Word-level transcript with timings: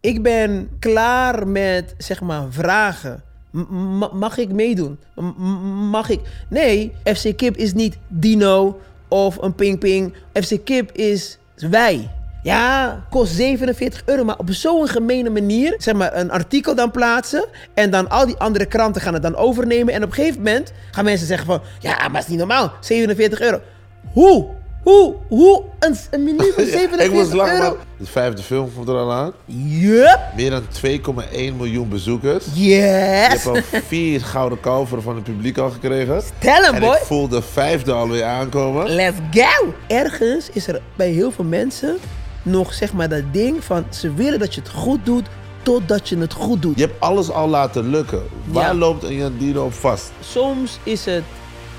Ik 0.00 0.22
ben 0.22 0.68
klaar 0.78 1.48
met, 1.48 1.94
zeg 1.96 2.20
maar, 2.20 2.46
vragen. 2.50 3.22
Mag 4.12 4.38
ik 4.38 4.52
meedoen? 4.52 4.98
Mag 5.90 6.08
ik? 6.08 6.20
Nee, 6.48 6.92
FC 7.04 7.36
Kip 7.36 7.56
is 7.56 7.72
niet 7.72 7.96
Dino 8.08 8.80
of 9.08 9.36
een 9.42 9.54
Ping 9.54 9.78
Ping. 9.78 10.14
FC 10.32 10.64
Kip 10.64 10.92
is 10.92 11.38
wij. 11.56 12.10
Ja, 12.42 13.04
kost 13.10 13.32
47 13.32 14.02
euro, 14.04 14.24
maar 14.24 14.38
op 14.38 14.50
zo'n 14.50 14.88
gemene 14.88 15.30
manier, 15.30 15.74
zeg 15.78 15.94
maar, 15.94 16.16
een 16.16 16.30
artikel 16.30 16.74
dan 16.74 16.90
plaatsen 16.90 17.46
en 17.74 17.90
dan 17.90 18.08
al 18.08 18.26
die 18.26 18.36
andere 18.36 18.66
kranten 18.66 19.02
gaan 19.02 19.14
het 19.14 19.22
dan 19.22 19.36
overnemen 19.36 19.94
en 19.94 20.02
op 20.02 20.08
een 20.08 20.14
gegeven 20.14 20.42
moment 20.42 20.72
gaan 20.90 21.04
mensen 21.04 21.26
zeggen 21.26 21.46
van, 21.46 21.60
ja, 21.78 22.08
maar 22.08 22.20
is 22.20 22.26
niet 22.26 22.38
normaal, 22.38 22.72
47 22.80 23.40
euro. 23.40 23.60
Hoe? 24.12 24.46
Hoe? 24.82 25.14
Hoe? 25.28 25.62
Een, 25.78 25.96
een 26.10 26.24
menu 26.24 26.36
voor 26.52 26.64
47 26.64 27.00
ik 27.06 27.12
moest 27.12 27.32
lachen, 27.32 27.54
euro? 27.62 27.76
De 27.96 28.06
vijfde 28.06 28.42
film 28.42 28.74
komt 28.74 28.88
er 28.88 28.94
al 28.96 29.12
aan. 29.12 29.32
Yup. 29.44 30.18
Meer 30.36 30.50
dan 30.50 30.62
2,1 30.86 31.56
miljoen 31.56 31.88
bezoekers. 31.88 32.44
Je 32.54 32.64
Yes. 32.64 33.28
hebt 33.44 33.46
al 33.46 33.80
vier 33.86 34.20
gouden 34.20 34.60
kalveren 34.60 35.02
van 35.02 35.14
het 35.14 35.24
publiek 35.24 35.58
al 35.58 35.70
gekregen. 35.70 36.22
Tell 36.38 36.62
hem, 36.64 36.74
En 36.74 36.80
boy. 36.80 36.90
ik 36.94 37.02
voel 37.02 37.28
de 37.28 37.42
vijfde 37.42 37.92
alweer 37.92 38.24
aankomen. 38.24 38.88
Let's 38.90 39.16
go! 39.30 39.74
Ergens 39.88 40.48
is 40.52 40.66
er 40.68 40.80
bij 40.96 41.10
heel 41.10 41.30
veel 41.30 41.44
mensen 41.44 41.96
nog 42.42 42.72
zeg 42.74 42.92
maar 42.92 43.08
dat 43.08 43.22
ding 43.32 43.64
van 43.64 43.84
ze 43.90 44.14
willen 44.14 44.38
dat 44.38 44.54
je 44.54 44.60
het 44.60 44.70
goed 44.70 45.00
doet 45.04 45.26
totdat 45.62 46.08
je 46.08 46.18
het 46.18 46.32
goed 46.32 46.62
doet. 46.62 46.78
Je 46.78 46.84
hebt 46.86 47.00
alles 47.00 47.30
al 47.30 47.48
laten 47.48 47.90
lukken. 47.90 48.22
Waar 48.44 48.64
Ja. 48.66 48.74
loopt 48.74 49.02
een 49.02 49.16
Jandino 49.16 49.64
op 49.64 49.72
vast? 49.74 50.10
Soms 50.20 50.78
is 50.82 51.04
het 51.04 51.22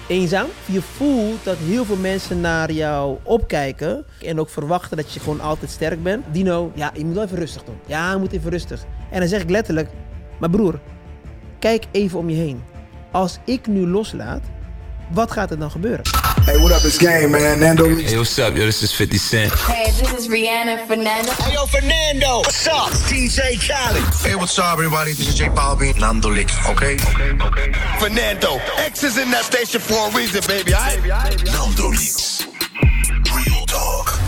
eenzaam. 0.09 0.47
Je 0.65 0.81
voelt 0.81 1.43
dat 1.43 1.57
heel 1.57 1.85
veel 1.85 1.95
mensen 1.97 2.41
naar 2.41 2.71
jou 2.71 3.17
opkijken 3.23 4.05
en 4.25 4.39
ook 4.39 4.49
verwachten 4.49 4.97
dat 4.97 5.13
je 5.13 5.19
gewoon 5.19 5.41
altijd 5.41 5.71
sterk 5.71 6.03
bent. 6.03 6.25
Dino, 6.31 6.71
ja, 6.75 6.91
je 6.95 7.05
moet 7.05 7.13
wel 7.13 7.23
even 7.23 7.37
rustig 7.37 7.63
doen. 7.63 7.79
Ja, 7.85 8.11
je 8.11 8.17
moet 8.17 8.31
even 8.31 8.51
rustig. 8.51 8.85
En 9.11 9.19
dan 9.19 9.29
zeg 9.29 9.41
ik 9.41 9.49
letterlijk, 9.49 9.89
maar 10.39 10.49
broer, 10.49 10.79
kijk 11.59 11.85
even 11.91 12.19
om 12.19 12.29
je 12.29 12.35
heen. 12.35 12.63
Als 13.11 13.39
ik 13.45 13.67
nu 13.67 13.87
loslaat, 13.87 14.41
wat 15.09 15.31
gaat 15.31 15.51
er 15.51 15.59
dan 15.59 15.71
gebeuren? 15.71 16.05
Hey, 16.45 16.57
what 16.57 16.71
up? 16.71 16.83
It's 16.83 16.97
Game, 16.97 17.27
man. 17.27 17.59
Nando 17.59 17.83
Hey, 17.83 18.15
what's 18.15 18.37
up, 18.37 18.55
yo? 18.55 18.63
This 18.63 18.81
is 18.81 18.93
50 18.93 19.17
Cent. 19.17 19.53
Hey, 19.53 19.91
this 19.91 20.13
is 20.13 20.27
Rihanna 20.27 20.85
Fernando. 20.87 21.31
Hey, 21.31 21.53
yo, 21.53 21.65
Fernando. 21.65 22.35
What's 22.35 22.67
up? 22.67 22.91
DJ 23.07 23.57
Khaled. 23.57 24.03
Hey, 24.23 24.35
what's 24.35 24.57
up, 24.59 24.73
everybody? 24.73 25.13
This 25.13 25.27
is 25.27 25.35
J 25.35 25.49
Balvin. 25.49 25.99
Nando 25.99 26.29
Licks, 26.29 26.53
okay? 26.69 26.93
Okay, 26.93 27.31
okay. 27.47 27.73
Fernando. 27.99 28.59
X 28.87 29.03
is 29.03 29.17
in 29.17 29.29
that 29.31 29.43
station 29.43 29.79
for 29.79 30.09
a 30.09 30.15
reason, 30.15 30.41
baby. 30.47 30.71
Aight? 30.71 31.43
Nando 31.45 31.89
Licks. 31.89 32.47
Real 33.33 33.65
talk. 33.65 34.19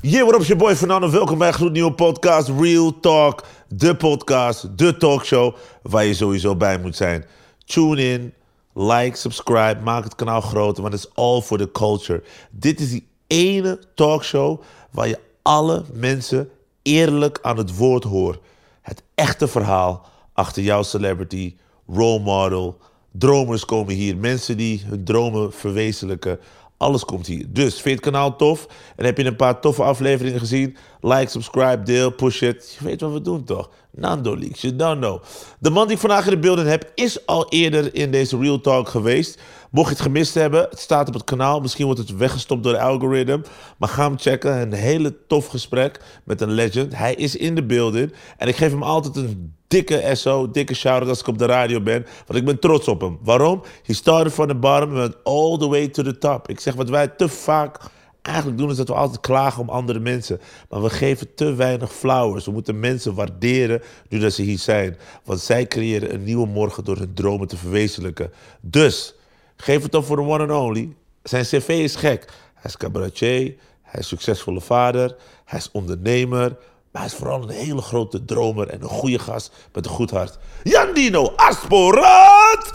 Yeah, 0.00 0.24
what 0.24 0.34
up, 0.34 0.40
is 0.40 0.46
je 0.46 0.56
boy 0.56 0.74
Fernando. 0.76 1.10
Welkom 1.10 1.38
bij 1.38 1.48
een 1.48 1.54
gloednieuwe 1.54 1.92
podcast 1.92 2.50
Real 2.60 3.00
Talk. 3.00 3.44
De 3.68 3.96
podcast, 3.96 4.78
de 4.78 4.96
talkshow 4.96 5.56
waar 5.82 6.04
je 6.04 6.14
sowieso 6.14 6.56
bij 6.56 6.78
moet 6.78 6.96
zijn. 6.96 7.24
Tune 7.72 8.02
in, 8.12 8.32
like, 8.74 9.16
subscribe, 9.16 9.80
maak 9.82 10.04
het 10.04 10.14
kanaal 10.14 10.40
groter, 10.40 10.82
want 10.82 10.94
het 10.94 11.04
is 11.04 11.14
all 11.14 11.40
for 11.40 11.58
the 11.58 11.70
culture. 11.72 12.22
Dit 12.50 12.80
is 12.80 12.90
die 12.90 13.06
ene 13.26 13.78
talkshow 13.94 14.60
waar 14.90 15.08
je 15.08 15.18
alle 15.42 15.84
mensen 15.92 16.50
eerlijk 16.82 17.38
aan 17.42 17.56
het 17.56 17.76
woord 17.76 18.04
hoort. 18.04 18.40
Het 18.80 19.02
echte 19.14 19.48
verhaal 19.48 20.06
achter 20.32 20.62
jouw 20.62 20.82
celebrity, 20.82 21.56
role 21.86 22.20
model. 22.20 22.78
Dromers 23.10 23.64
komen 23.64 23.94
hier, 23.94 24.16
mensen 24.16 24.56
die 24.56 24.82
hun 24.86 25.04
dromen 25.04 25.52
verwezenlijken. 25.52 26.38
Alles 26.82 27.04
komt 27.04 27.26
hier. 27.26 27.44
Dus 27.48 27.72
vind 27.72 27.84
je 27.84 27.90
het 27.90 28.00
kanaal 28.00 28.36
tof 28.36 28.66
en 28.96 29.04
heb 29.04 29.18
je 29.18 29.24
een 29.24 29.36
paar 29.36 29.60
toffe 29.60 29.82
afleveringen 29.82 30.38
gezien? 30.38 30.76
Like, 31.00 31.30
subscribe, 31.30 31.82
deel, 31.82 32.10
push 32.10 32.42
it. 32.42 32.76
Je 32.78 32.84
weet 32.84 33.00
wat 33.00 33.12
we 33.12 33.20
doen 33.20 33.44
toch? 33.44 33.70
Nando 33.90 34.36
Leaks, 34.36 34.60
you 34.60 34.76
don't 34.76 34.98
know. 34.98 35.22
De 35.58 35.70
man 35.70 35.84
die 35.86 35.94
ik 35.94 36.00
vandaag 36.00 36.24
in 36.24 36.30
de 36.30 36.38
beelden 36.38 36.66
heb 36.66 36.90
is 36.94 37.26
al 37.26 37.48
eerder 37.48 37.94
in 37.94 38.10
deze 38.10 38.38
Real 38.38 38.60
Talk 38.60 38.88
geweest. 38.88 39.40
Mocht 39.72 39.88
je 39.88 39.94
het 39.94 40.02
gemist 40.02 40.34
hebben, 40.34 40.66
het 40.70 40.78
staat 40.78 41.08
op 41.08 41.14
het 41.14 41.24
kanaal. 41.24 41.60
Misschien 41.60 41.84
wordt 41.84 42.00
het 42.00 42.16
weggestopt 42.16 42.62
door 42.62 42.72
de 42.72 42.80
algoritme. 42.80 43.42
Maar 43.78 43.88
ga 43.88 44.04
hem 44.04 44.18
checken. 44.18 44.60
Een 44.60 44.72
hele 44.72 45.26
tof 45.26 45.46
gesprek 45.46 46.00
met 46.24 46.40
een 46.40 46.50
legend. 46.50 46.96
Hij 46.96 47.14
is 47.14 47.36
in 47.36 47.54
de 47.54 47.62
beelden. 47.62 48.12
En 48.36 48.48
ik 48.48 48.56
geef 48.56 48.70
hem 48.70 48.82
altijd 48.82 49.16
een 49.16 49.54
dikke 49.68 50.10
SO, 50.12 50.50
dikke 50.50 50.74
shout-out 50.74 51.08
als 51.08 51.20
ik 51.20 51.26
op 51.26 51.38
de 51.38 51.46
radio 51.46 51.80
ben. 51.80 52.06
Want 52.26 52.38
ik 52.38 52.44
ben 52.44 52.58
trots 52.58 52.88
op 52.88 53.00
hem. 53.00 53.18
Waarom? 53.22 53.62
He 53.82 53.94
started 53.94 54.32
from 54.32 54.46
the 54.46 54.54
bottom 54.54 54.88
and 54.88 54.98
went 54.98 55.16
all 55.24 55.58
the 55.58 55.68
way 55.68 55.88
to 55.88 56.02
the 56.02 56.18
top. 56.18 56.48
Ik 56.48 56.60
zeg 56.60 56.74
wat 56.74 56.88
wij 56.88 57.08
te 57.08 57.28
vaak 57.28 57.80
eigenlijk 58.22 58.58
doen 58.58 58.70
is 58.70 58.76
dat 58.76 58.88
we 58.88 58.94
altijd 58.94 59.20
klagen 59.20 59.62
om 59.62 59.68
andere 59.68 59.98
mensen. 59.98 60.40
Maar 60.68 60.82
we 60.82 60.90
geven 60.90 61.34
te 61.34 61.54
weinig 61.54 61.92
flowers. 61.92 62.44
We 62.44 62.52
moeten 62.52 62.80
mensen 62.80 63.14
waarderen 63.14 63.82
nu 64.08 64.18
dat 64.18 64.32
ze 64.32 64.42
hier 64.42 64.58
zijn. 64.58 64.96
Want 65.24 65.40
zij 65.40 65.66
creëren 65.66 66.14
een 66.14 66.24
nieuwe 66.24 66.46
morgen 66.46 66.84
door 66.84 66.96
hun 66.96 67.14
dromen 67.14 67.48
te 67.48 67.56
verwezenlijken. 67.56 68.32
Dus, 68.60 69.14
geef 69.62 69.82
het 69.82 69.94
op 69.94 70.04
voor 70.04 70.16
de 70.16 70.22
one 70.22 70.46
and 70.46 70.62
only. 70.62 70.96
Zijn 71.22 71.44
cv 71.44 71.68
is 71.68 71.96
gek. 71.96 72.24
Hij 72.54 72.64
is 72.64 72.76
cabaretier, 72.76 73.54
hij 73.82 74.00
is 74.00 74.08
succesvolle 74.08 74.60
vader, 74.60 75.16
hij 75.44 75.58
is 75.58 75.70
ondernemer... 75.72 76.56
Maar 76.92 77.02
hij 77.02 77.10
is 77.10 77.16
vooral 77.16 77.42
een 77.42 77.48
hele 77.48 77.80
grote 77.80 78.24
dromer 78.24 78.68
en 78.68 78.82
een 78.82 78.88
goede 78.88 79.18
gast 79.18 79.52
met 79.72 79.84
een 79.84 79.90
goed 79.90 80.10
hart. 80.10 80.38
Jandino 80.62 81.32
Asporat! 81.36 82.70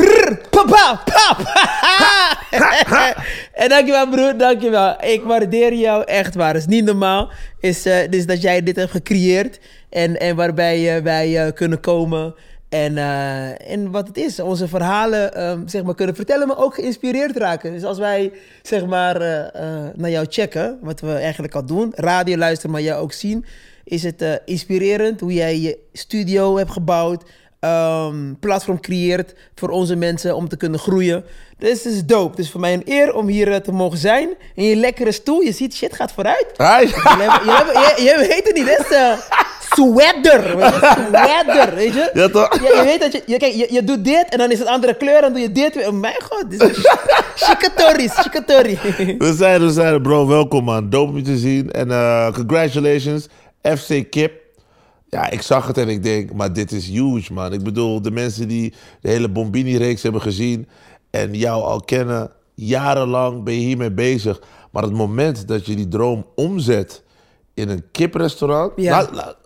Papa, 0.49 1.03
pap! 1.05 1.37
en 3.53 3.69
dankjewel 3.69 4.09
broer, 4.09 4.37
dankjewel. 4.37 4.95
Ik 5.03 5.23
waardeer 5.23 5.73
jou 5.73 6.03
echt 6.03 6.35
waar. 6.35 6.53
Het 6.53 6.61
is 6.61 6.65
niet 6.65 6.85
normaal. 6.85 7.31
Is, 7.59 7.85
eh, 7.85 8.09
dus 8.09 8.25
dat 8.25 8.41
jij 8.41 8.63
dit 8.63 8.75
hebt 8.75 8.91
gecreëerd. 8.91 9.59
En, 9.89 10.19
en 10.19 10.35
waarbij 10.35 10.95
eh, 10.95 11.03
wij 11.03 11.45
eh, 11.45 11.53
kunnen 11.53 11.79
komen. 11.79 12.35
En, 12.69 12.97
eh, 12.97 13.71
en 13.71 13.91
wat 13.91 14.07
het 14.07 14.17
is, 14.17 14.39
onze 14.39 14.67
verhalen 14.67 15.33
ehm, 15.35 15.67
zeg 15.67 15.83
maar, 15.83 15.95
kunnen 15.95 16.15
vertellen, 16.15 16.47
maar 16.47 16.57
ook 16.63 16.75
geïnspireerd 16.75 17.37
raken. 17.37 17.71
Dus 17.73 17.83
als 17.83 17.97
wij 17.97 18.31
zeg 18.61 18.85
maar, 18.85 19.21
eh, 19.21 19.39
eh, 19.45 19.85
naar 19.95 20.09
jou 20.09 20.25
checken, 20.29 20.77
wat 20.81 20.99
we 20.99 21.11
eigenlijk 21.13 21.55
al 21.55 21.65
doen, 21.65 21.91
radio 21.95 22.37
luisteren, 22.37 22.71
maar 22.71 22.81
jou 22.81 23.01
ook 23.01 23.13
zien, 23.13 23.45
is 23.83 24.03
het 24.03 24.41
inspirerend 24.45 25.19
hoe 25.19 25.33
jij 25.33 25.59
je 25.59 25.77
studio 25.93 26.57
hebt 26.57 26.71
gebouwd, 26.71 27.23
ehm, 27.59 28.33
platform 28.39 28.79
creëert 28.79 29.33
voor 29.55 29.69
onze 29.69 29.95
mensen 29.95 30.35
om 30.35 30.47
te 30.47 30.57
kunnen 30.57 30.79
groeien. 30.79 31.23
Dus 31.57 31.83
het 31.83 31.93
is 31.93 32.05
dope. 32.05 32.29
Het 32.29 32.39
is 32.39 32.51
voor 32.51 32.59
mij 32.59 32.73
een 32.73 32.81
eer 32.85 33.13
om 33.15 33.27
hier 33.27 33.61
te 33.61 33.71
mogen 33.71 33.97
zijn. 33.97 34.29
In 34.55 34.63
je 34.63 34.75
lekkere 34.75 35.11
stoel. 35.11 35.39
Je 35.41 35.51
ziet, 35.51 35.75
shit 35.75 35.93
gaat 35.93 36.11
vooruit. 36.11 36.47
Hi. 36.57 36.65
Je, 36.65 36.93
hebt- 37.03 37.43
je, 37.43 37.93
je, 37.97 38.03
je 38.03 38.27
weet 38.27 38.43
het 38.47 38.53
niet, 38.55 38.67
eh, 38.95 39.17
sweater. 39.77 40.57
weet 40.57 40.73
je, 40.73 41.05
Sweater, 41.07 41.75
weet 41.75 41.93
je? 41.93 42.09
Ja, 42.13 42.27
toch? 42.29 42.53
Je, 42.53 42.73
je 42.77 42.83
weet 42.83 42.99
dat 42.99 43.11
je, 43.11 43.23
je, 43.25 43.37
kijk, 43.37 43.53
je, 43.53 43.67
je 43.73 43.83
doet 43.83 44.05
dit 44.05 44.25
en 44.29 44.37
dan 44.37 44.51
is 44.51 44.59
het 44.59 44.67
andere 44.67 44.97
kleur, 44.97 45.21
dan 45.21 45.31
doe 45.33 45.41
je 45.41 45.51
dit 45.51 45.75
weer. 45.75 45.87
Oh 45.87 45.93
mijn 45.99 46.21
god, 46.29 46.49
dit 46.49 46.61
is 46.63 46.77
chicatori. 47.45 48.77
We 49.17 49.33
zijn 49.35 49.61
we 49.61 49.71
zijn 49.71 50.01
bro. 50.01 50.27
Welkom, 50.27 50.63
man. 50.63 50.89
Dope 50.89 51.11
om 51.11 51.17
je 51.17 51.23
te 51.23 51.37
zien. 51.37 51.71
En 51.71 51.91
eh, 51.91 52.31
congratulations, 52.33 53.27
FC 53.61 54.09
Kip. 54.09 54.31
Ja, 55.09 55.29
ik 55.29 55.41
zag 55.41 55.67
het 55.67 55.77
en 55.77 55.87
ik 55.89 56.03
denk, 56.03 56.33
maar 56.33 56.53
dit 56.53 56.71
is 56.71 56.87
huge, 56.87 57.33
man. 57.33 57.53
Ik 57.53 57.63
bedoel, 57.63 58.01
de 58.01 58.11
mensen 58.11 58.47
die 58.47 58.73
de 59.01 59.09
hele 59.09 59.29
Bombini-reeks 59.29 60.03
hebben 60.03 60.21
gezien... 60.21 60.67
en 61.09 61.33
jou 61.33 61.63
al 61.63 61.79
kennen, 61.81 62.31
jarenlang 62.55 63.43
ben 63.43 63.53
je 63.53 63.59
hiermee 63.59 63.91
bezig. 63.91 64.41
Maar 64.71 64.83
het 64.83 64.93
moment 64.93 65.47
dat 65.47 65.65
je 65.65 65.75
die 65.75 65.87
droom 65.87 66.25
omzet 66.35 67.03
in 67.53 67.69
een 67.69 67.83
kiprestaurant... 67.91 68.71
Ja. 68.75 68.91
Laat- 68.91 69.13
laat- 69.13 69.37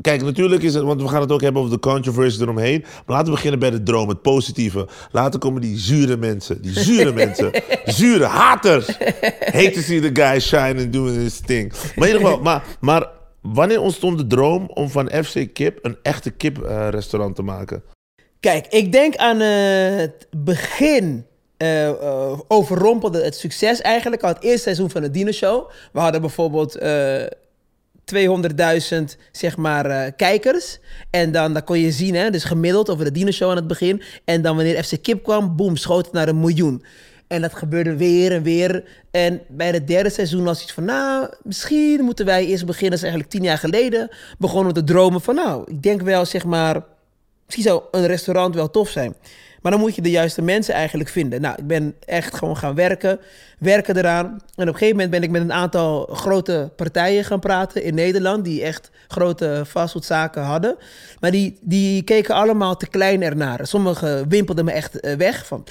Kijk, 0.00 0.22
natuurlijk 0.22 0.62
is 0.62 0.74
het, 0.74 0.82
want 0.82 1.02
we 1.02 1.08
gaan 1.08 1.20
het 1.20 1.32
ook 1.32 1.40
hebben 1.40 1.62
over 1.62 1.74
de 1.74 1.80
controversy 1.80 2.42
eromheen. 2.42 2.80
Maar 2.80 3.16
laten 3.16 3.26
we 3.26 3.30
beginnen 3.30 3.58
bij 3.58 3.70
de 3.70 3.82
droom, 3.82 4.08
het 4.08 4.22
positieve. 4.22 4.88
Later 5.10 5.40
komen 5.40 5.60
die 5.60 5.78
zure 5.78 6.16
mensen, 6.16 6.62
die 6.62 6.80
zure 6.80 7.12
mensen, 7.12 7.50
zure 7.84 8.24
haters. 8.24 8.86
Hate 9.40 9.70
to 9.70 9.80
see 9.80 10.00
the 10.00 10.22
guy 10.22 10.40
shine 10.40 10.82
and 10.82 10.92
doing 10.92 11.16
his 11.16 11.40
thing. 11.40 11.72
Maar 11.72 12.08
in 12.08 12.14
ieder 12.14 12.28
geval, 12.28 12.42
maar, 12.42 12.64
maar 12.80 13.06
wanneer 13.40 13.80
ontstond 13.80 14.18
de 14.18 14.26
droom 14.26 14.70
om 14.74 14.90
van 14.90 15.10
FC 15.24 15.46
Kip 15.52 15.78
een 15.82 15.96
echte 16.02 16.30
kiprestaurant 16.30 17.36
te 17.36 17.42
maken? 17.42 17.82
Kijk, 18.40 18.66
ik 18.66 18.92
denk 18.92 19.16
aan 19.16 19.40
eh, 19.40 19.96
het 19.96 20.26
begin. 20.36 21.26
eh, 21.56 22.38
overrompelde 22.48 23.24
het 23.24 23.36
succes 23.36 23.80
eigenlijk 23.80 24.22
al 24.22 24.28
het 24.28 24.42
eerste 24.42 24.62
seizoen 24.62 24.90
van 24.90 25.02
de 25.02 25.10
Dino 25.10 25.30
Show. 25.32 25.70
We 25.92 26.00
hadden 26.00 26.20
bijvoorbeeld 26.20 26.78
200.000 28.14 29.04
zeg 29.32 29.56
maar 29.56 29.86
eh, 29.86 30.12
kijkers. 30.16 30.78
En 31.10 31.32
dan, 31.32 31.52
dan 31.52 31.64
kon 31.64 31.78
je 31.78 31.90
zien, 31.90 32.14
hè, 32.14 32.30
dus 32.30 32.44
gemiddeld 32.44 32.90
over 32.90 33.04
de 33.04 33.12
Dino 33.12 33.30
Show 33.30 33.50
aan 33.50 33.56
het 33.56 33.66
begin. 33.66 34.02
En 34.24 34.42
dan 34.42 34.56
wanneer 34.56 34.84
FC 34.84 35.02
Kip 35.02 35.22
kwam, 35.22 35.56
boom, 35.56 35.76
schoot 35.76 36.04
het 36.04 36.14
naar 36.14 36.28
een 36.28 36.40
miljoen. 36.40 36.82
En 37.26 37.40
dat 37.40 37.54
gebeurde 37.54 37.96
weer 37.96 38.32
en 38.32 38.42
weer. 38.42 38.84
En 39.10 39.40
bij 39.48 39.68
het 39.70 39.86
derde 39.86 40.10
seizoen 40.10 40.44
was 40.44 40.62
iets 40.62 40.72
van, 40.72 40.84
nou, 40.84 41.28
misschien 41.42 42.04
moeten 42.04 42.24
wij 42.26 42.46
eerst 42.46 42.66
beginnen. 42.66 42.90
Dat 42.90 42.98
is 42.98 43.04
eigenlijk 43.04 43.32
tien 43.32 43.42
jaar 43.42 43.58
geleden. 43.58 44.10
Begonnen 44.38 44.74
we 44.74 44.80
te 44.80 44.86
dromen 44.86 45.20
van, 45.20 45.34
nou, 45.34 45.64
ik 45.66 45.82
denk 45.82 46.02
wel, 46.02 46.24
zeg 46.24 46.44
maar, 46.44 46.84
misschien 47.44 47.66
zou 47.66 47.82
een 47.90 48.06
restaurant 48.06 48.54
wel 48.54 48.70
tof 48.70 48.88
zijn. 48.88 49.14
Maar 49.68 49.76
dan 49.76 49.86
moet 49.86 49.96
je 49.96 50.02
de 50.02 50.10
juiste 50.10 50.42
mensen 50.42 50.74
eigenlijk 50.74 51.10
vinden. 51.10 51.40
Nou, 51.40 51.54
ik 51.58 51.66
ben 51.66 51.94
echt 52.06 52.34
gewoon 52.34 52.56
gaan 52.56 52.74
werken, 52.74 53.18
werken 53.58 53.96
eraan. 53.96 54.26
En 54.26 54.38
op 54.38 54.58
een 54.58 54.72
gegeven 54.72 54.94
moment 54.94 55.10
ben 55.10 55.22
ik 55.22 55.30
met 55.30 55.42
een 55.42 55.52
aantal 55.52 56.06
grote 56.12 56.70
partijen 56.76 57.24
gaan 57.24 57.40
praten 57.40 57.82
in 57.82 57.94
Nederland, 57.94 58.44
die 58.44 58.62
echt 58.62 58.90
grote 59.08 59.64
fastfoodzaken 59.66 60.42
hadden. 60.42 60.76
Maar 61.20 61.30
die, 61.30 61.58
die 61.60 62.02
keken 62.02 62.34
allemaal 62.34 62.76
te 62.76 62.88
klein 62.88 63.22
ernaar. 63.22 63.66
Sommigen 63.66 64.28
wimpelden 64.28 64.64
me 64.64 64.72
echt 64.72 65.00
eh, 65.00 65.16
weg, 65.16 65.46
van 65.46 65.64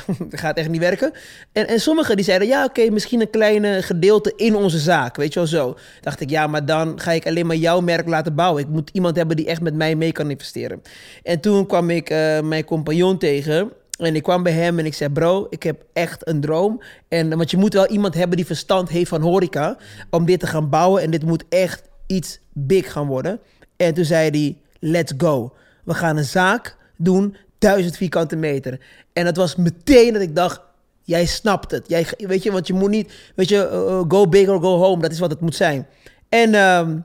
gaat 0.30 0.56
echt 0.56 0.68
niet 0.68 0.80
werken. 0.80 1.12
En, 1.52 1.68
en 1.68 1.80
sommigen 1.80 2.16
die 2.16 2.24
zeiden, 2.24 2.48
ja 2.48 2.64
oké, 2.64 2.90
misschien 2.90 3.20
een 3.20 3.30
kleine 3.30 3.82
gedeelte 3.82 4.32
in 4.36 4.56
onze 4.56 4.78
zaak, 4.78 5.16
weet 5.16 5.32
je 5.32 5.38
wel 5.38 5.48
zo. 5.48 5.76
Dacht 6.00 6.20
ik, 6.20 6.30
ja, 6.30 6.46
maar 6.46 6.66
dan 6.66 7.00
ga 7.00 7.12
ik 7.12 7.26
alleen 7.26 7.46
maar 7.46 7.56
jouw 7.56 7.80
merk 7.80 8.08
laten 8.08 8.34
bouwen. 8.34 8.62
Ik 8.62 8.68
moet 8.68 8.90
iemand 8.92 9.16
hebben 9.16 9.36
die 9.36 9.46
echt 9.46 9.60
met 9.60 9.74
mij 9.74 9.94
mee 9.94 10.12
kan 10.12 10.30
investeren. 10.30 10.82
En 11.22 11.40
toen 11.40 11.66
kwam 11.66 11.90
ik 11.90 12.10
eh, 12.10 12.40
mijn 12.40 12.64
compagnon 12.64 13.18
tegen... 13.18 13.72
En 13.92 14.14
ik 14.16 14.22
kwam 14.22 14.42
bij 14.42 14.52
hem 14.52 14.78
en 14.78 14.86
ik 14.86 14.94
zei, 14.94 15.10
bro, 15.10 15.46
ik 15.50 15.62
heb 15.62 15.84
echt 15.92 16.28
een 16.28 16.40
droom. 16.40 16.82
En, 17.08 17.36
want 17.36 17.50
je 17.50 17.56
moet 17.56 17.74
wel 17.74 17.86
iemand 17.86 18.14
hebben 18.14 18.36
die 18.36 18.46
verstand 18.46 18.88
heeft 18.88 19.08
van 19.08 19.20
horeca... 19.20 19.76
om 20.10 20.24
dit 20.24 20.40
te 20.40 20.46
gaan 20.46 20.68
bouwen. 20.68 21.02
En 21.02 21.10
dit 21.10 21.24
moet 21.24 21.44
echt 21.48 21.82
iets 22.06 22.40
big 22.52 22.92
gaan 22.92 23.06
worden. 23.06 23.40
En 23.76 23.94
toen 23.94 24.04
zei 24.04 24.30
hij, 24.30 24.56
let's 24.90 25.12
go. 25.16 25.52
We 25.84 25.94
gaan 25.94 26.16
een 26.16 26.24
zaak 26.24 26.76
doen, 26.96 27.36
duizend 27.62 27.96
vierkante 27.96 28.36
meter. 28.36 28.80
En 29.12 29.24
dat 29.24 29.36
was 29.36 29.56
meteen 29.56 30.12
dat 30.12 30.22
ik 30.22 30.36
dacht, 30.36 30.60
jij 31.02 31.26
snapt 31.26 31.70
het. 31.70 31.88
Jij, 31.88 32.06
weet 32.16 32.42
je, 32.42 32.52
want 32.52 32.66
je 32.66 32.72
moet 32.72 32.90
niet, 32.90 33.12
weet 33.34 33.48
je, 33.48 33.68
uh, 33.72 34.04
go 34.08 34.26
big 34.28 34.48
or 34.48 34.60
go 34.60 34.76
home. 34.76 35.02
Dat 35.02 35.12
is 35.12 35.18
wat 35.18 35.30
het 35.30 35.40
moet 35.40 35.56
zijn. 35.56 35.86
En 36.28 36.54
ehm, 36.54 36.98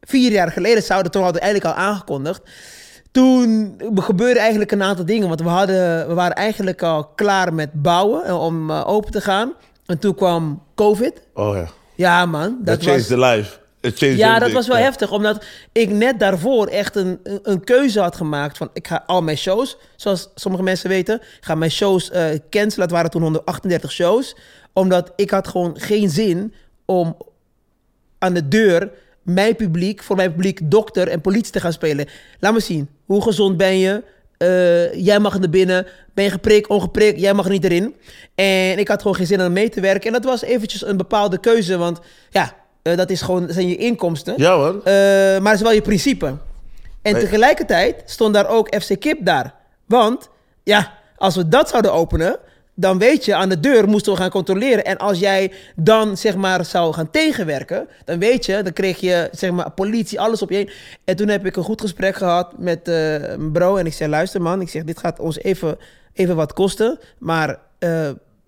vier 0.00 0.32
jaar 0.32 0.52
geleden 0.52 0.82
zouden 0.82 1.12
toen 1.12 1.22
hadden 1.22 1.42
eigenlijk 1.42 1.74
al 1.74 1.82
aangekondigd. 1.82 2.42
Toen 3.10 3.74
gebeurde 3.94 4.40
eigenlijk 4.40 4.72
een 4.72 4.82
aantal 4.82 5.04
dingen. 5.04 5.28
Want 5.28 5.40
we, 5.40 5.48
hadden, 5.48 6.08
we 6.08 6.14
waren 6.14 6.36
eigenlijk 6.36 6.82
al 6.82 7.04
klaar 7.04 7.54
met 7.54 7.82
bouwen 7.82 8.24
eh, 8.24 8.42
om 8.42 8.70
eh, 8.70 8.88
open 8.88 9.12
te 9.12 9.20
gaan. 9.20 9.52
En 9.86 9.98
toen 9.98 10.14
kwam 10.14 10.62
COVID. 10.74 11.22
Oh 11.34 11.56
ja. 11.56 11.68
Ja, 11.94 12.26
man. 12.26 12.56
Dat 12.58 12.66
Dat 12.66 12.82
changed 12.82 13.08
was, 13.08 13.18
the 13.18 13.18
life. 13.18 13.61
Ja, 13.90 14.38
dat 14.38 14.52
was 14.52 14.66
wel 14.66 14.76
Ja. 14.76 14.82
heftig. 14.82 15.10
Omdat 15.12 15.44
ik 15.72 15.90
net 15.90 16.18
daarvoor 16.20 16.66
echt 16.66 16.96
een, 16.96 17.20
een- 17.42 17.64
keuze 17.64 18.00
had 18.00 18.16
gemaakt. 18.16 18.56
Van 18.56 18.70
ik 18.72 18.86
ga 18.88 19.02
al 19.06 19.22
mijn 19.22 19.36
shows, 19.36 19.76
zoals 19.96 20.30
sommige 20.34 20.62
mensen 20.62 20.88
weten, 20.88 21.20
ga 21.40 21.54
mijn 21.54 21.70
shows 21.70 22.10
eh, 22.10 22.24
cancelen. 22.50 22.84
Het 22.86 22.94
waren 22.94 23.10
toen 23.10 23.22
138 23.22 23.92
shows. 23.92 24.36
Omdat 24.72 25.12
ik 25.16 25.30
had 25.30 25.48
gewoon 25.48 25.76
geen 25.80 26.10
zin 26.10 26.54
om 26.84 27.16
aan 28.18 28.34
de 28.34 28.48
deur 28.48 28.90
mijn 29.22 29.56
publiek, 29.56 30.02
voor 30.02 30.16
mijn 30.16 30.30
publiek, 30.32 30.60
dokter 30.64 31.08
en 31.08 31.20
politie 31.20 31.52
te 31.52 31.60
gaan 31.60 31.72
spelen. 31.72 32.06
Laat 32.40 32.52
me 32.52 32.60
zien. 32.60 32.88
Hoe 33.06 33.22
gezond 33.22 33.56
ben 33.56 33.78
je? 33.78 34.02
Eh, 34.38 34.94
jij 35.04 35.18
mag 35.18 35.38
naar 35.38 35.50
binnen. 35.50 35.86
Ben 36.14 36.24
je 36.24 36.30
geprikt, 36.30 36.68
ongeprikt? 36.68 37.20
Jij 37.20 37.34
mag 37.34 37.48
niet 37.48 37.64
erin. 37.64 37.94
En 38.34 38.78
ik 38.78 38.88
had 38.88 39.00
gewoon 39.02 39.16
geen 39.16 39.26
zin 39.26 39.42
om 39.44 39.52
mee 39.52 39.68
te 39.68 39.80
werken. 39.80 40.06
En 40.06 40.12
dat 40.12 40.24
was 40.24 40.42
eventjes 40.42 40.86
een 40.86 40.96
bepaalde 40.96 41.38
keuze. 41.40 41.76
Want 41.76 42.00
ja, 42.30 42.54
eh, 42.82 42.96
dat 42.96 43.10
is 43.10 43.20
gewoon, 43.22 43.46
dat 43.46 43.54
zijn 43.54 43.68
je 43.68 43.76
inkomsten. 43.76 44.34
Ja 44.36 44.54
hoor. 44.54 44.80
Eh, 44.84 44.92
maar 45.40 45.50
het 45.50 45.54
is 45.54 45.60
wel 45.62 45.72
je 45.72 45.82
principe. 45.82 46.26
En 47.02 47.12
Nee. 47.12 47.22
tegelijkertijd 47.22 48.02
stond 48.04 48.34
daar 48.34 48.48
ook 48.48 48.74
FC 48.82 49.00
Kip 49.00 49.18
daar. 49.24 49.54
Want 49.86 50.28
ja, 50.62 50.92
als 51.16 51.36
we 51.36 51.48
dat 51.48 51.68
zouden 51.68 51.92
openen, 51.92 52.38
dan 52.74 52.98
weet 52.98 53.24
je, 53.24 53.34
aan 53.34 53.48
de 53.48 53.60
deur 53.60 53.88
moesten 53.88 54.12
we 54.12 54.18
gaan 54.18 54.30
controleren. 54.30 54.84
En 54.84 54.98
als 54.98 55.18
jij 55.18 55.52
dan 55.76 56.16
zeg 56.16 56.36
maar 56.36 56.64
zou 56.64 56.92
gaan 56.94 57.10
tegenwerken, 57.10 57.88
dan 58.04 58.18
weet 58.18 58.46
je, 58.46 58.62
dan 58.62 58.72
kreeg 58.72 59.00
je 59.00 59.28
zeg 59.32 59.50
maar 59.50 59.70
politie, 59.70 60.20
alles 60.20 60.42
op 60.42 60.50
je 60.50 60.56
heen. 60.56 60.70
En 61.04 61.16
toen 61.16 61.28
heb 61.28 61.46
ik 61.46 61.56
een 61.56 61.62
goed 61.64 61.80
gesprek 61.80 62.16
gehad 62.16 62.58
met 62.58 62.88
eh, 62.88 62.94
mijn 62.94 63.52
bro. 63.52 63.76
En 63.76 63.86
ik 63.86 63.92
zei, 63.92 64.10
luister 64.10 64.42
man, 64.42 64.60
ik 64.60 64.68
zeg, 64.68 64.84
dit 64.84 64.98
gaat 64.98 65.18
ons 65.20 65.38
even, 65.38 65.78
even 66.12 66.36
wat 66.36 66.52
kosten. 66.52 66.98
Maar 67.18 67.58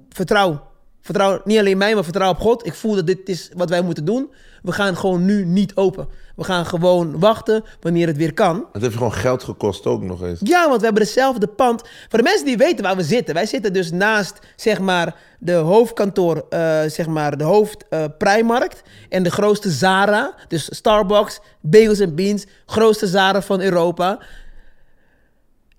vertrouw. 0.09 0.73
Vertrouw 1.05 1.41
niet 1.45 1.59
alleen 1.59 1.79
mij, 1.79 1.95
maar 1.95 2.05
vertrouw 2.05 2.31
op 2.31 2.39
God. 2.39 2.67
Ik 2.67 2.75
voel 2.75 2.95
dat 2.95 3.07
dit 3.07 3.29
is 3.29 3.51
wat 3.55 3.69
wij 3.69 3.83
moeten 3.83 4.05
doen. 4.05 4.31
We 4.63 4.73
gaan 4.73 4.97
gewoon 4.97 5.25
nu 5.25 5.45
niet 5.45 5.77
open. 5.77 6.09
We 6.37 6.45
gaan 6.45 6.67
gewoon 6.67 7.19
wachten 7.19 7.65
wanneer 7.81 8.07
het 8.07 8.17
weer 8.17 8.35
kan. 8.35 8.67
Het 8.73 8.83
heeft 8.83 8.97
gewoon 8.97 9.13
geld 9.13 9.43
gekost 9.43 9.87
ook 9.87 10.03
nog 10.03 10.23
eens. 10.23 10.41
Ja, 10.43 10.69
want 10.69 10.79
we 10.79 10.85
hebben 10.85 11.03
dezelfde 11.03 11.47
pand. 11.47 11.83
Voor 12.09 12.19
de 12.19 12.25
mensen 12.25 12.47
die 12.47 12.57
weten 12.57 12.85
waar 12.85 12.97
we 12.97 13.03
zitten. 13.03 13.35
Wij 13.35 13.47
zitten 13.47 13.73
dus 13.73 13.91
naast, 13.91 14.39
zeg 14.57 14.81
maar, 14.81 15.17
de 15.39 15.53
hoofdkantoor, 15.53 16.45
eh, 16.49 16.81
zeg 16.87 17.07
maar, 17.07 17.37
de 17.37 17.45
hoofd 17.45 17.85
eh, 17.89 18.05
Primarkt. 18.19 18.83
En 19.09 19.23
de 19.23 19.31
grootste 19.31 19.71
Zara. 19.71 20.35
Dus 20.49 20.69
Starbucks, 20.71 21.41
Bagels 21.61 22.01
and 22.01 22.15
Beans. 22.15 22.47
Grootste 22.67 23.07
Zara 23.07 23.43
van 23.43 23.61
Europa. 23.61 24.19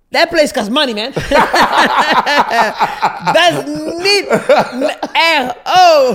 That 0.10 0.30
place 0.30 0.54
costs 0.54 0.70
money, 0.70 0.94
man. 0.94 1.12
Dat 3.34 3.52
is 3.52 3.74
niet 3.98 4.26
echt. 5.12 5.56
Oh. 5.64 6.10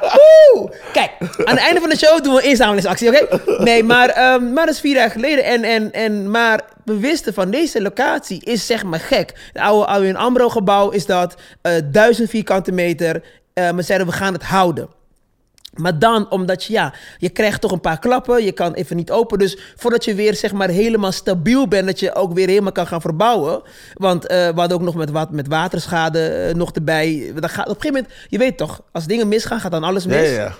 Woe. 0.00 0.72
Kijk, 0.92 1.10
aan 1.20 1.54
het 1.56 1.64
einde 1.64 1.80
van 1.80 1.88
de 1.88 1.96
show 1.96 2.22
doen 2.24 2.34
we 2.34 2.42
een 2.42 2.48
inzamelingsactie, 2.48 3.08
oké? 3.08 3.40
Nee, 3.62 3.82
maar, 3.84 4.08
ehm, 4.08 4.52
maar 4.52 4.66
dat 4.66 4.74
is 4.74 4.80
vier 4.80 4.94
jaar 4.94 5.10
geleden. 5.10 5.44
En, 5.44 5.64
en, 5.64 5.92
en, 5.92 6.30
maar 6.30 6.60
we 6.84 6.98
wisten 6.98 7.34
van 7.34 7.50
deze 7.50 7.82
locatie 7.82 8.44
is 8.44 8.66
zeg 8.66 8.84
maar 8.84 9.00
gek. 9.00 9.32
Het 9.52 9.62
oude 9.62 9.86
Oude 9.86 10.16
Ambro 10.16 10.48
gebouw 10.48 10.90
is 10.90 11.06
dat. 11.06 11.34
eh 11.62 11.72
duizend 11.84 12.30
vierkante 12.30 12.72
meter. 12.72 13.22
Eh, 13.54 13.68
we 13.70 13.82
zeiden 13.82 14.06
we 14.06 14.12
gaan 14.12 14.32
het 14.32 14.42
houden. 14.44 14.88
Maar 15.74 15.98
dan, 15.98 16.30
omdat 16.30 16.64
je, 16.64 16.72
ja, 16.72 16.94
je 17.18 17.30
krijgt 17.30 17.60
toch 17.60 17.72
een 17.72 17.80
paar 17.80 17.98
klappen, 17.98 18.44
je 18.44 18.52
kan 18.52 18.72
even 18.72 18.96
niet 18.96 19.10
open. 19.10 19.38
Dus 19.38 19.58
voordat 19.76 20.04
je 20.04 20.14
weer, 20.14 20.34
zeg 20.34 20.52
maar, 20.52 20.68
helemaal 20.68 21.12
stabiel 21.12 21.68
bent, 21.68 21.86
dat 21.86 22.00
je 22.00 22.14
ook 22.14 22.32
weer 22.32 22.48
helemaal 22.48 22.72
kan 22.72 22.86
gaan 22.86 23.00
verbouwen. 23.00 23.62
Want 23.94 24.26
eh, 24.26 24.48
we 24.48 24.60
hadden 24.60 24.76
ook 24.76 24.84
nog 24.84 24.94
met, 24.94 25.10
wat, 25.10 25.30
met 25.30 25.48
waterschade 25.48 26.28
eh, 26.28 26.54
nog 26.54 26.72
erbij. 26.72 27.32
Dat 27.40 27.50
gaat, 27.50 27.68
op 27.68 27.74
een 27.74 27.80
gegeven 27.80 28.02
moment, 28.02 28.28
je 28.28 28.38
weet 28.38 28.56
toch, 28.56 28.80
als 28.92 29.06
dingen 29.06 29.28
misgaan, 29.28 29.60
gaat 29.60 29.72
dan 29.72 29.84
alles 29.84 30.06
mis. 30.06 30.30
ja, 30.30 30.34
ja. 30.34 30.54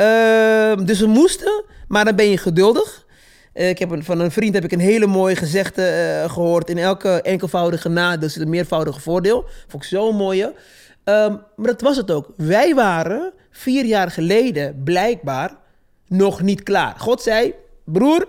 Ehm, 0.00 0.84
dus 0.84 1.00
we 1.00 1.06
moesten, 1.06 1.64
maar 1.88 2.04
dan 2.04 2.16
ben 2.16 2.30
je 2.30 2.38
geduldig. 2.38 3.04
Eh, 3.52 3.68
ik 3.68 3.78
heb 3.78 3.90
een, 3.90 4.04
van 4.04 4.20
een 4.20 4.30
vriend 4.30 4.54
heb 4.54 4.64
ik 4.64 4.72
een 4.72 4.80
hele 4.80 5.06
mooie 5.06 5.36
gezegde 5.36 5.82
eh, 5.82 6.32
gehoord. 6.32 6.70
In 6.70 6.78
elke 6.78 7.22
enkelvoudige 7.22 7.88
nadeel 7.88 8.28
zit 8.28 8.42
een 8.42 8.48
meervoudige 8.48 9.00
voordeel. 9.00 9.44
Vond 9.68 9.82
ik 9.82 9.88
zo'n 9.88 10.16
mooie. 10.16 10.54
Ehm, 11.10 11.36
maar 11.56 11.66
dat 11.66 11.80
was 11.80 11.96
het 11.96 12.10
ook. 12.10 12.28
Wij 12.36 12.74
waren 12.74 13.32
vier 13.50 13.84
jaar 13.84 14.10
geleden 14.10 14.82
blijkbaar 14.84 15.56
nog 16.06 16.42
niet 16.42 16.62
klaar. 16.62 16.94
God 16.98 17.22
zei, 17.22 17.54
broer, 17.84 18.26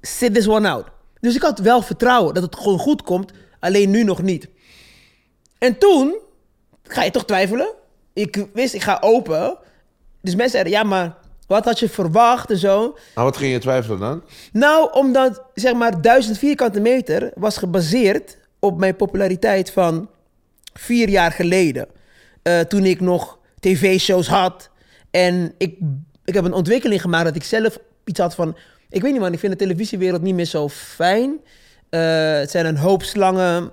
sit 0.00 0.34
this 0.34 0.48
one 0.48 0.68
out. 0.68 0.86
Dus 1.20 1.34
ik 1.34 1.42
had 1.42 1.58
wel 1.58 1.82
vertrouwen 1.82 2.34
dat 2.34 2.42
het 2.42 2.56
gewoon 2.56 2.78
goed 2.78 3.02
komt, 3.02 3.32
alleen 3.60 3.90
nu 3.90 4.04
nog 4.04 4.22
niet. 4.22 4.48
En 5.58 5.78
toen 5.78 6.16
ga 6.82 7.02
je 7.02 7.10
toch 7.10 7.24
twijfelen. 7.24 7.68
Ik 8.12 8.46
wist, 8.52 8.74
ik 8.74 8.82
ga 8.82 8.98
open. 9.00 9.56
Dus 10.20 10.34
mensen 10.34 10.50
zeiden, 10.50 10.72
ja, 10.72 10.82
maar 10.82 11.16
wat 11.46 11.64
had 11.64 11.78
je 11.78 11.88
verwacht 11.88 12.50
en 12.50 12.58
zo? 12.58 12.96
Maar 13.14 13.24
wat 13.24 13.36
ging 13.36 13.52
je 13.52 13.58
twijfelen 13.58 13.98
dan? 13.98 14.22
Nou, 14.52 14.92
omdat 14.92 15.42
zeg 15.54 15.74
maar 15.74 16.00
1000 16.00 16.38
vierkante 16.38 16.80
meter 16.80 17.32
was 17.34 17.56
gebaseerd 17.56 18.38
op 18.58 18.78
mijn 18.78 18.96
populariteit 18.96 19.70
van 19.70 20.10
vier 20.72 21.08
jaar 21.08 21.32
geleden. 21.32 21.88
Eh, 22.48 22.60
toen 22.60 22.84
ik 22.84 23.00
nog 23.00 23.38
tv-shows 23.60 24.28
had. 24.28 24.70
En 25.10 25.54
ik, 25.58 25.78
ik 26.24 26.34
heb 26.34 26.44
een 26.44 26.52
ontwikkeling 26.52 27.00
gemaakt 27.00 27.24
dat 27.24 27.36
ik 27.36 27.44
zelf 27.44 27.78
iets 28.04 28.20
had 28.20 28.34
van... 28.34 28.56
Ik 28.88 29.02
weet 29.02 29.12
niet 29.12 29.20
man, 29.20 29.32
ik 29.32 29.38
vind 29.38 29.52
de 29.52 29.58
televisiewereld 29.58 30.22
niet 30.22 30.34
meer 30.34 30.44
zo 30.44 30.68
fijn. 30.68 31.40
Eh, 31.90 32.32
het 32.32 32.50
zijn 32.50 32.66
een 32.66 32.76
hoop 32.76 33.02
slangen. 33.02 33.70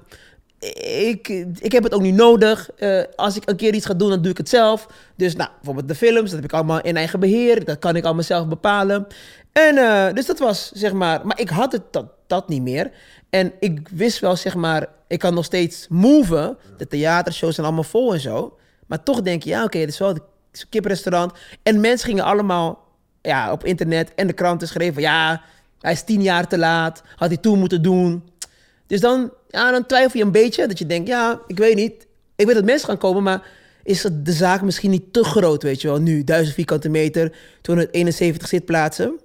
Ik, 1.00 1.28
ik 1.60 1.72
heb 1.72 1.84
het 1.84 1.94
ook 1.94 2.02
niet 2.02 2.16
nodig. 2.16 2.70
Eh, 2.78 3.04
als 3.16 3.36
ik 3.36 3.50
een 3.50 3.56
keer 3.56 3.74
iets 3.74 3.86
ga 3.86 3.94
doen, 3.94 4.10
dan 4.10 4.22
doe 4.22 4.32
ik 4.32 4.38
het 4.38 4.50
zelf. 4.50 4.88
Dus 5.16 5.36
nou, 5.36 5.50
bijvoorbeeld 5.56 5.88
de 5.88 5.96
films, 5.96 6.30
dat 6.30 6.40
heb 6.40 6.44
ik 6.44 6.54
allemaal 6.54 6.82
in 6.82 6.98
eigen 6.98 7.20
beheer. 7.20 7.66
Dat 7.66 7.80
kan 7.80 7.96
ik 7.96 8.04
allemaal 8.04 8.24
zelf 8.24 8.48
bepalen. 8.48 9.08
En 9.52 9.76
dus 10.16 10.26
dat 10.26 10.40
was, 10.40 10.72
zeg 10.72 10.94
maar... 10.94 11.26
Maar 11.26 11.40
ik 11.40 11.50
had 11.50 11.72
het 11.72 11.84
dat, 11.92 12.06
dat 12.28 12.50
niet 12.50 12.62
meer. 12.62 12.92
En 13.30 13.54
ik 13.60 13.90
wist 13.92 14.20
wel, 14.20 14.36
zeg 14.36 14.56
maar... 14.56 14.88
Ik 15.08 15.20
kan 15.20 15.34
nog 15.34 15.46
steeds 15.46 15.86
moven. 15.90 16.58
De 16.78 16.88
theatershows 16.88 17.56
zijn 17.56 17.68
allemaal 17.68 17.84
vol 17.84 18.14
en 18.14 18.20
zo. 18.20 18.58
Maar 18.86 19.04
toch 19.04 19.22
denk 19.22 19.44
je, 19.44 19.50
ja, 19.50 19.64
oké, 19.64 19.78
het 19.78 19.90
is 19.90 19.98
wel 19.98 20.10
het 20.14 20.66
kiprestaurant. 20.70 21.34
En 21.64 21.80
mensen 21.80 22.08
gingen 22.08 22.24
allemaal 22.24 22.84
ja, 23.22 23.52
op 23.52 23.64
internet 23.64 24.14
en 24.16 24.28
de 24.28 24.34
kranten 24.34 24.68
schreven... 24.68 25.02
Ja, 25.02 25.42
hij 25.80 25.94
is 25.94 26.04
tien 26.04 26.22
jaar 26.22 26.48
te 26.48 26.58
laat. 26.58 27.04
Had 27.16 27.28
hij 27.28 27.38
toen 27.38 27.60
moeten 27.60 27.82
doen. 27.82 28.30
Dus 28.88 29.00
dan, 29.00 29.32
ja, 29.50 29.72
dan 29.72 29.86
twijfel 29.86 30.20
je 30.20 30.26
een 30.26 30.32
beetje. 30.32 30.68
Dat 30.68 30.80
je 30.80 30.86
denkt, 30.86 31.08
ja, 31.08 31.42
ik 31.48 31.58
weet 31.58 31.76
niet. 31.76 32.08
Ik 32.36 32.46
weet 32.46 32.56
dat 32.56 32.66
mensen 32.66 32.88
gaan 32.88 32.98
komen, 32.98 33.24
maar 33.24 33.48
is 33.84 34.08
de 34.14 34.32
zaak 34.34 34.62
misschien 34.62 34.92
niet 34.92 35.14
te 35.14 35.24
groot, 35.24 35.64
weet 35.64 35.82
je 35.82 35.88
wel? 35.88 35.98
Nu, 35.98 36.24
1000 36.24 36.56
vierkante 36.56 36.90
meter, 36.90 37.36
271 37.62 38.48
zitplaatsen. 38.48 39.20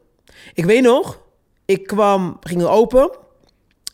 Ik 0.55 0.65
weet 0.65 0.83
nog, 0.83 1.21
ik 1.65 1.87
kwam, 1.87 2.37
ging 2.41 2.63
open. 2.63 3.11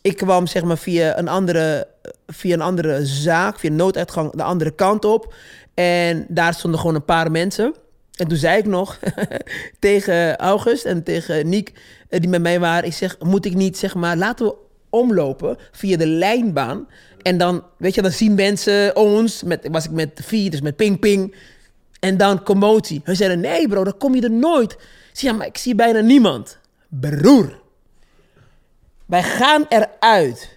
Ik 0.01 0.17
kwam 0.17 0.47
zeg 0.47 0.63
maar 0.63 0.77
via 0.77 1.17
een 1.17 1.27
andere, 1.27 1.87
via 2.27 2.53
een 2.53 2.61
andere 2.61 3.05
zaak, 3.05 3.59
via 3.59 3.71
nooduitgang, 3.71 4.31
de 4.31 4.43
andere 4.43 4.71
kant 4.71 5.05
op. 5.05 5.33
En 5.73 6.25
daar 6.29 6.53
stonden 6.53 6.79
gewoon 6.79 6.95
een 6.95 7.05
paar 7.05 7.31
mensen. 7.31 7.73
En 8.15 8.27
toen 8.27 8.37
zei 8.37 8.57
ik 8.57 8.65
nog 8.65 8.99
tegen 9.79 10.37
August 10.37 10.85
en 10.85 11.03
tegen 11.03 11.49
Niek, 11.49 11.73
eh, 12.09 12.19
die 12.19 12.29
met 12.29 12.41
mij 12.41 12.59
waren, 12.59 12.85
ik 12.85 12.93
zeg, 12.93 13.19
moet 13.19 13.45
ik 13.45 13.53
niet, 13.53 13.77
zeg 13.77 13.95
maar, 13.95 14.17
laten 14.17 14.45
we 14.45 14.55
omlopen 14.89 15.57
via 15.71 15.97
de 15.97 16.07
lijnbaan. 16.07 16.87
En 17.21 17.37
dan, 17.37 17.63
weet 17.77 17.95
je, 17.95 18.01
dan 18.01 18.11
zien 18.11 18.33
mensen 18.33 18.95
ons, 18.95 19.43
met, 19.43 19.67
was 19.71 19.85
ik 19.85 19.91
met 19.91 20.19
vier, 20.23 20.51
dus 20.51 20.61
met 20.61 20.75
ping 20.75 20.99
ping. 20.99 21.35
En 21.99 22.17
dan 22.17 22.43
commotie. 22.43 23.01
Hun 23.03 23.15
zeiden, 23.15 23.39
nee 23.39 23.67
bro, 23.67 23.83
dan 23.83 23.97
kom 23.97 24.15
je 24.15 24.21
er 24.21 24.31
nooit. 24.31 24.71
Ik 24.71 24.79
zei, 25.13 25.33
maar 25.33 25.47
ik 25.47 25.57
zie 25.57 25.75
bijna 25.75 25.99
niemand. 25.99 26.57
Broer, 26.87 27.59
wij 29.05 29.23
gaan 29.23 29.65
eruit. 29.69 30.56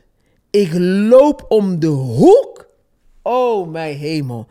Ik 0.50 0.72
loop 0.78 1.44
om 1.48 1.78
de 1.78 1.86
hoek. 1.86 2.68
Oh, 3.22 3.68
mijn 3.68 3.96
hemel. 3.96 4.46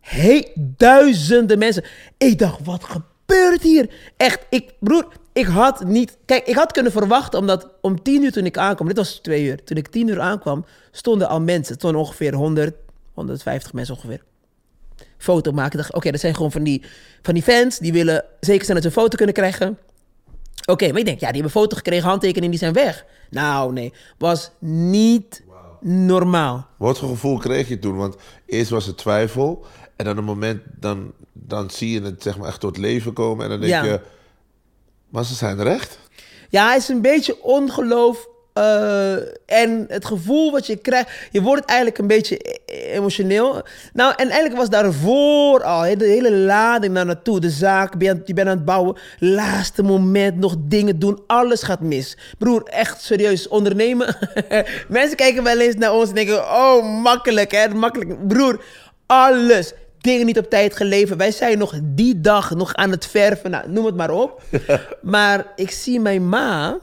Hey, 0.00 0.52
duizenden 0.56 1.58
mensen. 1.58 1.84
Ik 2.16 2.38
dacht, 2.38 2.64
wat 2.64 2.84
gebeurt 2.84 3.62
hier? 3.62 3.90
Echt, 4.16 4.46
ik, 4.50 4.72
broer, 4.78 5.08
ik 5.32 5.46
had 5.46 5.84
niet... 5.84 6.16
Kijk, 6.24 6.46
ik 6.46 6.54
had 6.54 6.72
kunnen 6.72 6.92
verwachten, 6.92 7.38
omdat 7.38 7.68
om 7.80 8.02
tien 8.02 8.22
uur 8.22 8.32
toen 8.32 8.46
ik 8.46 8.58
aankwam... 8.58 8.88
Dit 8.88 8.96
was 8.96 9.14
twee 9.14 9.44
uur. 9.44 9.64
Toen 9.64 9.76
ik 9.76 9.88
tien 9.88 10.08
uur 10.08 10.20
aankwam, 10.20 10.64
stonden 10.90 11.28
al 11.28 11.40
mensen. 11.40 11.74
Stonden 11.74 12.00
ongeveer 12.00 12.34
100, 12.34 12.74
150 13.14 13.72
mensen 13.72 13.94
ongeveer. 13.94 14.22
Foto 15.18 15.52
maken. 15.52 15.72
Ik 15.72 15.78
dacht, 15.78 15.94
oké, 15.94 16.10
dat 16.10 16.20
zijn 16.20 16.34
gewoon 16.34 16.52
van 16.52 16.62
die, 16.62 16.82
van 17.22 17.34
die 17.34 17.42
fans. 17.42 17.78
Die 17.78 17.92
willen 17.92 18.24
zeker 18.40 18.64
zijn 18.64 18.80
dat 18.80 18.92
ze 18.92 18.96
een 18.96 19.02
foto 19.02 19.16
kunnen 19.16 19.34
krijgen. 19.34 19.78
Oké, 20.64 20.88
maar 20.90 20.98
ik 20.98 21.04
denk, 21.04 21.20
ja, 21.20 21.26
die 21.32 21.42
hebben 21.42 21.60
foto 21.60 21.76
gekregen, 21.76 22.08
handtekening, 22.08 22.50
die 22.50 22.60
zijn 22.60 22.72
weg. 22.72 23.04
Nou, 23.30 23.72
nee, 23.72 23.92
was 24.18 24.50
niet 24.98 25.42
normaal. 25.80 26.66
Wat 26.76 26.98
voor 26.98 27.08
gevoel 27.08 27.38
kreeg 27.38 27.68
je 27.68 27.78
toen? 27.78 27.96
Want 27.96 28.16
eerst 28.46 28.70
was 28.70 28.86
het 28.86 28.96
twijfel. 28.98 29.64
En 29.96 30.04
dan 30.04 30.16
een 30.16 30.24
moment, 30.24 30.62
dan, 30.80 31.12
dan 31.32 31.70
zie 31.70 31.90
je 31.90 32.02
het 32.02 32.22
zeg 32.22 32.38
maar 32.38 32.48
echt 32.48 32.60
tot 32.60 32.76
leven 32.76 33.12
komen. 33.12 33.44
En 33.44 33.50
dan 33.50 33.60
denk 33.60 33.72
Ja. 33.72 33.84
je, 33.84 34.00
maar 35.08 35.24
ze 35.24 35.34
zijn 35.34 35.58
er 35.58 35.66
echt. 35.66 35.98
Ja, 36.48 36.72
het 36.72 36.82
is 36.82 36.88
een 36.88 37.00
beetje 37.02 37.42
ongeloof. 37.42 38.28
Eh, 38.52 39.12
en 39.46 39.84
het 39.88 40.04
gevoel 40.04 40.50
wat 40.50 40.66
je 40.66 40.76
krijgt, 40.76 41.10
je 41.30 41.42
wordt 41.42 41.64
eigenlijk 41.64 41.98
een 41.98 42.06
beetje 42.06 42.38
e- 42.66 42.92
emotioneel. 42.92 43.62
Nou, 43.92 44.12
en 44.16 44.24
eigenlijk 44.28 44.56
was 44.56 44.68
daarvoor 44.70 45.62
al 45.62 45.80
de 45.98 46.04
hele 46.04 46.32
lading 46.32 46.92
naar 46.92 47.06
naartoe. 47.06 47.40
De 47.40 47.50
zaak, 47.50 47.98
ben 47.98 48.06
je, 48.08 48.14
aan- 48.14 48.22
je 48.24 48.34
bent 48.34 48.48
aan 48.48 48.56
het 48.56 48.64
bouwen. 48.64 48.96
Laatste 49.18 49.82
moment 49.82 50.36
nog 50.36 50.54
dingen 50.58 50.98
doen, 50.98 51.22
alles 51.26 51.62
gaat 51.62 51.80
mis. 51.80 52.16
Broer, 52.38 52.62
echt 52.62 53.02
serieus, 53.02 53.48
ondernemen. 53.48 54.16
Mensen 54.88 55.16
kijken 55.16 55.42
wel 55.42 55.60
eens 55.60 55.74
naar 55.74 55.92
ons 55.92 56.08
en 56.08 56.14
denken: 56.14 56.38
oh, 56.38 57.02
makkelijk 57.02 57.50
hè, 57.50 57.68
makkelijk. 57.68 58.28
Broer, 58.28 58.60
alles. 59.06 59.72
Dingen 60.00 60.26
niet 60.26 60.38
op 60.38 60.50
tijd 60.50 60.76
geleverd. 60.76 61.18
Wij 61.18 61.30
zijn 61.30 61.58
nog 61.58 61.74
die 61.82 62.20
dag 62.20 62.54
nog 62.54 62.74
aan 62.74 62.90
het 62.90 63.06
verven. 63.06 63.50
Nou, 63.50 63.70
noem 63.70 63.84
het 63.86 63.96
maar 63.96 64.10
op. 64.10 64.42
maar 65.02 65.46
ik 65.56 65.70
zie 65.70 66.00
mijn 66.00 66.28
ma. 66.28 66.78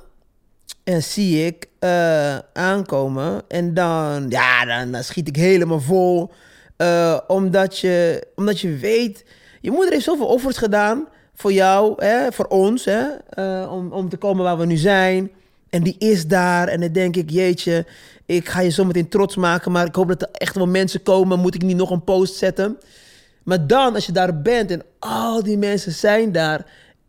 En 0.89 1.03
zie 1.03 1.45
ik 1.45 1.65
eh, 1.79 2.37
aankomen. 2.53 3.41
En 3.47 3.73
dan, 3.73 4.25
ja, 4.29 4.65
dan, 4.65 5.03
schiet 5.03 5.27
ik 5.27 5.35
helemaal 5.35 5.79
vol. 5.79 6.31
Eh, 6.77 7.17
omdat, 7.27 7.79
je, 7.79 8.27
omdat 8.35 8.59
je 8.59 8.75
weet, 8.75 9.25
je 9.61 9.71
moeder 9.71 9.91
heeft 9.91 10.05
zoveel 10.05 10.25
offers 10.25 10.57
gedaan 10.57 11.07
voor 11.35 11.53
jou, 11.53 12.05
hè, 12.05 12.31
voor 12.31 12.45
ons, 12.45 12.85
hè, 12.85 13.03
eh, 13.29 13.71
om, 13.71 13.91
om 13.91 14.09
te 14.09 14.17
komen 14.17 14.43
waar 14.43 14.57
we 14.57 14.65
nu 14.65 14.77
zijn. 14.77 15.31
En 15.69 15.83
die 15.83 15.95
is 15.97 16.27
daar. 16.27 16.67
En 16.67 16.79
dan 16.79 16.91
denk 16.91 17.15
ik, 17.15 17.29
jeetje, 17.29 17.85
ik 18.25 18.49
ga 18.49 18.61
je 18.61 18.71
zometeen 18.71 19.09
trots 19.09 19.35
maken. 19.35 19.71
Maar 19.71 19.85
ik 19.85 19.95
hoop 19.95 20.07
dat 20.07 20.21
er 20.21 20.29
echt 20.31 20.55
wel 20.55 20.67
mensen 20.67 21.03
komen. 21.03 21.39
Moet 21.39 21.55
ik 21.55 21.61
niet 21.61 21.77
nog 21.77 21.89
een 21.89 22.03
post 22.03 22.35
zetten? 22.35 22.77
Maar 23.43 23.67
dan, 23.67 23.95
als 23.95 24.05
je 24.05 24.11
daar 24.11 24.41
bent 24.41 24.71
en 24.71 24.83
al 24.99 25.43
die 25.43 25.57
mensen 25.57 25.91
zijn 25.91 26.31
daar. 26.31 26.65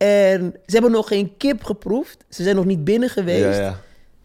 En 0.07 0.55
ze 0.67 0.73
hebben 0.73 0.91
nog 0.91 1.09
geen 1.09 1.37
kip 1.37 1.65
geproefd. 1.65 2.25
Ze 2.29 2.43
zijn 2.43 2.57
nog 2.57 2.65
niet 2.65 2.85
binnen 2.85 3.09
geweest. 3.09 3.59
Ja, 3.59 3.65
ja. 3.65 3.81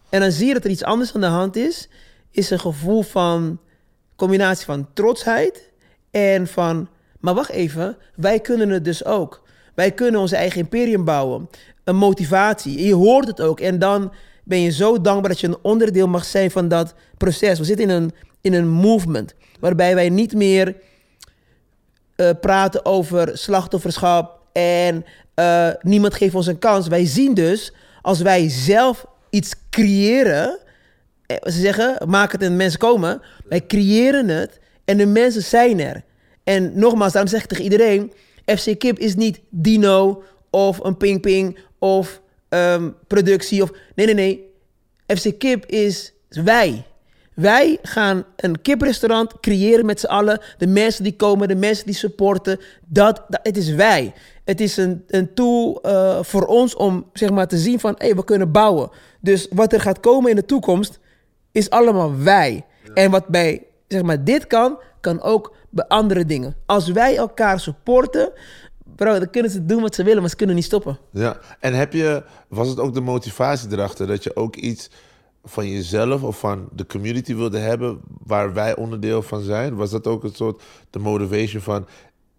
En 0.08 0.20
dan 0.20 0.32
zie 0.32 0.46
je 0.46 0.52
dat 0.52 0.64
er 0.64 0.70
iets 0.70 0.84
anders 0.84 1.14
aan 1.14 1.20
de 1.20 1.26
hand 1.26 1.56
is. 1.56 1.88
Is 2.30 2.50
een 2.50 2.60
gevoel 2.60 3.02
van 3.02 3.60
combinatie 4.16 4.64
van 4.64 4.88
trotsheid 4.92 5.72
en 6.10 6.46
van, 6.46 6.88
maar 7.20 7.34
wacht 7.34 7.50
even, 7.50 7.96
wij 8.14 8.40
kunnen 8.40 8.68
het 8.68 8.84
dus 8.84 9.04
ook. 9.04 9.42
Wij 9.74 9.92
kunnen 9.92 10.20
onze 10.20 10.36
eigen 10.36 10.60
imperium 10.60 11.04
bouwen. 11.04 11.48
Een 11.84 11.96
motivatie. 11.96 12.78
En 12.78 12.84
je 12.84 12.94
hoort 12.94 13.26
het 13.26 13.40
ook. 13.40 13.60
En 13.60 13.78
dan 13.78 14.12
ben 14.44 14.60
je 14.60 14.70
zo 14.70 15.00
dankbaar 15.00 15.30
dat 15.30 15.40
je 15.40 15.46
een 15.46 15.62
onderdeel 15.62 16.08
mag 16.08 16.24
zijn 16.24 16.50
van 16.50 16.68
dat 16.68 16.94
proces. 17.16 17.58
We 17.58 17.64
zitten 17.64 17.90
in 17.90 17.94
een, 17.94 18.12
in 18.40 18.52
een 18.52 18.68
movement 18.68 19.34
waarbij 19.60 19.94
wij 19.94 20.08
niet 20.08 20.34
meer 20.34 20.76
eh, 22.16 22.30
praten 22.40 22.84
over 22.84 23.38
slachtofferschap 23.38 24.35
en 24.56 25.04
eh, 25.34 25.70
niemand 25.80 26.14
geeft 26.14 26.34
ons 26.34 26.46
een 26.46 26.58
kans. 26.58 26.88
Wij 26.88 27.06
zien 27.06 27.34
dus, 27.34 27.72
als 28.02 28.20
wij 28.20 28.48
zelf 28.48 29.06
iets 29.30 29.54
creëren, 29.70 30.58
eh, 31.26 31.36
ze 31.42 31.60
zeggen, 31.60 32.08
maak 32.08 32.32
het 32.32 32.42
en 32.42 32.56
mensen 32.56 32.78
komen. 32.78 33.22
Wij 33.44 33.66
creëren 33.66 34.28
het 34.28 34.58
en 34.84 34.96
de 34.96 35.06
mensen 35.06 35.42
zijn 35.42 35.80
er. 35.80 36.04
En 36.44 36.78
nogmaals, 36.78 37.12
daarom 37.12 37.30
zeg 37.30 37.42
ik 37.42 37.48
tegen 37.48 37.64
iedereen, 37.64 38.12
FC 38.44 38.78
Kip 38.78 38.98
is 38.98 39.14
niet 39.14 39.40
Dino 39.50 40.22
of 40.50 40.78
een 40.84 40.96
Ping 40.96 41.20
Ping 41.20 41.58
of 41.78 42.20
ehm, 42.48 42.90
productie 43.06 43.62
of... 43.62 43.70
Nee, 43.94 44.06
nee, 44.06 44.14
nee. 44.14 44.50
FC 45.06 45.38
Kip 45.38 45.66
is 45.66 46.12
wij. 46.28 46.84
Wij 47.36 47.78
gaan 47.82 48.24
een 48.36 48.62
kiprestaurant 48.62 49.40
creëren 49.40 49.86
met 49.86 50.00
z'n 50.00 50.06
allen. 50.06 50.40
De 50.58 50.66
mensen 50.66 51.04
die 51.04 51.16
komen, 51.16 51.48
de 51.48 51.54
mensen 51.54 51.86
die 51.86 51.94
supporten. 51.94 52.60
Dat, 52.86 53.22
dat, 53.28 53.40
het 53.42 53.56
is 53.56 53.70
wij. 53.70 54.12
Het 54.44 54.60
is 54.60 54.76
een, 54.76 55.04
een 55.06 55.34
tool 55.34 55.80
eh, 55.82 56.22
voor 56.22 56.46
ons 56.46 56.74
om 56.74 57.10
zeg 57.12 57.30
maar, 57.30 57.46
te 57.46 57.56
zien 57.56 57.80
van... 57.80 57.94
hé, 57.98 58.14
we 58.14 58.24
kunnen 58.24 58.52
bouwen. 58.52 58.90
Dus 59.20 59.46
wat 59.50 59.72
er 59.72 59.80
gaat 59.80 60.00
komen 60.00 60.30
in 60.30 60.36
de 60.36 60.44
toekomst 60.44 60.98
is 61.52 61.70
allemaal 61.70 62.18
wij. 62.18 62.64
En 62.94 63.10
wat 63.10 63.26
bij 63.26 63.66
zeg 63.88 64.02
maar, 64.02 64.24
dit 64.24 64.46
kan, 64.46 64.78
kan 65.00 65.22
ook 65.22 65.54
bij 65.70 65.84
andere 65.88 66.24
dingen. 66.24 66.56
Als 66.66 66.88
wij 66.88 67.16
elkaar 67.16 67.60
supporten... 67.60 68.32
Bro, 68.96 69.18
dan 69.18 69.30
kunnen 69.30 69.50
ze 69.50 69.64
doen 69.64 69.82
wat 69.82 69.94
ze 69.94 70.02
willen, 70.02 70.20
maar 70.20 70.30
ze 70.30 70.36
kunnen 70.36 70.54
niet 70.54 70.64
stoppen. 70.64 70.98
Ja, 71.10 71.38
en 71.60 71.74
heb 71.74 71.92
je, 71.92 72.22
was 72.48 72.68
het 72.68 72.80
ook 72.80 72.94
de 72.94 73.00
motivatie 73.00 73.72
erachter 73.72 74.06
dat 74.06 74.24
je 74.24 74.36
ook 74.36 74.56
iets 74.56 74.90
van 75.46 75.68
jezelf 75.70 76.22
of 76.22 76.38
van 76.38 76.68
de 76.72 76.86
community 76.86 77.34
wilde 77.34 77.58
hebben 77.58 78.00
waar 78.24 78.52
wij 78.52 78.76
onderdeel 78.76 79.22
van 79.22 79.42
zijn? 79.42 79.74
Was 79.76 79.90
dat 79.90 80.06
ook 80.06 80.24
een 80.24 80.34
soort 80.34 80.62
de 80.90 80.98
motivation 80.98 81.62
van 81.62 81.86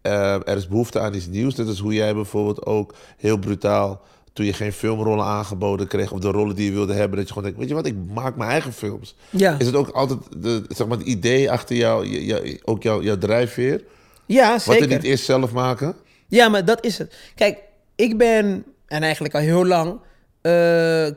eh, 0.01 0.33
er 0.33 0.55
is 0.57 0.67
behoefte 0.67 0.99
aan 0.99 1.13
iets 1.13 1.27
nieuws? 1.27 1.55
Dat 1.55 1.67
is 1.67 1.79
hoe 1.79 1.93
jij 1.93 2.13
bijvoorbeeld 2.13 2.65
ook 2.65 2.93
heel 3.17 3.37
brutaal, 3.37 4.01
toen 4.33 4.45
je 4.45 4.53
geen 4.53 4.73
filmrollen 4.73 5.25
aangeboden 5.25 5.87
kreeg 5.87 6.11
of 6.11 6.19
de 6.19 6.31
rollen 6.31 6.55
die 6.55 6.65
je 6.65 6.71
wilde 6.71 6.93
hebben, 6.93 7.17
dat 7.17 7.27
je 7.27 7.33
gewoon 7.33 7.43
denkt, 7.43 7.59
weet 7.59 7.69
je 7.69 7.75
wat, 7.75 7.85
ik 7.85 7.95
maak 8.13 8.35
mijn 8.35 8.49
eigen 8.49 8.73
films. 8.73 9.15
Ja. 9.29 9.55
Is 9.59 9.65
het 9.65 9.75
ook 9.75 9.89
altijd 9.89 10.19
de, 10.37 10.63
zeg 10.67 10.87
maar, 10.87 10.97
het 10.97 11.07
idee 11.07 11.51
achter 11.51 11.75
jou, 11.75 12.07
je- 12.07 12.25
je- 12.25 12.59
ook 12.63 12.83
jouw, 12.83 13.01
jouw 13.01 13.17
drijfveer? 13.17 13.83
Ja, 14.25 14.51
Wat 14.51 14.61
zeker. 14.61 14.81
er 14.81 14.87
niet 14.95 15.03
eerst 15.03 15.25
zelf 15.25 15.51
maken? 15.53 15.95
Ja, 16.27 16.49
maar 16.49 16.65
dat 16.65 16.85
is 16.85 16.97
het. 16.97 17.15
Kijk, 17.35 17.57
ik 17.95 18.17
ben, 18.17 18.63
en 18.87 19.03
eigenlijk 19.03 19.33
al 19.33 19.41
heel 19.41 19.65
lang, 19.65 19.99
eh, 20.41 21.07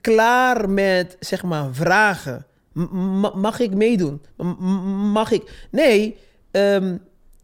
klaar 0.00 0.70
met, 0.70 1.16
zeg 1.20 1.42
maar, 1.42 1.68
vragen. 1.72 2.46
Mag 3.34 3.60
ik 3.60 3.74
meedoen? 3.74 4.22
Mag 5.12 5.30
ik? 5.30 5.66
Nee, 5.70 6.18
ehm, 6.50 6.96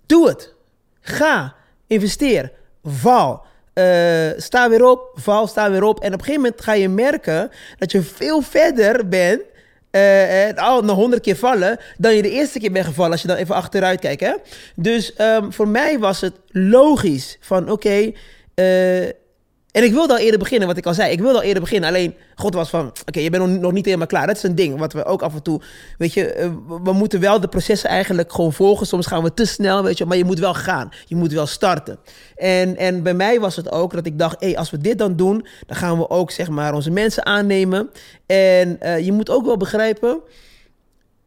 doe 0.07 0.29
het. 0.29 0.55
Ga, 1.01 1.55
investeer, 1.87 2.53
val. 2.85 3.45
Eh, 3.73 4.29
sta 4.37 4.69
weer 4.69 4.85
op, 4.85 5.11
val, 5.15 5.47
sta 5.47 5.71
weer 5.71 5.83
op. 5.83 6.01
En 6.01 6.07
op 6.07 6.19
een 6.19 6.25
gegeven 6.25 6.43
moment 6.43 6.63
ga 6.63 6.73
je 6.73 6.89
merken 6.89 7.51
dat 7.79 7.93
je 7.93 8.03
veel 8.03 8.41
verder 8.41 9.09
bent 9.09 9.41
eh, 9.91 10.55
al 10.55 10.83
na 10.83 10.93
honderd 10.93 11.23
keer 11.23 11.37
vallen 11.37 11.79
dan 11.99 12.15
je 12.15 12.23
de 12.23 12.31
eerste 12.31 12.59
keer 12.59 12.73
bent 12.73 12.87
gevallen 12.87 13.13
als 13.13 13.23
je 13.23 13.29
dan 13.29 13.37
even 13.37 13.55
achteruit 13.55 14.01
kijkt. 14.01 14.21
Hè? 14.21 14.35
Dus 14.77 15.15
ehm, 15.15 15.51
voor 15.51 15.69
mij 15.69 15.99
was 15.99 16.21
het 16.21 16.35
logisch 16.49 17.37
van 17.41 17.71
oké. 17.71 18.13
eh, 18.55 19.09
en 19.73 19.85
ik 19.85 19.93
wilde 19.93 20.13
al 20.13 20.19
eerder 20.19 20.39
beginnen, 20.39 20.69
wat 20.69 20.77
ik 20.77 20.87
al 20.87 20.95
zei. 20.95 21.13
Ik 21.13 21.21
wilde 21.21 21.39
al 21.39 21.43
eerder 21.45 21.63
beginnen. 21.63 21.89
Alleen 21.89 22.15
God 22.35 22.55
was 22.55 22.71
van, 22.71 22.87
oké, 23.07 23.21
je 23.21 23.31
bent 23.31 23.61
nog, 23.61 23.73
niet 23.73 23.85
helemaal 23.85 24.07
klaar. 24.07 24.27
Dat 24.27 24.37
is 24.37 24.43
een 24.43 24.55
ding 24.55 24.79
wat 24.79 24.93
we 24.93 25.05
ook 25.05 25.23
af 25.23 25.35
en 25.35 25.43
toe, 25.43 25.61
weet 25.99 26.13
je, 26.15 26.33
eh, 26.33 26.51
we- 26.83 26.93
moeten 26.93 27.21
wel 27.21 27.41
de 27.41 27.49
processen 27.49 27.91
eigenlijk 27.91 28.33
gewoon 28.33 28.53
volgen. 28.53 28.87
Soms 28.87 29.07
gaan 29.07 29.23
we 29.23 29.35
te 29.35 29.45
snel, 29.45 29.83
weet 29.83 29.99
je, 29.99 30.05
maar 30.05 30.17
je 30.17 30.25
moet 30.25 30.39
wel 30.39 30.55
gaan. 30.55 30.89
Je 31.07 31.17
moet 31.17 31.33
wel 31.33 31.47
starten. 31.47 31.99
En, 32.37 32.77
en 32.77 33.03
bij 33.03 33.15
mij 33.15 33.41
was 33.41 33.57
het 33.57 33.73
ook 33.73 33.93
dat 33.93 34.07
ik 34.07 34.19
dacht, 34.19 34.41
hé, 34.41 34.57
als 34.57 34.71
we 34.71 34.79
dit 34.79 34.99
dan 34.99 35.17
doen, 35.17 35.47
dan 35.67 35.77
gaan 35.77 35.99
we 35.99 36.11
ook, 36.11 36.31
zeg 36.31 36.49
maar, 36.49 36.75
onze 36.75 36.91
mensen 36.91 37.27
aannemen. 37.27 37.91
En 38.27 38.81
eh, 38.81 38.99
je 39.05 39.13
moet 39.13 39.31
ook 39.31 39.45
wel 39.45 39.57
begrijpen, 39.57 40.21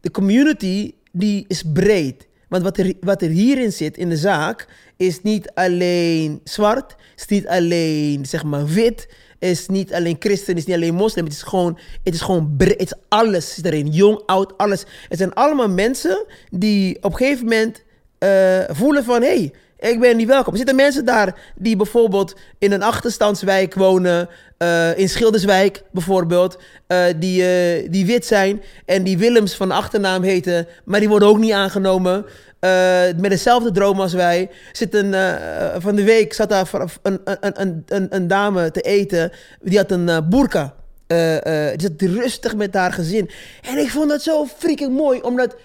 de 0.00 0.10
community 0.10 0.92
die 1.12 1.44
is 1.48 1.62
breed. 1.72 2.26
Want 2.48 2.62
wat 2.62 2.78
er, 2.78 2.92
wat 3.00 3.22
er 3.22 3.28
hierin 3.28 3.72
zit 3.72 3.96
in 3.96 4.08
de 4.08 4.16
zaak 4.16 4.66
is 4.96 5.22
niet 5.22 5.50
alleen 5.54 6.40
zwart, 6.44 6.94
is 7.16 7.26
niet 7.26 7.46
alleen 7.46 8.26
zeg 8.26 8.44
maar 8.44 8.66
wit, 8.66 9.08
is 9.38 9.68
niet 9.68 9.94
alleen 9.94 10.16
christen, 10.18 10.56
is 10.56 10.64
niet 10.64 10.76
alleen 10.76 10.94
moslim. 10.94 11.24
Het 11.24 11.32
is 11.32 11.42
gewoon, 11.42 11.78
het 12.02 12.14
is 12.14 12.20
gewoon 12.20 12.54
het 12.58 12.80
is 12.80 12.94
alles 13.08 13.54
zit 13.54 13.64
erin, 13.64 13.88
jong, 13.88 14.22
oud, 14.26 14.58
alles. 14.58 14.84
Het 15.08 15.18
zijn 15.18 15.32
allemaal 15.34 15.68
mensen 15.68 16.24
die 16.50 16.96
op 16.96 17.10
een 17.12 17.16
gegeven 17.16 17.44
moment 17.44 17.82
eh, 18.18 18.60
voelen 18.68 19.04
van, 19.04 19.22
hé, 19.22 19.36
hey, 19.36 19.52
Ik 19.90 20.00
ben 20.00 20.16
niet 20.16 20.28
welkom. 20.28 20.56
Zitten 20.56 20.76
mensen 20.76 21.04
daar 21.04 21.38
die 21.56 21.76
bijvoorbeeld 21.76 22.34
in 22.58 22.72
een 22.72 22.82
achterstandswijk 22.82 23.74
wonen. 23.74 24.28
eh, 24.58 24.98
in 24.98 25.08
Schilderswijk 25.08 25.82
bijvoorbeeld. 25.92 26.58
eh, 26.86 27.04
die, 27.16 27.42
eh, 27.46 27.90
die 27.90 28.06
wit 28.06 28.26
zijn 28.26 28.62
en 28.86 29.02
die 29.02 29.18
Willems 29.18 29.54
van 29.54 29.70
achternaam 29.70 30.22
heten. 30.22 30.66
Maar 30.84 31.00
die 31.00 31.08
worden 31.08 31.28
ook 31.28 31.38
niet 31.38 31.52
aangenomen. 31.52 32.24
met 33.16 33.30
dezelfde 33.30 33.70
droom 33.70 34.00
als 34.00 34.12
wij. 34.12 34.50
Zit 34.72 34.94
een, 34.94 35.14
van 35.78 35.94
de 35.94 36.04
week 36.04 36.32
zat 36.32 36.48
daar 36.48 36.70
een, 37.02 37.20
een, 37.24 37.84
een, 37.86 38.06
een, 38.10 38.28
dame 38.28 38.70
te 38.70 38.80
eten. 38.80 39.32
Die 39.62 39.78
had 39.78 39.90
een 39.90 40.08
eh, 41.06 41.68
die 41.76 41.88
zat 41.88 42.00
rustig 42.22 42.56
met 42.56 42.74
haar 42.74 42.92
gezin. 42.92 43.30
En 43.62 43.78
ik 43.78 43.90
vond 43.90 44.08
dat 44.08 44.22
zo 44.22 44.46
freaking 44.46 44.92
mooi. 44.96 45.20
Omdat 45.20 45.56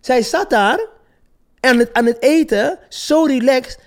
zij 0.00 0.22
zat 0.22 0.50
daar 0.50 0.80
aan 1.60 1.78
het, 1.78 1.92
aan 1.92 2.06
het 2.06 2.22
eten. 2.22 2.78
Zo 2.88 3.22
relaxed 3.22 3.78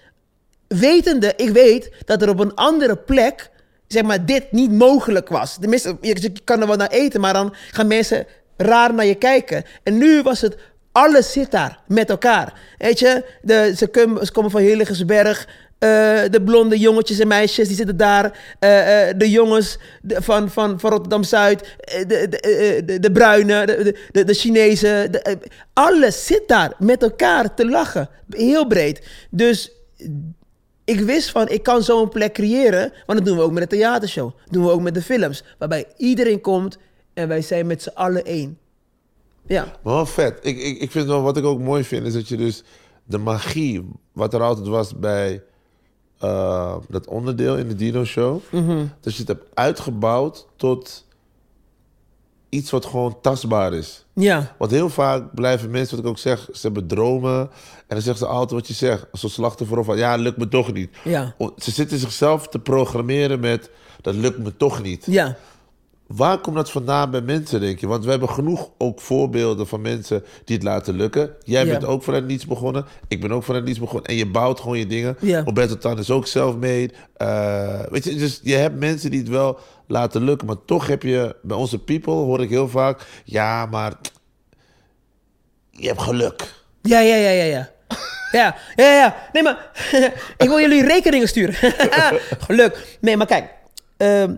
wetende, 0.67 1.33
ik 1.35 1.49
weet 1.49 1.91
dat 2.05 2.21
er 2.21 2.29
op 2.29 2.39
een 2.39 2.55
andere 2.55 2.95
plek, 2.95 3.49
zeg 3.87 4.03
maar, 4.03 4.25
dit 4.25 4.51
niet 4.51 4.71
mogelijk 4.71 5.29
was. 5.29 5.57
Tenminste, 5.59 5.97
je, 6.01 6.21
je 6.21 6.31
kan 6.43 6.61
er 6.61 6.67
wel 6.67 6.75
naar 6.75 6.89
eten, 6.89 7.21
maar 7.21 7.33
dan 7.33 7.53
gaan 7.71 7.87
mensen 7.87 8.25
raar 8.57 8.93
naar 8.93 9.05
je 9.05 9.15
kijken. 9.15 9.63
En 9.83 9.97
nu 9.97 10.21
was 10.21 10.41
het, 10.41 10.55
alles 10.91 11.31
zit 11.31 11.51
daar 11.51 11.79
met 11.87 12.09
elkaar. 12.09 12.53
Weet 12.77 12.99
je, 12.99 13.25
de, 13.41 13.73
ze, 13.77 13.87
komen, 13.87 14.25
ze 14.25 14.31
komen 14.31 14.51
van 14.51 14.61
Hillegersberg. 14.61 15.47
Eh, 15.81 15.89
de 16.31 16.41
blonde 16.45 16.79
jongetjes 16.79 17.19
en 17.19 17.27
meisjes 17.27 17.67
die 17.67 17.75
zitten 17.77 17.97
daar. 17.97 18.55
eh, 18.59 19.09
eh, 19.09 19.17
de 19.17 19.29
jongens 19.29 19.77
van, 20.07 20.49
van, 20.49 20.79
van 20.79 20.89
Rotterdam-Zuid. 20.89 21.75
de, 22.07 22.27
de, 22.85 22.97
de, 22.99 23.11
bruine, 23.11 23.65
de, 23.65 23.97
de, 24.11 24.23
de 24.23 24.33
Chinezen. 24.33 25.11
de- 25.11 25.37
alles 25.73 26.25
zit 26.25 26.43
daar 26.47 26.73
met 26.79 27.01
elkaar 27.01 27.53
te 27.53 27.65
lachen. 27.69 28.09
Heel 28.29 28.67
breed. 28.67 29.07
Dus 29.29 29.71
ik 30.85 30.99
wist 30.99 31.29
van, 31.31 31.49
ik 31.49 31.63
kan 31.63 31.83
zo'n 31.83 32.09
plek 32.09 32.33
creëren. 32.33 32.93
Want 33.05 33.17
dat 33.19 33.27
doen 33.27 33.37
we 33.37 33.43
ook 33.43 33.51
met 33.51 33.69
de 33.69 33.75
theatershow. 33.77 34.31
Doen 34.49 34.63
we 34.65 34.71
ook 34.71 34.81
met 34.81 34.93
de 34.93 35.01
films. 35.01 35.43
Waarbij 35.57 35.85
iedereen 35.97 36.41
komt 36.41 36.77
en 37.13 37.27
wij 37.27 37.41
zijn 37.41 37.67
met 37.67 37.81
z'n 37.81 37.91
allen 37.93 38.25
één. 38.25 38.57
Ja. 39.47 39.63
Maar 39.83 39.93
wel 39.93 40.05
vet. 40.05 40.39
Ik, 40.41 40.57
ik, 40.57 40.79
ik 40.79 40.91
vind 40.91 41.07
wel, 41.07 41.21
wat 41.21 41.37
ik 41.37 41.43
ook 41.45 41.59
mooi 41.59 41.83
vind, 41.83 42.05
is 42.05 42.13
dat 42.13 42.27
je 42.27 42.37
dus 42.37 42.63
de 43.03 43.17
magie, 43.17 43.89
wat 44.13 44.33
er 44.33 44.41
altijd 44.41 44.67
was 44.67 44.95
bij 44.99 45.41
eh, 46.21 46.75
dat 46.89 47.07
onderdeel 47.07 47.57
in 47.57 47.67
de 47.67 47.75
Dino 47.75 48.05
Show, 48.05 48.41
dat 48.99 49.13
je 49.13 49.19
het 49.19 49.27
hebt 49.27 49.45
uitgebouwd 49.53 50.47
tot 50.55 51.05
iets 52.49 52.71
wat 52.71 52.85
gewoon 52.85 53.17
tastbaar 53.21 53.73
is. 53.73 54.05
Ja. 54.13 54.55
Want 54.57 54.71
heel 54.71 54.89
vaak 54.89 55.33
blijven 55.33 55.71
mensen, 55.71 55.95
wat 55.95 56.05
ik 56.05 56.11
ook 56.11 56.17
zeg, 56.17 56.47
ze 56.53 56.59
hebben 56.61 56.87
dromen. 56.87 57.39
En 57.39 57.49
dan 57.87 58.01
zeggen 58.01 58.25
ze 58.25 58.31
altijd 58.31 58.51
wat 58.51 58.67
je 58.67 58.73
zegt. 58.73 59.05
Als 59.11 59.23
een 59.23 59.29
slachtoffer 59.29 59.77
of 59.77 59.85
van, 59.85 59.97
ja, 59.97 60.15
lukt 60.15 60.37
me 60.37 60.47
toch 60.47 60.73
niet. 60.73 60.97
Ja. 61.03 61.35
Ze 61.57 61.71
zitten 61.71 61.97
zichzelf 61.97 62.47
te 62.47 62.59
programmeren 62.59 63.39
met, 63.39 63.69
dat 64.01 64.15
lukt 64.15 64.37
me 64.37 64.57
toch 64.57 64.81
niet. 64.81 65.05
Ja. 65.09 65.37
Waar 66.15 66.37
komt 66.37 66.55
dat 66.55 66.71
vandaan 66.71 67.11
bij 67.11 67.21
mensen, 67.21 67.59
denk 67.59 67.79
je? 67.79 67.87
Want 67.87 68.03
we 68.03 68.09
hebben 68.09 68.29
genoeg 68.29 68.69
ook 68.77 69.01
voorbeelden 69.01 69.67
van 69.67 69.81
mensen 69.81 70.23
die 70.45 70.55
het 70.55 70.65
laten 70.65 70.95
lukken. 70.95 71.35
Jij 71.43 71.65
bent 71.65 71.85
ook 71.85 72.03
vanuit 72.03 72.25
niets 72.25 72.45
begonnen. 72.45 72.85
Ik 73.07 73.21
ben 73.21 73.31
ook 73.31 73.43
vanuit 73.43 73.65
niets 73.65 73.79
begonnen. 73.79 74.05
En 74.05 74.15
je 74.15 74.25
bouwt 74.25 74.59
gewoon 74.59 74.77
je 74.77 74.87
dingen. 74.87 75.17
Ja. 75.19 75.41
Roberto 75.43 75.77
Tan 75.77 75.99
is 75.99 76.11
ook 76.11 76.27
zelf 76.27 76.55
mee. 76.55 76.91
weet 77.89 78.03
je, 78.03 78.15
dus 78.15 78.39
je 78.43 78.55
hebt 78.55 78.79
mensen 78.79 79.11
die 79.11 79.19
het 79.19 79.29
wel 79.29 79.59
laten 79.87 80.23
lukken. 80.23 80.47
Maar 80.47 80.65
toch 80.65 80.87
heb 80.87 81.03
je, 81.03 81.35
bij 81.41 81.57
onze 81.57 81.79
people 81.79 82.13
hoor 82.13 82.41
ik 82.41 82.49
heel 82.49 82.69
vaak... 82.69 83.05
Ja, 83.23 83.65
maar 83.65 83.93
je 85.69 85.87
hebt 85.87 86.01
geluk. 86.01 86.53
Ja, 86.81 86.99
ja, 86.99 87.15
ja, 87.15 87.29
ja, 87.29 87.43
ja. 87.43 87.69
Ja, 88.31 88.55
ja, 88.75 88.93
ja. 88.93 89.15
Nee, 89.33 89.43
maar 89.43 89.71
ik 90.37 90.47
wil 90.47 90.59
jullie 90.59 90.85
rekeningen 90.85 91.27
sturen. 91.27 91.55
Geluk. 92.47 92.97
Nee, 93.01 93.17
maar 93.17 93.27
kijk. 93.27 93.49
ehm, 93.97 94.35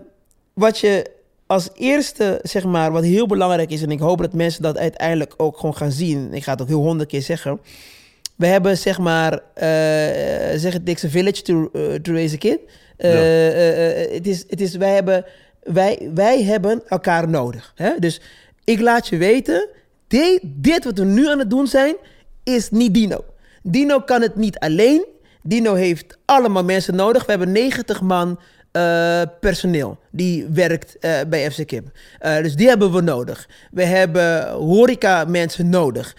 wat 0.54 0.78
je 0.78 1.10
als 1.46 1.68
eerste, 1.74 2.40
zeg 2.42 2.64
maar, 2.64 2.92
wat 2.92 3.04
heel 3.04 3.26
belangrijk 3.26 3.70
is... 3.70 3.82
en 3.82 3.90
ik 3.90 4.00
hoop 4.00 4.18
dat 4.18 4.32
mensen 4.32 4.62
dat 4.62 4.78
uiteindelijk 4.78 5.34
ook 5.36 5.56
gewoon 5.56 5.76
gaan 5.76 5.92
zien... 5.92 6.34
ik 6.34 6.44
ga 6.44 6.52
het 6.52 6.62
ook 6.62 6.68
heel 6.68 6.82
honderd 6.82 7.08
keer 7.08 7.22
zeggen... 7.22 7.60
we 8.36 8.46
hebben, 8.46 8.78
zeg 8.78 8.98
maar, 8.98 9.32
eh, 9.54 10.58
zeg 10.58 10.72
het, 10.72 11.04
a 11.04 11.08
village 11.08 11.42
to, 11.42 11.70
eh, 11.72 11.94
to 11.94 12.12
raise 12.12 12.34
a 12.34 12.38
kid. 12.38 12.58
Eh, 12.96 13.10
het 14.14 14.26
is, 14.26 14.44
het 14.48 14.60
is, 14.60 14.76
wij, 14.76 14.94
hebben, 14.94 15.24
wij, 15.62 16.10
wij 16.14 16.42
hebben 16.42 16.82
elkaar 16.88 17.28
nodig. 17.28 17.72
Hè? 17.74 17.90
Dus 17.98 18.20
ik 18.64 18.80
laat 18.80 19.08
je 19.08 19.16
weten, 19.16 19.68
dit, 20.08 20.40
dit 20.42 20.84
wat 20.84 20.98
we 20.98 21.04
nu 21.04 21.28
aan 21.28 21.38
het 21.38 21.50
doen 21.50 21.66
zijn, 21.66 21.94
is 22.42 22.70
niet 22.70 22.94
Dino. 22.94 23.24
Dino 23.62 24.00
kan 24.00 24.22
het 24.22 24.36
niet 24.36 24.58
alleen. 24.58 25.04
Dino 25.42 25.74
heeft 25.74 26.18
allemaal 26.24 26.64
mensen 26.64 26.94
nodig. 26.94 27.24
We 27.24 27.30
hebben 27.30 27.52
90 27.52 28.00
man 28.00 28.38
eh, 28.74 29.22
personeel 29.40 29.98
die 30.10 30.46
werkt 30.52 30.98
eh, 30.98 31.20
bij 31.28 31.50
FC 31.50 31.66
Kip. 31.66 31.90
Eh, 32.18 32.36
dus 32.36 32.54
die 32.54 32.68
hebben 32.68 32.92
we 32.92 33.00
nodig. 33.00 33.48
We 33.70 33.84
hebben 33.84 34.50
horeca 34.50 35.24
mensen 35.24 35.68
nodig. 35.68 36.16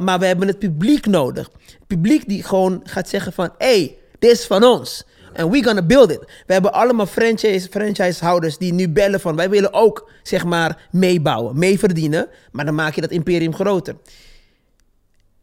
Maar 0.00 0.18
we 0.18 0.26
hebben 0.26 0.48
het 0.48 0.58
publiek 0.58 1.06
nodig. 1.06 1.50
Publiek 1.86 2.28
die 2.28 2.42
gewoon 2.42 2.80
gaat 2.84 3.08
zeggen 3.08 3.32
van... 3.32 3.50
hey, 3.58 3.96
dit 4.18 4.30
is 4.30 4.46
van 4.46 4.64
ons. 4.64 5.06
En 5.32 5.50
we 5.50 5.62
gonna 5.62 5.82
build 5.82 6.10
it. 6.10 6.20
We 6.46 6.52
hebben 6.52 6.72
allemaal 6.72 7.06
franchise, 7.06 7.68
franchisehouders 7.70 8.58
die 8.58 8.72
nu 8.72 8.88
bellen 8.88 9.20
van... 9.20 9.36
wij 9.36 9.50
willen 9.50 9.72
ook, 9.72 10.10
zeg 10.22 10.44
maar, 10.44 10.88
meebouwen, 10.90 11.58
meeverdienen. 11.58 12.28
Maar 12.52 12.64
dan 12.64 12.74
maak 12.74 12.94
je 12.94 13.00
dat 13.00 13.10
imperium 13.10 13.54
groter. 13.54 13.96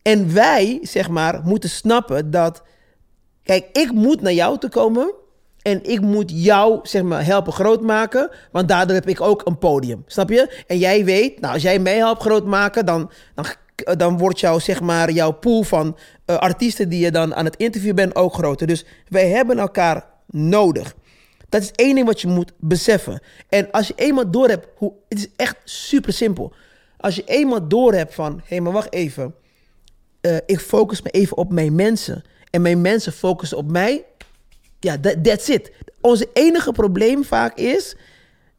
En 0.01 0.33
wij, 0.33 0.79
zeg 0.81 1.09
maar, 1.09 1.41
moeten 1.43 1.69
snappen 1.69 2.31
dat... 2.31 2.63
Kijk, 3.43 3.65
ik 3.71 3.91
moet 3.91 4.21
naar 4.21 4.33
jou 4.33 4.59
te 4.59 4.69
komen... 4.69 5.13
en 5.65 5.83
ik 5.83 6.01
moet 6.01 6.31
jou, 6.33 6.79
zeg 6.83 7.03
maar, 7.03 7.25
helpen 7.25 7.53
groot 7.53 7.81
maken... 7.81 8.29
want 8.51 8.67
daardoor 8.67 8.95
heb 8.95 9.07
ik 9.07 9.21
ook 9.21 9.41
een 9.45 9.57
podium, 9.57 10.03
snap 10.07 10.29
je? 10.29 10.63
En 10.67 10.77
jij 10.77 11.05
weet, 11.05 11.39
nou, 11.39 11.53
als 11.53 11.61
jij 11.61 11.79
mij 11.79 11.97
helpt 11.97 12.21
groot 12.21 12.45
maken... 12.45 12.85
dan, 12.85 13.11
dan, 13.35 13.45
dan 13.97 14.17
wordt 14.17 14.39
jouw, 14.39 14.59
zeg 14.59 14.81
maar, 14.81 15.11
jouw 15.11 15.31
pool 15.31 15.63
van 15.63 15.97
eh, 16.25 16.37
artiesten... 16.37 16.89
die 16.89 16.99
je 16.99 17.11
dan 17.11 17.35
aan 17.35 17.45
het 17.45 17.55
interview 17.55 17.93
bent 17.93 18.15
ook 18.15 18.33
groter. 18.33 18.67
Dus 18.67 18.85
wij 19.07 19.29
hebben 19.29 19.59
elkaar 19.59 20.05
nodig. 20.27 20.95
Dat 21.49 21.61
is 21.61 21.71
één 21.71 21.95
ding 21.95 22.07
wat 22.07 22.21
je 22.21 22.27
moet 22.27 22.51
beseffen. 22.59 23.21
En 23.49 23.71
als 23.71 23.87
je 23.87 23.93
eenmaal 23.95 24.31
door 24.31 24.49
hebt, 24.49 24.67
hoe, 24.75 24.93
het 25.09 25.17
is 25.17 25.27
echt 25.35 25.55
super 25.63 26.13
simpel. 26.13 26.53
Als 26.97 27.15
je 27.15 27.23
eenmaal 27.25 27.67
door 27.67 27.93
hebt 27.93 28.13
van, 28.13 28.33
hé, 28.33 28.43
hey, 28.45 28.61
maar 28.61 28.73
wacht 28.73 28.93
even. 28.93 29.35
Eh, 30.21 30.35
ik 30.45 30.59
focus 30.59 31.01
me 31.01 31.09
even 31.09 31.37
op 31.37 31.51
mijn 31.51 31.75
mensen. 31.75 32.23
En 32.49 32.61
mijn 32.61 32.81
mensen 32.81 33.13
focussen 33.13 33.57
op 33.57 33.71
mij. 33.71 34.05
Ja, 34.85 34.99
that, 34.99 35.23
that's 35.23 35.47
it. 35.47 35.71
Onze 36.01 36.29
enige 36.33 36.71
probleem 36.71 37.23
vaak 37.23 37.57
is, 37.57 37.95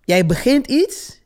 jij 0.04 0.26
begint 0.26 0.66
iets 0.66 1.20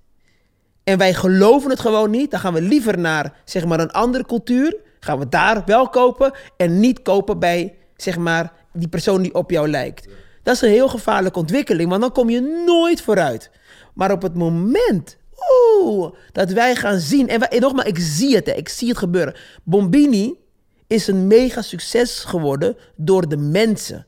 en 0.84 0.98
wij 0.98 1.14
geloven 1.14 1.70
het 1.70 1.80
gewoon 1.80 2.10
niet. 2.10 2.30
Dan 2.30 2.40
gaan 2.40 2.54
we 2.54 2.62
liever 2.62 2.98
naar, 2.98 3.34
zeg 3.44 3.64
maar, 3.64 3.80
een 3.80 3.90
andere 3.90 4.24
cultuur. 4.24 4.76
Gaan 5.00 5.18
we 5.18 5.28
daar 5.28 5.62
wel 5.66 5.88
kopen 5.88 6.32
en 6.56 6.80
niet 6.80 7.02
kopen 7.02 7.38
bij, 7.38 7.74
zeg 7.96 8.16
maar, 8.18 8.52
die 8.72 8.88
persoon 8.88 9.22
die 9.22 9.34
op 9.34 9.50
jou 9.50 9.68
lijkt. 9.68 10.08
Dat 10.42 10.54
is 10.54 10.60
een 10.60 10.70
heel 10.70 10.88
gevaarlijke 10.88 11.38
ontwikkeling, 11.38 11.88
want 11.88 12.00
dan 12.00 12.12
kom 12.12 12.30
je 12.30 12.62
nooit 12.66 13.02
vooruit. 13.02 13.50
Maar 13.94 14.12
op 14.12 14.22
het 14.22 14.34
moment 14.34 15.16
oeh, 15.80 16.12
dat 16.32 16.50
wij 16.50 16.76
gaan 16.76 16.98
zien, 16.98 17.28
en, 17.28 17.38
wij, 17.38 17.48
en 17.48 17.60
nogmaals, 17.60 17.88
ik 17.88 17.98
zie 17.98 18.34
het, 18.34 18.46
hè, 18.46 18.52
ik 18.52 18.68
zie 18.68 18.88
het 18.88 18.98
gebeuren. 18.98 19.36
Bombini 19.64 20.34
is 20.86 21.06
een 21.06 21.26
mega 21.26 21.62
succes 21.62 22.24
geworden 22.24 22.76
door 22.96 23.28
de 23.28 23.36
mensen. 23.36 24.06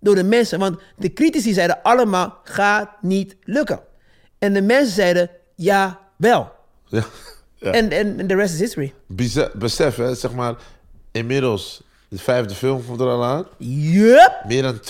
Door 0.00 0.14
de 0.14 0.24
mensen, 0.24 0.58
want 0.58 0.78
de 0.96 1.12
critici 1.12 1.52
zeiden 1.52 1.82
allemaal, 1.82 2.38
gaat 2.44 2.88
niet 3.00 3.36
lukken. 3.44 3.80
En 4.38 4.52
de 4.52 4.62
mensen 4.62 4.94
zeiden, 4.94 5.30
ja, 5.54 5.98
wel. 6.16 6.50
Ja. 6.90 7.04
Ja. 7.60 7.72
En, 7.72 7.90
en, 7.90 8.18
en 8.20 8.26
de 8.26 8.34
rest 8.34 8.54
is 8.54 8.60
history. 8.60 8.94
Bize- 9.06 9.50
Besef, 9.54 9.96
hè, 9.96 10.14
zeg 10.14 10.32
maar, 10.32 10.54
inmiddels, 11.12 11.82
de 12.08 12.18
vijfde 12.18 12.54
film 12.54 12.86
komt 12.86 13.00
er 13.00 13.06
al 13.08 13.24
aan. 13.24 13.46
Meer 14.48 14.62
dan 14.62 14.80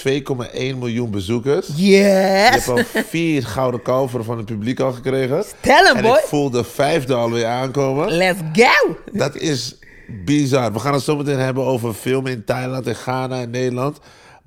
2,1 0.47 0.53
miljoen 0.79 1.11
bezoekers. 1.11 1.67
Je 1.77 1.87
Yes. 1.87 2.65
hebt 2.65 2.69
al 2.69 3.03
vier 3.05 3.47
gouden 3.47 3.83
kalveren 3.83 4.25
van 4.25 4.37
het 4.37 4.47
publiek 4.47 4.81
al 4.81 4.93
gekregen. 4.93 5.45
Him, 5.61 5.97
en 5.97 6.03
boy. 6.03 6.11
ik 6.17 6.25
voel 6.25 6.51
de 6.51 6.65
vijfde 6.65 7.15
alweer 7.15 7.47
aankomen. 7.47 8.13
Let's 8.13 8.41
go. 8.53 8.97
Dat 9.13 9.37
is 9.37 9.77
bizar. 10.25 10.73
We 10.73 10.79
gaan 10.79 10.93
het 10.95 11.03
zo 11.03 11.17
meteen 11.17 11.39
hebben 11.39 11.65
over 11.65 11.95
filmen 11.95 12.33
in 12.33 12.45
Thailand 12.45 12.87
en 12.87 12.95
Ghana 12.97 13.41
en 13.41 13.51
Nederland. 13.51 13.99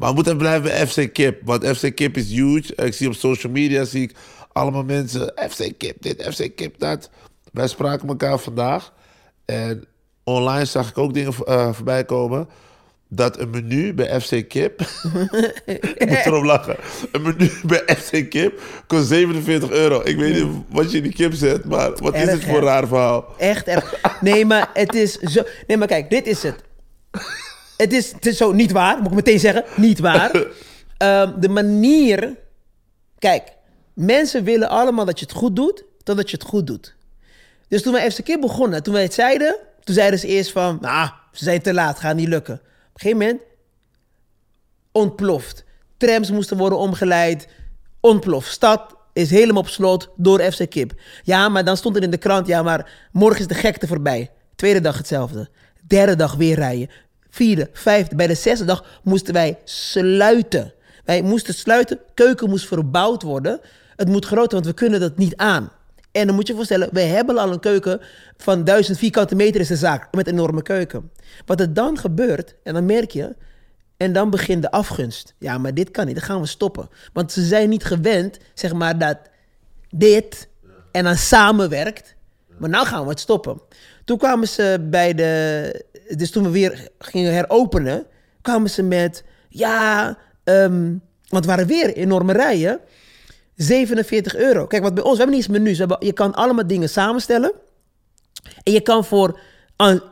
Maar 0.02 0.10
we 0.10 0.16
moeten 0.16 0.38
blijven 0.38 0.62
bij 0.62 0.88
FC 0.88 1.14
Kip. 1.14 1.42
Want 1.46 1.68
FC 1.68 1.96
Kip 1.96 2.18
is 2.18 2.32
huge. 2.32 2.76
Ik 2.76 2.94
zie 2.94 3.08
op 3.08 3.14
social 3.14 3.52
media 3.52 3.84
zie 3.84 4.02
ik 4.02 4.16
allemaal 4.52 4.84
mensen. 4.84 5.34
FC 5.50 5.72
Kip 5.78 5.96
dit, 6.00 6.28
FC 6.34 6.56
Kip 6.56 6.80
dat. 6.80 7.10
Wij 7.52 7.68
spraken 7.68 8.08
elkaar 8.08 8.40
vandaag. 8.40 8.94
En 9.46 9.86
online 10.24 10.66
zag 10.66 10.90
ik 10.90 10.98
ook 10.98 11.14
dingen 11.14 11.34
eh, 11.46 11.74
voorbij 11.74 12.06
komen. 12.06 12.50
Dat 13.08 13.40
een 13.40 13.50
menu 13.50 13.94
bij 13.94 14.22
FC 14.22 14.50
Kip. 14.50 14.82
ik 15.96 16.10
moet 16.10 16.26
erop 16.26 16.44
lachen. 16.44 16.76
Een 17.12 17.22
menu 17.22 17.52
bij 17.64 17.96
FC 17.98 18.30
Kip 18.30 18.62
kost 18.88 19.08
47 19.08 19.70
euro. 19.70 20.02
Ik 20.04 20.18
weet 20.18 20.34
niet 20.34 20.54
wat 20.70 20.92
je 20.92 20.98
in 20.98 21.04
die 21.04 21.14
kip 21.14 21.34
zet, 21.34 21.66
maar 21.66 21.92
wat 21.96 22.16
is 22.16 22.26
dit 22.26 22.44
voor 22.44 22.58
een 22.58 22.64
raar 22.64 22.88
verhaal? 22.88 23.26
Echt 23.38 23.68
erg. 23.68 23.96
Nee, 24.22 24.46
maar 24.46 24.70
het 24.74 24.96
is 24.96 25.14
zo. 25.14 25.44
Nee, 25.68 25.78
maar 25.78 25.88
kijk, 25.88 26.10
dit 26.10 26.28
is 26.28 26.44
het. 26.44 26.64
Het 27.82 27.94
is, 27.94 28.12
het 28.12 28.26
is 28.26 28.38
zo 28.38 28.52
niet 28.52 28.72
waar, 28.72 28.98
moet 28.98 29.08
ik 29.08 29.14
meteen 29.14 29.40
zeggen. 29.40 29.64
Niet 29.76 30.00
waar. 30.00 30.32
Ehm, 30.98 31.40
de 31.40 31.50
manier... 31.50 32.38
Kijk, 33.20 33.54
mensen 33.94 34.44
willen 34.44 34.70
allemaal 34.70 35.06
dat 35.06 35.20
je 35.20 35.26
het 35.26 35.34
goed 35.34 35.56
doet, 35.56 35.84
totdat 36.04 36.30
je 36.30 36.38
het 36.38 36.46
goed 36.46 36.68
doet. 36.68 36.96
Dus 37.68 37.82
toen 37.82 37.94
wij 37.94 38.12
FC 38.12 38.24
Kip 38.24 38.42
begonnen, 38.42 38.84
toen 38.84 38.94
wij 38.94 39.04
het 39.04 39.14
zeiden... 39.14 39.56
Toen 39.84 39.96
zeiden 39.96 40.20
ze 40.20 40.28
eerst 40.28 40.52
van, 40.52 40.78
nou, 40.82 41.10
ze 41.32 41.44
zijn 41.44 41.62
te 41.62 41.74
laat, 41.74 42.00
gaat 42.00 42.16
niet 42.16 42.28
lukken. 42.28 42.54
Op 42.54 42.62
een 42.94 43.02
gegeven 43.02 43.18
moment 43.18 43.42
ontploft. 44.92 45.64
Trams 45.98 46.32
moesten 46.32 46.58
worden 46.58 46.78
omgeleid. 46.78 47.48
Ontploft. 48.00 48.52
Stad 48.52 48.96
is 49.14 49.30
helemaal 49.30 49.62
op 49.62 49.68
slot 49.68 50.10
door 50.16 50.52
FC 50.52 50.70
Kip. 50.70 50.94
Ja, 51.24 51.50
maar 51.50 51.66
dan 51.66 51.78
stond 51.78 51.96
er 51.96 52.04
in 52.04 52.12
de 52.12 52.18
krant... 52.18 52.48
Ja, 52.48 52.64
maar 52.64 53.10
morgen 53.12 53.40
is 53.40 53.48
de 53.48 53.54
gekte 53.54 53.88
voorbij. 53.88 54.32
Tweede 54.56 54.82
dag 54.82 54.98
hetzelfde. 54.98 55.50
Derde 55.88 56.16
dag 56.16 56.36
weer 56.36 56.56
rijden. 56.56 56.90
Vierde, 57.32 57.70
vijfde. 57.74 58.16
Bij 58.16 58.28
de 58.28 58.36
zesde 58.36 58.66
dag 58.66 58.86
moesten 59.04 59.34
wij 59.34 59.58
sluiten. 59.64 60.74
Wij 61.06 61.22
moesten 61.22 61.54
sluiten. 61.54 62.00
Keuken 62.14 62.50
moest 62.50 62.68
verbouwd 62.68 63.24
worden. 63.24 63.60
Het 63.96 64.08
moet 64.08 64.26
groter, 64.26 64.54
want 64.54 64.66
we 64.66 64.74
kunnen 64.74 65.00
dat 65.00 65.18
niet 65.18 65.36
aan. 65.36 65.72
En 66.12 66.26
dan 66.26 66.36
moet 66.36 66.48
je 66.48 66.52
je 66.52 66.58
voorstellen, 66.58 66.90
wij 66.92 67.08
hebben 67.08 67.38
al 67.38 67.52
een 67.52 67.60
keuken 67.60 68.02
van 68.38 68.64
1000 68.64 68.98
vierkante 68.98 69.36
meter 69.36 69.62
is 69.62 69.68
de 69.68 69.76
zaak. 69.76 70.16
Met 70.16 70.28
een 70.28 70.34
enorme 70.34 70.62
keuken. 70.62 71.12
Wat 71.46 71.60
er 71.60 71.74
dan 71.74 71.98
gebeurt, 71.98 72.56
en 72.64 72.74
dan 72.74 72.86
merk 72.86 73.12
je... 73.12 73.36
En 73.98 74.14
dan 74.14 74.30
begint 74.30 74.62
de 74.62 74.72
afgunst. 74.72 75.34
Ja, 75.38 75.58
maar 75.58 75.74
dit 75.74 75.92
kan 75.92 76.06
niet, 76.06 76.16
dan 76.16 76.24
gaan 76.24 76.42
we 76.42 76.48
stoppen. 76.48 76.90
Want 77.14 77.32
ze 77.32 77.46
zijn 77.46 77.70
niet 77.70 77.84
gewend, 77.84 78.38
zeg 78.54 78.74
maar, 78.74 78.98
dat 78.98 79.18
dit 79.90 80.48
en 80.92 81.04
dan 81.04 81.16
samenwerkt. 81.16 82.16
Maar 82.58 82.70
nou 82.70 82.86
gaan 82.86 83.04
we 83.04 83.10
het 83.10 83.20
stoppen. 83.20 83.62
Toen 84.06 84.18
kwamen 84.18 84.48
ze 84.48 84.88
bij 84.90 85.14
de... 85.14 85.86
Dus 86.10 86.32
toen 86.32 86.44
we 86.44 86.50
weer 86.50 86.88
gingen 87.00 87.34
heropenen, 87.34 88.06
kwamen 88.42 88.70
ze 88.70 88.84
met... 88.84 89.24
Ja, 89.50 90.18
ehm, 90.44 90.96
want 91.28 91.46
waren 91.46 91.68
weer 91.68 91.94
enorme 91.94 92.34
rijen. 92.34 92.80
47 93.56 94.36
euro. 94.36 94.68
Kijk, 94.68 94.84
wat 94.84 94.94
bij 94.94 95.04
ons, 95.04 95.14
we 95.14 95.24
hebben 95.24 95.38
niet 95.38 95.48
eens 95.48 95.58
menus. 95.58 95.78
Hebben, 95.78 95.98
je 96.00 96.14
kan 96.14 96.34
allemaal 96.34 96.68
dingen 96.68 96.90
samenstellen. 96.90 97.52
En 98.64 98.74
je 98.74 98.82
kan 98.82 99.06
voor, 99.06 99.40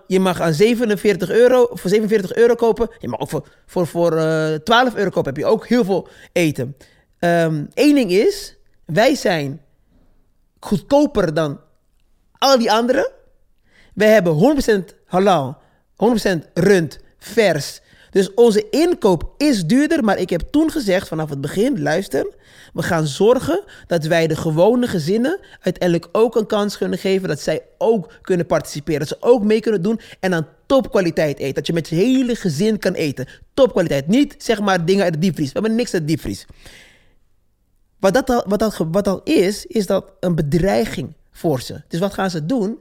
je 0.07 0.19
mag 0.19 0.41
aan 0.41 0.53
47 0.53 1.29
euro, 1.29 1.67
voor 1.71 1.89
47 1.89 2.35
euro 2.35 2.55
kopen. 2.55 2.89
Je 2.99 3.07
mag 3.07 3.19
ook 3.19 3.29
voor, 3.29 3.47
voor, 3.65 3.87
voor 3.87 4.17
eh, 4.17 4.53
12 4.53 4.95
euro 4.95 5.09
kopen. 5.09 5.33
Heb 5.33 5.43
je 5.43 5.49
ook 5.49 5.67
heel 5.67 5.85
veel 5.85 6.07
eten. 6.31 6.75
Eén 7.19 7.69
ding 7.73 8.11
is, 8.11 8.57
wij 8.85 9.15
zijn 9.15 9.61
goedkoper 10.59 11.33
dan 11.33 11.59
al 12.37 12.57
die 12.57 12.71
anderen. 12.71 13.11
Wij 13.93 14.09
hebben 14.09 14.57
100% 14.93 14.95
halal, 15.05 15.57
100% 16.05 16.51
rund, 16.53 16.99
vers. 17.17 17.81
Dus 18.09 18.33
onze 18.33 18.69
inkoop 18.69 19.33
is 19.37 19.65
duurder, 19.65 20.03
maar 20.03 20.17
ik 20.17 20.29
heb 20.29 20.41
toen 20.51 20.71
gezegd 20.71 21.07
vanaf 21.07 21.29
het 21.29 21.41
begin, 21.41 21.81
luister, 21.81 22.33
we 22.73 22.81
gaan 22.81 23.07
zorgen 23.07 23.63
dat 23.87 24.05
wij 24.05 24.27
de 24.27 24.35
gewone 24.35 24.87
gezinnen 24.87 25.39
uiteindelijk 25.61 26.09
ook 26.11 26.35
een 26.35 26.45
kans 26.45 26.77
kunnen 26.77 26.99
geven, 26.99 27.27
dat 27.27 27.39
zij 27.39 27.61
ook 27.77 28.11
kunnen 28.21 28.45
participeren, 28.45 28.99
dat 28.99 29.07
ze 29.07 29.17
ook 29.19 29.43
mee 29.43 29.59
kunnen 29.59 29.81
doen 29.81 29.99
en 30.19 30.31
dan 30.31 30.47
topkwaliteit 30.65 31.39
eten. 31.39 31.53
Dat 31.53 31.67
je 31.67 31.73
met 31.73 31.89
je 31.89 31.95
hele 31.95 32.35
gezin 32.35 32.79
kan 32.79 32.93
eten. 32.93 33.27
Topkwaliteit, 33.53 34.07
niet 34.07 34.35
zeg 34.37 34.59
maar 34.59 34.85
dingen 34.85 35.03
uit 35.03 35.13
de 35.13 35.19
diepvries. 35.19 35.51
We 35.51 35.59
hebben 35.59 35.77
niks 35.77 35.93
uit 35.93 36.01
de 36.01 36.07
diepvries. 36.07 36.45
Wat 37.99 38.13
dat, 38.13 38.29
al, 38.29 38.43
wat, 38.47 38.59
dat, 38.59 38.77
wat 38.91 39.07
al 39.07 39.21
is, 39.23 39.65
is 39.65 39.85
dat 39.85 40.11
een 40.19 40.35
bedreiging 40.35 41.13
voor 41.31 41.61
ze. 41.61 41.81
Dus 41.87 41.99
wat 41.99 42.13
gaan 42.13 42.29
ze 42.29 42.45
doen? 42.45 42.79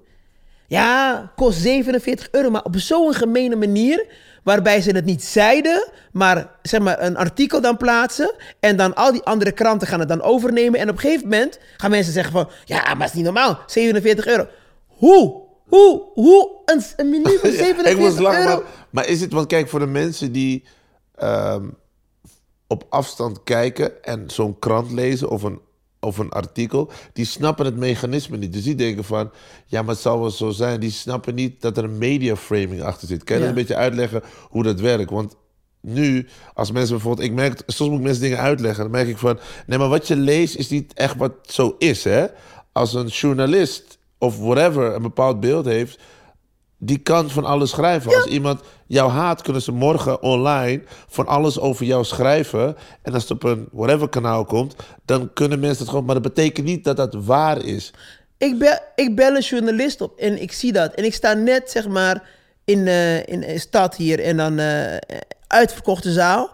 Ja, 0.68 1.32
kost 1.36 1.58
47 1.58 2.28
euro, 2.30 2.50
maar 2.50 2.64
op 2.64 2.76
zo'n 2.76 3.14
gemene 3.14 3.56
manier... 3.56 4.06
waarbij 4.44 4.80
ze 4.80 4.90
het 4.90 5.04
niet 5.04 5.24
zeiden, 5.24 5.90
maar 6.12 6.50
zeg 6.62 6.80
maar 6.80 7.02
een 7.02 7.16
artikel 7.16 7.60
dan 7.60 7.76
plaatsen... 7.76 8.34
en 8.60 8.76
dan 8.76 8.94
al 8.94 9.12
die 9.12 9.22
andere 9.22 9.52
kranten 9.52 9.88
gaan 9.88 10.00
het 10.00 10.08
dan 10.08 10.22
overnemen... 10.22 10.80
en 10.80 10.88
op 10.88 10.94
een 10.94 11.00
gegeven 11.00 11.28
moment 11.28 11.58
gaan 11.76 11.90
mensen 11.90 12.12
zeggen 12.12 12.32
van... 12.32 12.48
ja, 12.64 12.82
maar 12.82 12.96
het 12.96 13.08
is 13.08 13.12
niet 13.12 13.24
normaal, 13.24 13.58
47 13.66 14.26
euro. 14.26 14.46
Hoe? 14.86 15.42
Hoe? 15.66 16.02
Hoe? 16.14 16.50
Een, 16.64 16.82
een 16.96 17.10
menu 17.10 17.38
van 17.38 17.50
47 17.64 17.92
ik 17.92 17.98
moest 17.98 18.18
lachen, 18.18 18.40
euro? 18.40 18.56
maar, 18.56 18.86
maar 18.90 19.06
is 19.06 19.20
het, 19.20 19.32
want 19.32 19.46
kijk, 19.46 19.68
voor 19.68 19.80
de 19.80 19.86
mensen 19.86 20.32
die 20.32 20.64
ehm, 21.14 21.68
op 22.66 22.86
afstand 22.88 23.42
kijken 23.42 24.02
en 24.02 24.30
zo'n 24.30 24.58
krant 24.58 24.90
lezen 24.90 25.28
of 25.28 25.42
een, 25.42 25.60
of 26.00 26.18
een 26.18 26.30
artikel, 26.30 26.90
die 27.12 27.24
snappen 27.24 27.64
het 27.64 27.76
mechanisme 27.76 28.36
niet. 28.36 28.52
Dus 28.52 28.62
die 28.62 28.74
denken 28.74 29.04
van, 29.04 29.30
ja, 29.66 29.82
maar 29.82 29.90
het 29.94 30.02
zal 30.02 30.20
wel 30.20 30.30
zo 30.30 30.50
zijn. 30.50 30.80
Die 30.80 30.90
snappen 30.90 31.34
niet 31.34 31.60
dat 31.60 31.76
er 31.76 31.84
een 31.84 31.98
mediaframing 31.98 32.82
achter 32.82 33.08
zit. 33.08 33.24
Kan 33.24 33.36
je 33.36 33.42
Ja. 33.42 33.48
dat 33.48 33.56
een 33.58 33.62
beetje 33.64 33.80
uitleggen 33.80 34.22
hoe 34.48 34.62
dat 34.62 34.80
werkt? 34.80 35.10
Want 35.10 35.36
nu, 35.80 36.26
als 36.54 36.72
mensen 36.72 36.94
bijvoorbeeld, 36.94 37.28
ik 37.28 37.34
merk, 37.34 37.62
soms 37.66 37.90
moet 37.90 37.98
ik 37.98 38.04
mensen 38.04 38.22
dingen 38.22 38.38
uitleggen, 38.38 38.82
dan 38.82 38.92
merk 38.92 39.08
ik 39.08 39.18
van, 39.18 39.38
nee, 39.66 39.78
maar 39.78 39.88
wat 39.88 40.08
je 40.08 40.16
leest 40.16 40.54
is 40.56 40.68
niet 40.68 40.92
echt 40.92 41.16
wat 41.16 41.32
zo 41.42 41.74
is, 41.78 42.04
hè? 42.04 42.26
Als 42.72 42.94
een 42.94 43.06
journalist 43.06 43.98
of 44.18 44.38
whatever 44.38 44.94
een 44.94 45.02
bepaald 45.02 45.40
beeld 45.40 45.64
heeft, 45.64 45.98
die 46.78 46.98
kan 46.98 47.30
van 47.30 47.44
alles 47.44 47.70
schrijven. 47.70 48.14
Als 48.14 48.26
iemand 48.26 48.60
jou 48.88 49.10
haat, 49.10 49.42
kunnen 49.42 49.62
ze 49.62 49.72
morgen 49.72 50.22
online 50.22 50.82
van 51.08 51.26
alles 51.26 51.58
over 51.58 51.86
jou 51.86 52.04
schrijven. 52.04 52.76
En 53.02 53.12
als 53.12 53.22
het 53.22 53.32
op 53.32 53.42
een 53.42 53.68
whatever 53.72 54.08
kanaal 54.08 54.44
komt, 54.44 54.76
dan 55.04 55.32
kunnen 55.32 55.60
mensen 55.60 55.78
het 55.78 55.88
gewoon. 55.88 56.04
Maar 56.04 56.14
dat 56.14 56.34
betekent 56.34 56.66
niet 56.66 56.84
dat 56.84 56.96
dat 56.96 57.14
waar 57.14 57.64
is. 57.64 57.92
Ik 58.38 58.58
bel, 58.58 58.78
ik 58.94 59.16
bel 59.16 59.34
een 59.34 59.40
journalist 59.40 60.00
op 60.00 60.18
en 60.18 60.42
ik 60.42 60.52
zie 60.52 60.72
dat. 60.72 60.94
En 60.94 61.04
ik 61.04 61.14
sta 61.14 61.32
net, 61.32 61.70
zeg 61.70 61.88
maar, 61.88 62.22
in, 62.64 62.86
eh, 62.86 63.26
in 63.26 63.42
een 63.42 63.60
stad 63.60 63.96
hier 63.96 64.20
en 64.20 64.36
dan 64.36 64.58
eh, 64.58 64.96
uitverkochte 65.46 66.12
zaal. 66.12 66.50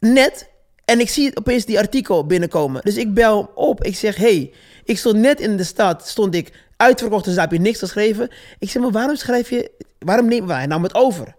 Net. 0.00 0.48
En 0.84 1.00
ik 1.00 1.08
zie 1.08 1.36
opeens 1.36 1.64
die 1.64 1.78
artikel 1.78 2.26
binnenkomen. 2.26 2.80
Dus 2.84 2.96
ik 2.96 3.14
bel 3.14 3.50
op. 3.54 3.84
Ik 3.84 3.96
zeg, 3.96 4.16
hey, 4.16 4.52
ik 4.84 4.98
stond 4.98 5.16
net 5.16 5.40
in 5.40 5.56
de 5.56 5.64
stad, 5.64 6.08
stond 6.08 6.34
ik 6.34 6.52
uitverkochte 6.76 7.32
zaal, 7.32 7.42
heb 7.42 7.52
je 7.52 7.58
niks 7.58 7.78
geschreven? 7.78 8.30
Ik 8.58 8.70
zeg, 8.70 8.82
maar 8.82 8.90
waarom 8.90 9.16
schrijf 9.16 9.50
je, 9.50 9.70
waarom 9.98 10.28
neem 10.28 10.50
hij 10.50 10.66
nam 10.66 10.82
het 10.82 10.94
over? 10.94 11.36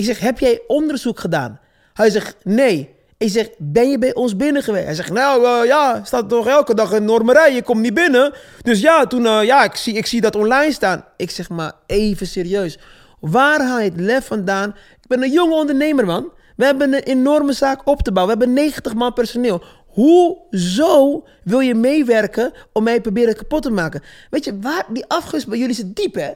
Ik 0.00 0.06
zeg, 0.06 0.18
heb 0.18 0.38
jij 0.38 0.62
onderzoek 0.66 1.20
gedaan? 1.20 1.60
Hij 1.92 2.10
zegt, 2.10 2.36
nee. 2.44 2.94
Ik 3.16 3.30
zeg, 3.30 3.48
ben 3.58 3.90
je 3.90 3.98
bij 3.98 4.14
ons 4.14 4.36
binnen 4.36 4.62
geweest? 4.62 4.84
Hij 4.84 4.94
zegt, 4.94 5.12
nou 5.12 5.44
eh, 5.46 5.66
ja, 5.66 6.00
staat 6.04 6.28
toch 6.28 6.46
elke 6.46 6.74
dag 6.74 6.92
een 6.92 7.02
enorme 7.02 7.32
rij, 7.32 7.54
je 7.54 7.62
komt 7.62 7.80
niet 7.80 7.94
binnen. 7.94 8.32
Dus 8.62 8.80
ja, 8.80 9.06
toen, 9.06 9.26
eh, 9.26 9.42
ja, 9.42 9.64
ik 9.64 9.74
zie, 9.74 9.94
ik 9.94 10.06
zie 10.06 10.20
dat 10.20 10.36
online 10.36 10.72
staan. 10.72 11.04
Ik 11.16 11.30
zeg, 11.30 11.48
maar 11.48 11.72
even 11.86 12.26
serieus. 12.26 12.78
Waar 13.20 13.62
haal 13.62 13.78
je 13.78 13.90
het 13.90 14.00
lef 14.00 14.26
vandaan? 14.26 14.68
Ik 15.00 15.08
ben 15.08 15.22
een 15.22 15.32
jonge 15.32 15.54
ondernemer, 15.54 16.06
man. 16.06 16.32
We 16.56 16.64
hebben 16.64 16.92
een 16.92 17.02
enorme 17.02 17.52
zaak 17.52 17.86
op 17.86 18.02
te 18.02 18.12
bouwen. 18.12 18.38
We 18.38 18.44
hebben 18.44 18.62
90 18.64 18.94
man 18.94 19.12
personeel. 19.12 19.62
Hoezo 19.86 21.24
wil 21.44 21.60
je 21.60 21.74
meewerken 21.74 22.52
om 22.72 22.82
mij 22.82 23.00
proberen 23.00 23.36
kapot 23.36 23.62
te 23.62 23.70
maken? 23.70 24.02
Weet 24.30 24.44
je, 24.44 24.58
waar, 24.60 24.86
die 24.92 25.04
afgunst 25.06 25.48
bij 25.48 25.58
jullie 25.58 25.74
zit 25.74 25.96
diep, 25.96 26.14
hè? 26.14 26.30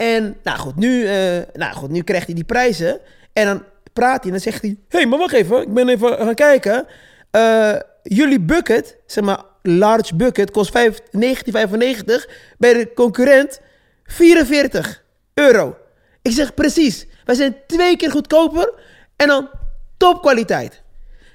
En 0.00 0.36
nou 0.42 0.58
goed, 0.58 0.76
nu, 0.76 1.06
eh, 1.06 1.38
nou 1.52 1.74
goed, 1.74 1.90
nu 1.90 2.02
krijgt 2.02 2.26
hij 2.26 2.34
die 2.34 2.44
prijzen. 2.44 3.00
En 3.32 3.46
dan 3.46 3.64
praat 3.92 4.16
hij 4.16 4.24
en 4.24 4.30
dan 4.30 4.40
zegt 4.40 4.62
hij... 4.62 4.76
Hé, 4.88 4.98
hey, 4.98 5.06
maar 5.06 5.18
wacht 5.18 5.32
even, 5.32 5.62
ik 5.62 5.74
ben 5.74 5.88
even 5.88 6.16
gaan 6.16 6.34
kijken. 6.34 6.86
Eh, 7.30 7.74
jullie 8.02 8.40
bucket, 8.40 8.96
zeg 9.06 9.24
maar, 9.24 9.42
large 9.62 10.16
bucket, 10.16 10.50
kost 10.50 10.70
5 10.70 11.00
19,95. 11.00 12.28
Bij 12.58 12.72
de 12.72 12.90
concurrent 12.94 13.60
44 14.04 15.02
euro. 15.34 15.76
Ik 16.22 16.32
zeg 16.32 16.54
precies, 16.54 17.06
wij 17.24 17.34
zijn 17.34 17.56
twee 17.66 17.96
keer 17.96 18.10
goedkoper 18.10 18.72
en 19.16 19.28
dan 19.28 19.48
topkwaliteit. 19.96 20.82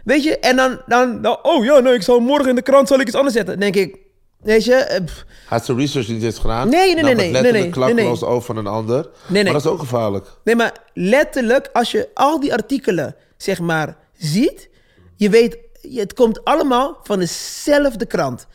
Weet 0.04 0.24
je, 0.24 0.40
en 0.40 0.56
dan, 0.56 0.82
dan, 0.86 1.22
dan 1.22 1.40
oh 1.42 1.66
ja, 1.66 1.80
nee, 1.80 1.94
ik 1.94 2.02
zal 2.02 2.20
morgen 2.20 2.50
in 2.50 2.56
de 2.56 2.62
krant 2.62 2.88
zal 2.88 3.00
ik 3.00 3.08
iets 3.08 3.16
anders 3.16 3.36
zetten. 3.36 3.60
Denk 3.60 3.76
ik, 3.76 3.98
weet 4.46 4.66
je, 4.66 4.74
eh, 4.74 5.04
pff, 5.06 5.26
Had 5.46 5.66
ze 5.66 5.76
research 5.76 6.08
niet 6.08 6.24
eens 6.24 6.40
gedaan? 6.40 6.70
Nee, 6.70 6.94
nee, 6.94 7.04
nee, 7.04 7.14
het 7.14 7.18
nee, 7.18 7.32
letterlijk 7.32 7.54
nee, 7.54 7.62
nee, 7.62 7.72
klakkeloos 7.72 8.22
nee. 8.22 8.30
over 8.30 8.46
van 8.46 8.58
een 8.58 8.68
ander. 8.68 9.10
nee. 9.28 9.44
Maar 9.44 9.54
dat 9.54 9.62
is 9.62 9.72
ook 9.72 9.80
gevaarlijk. 9.80 10.28
Nee, 10.44 10.56
maar 10.56 10.74
letterlijk, 10.94 11.70
als 11.74 11.92
je 11.92 12.10
al 12.14 12.40
die 12.40 12.54
artikelen, 12.54 13.16
zeg 13.38 13.60
maar, 13.60 13.98
ziet, 14.18 14.70
je 15.16 15.30
weet, 15.30 15.58
het 15.94 16.14
komt 16.14 16.44
allemaal 16.44 17.00
van 17.04 17.20
dezelfde 17.20 18.06
krant. 18.06 18.48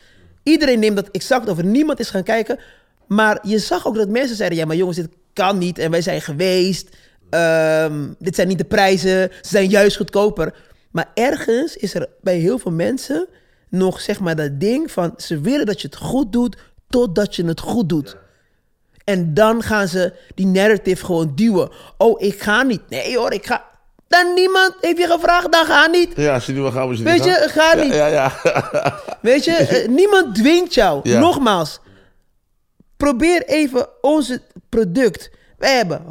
Iedereen 0.43 0.79
neemt 0.79 0.95
dat 0.95 1.09
exact 1.11 1.49
over, 1.49 1.65
niemand 1.65 1.99
is 1.99 2.09
gaan 2.09 2.23
kijken. 2.23 2.59
Maar 3.07 3.39
je 3.41 3.59
zag 3.59 3.87
ook 3.87 3.95
dat 3.95 4.09
mensen 4.09 4.35
zeiden, 4.35 4.57
ja, 4.57 4.65
maar 4.65 4.75
jongens, 4.75 4.97
dit 4.97 5.09
kan 5.33 5.57
niet 5.57 5.77
en 5.77 5.91
wij 5.91 6.01
zijn 6.01 6.21
geweest. 6.21 6.89
Ehm, 7.29 8.07
dit 8.19 8.35
zijn 8.35 8.47
niet 8.47 8.57
de 8.57 8.63
prijzen, 8.63 9.31
ze 9.41 9.49
zijn 9.49 9.69
juist 9.69 9.97
goedkoper. 9.97 10.53
Maar 10.91 11.11
ergens 11.13 11.75
is 11.75 11.93
er 11.93 12.09
bij 12.21 12.37
heel 12.37 12.59
veel 12.59 12.71
mensen 12.71 13.27
nog, 13.71 14.01
zeg 14.01 14.19
maar, 14.19 14.35
dat 14.35 14.59
ding 14.59 14.91
van, 14.91 15.13
ze 15.17 15.39
willen 15.39 15.65
dat 15.65 15.81
je 15.81 15.87
het 15.87 15.97
goed 15.97 16.31
doet, 16.31 16.57
totdat 16.89 17.35
je 17.35 17.45
het 17.45 17.59
goed 17.59 17.89
doet. 17.89 18.17
En 19.03 19.33
dan 19.33 19.63
gaan 19.63 19.87
ze 19.87 20.13
die 20.35 20.45
narrative 20.45 21.05
gewoon 21.05 21.31
duwen. 21.35 21.69
Oh, 21.97 22.21
ik 22.21 22.41
ga 22.41 22.63
niet. 22.63 22.81
Nee 22.89 23.17
hoor, 23.17 23.33
ik 23.33 23.45
ga. 23.45 23.65
Dan 24.07 24.33
niemand 24.33 24.73
heeft 24.81 24.97
je 24.97 25.07
gevraagd, 25.07 25.51
dan 25.51 25.65
ga 25.65 25.87
niet. 25.87 26.13
Ja, 26.15 26.33
als 26.33 26.45
je 26.45 26.53
wil 26.53 26.71
gaan, 26.71 26.87
moet 26.87 26.97
je 26.97 27.03
Weet 27.03 27.23
je, 27.23 27.45
ga 27.49 27.75
niet. 27.75 27.93
Ja, 27.93 28.07
ja. 28.07 28.33
Weet 29.21 29.43
je, 29.43 29.51
eh, 29.51 29.87
niemand 29.87 30.35
dwingt 30.35 30.73
jou. 30.73 31.09
Nogmaals, 31.09 31.79
probeer 32.97 33.45
even 33.45 33.87
onze 34.01 34.41
product. 34.69 35.31
Wij 35.57 35.75
hebben 35.75 36.01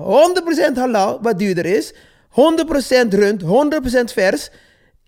100% 0.72 0.74
halal, 0.74 1.18
wat 1.22 1.38
duurder 1.38 1.66
is. 1.66 1.92
100% 2.30 3.14
rund, 3.14 3.42
100% 3.42 4.12
vers. 4.12 4.50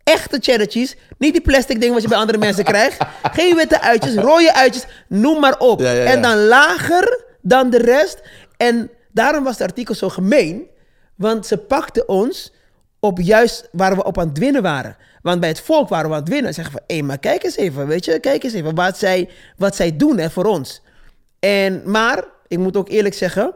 Echte 0.05 0.39
cheddar 0.41 0.67
cheese. 0.67 0.95
Niet 1.19 1.33
die 1.33 1.43
plastic 1.43 1.81
ding 1.81 1.93
wat 1.93 2.03
je 2.03 2.09
bij 2.09 2.19
andere 2.19 2.39
mensen 2.39 2.65
krijgt. 2.65 2.97
Geen 3.39 3.57
witte 3.57 3.81
uitjes, 3.81 4.15
rode 4.15 4.55
uitjes, 4.55 4.85
noem 5.09 5.41
maar 5.41 5.59
op. 5.59 5.81
Ja, 5.81 5.93
ja, 5.93 6.03
ja. 6.03 6.05
En 6.05 6.23
dan 6.23 6.39
lager 6.45 7.25
dan 7.41 7.71
de 7.71 7.79
rest. 7.79 8.21
En 8.57 8.91
daarom 9.13 9.45
was 9.45 9.59
het 9.59 9.69
artikel 9.69 9.95
zo 9.95 10.09
gemeen. 10.09 10.67
Want 11.17 11.47
ze 11.47 11.57
pakten 11.57 12.09
ons 12.09 12.53
op 13.01 13.19
juist 13.21 13.69
waar 13.73 13.97
we 13.97 14.05
op 14.05 14.19
aan 14.19 14.29
het 14.29 14.39
winnen 14.39 14.63
waren. 14.63 14.97
Want 15.23 15.41
bij 15.41 15.49
het 15.49 15.61
volk 15.61 15.89
waren 15.89 16.09
we 16.09 16.15
aan 16.15 16.21
het 16.21 16.33
winnen. 16.33 16.55
Zeggen 16.55 16.73
van, 16.73 16.83
hé, 16.97 17.03
maar 17.03 17.19
kijk 17.19 17.43
eens 17.45 17.57
even, 17.57 17.87
weet 17.87 18.05
je, 18.05 18.21
kijk 18.21 18.45
eens 18.45 18.53
even 18.53 18.75
wat 18.75 18.99
zij, 18.99 19.29
wat 19.57 19.77
zij 19.77 19.97
doen 19.97 20.19
hè, 20.19 20.31
voor 20.31 20.45
ons. 20.45 20.83
En, 21.39 21.83
maar, 21.85 22.25
ik 22.49 22.59
moet 22.59 22.77
ook 22.77 22.89
eerlijk 22.89 23.15
zeggen, 23.15 23.55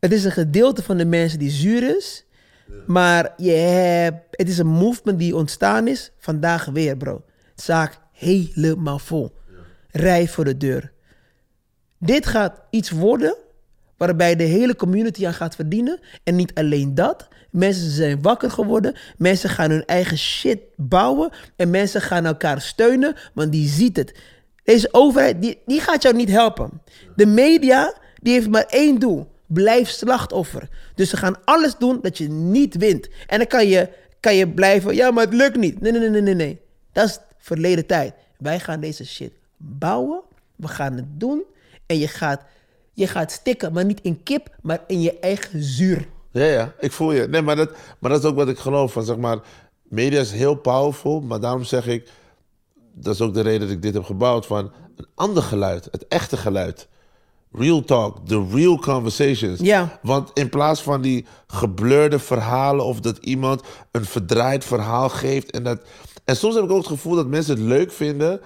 het 0.00 0.12
is 0.12 0.24
een 0.24 0.32
gedeelte 0.32 0.82
van 0.82 0.96
de 0.96 1.04
mensen 1.04 1.38
die 1.38 1.50
zuur 1.50 1.96
is. 1.96 2.24
Maar 2.86 3.32
je 3.36 3.50
hebt, 3.50 4.18
het 4.30 4.48
is 4.48 4.58
een 4.58 4.66
movement 4.66 5.18
die 5.18 5.36
ontstaan 5.36 5.88
is, 5.88 6.12
vandaag 6.18 6.64
weer, 6.64 6.96
bro. 6.96 7.24
Zaak 7.54 7.98
helemaal 8.12 8.98
vol. 8.98 9.34
Rij 9.90 10.28
voor 10.28 10.44
de 10.44 10.56
deur. 10.56 10.92
Dit 11.98 12.26
gaat 12.26 12.60
iets 12.70 12.90
worden 12.90 13.36
waarbij 13.96 14.36
de 14.36 14.44
hele 14.44 14.76
community 14.76 15.26
aan 15.26 15.34
gaat 15.34 15.54
verdienen. 15.54 16.00
En 16.24 16.36
niet 16.36 16.54
alleen 16.54 16.94
dat. 16.94 17.28
Mensen 17.50 17.90
zijn 17.90 18.22
wakker 18.22 18.50
geworden. 18.50 18.96
Mensen 19.16 19.50
gaan 19.50 19.70
hun 19.70 19.84
eigen 19.84 20.18
shit 20.18 20.58
bouwen. 20.76 21.30
En 21.56 21.70
mensen 21.70 22.00
gaan 22.00 22.26
elkaar 22.26 22.60
steunen, 22.60 23.16
want 23.34 23.52
die 23.52 23.68
ziet 23.68 23.96
het. 23.96 24.14
Deze 24.64 24.88
overheid, 24.92 25.42
die, 25.42 25.58
die 25.66 25.80
gaat 25.80 26.02
jou 26.02 26.14
niet 26.14 26.30
helpen. 26.30 26.82
De 27.16 27.26
media, 27.26 27.94
die 28.22 28.32
heeft 28.32 28.48
maar 28.48 28.66
één 28.68 28.98
doel. 28.98 29.34
Blijf 29.46 29.88
slachtoffer. 29.88 30.68
Dus 30.94 31.10
ze 31.10 31.16
gaan 31.16 31.36
alles 31.44 31.76
doen 31.78 31.98
dat 32.02 32.18
je 32.18 32.28
niet 32.28 32.76
wint. 32.76 33.08
En 33.26 33.38
dan 33.38 33.46
kan 33.46 33.66
je, 33.66 33.88
kan 34.20 34.34
je 34.34 34.48
blijven, 34.48 34.94
ja, 34.94 35.10
maar 35.10 35.24
het 35.24 35.34
lukt 35.34 35.56
niet. 35.56 35.80
Nee, 35.80 35.92
nee, 35.92 36.10
nee, 36.10 36.20
nee, 36.20 36.34
nee. 36.34 36.60
Dat 36.92 37.08
is 37.08 37.18
verleden 37.38 37.86
tijd. 37.86 38.14
Wij 38.38 38.60
gaan 38.60 38.80
deze 38.80 39.06
shit 39.06 39.32
bouwen. 39.56 40.20
We 40.56 40.68
gaan 40.68 40.92
het 40.92 41.20
doen. 41.20 41.42
En 41.86 41.98
je 41.98 42.08
gaat, 42.08 42.40
je 42.92 43.06
gaat 43.06 43.32
stikken, 43.32 43.72
maar 43.72 43.84
niet 43.84 44.00
in 44.00 44.22
kip, 44.22 44.48
maar 44.62 44.80
in 44.86 45.00
je 45.00 45.18
eigen 45.18 45.62
zuur. 45.62 46.06
Ja, 46.30 46.44
ja, 46.44 46.74
ik 46.80 46.92
voel 46.92 47.12
je. 47.12 47.28
Nee, 47.28 47.42
maar 47.42 47.56
dat, 47.56 47.70
maar 47.98 48.10
dat 48.10 48.22
is 48.24 48.30
ook 48.30 48.36
wat 48.36 48.48
ik 48.48 48.58
geloof. 48.58 48.92
Van, 48.92 49.04
zeg 49.04 49.16
maar, 49.16 49.38
media 49.82 50.20
is 50.20 50.32
heel 50.32 50.54
powerful, 50.54 51.20
maar 51.20 51.40
daarom 51.40 51.64
zeg 51.64 51.86
ik... 51.86 52.08
Dat 52.98 53.14
is 53.14 53.20
ook 53.20 53.34
de 53.34 53.40
reden 53.40 53.60
dat 53.60 53.70
ik 53.70 53.82
dit 53.82 53.94
heb 53.94 54.04
gebouwd. 54.04 54.46
Van 54.46 54.72
een 54.96 55.06
ander 55.14 55.42
geluid, 55.42 55.88
het 55.90 56.08
echte 56.08 56.36
geluid. 56.36 56.88
Real 57.58 57.84
talk, 57.84 58.26
the 58.26 58.46
real 58.52 58.78
conversations. 58.78 59.60
Ja. 59.60 59.98
Want 60.02 60.30
in 60.34 60.48
plaats 60.48 60.82
van 60.82 61.02
die 61.02 61.26
geblurde 61.46 62.18
verhalen... 62.18 62.84
of 62.84 63.00
dat 63.00 63.18
iemand 63.18 63.62
een 63.90 64.04
verdraaid 64.04 64.64
verhaal 64.64 65.08
geeft... 65.08 65.50
En, 65.50 65.62
dat, 65.62 65.80
en 66.24 66.36
soms 66.36 66.54
heb 66.54 66.64
ik 66.64 66.70
ook 66.70 66.76
het 66.76 66.86
gevoel 66.86 67.14
dat 67.14 67.26
mensen 67.26 67.54
het 67.56 67.64
leuk 67.64 67.92
vinden... 67.92 68.40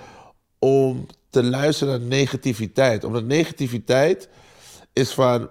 om 0.58 1.06
te 1.30 1.42
luisteren 1.44 2.00
naar 2.00 2.08
negativiteit. 2.08 3.04
Omdat 3.04 3.24
negativiteit 3.24 4.28
is 4.92 5.10
van... 5.10 5.48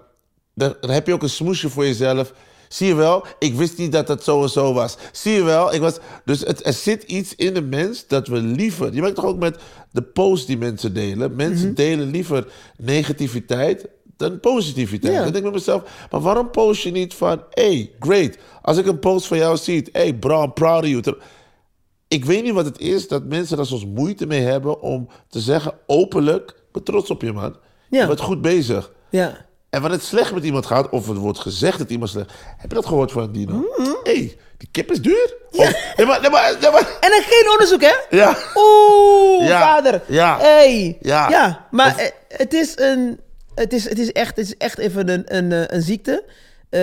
Dan 0.54 0.90
heb 0.90 1.06
je 1.06 1.12
ook 1.12 1.22
een 1.22 1.30
smoesje 1.30 1.70
voor 1.70 1.84
jezelf. 1.84 2.32
Zie 2.72 2.86
je 2.86 2.94
wel, 2.94 3.24
ik 3.38 3.54
wist 3.54 3.78
niet 3.78 3.92
dat 3.92 4.08
het 4.08 4.22
zo 4.22 4.42
en 4.42 4.48
zo 4.48 4.72
was. 4.72 4.96
Zie 5.12 5.32
je 5.32 5.42
wel, 5.42 5.74
ik 5.74 5.80
was... 5.80 5.98
Dus 6.24 6.40
het, 6.40 6.66
er 6.66 6.72
zit 6.72 7.02
iets 7.02 7.34
in 7.34 7.54
de 7.54 7.62
mens 7.62 8.06
dat 8.06 8.26
we 8.26 8.36
liever... 8.36 8.94
Je 8.94 9.00
merkt 9.00 9.16
toch 9.16 9.24
ook 9.24 9.38
met 9.38 9.58
de 9.90 10.02
posts 10.02 10.46
die 10.46 10.58
mensen 10.58 10.94
delen. 10.94 11.36
Mensen 11.36 11.74
delen 11.74 12.10
liever 12.10 12.46
negativiteit 12.76 13.88
dan 14.16 14.40
positiviteit. 14.40 15.14
Ja. 15.14 15.22
Dan 15.22 15.32
denk 15.32 15.44
ik 15.44 15.50
met 15.50 15.52
mezelf, 15.52 16.06
maar 16.10 16.20
waarom 16.20 16.50
post 16.50 16.82
je 16.82 16.90
niet 16.90 17.14
van... 17.14 17.42
Hey, 17.50 17.92
great, 17.98 18.36
als 18.62 18.76
ik 18.76 18.86
een 18.86 18.98
post 18.98 19.26
van 19.26 19.38
jou 19.38 19.56
zie... 19.56 19.88
Hey 19.92 20.14
bro, 20.14 20.42
I'm 20.42 20.52
proud 20.52 20.82
of 20.82 20.88
you. 20.88 21.16
Ik 22.08 22.24
weet 22.24 22.42
niet 22.42 22.54
wat 22.54 22.64
het 22.64 22.78
is 22.78 23.08
dat 23.08 23.24
mensen 23.24 23.56
daar 23.56 23.66
soms 23.66 23.86
moeite 23.86 24.26
mee 24.26 24.42
hebben... 24.42 24.80
om 24.80 25.08
te 25.28 25.40
zeggen 25.40 25.74
openlijk, 25.86 26.50
ik 26.50 26.72
ben 26.72 26.82
trots 26.82 27.10
op 27.10 27.22
je 27.22 27.32
man. 27.32 27.56
Ja. 27.88 28.00
Je 28.00 28.06
bent 28.06 28.20
goed 28.20 28.40
bezig. 28.40 28.92
Ja. 29.10 29.48
En 29.70 29.80
wanneer 29.80 29.98
het 29.98 30.08
slecht 30.08 30.32
met 30.32 30.44
iemand 30.44 30.66
gaat, 30.66 30.88
of 30.88 31.08
er 31.08 31.14
wordt 31.14 31.38
gezegd 31.38 31.78
dat 31.78 31.90
iemand 31.90 32.10
slecht... 32.10 32.32
Heb 32.56 32.68
je 32.70 32.74
dat 32.76 32.86
gehoord 32.86 33.12
van 33.12 33.32
Dino? 33.32 33.52
Mm-hmm. 33.52 33.96
hey, 34.02 34.36
die 34.56 34.68
kip 34.70 34.90
is 34.90 35.02
duur? 35.02 35.34
Of, 35.50 35.94
nee, 35.96 36.06
maar, 36.06 36.20
nee, 36.20 36.30
maar, 36.30 36.56
nee, 36.60 36.70
maar- 36.70 36.96
En 37.00 37.10
dan 37.10 37.22
geen 37.22 37.50
onderzoek, 37.50 37.80
hè? 37.80 38.16
ja. 38.16 38.36
Oeh, 38.54 39.46
Ja. 39.48 39.60
vader. 39.60 40.02
Ja. 40.06 40.38
Hey. 40.38 40.96
Ja. 41.00 41.28
Ja, 41.30 41.66
maar 41.70 41.86
Of- 41.94 41.96
eh, 41.96 42.06
het 42.28 42.52
is 42.54 42.78
een... 42.78 43.20
Het 43.54 43.72
is, 43.72 43.88
het 43.88 43.98
is, 43.98 44.12
echt, 44.12 44.36
het 44.36 44.46
is 44.46 44.56
echt 44.56 44.78
even 44.78 45.08
een, 45.08 45.36
een, 45.36 45.52
eh, 45.52 45.76
een 45.76 45.82
ziekte. 45.82 46.24
Eh, 46.70 46.80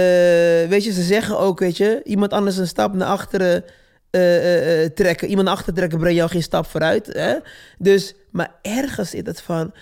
weet 0.70 0.84
je, 0.84 0.92
ze 0.92 1.04
zeggen 1.04 1.40
ook, 1.40 1.60
weet 1.60 1.78
je... 1.78 2.02
Iemand 2.04 2.32
anders 2.32 2.58
een 2.58 2.68
stap 2.68 2.94
naar 2.94 3.08
achteren 3.08 3.64
eh, 4.10 4.86
trekken. 4.86 5.28
Iemand 5.28 5.48
naar 5.48 5.56
achter 5.58 5.74
trekken 5.74 6.00
brengt 6.00 6.18
jou 6.18 6.30
geen 6.30 6.44
stap 6.44 6.66
vooruit. 6.66 7.08
Hè? 7.14 7.36
Dus, 7.78 8.14
maar 8.32 8.52
ergens 8.62 9.10
zit 9.10 9.26
het 9.26 9.42
van... 9.42 9.74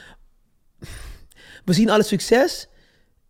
We 1.66 1.74
zien 1.74 1.90
alle 1.90 2.04
succes. 2.04 2.68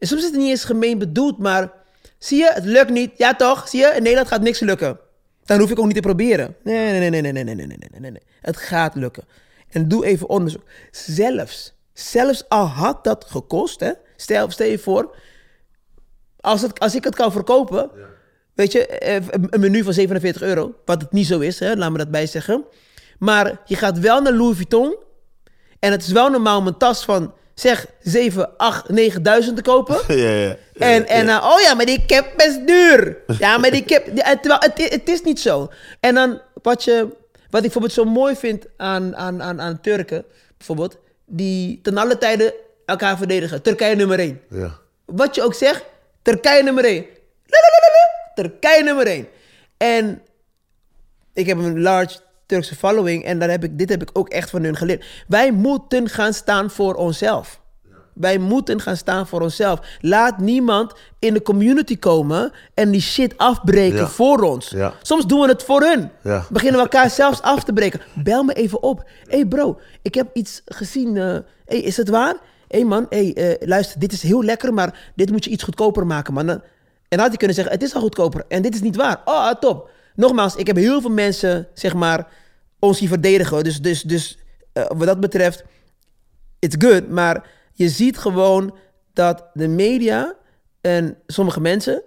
En 0.05 0.11
soms 0.11 0.23
is 0.23 0.29
het 0.29 0.39
niet 0.39 0.49
eens 0.49 0.63
gemeen 0.63 0.97
bedoeld, 0.97 1.37
maar... 1.37 1.71
Zie 2.17 2.37
je, 2.37 2.51
het 2.53 2.65
lukt 2.65 2.89
niet. 2.89 3.11
Ja 3.17 3.35
toch? 3.35 3.67
Zie 3.67 3.79
je, 3.79 3.93
in 3.95 4.01
Nederland 4.01 4.27
gaat 4.27 4.41
niks 4.41 4.59
lukken. 4.59 4.99
Dan 5.45 5.59
hoef 5.59 5.71
ik 5.71 5.79
ook 5.79 5.85
niet 5.85 5.95
te 5.95 6.01
proberen. 6.01 6.55
Nee, 6.63 6.91
nee, 6.91 7.09
nee, 7.09 7.21
nee, 7.21 7.31
nee, 7.31 7.43
nee, 7.43 7.55
nee, 7.55 7.67
nee, 7.67 7.99
nee, 7.99 8.11
nee. 8.11 8.21
Het 8.41 8.57
gaat 8.57 8.95
lukken. 8.95 9.23
En 9.69 9.87
doe 9.87 10.05
even 10.05 10.29
onderzoek. 10.29 10.63
Zelfs, 10.91 11.73
zelfs 11.93 12.49
al 12.49 12.65
had 12.65 13.03
dat 13.03 13.25
gekost, 13.27 13.79
hè. 13.79 13.91
Stel, 14.15 14.51
stel 14.51 14.67
je 14.67 14.79
voor, 14.79 15.15
als, 16.39 16.61
het, 16.61 16.79
als 16.79 16.95
ik 16.95 17.03
het 17.03 17.15
kan 17.15 17.31
verkopen... 17.31 17.89
Weet 18.53 18.71
je, 18.71 18.87
eh, 18.87 19.15
een 19.15 19.47
een 19.49 19.59
menu 19.59 19.83
van 19.83 19.93
47 19.93 20.41
euro. 20.41 20.73
Wat 20.85 21.01
het 21.01 21.11
niet 21.11 21.27
zo 21.27 21.39
is, 21.39 21.59
hè, 21.59 21.75
laat 21.75 21.91
me 21.91 21.97
dat 21.97 22.11
bij 22.11 22.27
zeggen. 22.27 22.65
Maar 23.19 23.61
je 23.65 23.75
gaat 23.75 23.99
wel 23.99 24.21
naar 24.21 24.33
Louis 24.33 24.55
Vuitton. 24.55 24.95
En 25.79 25.91
het 25.91 26.01
is 26.01 26.11
wel 26.11 26.29
normaal 26.29 26.59
om 26.59 26.67
een 26.67 26.77
tas 26.77 27.05
van, 27.05 27.33
zeg, 27.55 27.85
7, 28.01 28.57
8, 28.57 28.89
9000 28.89 29.55
te 29.55 29.61
kopen. 29.61 29.99
Ja, 30.15 30.29
ja. 30.29 30.55
En, 30.73 31.07
en 31.07 31.25
dan, 31.25 31.43
oh 31.43 31.59
ja, 31.61 31.73
maar 31.73 31.85
die 31.85 32.05
kip 32.05 32.41
is 32.41 32.59
duur. 32.65 33.17
Ja, 33.39 33.57
maar 33.57 33.71
die 33.71 33.83
en 34.03 34.39
terwijl 34.39 34.59
het, 34.59 34.91
het 34.91 35.09
is 35.09 35.21
niet 35.21 35.39
zo. 35.39 35.71
En 35.99 36.15
dan, 36.15 36.41
wat, 36.61 36.83
je, 36.83 37.01
wat 37.31 37.41
ik 37.41 37.61
bijvoorbeeld 37.61 37.93
zo 37.93 38.05
mooi 38.05 38.35
vind 38.35 38.65
aan, 38.77 39.15
aan, 39.15 39.41
aan, 39.41 39.61
aan 39.61 39.81
Turken... 39.81 40.25
bijvoorbeeld, 40.57 40.97
die 41.25 41.79
ten 41.81 41.97
alle 41.97 42.17
tijden 42.17 42.53
elkaar 42.85 43.17
verdedigen. 43.17 43.61
Turkije 43.61 43.95
nummer 43.95 44.19
1. 44.19 44.41
Ja. 44.49 44.79
Wat 45.05 45.35
je 45.35 45.43
ook 45.43 45.53
zegt, 45.53 45.83
Turkije 46.21 46.63
nummer 46.63 46.85
1. 46.85 47.05
Lalalala, 47.45 48.31
Turkije 48.35 48.83
nummer 48.83 49.07
1. 49.07 49.27
En 49.77 50.21
ik 51.33 51.45
heb 51.45 51.57
een 51.57 51.81
large 51.81 52.19
Turkse 52.45 52.75
following 52.75 53.23
en 53.23 53.39
daar 53.39 53.49
heb 53.49 53.63
ik, 53.63 53.77
dit 53.77 53.89
heb 53.89 54.01
ik 54.01 54.09
ook 54.13 54.29
echt 54.29 54.49
van 54.49 54.63
hun 54.63 54.75
geleerd. 54.75 55.05
Wij 55.27 55.51
moeten 55.51 56.09
gaan 56.09 56.33
staan 56.33 56.69
voor 56.69 56.93
onszelf. 56.95 57.63
Wij 58.13 58.37
moeten 58.37 58.81
gaan 58.81 58.97
staan 58.97 59.27
voor 59.27 59.41
onszelf. 59.41 59.79
Laat 60.01 60.37
niemand 60.39 60.93
in 61.19 61.33
de 61.33 61.41
community 61.41 61.99
komen 61.99 62.51
en 62.73 62.91
die 62.91 63.01
shit 63.01 63.37
afbreken 63.37 63.97
Ja. 63.97 64.07
voor 64.07 64.41
ons. 64.41 64.69
Ja. 64.69 64.93
Soms 65.01 65.25
doen 65.25 65.39
we 65.41 65.47
het 65.47 65.63
voor 65.63 65.81
hun. 65.81 66.09
Ja. 66.23 66.45
Beginnen 66.49 66.75
we 66.75 66.81
elkaar 66.89 67.09
zelfs 67.21 67.41
af 67.41 67.63
te 67.63 67.73
breken. 67.73 68.01
Bel 68.13 68.43
me 68.43 68.53
even 68.53 68.83
op. 68.83 68.99
Hé 69.23 69.35
hey 69.35 69.45
bro, 69.45 69.79
ik 70.01 70.15
heb 70.15 70.27
iets 70.33 70.61
gezien. 70.65 71.17
eh 71.17 71.37
hey, 71.65 71.79
is 71.79 71.97
het 71.97 72.09
waar? 72.09 72.33
Hé 72.67 72.77
hey 72.77 72.83
man, 72.85 73.05
hey, 73.09 73.33
eh, 73.33 73.67
luister, 73.67 73.99
dit 73.99 74.11
is 74.11 74.21
heel 74.23 74.43
lekker, 74.43 74.73
maar 74.73 75.11
dit 75.15 75.31
moet 75.31 75.43
je 75.43 75.49
iets 75.49 75.63
goedkoper 75.63 76.05
maken, 76.05 76.33
man. 76.33 76.49
En 76.49 76.61
dan 77.09 77.19
had 77.19 77.27
hij 77.27 77.37
kunnen 77.37 77.55
zeggen, 77.55 77.73
het 77.73 77.83
is 77.83 77.95
al 77.95 78.01
goedkoper 78.01 78.43
en 78.47 78.61
dit 78.61 78.73
is 78.75 78.81
niet 78.81 78.95
waar. 78.95 79.21
Oh, 79.25 79.33
ah, 79.47 79.59
top. 79.59 79.89
Nogmaals, 80.15 80.55
ik 80.55 80.67
heb 80.67 80.75
heel 80.75 81.01
veel 81.01 81.09
mensen, 81.09 81.67
zeg 81.73 81.93
maar, 81.93 82.27
ons 82.79 82.99
die 82.99 83.07
verdedigen. 83.07 83.63
Dus, 83.63 83.81
dus, 83.81 84.01
dus 84.01 84.37
eh, 84.73 84.85
wat 84.87 85.07
dat 85.07 85.19
betreft, 85.19 85.63
it's 86.59 86.75
good. 86.79 87.09
Maar 87.09 87.49
je 87.73 87.89
ziet 87.89 88.17
gewoon 88.17 88.77
dat 89.13 89.43
de 89.53 89.67
media 89.67 90.35
en 90.81 91.17
sommige 91.27 91.61
mensen 91.61 92.03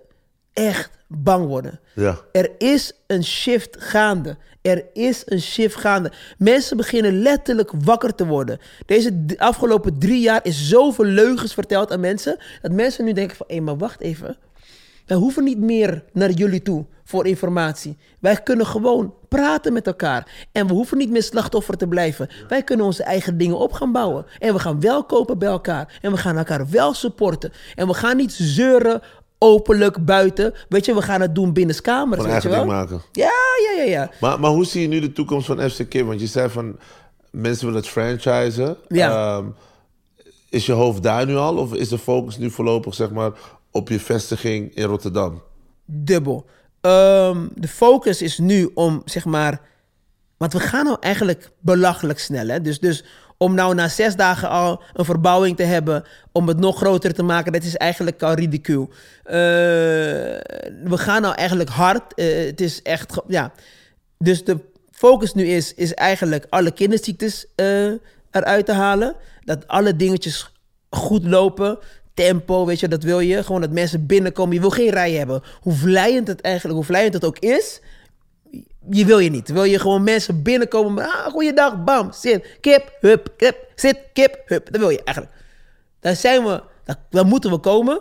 echt 0.53 0.91
bang 1.09 1.47
worden. 1.47 1.81
Ja. 1.95 2.19
Er 2.33 2.51
is 2.59 2.93
een 3.07 3.25
shift 3.25 3.77
gaande. 3.79 4.37
Er 4.63 4.85
is 4.93 5.23
een 5.25 5.41
shift 5.41 5.77
gaande. 5.77 6.13
Mensen 6.39 6.77
beginnen 6.77 7.23
letterlijk 7.23 7.71
wakker 7.85 8.15
te 8.15 8.27
worden. 8.27 8.59
Deze 8.87 9.25
afgelopen 9.37 9.99
drie 9.99 10.21
jaar 10.21 10.41
is 10.43 10.69
zoveel 10.69 11.05
leugens 11.05 11.55
verteld 11.55 11.93
aan 11.93 12.01
mensen. 12.01 12.39
Dat 12.63 12.73
mensen 12.73 13.05
nu 13.05 13.13
denken 13.13 13.37
van, 13.37 13.47
hé, 13.49 13.61
maar 13.61 13.77
wacht 13.77 14.01
even. 14.01 14.37
Wij 15.09 15.17
hoeven 15.17 15.45
niet 15.45 15.59
meer 15.59 16.05
naar 16.13 16.31
jullie 16.31 16.63
toe 16.63 16.87
voor 17.05 17.27
informatie. 17.27 17.97
Wij 18.21 18.37
kunnen 18.37 18.67
gewoon 18.67 19.15
praten 19.29 19.73
met 19.73 19.87
elkaar. 19.87 20.47
En 20.53 20.67
we 20.67 20.73
hoeven 20.73 20.99
niet 20.99 21.11
meer 21.11 21.23
slachtoffer 21.23 21.77
te 21.77 21.89
blijven. 21.89 22.29
Wij 22.49 22.63
kunnen 22.63 22.87
onze 22.87 23.03
eigen 23.03 23.39
dingen 23.39 23.59
op 23.59 23.73
gaan 23.73 23.93
bouwen. 23.93 24.27
En 24.39 24.55
we 24.55 24.61
gaan 24.61 24.81
wel 24.81 25.05
kopen 25.05 25.39
bij 25.39 25.49
elkaar. 25.49 25.99
En 26.03 26.11
we 26.11 26.17
gaan 26.17 26.37
elkaar 26.37 26.71
wel 26.71 26.95
supporten. 26.95 27.53
En 27.75 27.87
we 27.87 27.95
gaan 27.95 28.17
niet 28.17 28.33
zeuren 28.33 29.03
openlijk 29.39 30.05
buiten. 30.05 30.55
Weet 30.69 30.85
je, 30.85 30.95
we 30.95 31.03
gaan 31.03 31.21
het 31.21 31.35
doen 31.35 31.53
binnenskamers. 31.53 32.21
Gewoon 32.21 32.33
Weet 32.35 32.43
je 32.43 32.49
wel? 32.49 32.59
ding 32.59 32.71
maken. 32.73 33.03
Ja, 33.13 33.33
ja, 33.67 33.83
ja, 33.83 33.91
ja. 33.91 34.11
Maar, 34.21 34.41
maar 34.41 34.51
hoe 34.51 34.65
zie 34.65 34.83
je 34.83 34.89
nu 34.89 35.01
de 35.01 35.13
toekomst 35.13 35.47
van 35.47 35.71
FC 35.71 35.89
Kim? 35.89 36.07
Want 36.07 36.21
je 36.21 36.27
zei 36.27 36.49
van, 36.49 36.79
mensen 37.31 37.67
willen 37.67 37.81
het 37.81 37.91
franchisen. 37.91 38.77
Ja. 38.89 39.37
Ehm, 39.37 39.47
is 40.49 40.67
je 40.67 40.73
hoofd 40.73 41.03
daar 41.03 41.27
nu 41.27 41.37
al? 41.37 41.57
Of 41.57 41.75
is 41.75 41.89
de 41.89 41.99
focus 41.99 42.39
nu 42.39 42.51
voorlopig 42.51 42.95
zeg 42.95 43.11
maar, 43.11 43.33
op 43.71 43.89
je 43.89 44.01
vestiging 44.01 44.75
in 44.75 44.85
Rotterdam? 44.85 45.43
Dubbel. 45.85 46.47
ehm, 46.81 47.47
de 47.55 47.69
focus 47.69 48.23
is 48.23 48.39
nu 48.39 48.71
om, 48.75 49.03
zeg 49.05 49.25
maar... 49.25 49.61
Want 50.37 50.53
we 50.53 50.61
gaan 50.61 50.85
nou 50.85 50.97
eigenlijk 51.01 51.51
belachelijk 51.61 52.19
snel, 52.19 52.47
hè? 52.47 52.61
Dus, 52.61 52.79
dus 52.79 53.05
om 53.39 53.55
nou 53.55 53.75
na 53.75 53.89
zes 53.89 54.17
dagen 54.17 54.49
al 54.49 54.83
een 54.93 55.05
verbouwing 55.05 55.57
te 55.57 55.63
hebben... 55.63 56.05
om 56.33 56.49
het 56.49 56.59
nog 56.59 56.77
groter 56.77 57.15
te 57.15 57.23
maken, 57.23 57.53
dat 57.53 57.63
is 57.63 57.77
eigenlijk 57.77 58.23
al 58.23 58.35
ridicuul. 58.35 58.89
Eh, 59.25 59.35
we 60.85 60.97
gaan 60.97 61.23
nou 61.23 61.35
eigenlijk 61.35 61.71
hard. 61.71 62.15
Eh, 62.15 62.45
het 62.47 62.61
is 62.61 62.83
echt... 62.83 63.21
Ja. 63.27 63.53
Dus 64.19 64.45
de 64.45 64.59
focus 64.91 65.35
nu 65.35 65.47
is, 65.47 65.75
is 65.75 65.95
eigenlijk 65.95 66.47
alle 66.49 66.71
kinderziektes 66.71 67.47
eh, 67.55 67.93
eruit 68.31 68.67
te 68.67 68.73
halen. 68.73 69.17
Dat 69.45 69.69
alle 69.69 69.97
dingetjes 69.97 70.53
goed 70.91 71.25
lopen. 71.25 71.79
Tempo, 72.19 72.67
weet 72.67 72.81
je, 72.81 72.89
dat 72.89 73.03
wil 73.03 73.21
je. 73.21 73.43
Gewoon 73.43 73.61
dat 73.61 73.71
mensen 73.71 74.07
binnenkomen. 74.07 74.55
Je 74.55 74.61
wil 74.61 74.71
geen 74.71 74.91
rij 74.91 75.13
hebben. 75.13 75.43
Hoe 75.61 75.73
vlijend 75.73 76.29
het 76.29 76.41
eigenlijk, 76.41 76.77
hoe 76.77 76.85
vlijend 76.85 77.15
het 77.15 77.25
ook 77.25 77.39
is. 77.39 77.81
Je 78.91 79.05
wil 79.05 79.19
je 79.19 79.31
niet. 79.31 79.49
Wil 79.49 79.65
je 79.65 79.79
gewoon 79.79 80.03
mensen 80.03 80.43
binnenkomen. 80.43 81.05
Ah, 81.05 81.27
goeiedag, 81.27 81.85
bam, 81.85 82.13
zit, 82.13 82.59
kip, 82.61 82.97
hup, 83.01 83.33
kip, 83.37 83.57
zit, 83.75 83.99
kip, 84.13 84.43
hup. 84.45 84.73
Dat 84.73 84.81
wil 84.81 84.91
je 84.91 85.03
eigenlijk. 85.05 85.37
Daar 86.01 86.17
zijn 86.17 86.45
we, 86.45 86.63
daar, 86.85 86.97
daar 87.11 87.27
moeten 87.27 87.51
we 87.51 87.59
komen. 87.59 88.01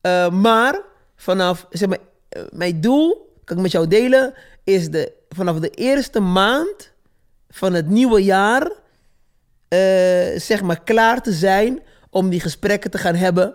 Eh, 0.00 0.30
maar 0.30 0.80
vanaf, 1.16 1.66
zeg 1.70 1.88
maar, 1.88 1.98
eh, 2.28 2.42
mijn 2.50 2.80
doel, 2.80 3.34
kan 3.44 3.56
ik 3.56 3.62
met 3.62 3.72
jou 3.72 3.86
delen, 3.86 4.34
is 4.64 4.90
de, 4.90 5.12
vanaf 5.28 5.58
de 5.58 5.70
eerste 5.70 6.20
maand 6.20 6.92
van 7.50 7.72
het 7.72 7.88
nieuwe 7.88 8.24
jaar, 8.24 8.72
eh, 9.68 10.40
zeg 10.40 10.62
maar, 10.62 10.82
klaar 10.82 11.22
te 11.22 11.32
zijn 11.32 11.82
om 12.12 12.28
die 12.28 12.40
gesprekken 12.40 12.90
te 12.90 12.98
gaan 12.98 13.14
hebben 13.14 13.54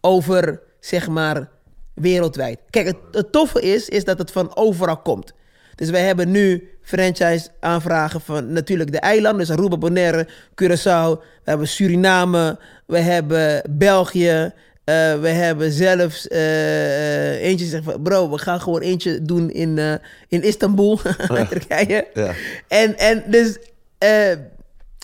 over, 0.00 0.60
zeg 0.80 1.08
maar, 1.08 1.48
wereldwijd. 1.94 2.58
Kijk, 2.70 2.86
het, 2.86 2.96
het 3.12 3.32
toffe 3.32 3.60
is, 3.60 3.88
is 3.88 4.04
dat 4.04 4.18
het 4.18 4.30
van 4.30 4.56
overal 4.56 4.96
komt. 4.96 5.34
Dus 5.74 5.90
wij 5.90 6.02
hebben 6.02 6.30
nu 6.30 6.68
franchise 6.82 7.48
aanvragen 7.60 8.20
van 8.20 8.52
natuurlijk 8.52 8.92
de 8.92 9.00
eilanden, 9.00 9.46
dus 9.46 9.56
Aruba, 9.56 9.76
Bonaire, 9.76 10.28
Curaçao. 10.50 11.20
We 11.44 11.50
hebben 11.50 11.68
Suriname, 11.68 12.58
we 12.86 12.98
hebben 12.98 13.62
België, 13.70 14.52
eh, 14.84 15.20
we 15.20 15.28
hebben 15.28 15.72
zelfs 15.72 16.28
eh, 16.28 17.34
eh, 17.34 17.42
eentje 17.42 17.66
zegt 17.66 17.84
van, 17.84 18.02
bro, 18.02 18.30
we 18.30 18.38
gaan 18.38 18.60
gewoon 18.60 18.80
eentje 18.80 19.22
doen 19.22 19.50
in, 19.50 20.00
in 20.28 20.42
Istanbul, 20.42 21.00
Turkije. 21.48 22.06
Ja. 22.14 22.34
En, 22.68 22.98
en 22.98 23.22
dus, 23.26 23.58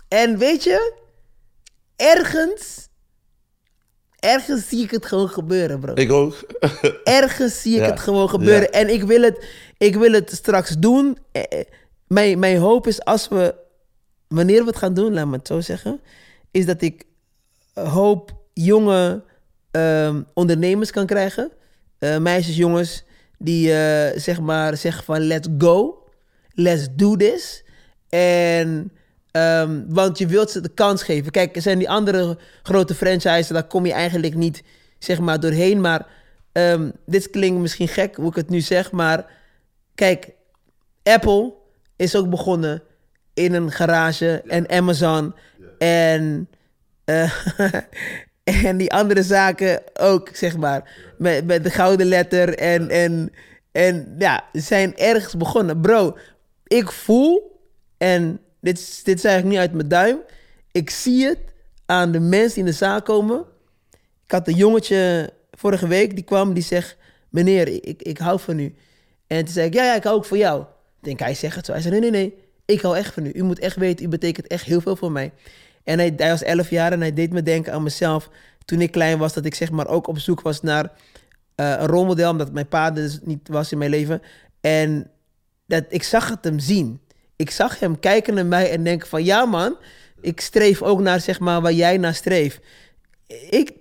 en 0.09 0.39
weet 0.39 0.65
je, 0.65 0.93
ergens, 1.97 2.86
ergens 4.27 4.69
zie 4.69 4.83
ik 4.83 4.91
het 4.91 5.07
gewoon 5.07 5.29
gebeuren, 5.29 5.81
bro. 5.81 5.93
Ik 5.95 6.13
ook. 6.13 6.35
Ergens 7.05 7.63
zie 7.63 7.75
ik 7.75 7.81
Ja. 7.81 7.87
het 7.91 8.01
gewoon 8.01 8.29
gebeuren. 8.29 8.63
Ja. 8.63 8.69
En 8.71 8.89
ik 8.89 9.03
wil, 9.03 9.23
het, 9.23 9.45
ik 9.79 9.95
wil 9.95 10.13
het 10.13 10.31
straks 10.31 10.71
doen. 10.79 11.19
Eh, 11.33 11.43
eh, 11.49 11.65
Mijn, 12.07 12.39
mijn 12.39 12.59
hoop 12.59 12.87
is 12.87 13.05
als 13.05 13.29
we, 13.29 13.55
wanneer 14.29 14.61
we 14.61 14.67
het 14.67 14.77
gaan 14.77 14.95
doen, 14.95 15.13
laat 15.15 15.27
me 15.27 15.37
het 15.37 15.47
zo 15.47 15.61
zeggen, 15.61 16.01
is 16.51 16.67
dat 16.67 16.83
ik 16.83 17.05
hoop 17.75 18.35
jonge 18.53 19.23
ehm, 19.71 20.23
ondernemers 20.35 20.91
kan 20.91 21.07
krijgen. 21.07 21.53
Eh, 21.99 22.19
meisjes, 22.19 22.57
jongens, 22.57 23.05
die 23.39 23.69
zeg 24.17 24.41
maar 24.41 24.77
zeggen 24.77 25.05
van 25.05 25.21
let's 25.21 25.49
go. 25.59 26.03
Let's 26.55 26.89
do 26.93 27.17
this. 27.17 27.65
En, 28.09 28.93
ehm, 29.37 29.83
want 29.89 30.19
je 30.19 30.27
wilt 30.27 30.51
ze 30.51 30.61
de 30.61 30.69
kans 30.75 31.03
geven. 31.03 31.33
Kijk, 31.33 31.57
er 31.57 31.63
zijn 31.63 31.79
die 31.79 31.91
andere 31.91 32.39
grote 32.63 32.95
franchises, 32.95 33.49
daar 33.49 33.67
kom 33.67 33.87
je 33.87 33.93
eigenlijk 33.93 34.35
niet 34.35 34.63
zeg 34.99 35.21
maar 35.21 35.41
doorheen. 35.41 35.81
Maar 35.81 36.07
ehm, 36.53 36.91
dit 37.07 37.31
klinkt 37.31 37.61
misschien 37.61 37.89
gek 37.89 38.17
hoe 38.17 38.29
ik 38.29 38.35
het 38.35 38.51
nu 38.51 38.61
zeg, 38.61 38.93
maar 38.93 39.27
kijk, 39.95 40.31
Apple 41.03 41.53
is 41.97 42.17
ook 42.17 42.31
begonnen 42.31 42.83
in 43.35 43.55
een 43.55 43.71
garage 43.71 44.43
en 44.47 44.71
Amazon 44.71 45.35
en, 45.79 46.49
eh, 47.05 47.33
en 48.67 48.77
die 48.77 48.93
andere 48.93 49.23
zaken 49.23 49.83
ook, 49.95 50.29
zeg 50.33 50.57
maar. 50.57 50.91
Met, 51.19 51.47
met 51.47 51.65
de 51.65 51.71
gouden 51.71 52.07
letter 52.07 52.59
en, 52.59 52.91
en, 52.91 53.33
en 53.73 54.15
ja, 54.19 54.45
zijn 54.53 54.97
ergens 54.97 55.37
begonnen. 55.37 55.81
Bro, 55.81 56.17
ik 56.67 56.91
voel, 56.91 57.61
en 57.99 58.41
dit, 58.67 58.79
is- 58.79 59.03
dit 59.03 59.21
zeg 59.21 59.39
ik 59.39 59.45
niet 59.45 59.59
uit 59.59 59.73
mijn 59.73 59.89
duim, 59.89 60.19
ik 60.73 60.91
zie 60.91 61.27
het 61.27 61.39
aan 61.87 62.13
de 62.13 62.21
mensen 62.21 62.55
die 62.55 62.65
in 62.65 62.71
de 62.71 62.77
zaal 62.77 63.03
komen. 63.03 63.45
Ik 64.25 64.31
had 64.33 64.49
een 64.49 64.55
jongetje 64.55 65.33
vorige 65.51 65.87
week, 65.89 66.15
die 66.15 66.25
kwam, 66.25 66.55
die 66.55 66.63
zegt... 66.63 66.97
Meneer, 67.29 67.69
ik, 67.69 68.03
ik 68.03 68.19
hou 68.19 68.41
van 68.41 68.59
u. 68.59 68.75
En 69.27 69.45
toen 69.45 69.55
zei 69.55 69.67
ik, 69.67 69.75
ja, 69.75 69.85
ja, 69.85 69.95
ik 69.95 70.03
hou 70.05 70.17
ook 70.17 70.25
van 70.25 70.39
jou. 70.39 70.61
Ik 70.63 71.05
denk, 71.05 71.19
hij 71.19 71.35
zegt 71.35 71.57
het 71.57 71.67
zo. 71.67 71.73
Hij 71.73 71.81
zei, 71.81 72.01
nee, 72.01 72.11
nee, 72.11 72.21
nee, 72.21 72.35
ik 72.65 72.81
hou 72.81 72.97
echt 72.97 73.15
van 73.15 73.27
u. 73.27 73.31
U 73.35 73.43
moet 73.43 73.59
echt 73.59 73.77
weten, 73.77 74.05
u 74.05 74.09
betekent 74.09 74.47
echt 74.47 74.65
heel 74.65 74.81
veel 74.81 74.97
voor 74.97 75.13
mij. 75.13 75.33
En 75.85 75.99
hij, 75.99 76.13
hij 76.17 76.31
was 76.31 76.43
11 76.43 76.71
jaar 76.71 76.93
en 76.93 77.01
hij 77.01 77.13
deed 77.13 77.33
me 77.33 77.43
denken 77.43 77.73
aan 77.73 77.83
mezelf... 77.83 78.31
toen 78.65 78.81
ik 78.81 78.91
klein 78.91 79.19
was, 79.19 79.33
dat 79.33 79.45
ik 79.45 79.55
zeg 79.55 79.71
maar 79.71 79.87
ook 79.89 80.07
op 80.07 80.19
zoek 80.19 80.41
was 80.41 80.63
naar 80.63 80.93
eh, 81.55 81.71
een 81.71 81.87
rolmodel... 81.87 82.31
omdat 82.31 82.53
mijn 82.53 82.69
pa 82.69 82.91
dus 82.91 83.19
niet 83.23 83.49
was 83.49 83.73
in 83.73 83.79
mijn 83.79 83.91
leven. 83.91 84.23
En 84.61 85.11
dat, 85.67 85.85
ik 85.89 86.03
zag 86.03 86.29
het 86.29 86.45
hem 86.45 86.59
zien. 86.59 87.01
Ik 87.37 87.51
zag 87.51 87.79
hem 87.79 88.01
kijken 88.01 88.35
naar 88.35 88.47
mij 88.47 88.71
en 88.71 88.85
denken 88.85 89.09
van... 89.09 89.25
ja 89.25 89.45
man, 89.45 89.77
ik 90.21 90.41
streef 90.41 90.83
ook 90.83 91.01
naar 91.01 91.21
zeg 91.21 91.41
maar 91.41 91.61
waar 91.61 91.73
jij 91.73 91.97
naar 91.97 92.15
streeft. 92.15 92.61
Ik, 93.51 93.73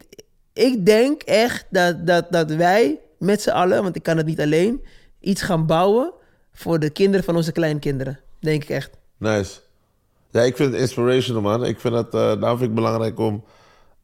ik 0.54 0.86
denk 0.86 1.22
echt 1.22 1.66
dat, 1.70 2.08
dat, 2.08 2.32
dat 2.32 2.52
wij 2.52 3.00
met 3.20 3.42
z'n 3.42 3.50
allen, 3.50 3.84
want 3.84 3.96
ik 3.96 4.04
kan 4.04 4.18
het 4.18 4.26
niet 4.26 4.42
alleen, 4.42 4.86
iets 5.20 5.42
gaan 5.42 5.66
bouwen 5.66 6.14
voor 6.54 6.80
de 6.80 6.90
kinderen 6.90 7.26
van 7.26 7.36
onze 7.36 7.52
kleinkinderen. 7.52 8.20
Denk 8.40 8.64
ik 8.64 8.70
echt. 8.70 8.90
Nice. 9.18 9.60
Ja, 10.32 10.42
ik 10.42 10.56
vind 10.56 10.72
het 10.72 10.82
inspirational, 10.82 11.42
man. 11.42 11.66
Ik 11.66 11.80
vind 11.80 11.94
het, 11.94 12.14
eh 12.14 12.22
daarom 12.22 12.58
vind 12.58 12.70
ik 12.70 12.76
belangrijk 12.76 13.20
om 13.20 13.44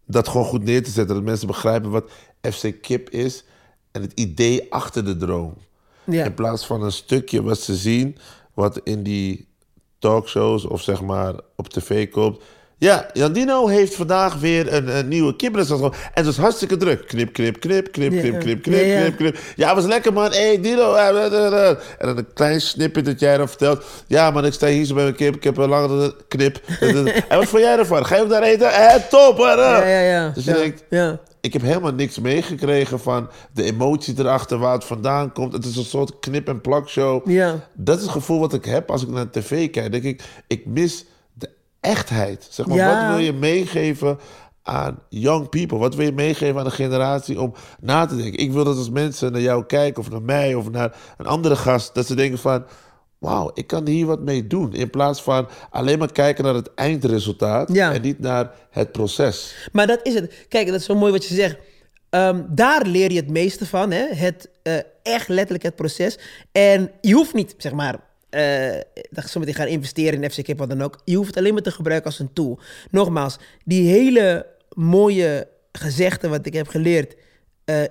dat 0.06 0.28
gewoon 0.28 0.46
goed 0.46 0.64
neer 0.64 0.84
te 0.84 0.92
zetten. 0.92 1.16
Dat 1.16 1.24
mensen 1.24 1.48
begrijpen 1.48 1.90
wat 1.90 2.12
FC 2.42 2.82
Kip 2.82 3.10
is 3.10 3.44
en 3.92 4.02
het 4.02 4.12
idee 4.16 4.74
achter 4.74 5.06
de 5.06 5.18
droom. 5.18 5.58
Ja. 6.04 6.26
In 6.26 6.34
plaats 6.34 6.66
van 6.66 6.84
een 6.84 6.92
stukje 6.92 7.42
wat 7.44 7.60
ze 7.60 7.76
zien, 7.76 8.18
wat 8.54 8.80
in 8.84 9.04
die 9.04 9.48
talkshows 10.00 10.66
of 10.66 10.82
zeg 10.82 11.02
maar 11.02 11.34
op 11.56 11.70
tv 11.70 12.10
komt. 12.10 12.42
Ja, 12.78 13.10
Jandino 13.14 13.68
heeft 13.68 13.96
vandaag 13.96 14.36
weer 14.40 14.74
een, 14.74 14.98
een 14.98 15.08
nieuwe 15.08 15.36
kiprestaurant. 15.36 15.94
En 15.94 16.12
het 16.14 16.26
was 16.26 16.38
hartstikke 16.38 16.78
druk. 16.78 17.08
Knip, 17.08 17.34
knip, 17.34 17.60
knip, 17.60 17.92
knip, 17.92 18.12
knip, 18.12 18.40
knip, 18.40 18.62
knip, 18.62 18.80
Ja, 18.80 18.86
ja. 18.86 19.00
knip, 19.02 19.18
knip. 19.18 19.38
Ja, 19.56 19.68
het 19.68 19.76
was 19.76 19.86
lekker, 19.86 20.14
man. 20.14 20.32
Hé, 20.32 20.46
hey, 20.46 20.62
Dino. 20.62 20.94
eh, 20.94 21.26
eh, 21.26 21.68
eh. 21.70 21.70
En 21.70 22.08
dan 22.08 22.18
een 22.18 22.34
klein 22.34 22.62
snippet 22.62 23.06
dat 23.06 23.20
jij 23.20 23.38
dan 23.38 23.48
vertelt. 23.48 23.84
Ja, 24.08 24.32
man, 24.32 24.46
ik 24.46 24.54
sta 24.54 24.68
hier 24.68 24.86
zo 24.86 24.94
bij 24.94 25.04
mijn 25.04 25.16
kip. 25.16 25.36
Ik 25.36 25.44
heb 25.44 25.58
een 25.58 25.70
lange 25.70 26.16
knip. 26.28 26.60
en 27.30 27.38
wat 27.38 27.48
vond 27.48 27.64
jij 27.64 27.78
ervan? 27.78 28.06
Ga 28.06 28.16
je 28.16 28.22
ook 28.22 28.30
daar 28.30 28.44
eten? 28.44 28.72
Eh, 28.74 28.96
top, 28.96 29.38
hoor. 29.38 29.48
Ja, 29.48 29.88
ja, 29.88 30.00
ja. 30.00 30.30
Dus 30.30 30.44
je 30.46 30.52
ja, 30.52 30.58
denkt, 30.58 30.84
ja. 30.90 31.20
Ik 31.42 31.54
heb 31.54 31.62
helemaal 31.62 31.94
niks 31.94 32.20
meegekregen 32.20 33.00
van 33.00 33.30
de 33.54 33.64
emotie 33.64 34.20
erachter, 34.20 34.58
waar 34.58 34.74
het 34.74 34.84
vandaan 34.84 35.32
komt. 35.32 35.54
Het 35.54 35.66
is 35.66 35.76
een 35.78 35.84
soort 35.84 36.20
knip- 36.20 36.48
en 36.48 36.62
plakshow. 36.62 37.30
Ja. 37.30 37.70
Dat 37.74 37.98
is 37.98 38.04
het 38.04 38.12
gevoel 38.12 38.40
wat 38.40 38.54
ik 38.54 38.66
heb 38.66 38.92
als 38.92 39.02
ik 39.04 39.10
naar 39.10 39.30
tv 39.30 39.70
kijk. 39.70 39.92
Denk 39.92 40.04
ik, 40.04 40.24
ik 40.48 40.66
mis 40.66 41.06
de 41.34 41.50
echtheid. 41.80 42.48
Zeg 42.50 42.66
maar, 42.66 42.78
Ja. 42.78 43.02
wat 43.08 43.16
wil 43.16 43.26
je 43.26 43.34
meegeven 43.34 44.20
aan 44.64 45.00
young 45.10 45.50
people? 45.50 45.78
Wat 45.78 45.96
wil 45.96 46.06
je 46.06 46.12
meegeven 46.12 46.58
aan 46.58 46.66
de 46.66 46.72
generatie 46.72 47.42
om 47.42 47.54
na 47.80 48.06
te 48.06 48.16
denken? 48.16 48.40
Ik 48.40 48.52
wil 48.52 48.64
dat 48.64 48.78
als 48.78 48.90
mensen 48.90 49.32
naar 49.32 49.42
jou 49.42 49.66
kijken, 49.66 50.02
of 50.02 50.10
naar 50.10 50.22
mij, 50.22 50.56
of 50.56 50.70
naar 50.70 50.96
een 51.18 51.26
andere 51.26 51.56
gast, 51.56 51.94
dat 51.94 52.08
ze 52.08 52.16
denken 52.16 52.40
van... 52.40 52.64
Wauw, 53.22 53.52
ik 53.54 53.68
kan 53.68 53.88
hier 53.88 54.06
wat 54.06 54.22
mee 54.22 54.48
doen. 54.48 54.74
In 54.74 54.90
plaats 54.90 55.22
van 55.22 55.48
alleen 55.70 56.00
maar 56.00 56.12
kijken 56.12 56.44
naar 56.44 56.54
het 56.54 56.74
eindresultaat 56.74 57.74
Ja. 57.74 57.94
en 57.94 58.02
niet 58.02 58.20
naar 58.20 58.52
het 58.70 58.92
proces. 58.92 59.56
Maar 59.72 59.88
dat 59.88 60.00
is 60.04 60.14
het. 60.14 60.46
Kijk, 60.48 60.68
dat 60.68 60.76
is 60.80 60.86
zo 60.86 60.96
mooi 60.96 61.12
wat 61.12 61.26
je 61.26 61.34
zegt. 61.36 61.58
Ehm, 62.10 62.42
daar 62.50 62.86
leer 62.86 63.12
je 63.12 63.18
het 63.20 63.30
meeste 63.30 63.66
van. 63.68 63.92
Hè? 63.92 64.06
Het, 64.14 64.50
eh, 64.64 64.74
echt 65.04 65.28
letterlijk 65.28 65.64
het 65.64 65.76
proces. 65.76 66.18
En 66.52 66.92
je 67.02 67.14
hoeft 67.14 67.34
niet, 67.34 67.56
zeg 67.58 67.72
maar, 67.72 68.00
eh 68.30 68.80
dat 69.12 69.24
je 69.24 69.30
zo 69.30 69.40
meteen 69.40 69.54
gaan 69.56 69.68
investeren 69.68 70.24
in 70.24 70.32
FC 70.32 70.44
Kip, 70.44 70.58
wat 70.58 70.70
dan 70.70 70.82
ook. 70.82 71.02
Je 71.06 71.16
hoeft 71.16 71.28
het 71.28 71.38
alleen 71.38 71.54
maar 71.54 71.62
te 71.62 71.72
gebruiken 71.72 72.10
als 72.10 72.20
een 72.20 72.34
tool. 72.34 72.60
Nogmaals, 72.92 73.38
die 73.66 73.90
hele 73.90 74.46
mooie 74.74 75.48
gezegde 75.72 76.28
wat 76.28 76.46
ik 76.46 76.54
heb 76.54 76.68
geleerd. 76.68 77.16
eh, 77.66 77.84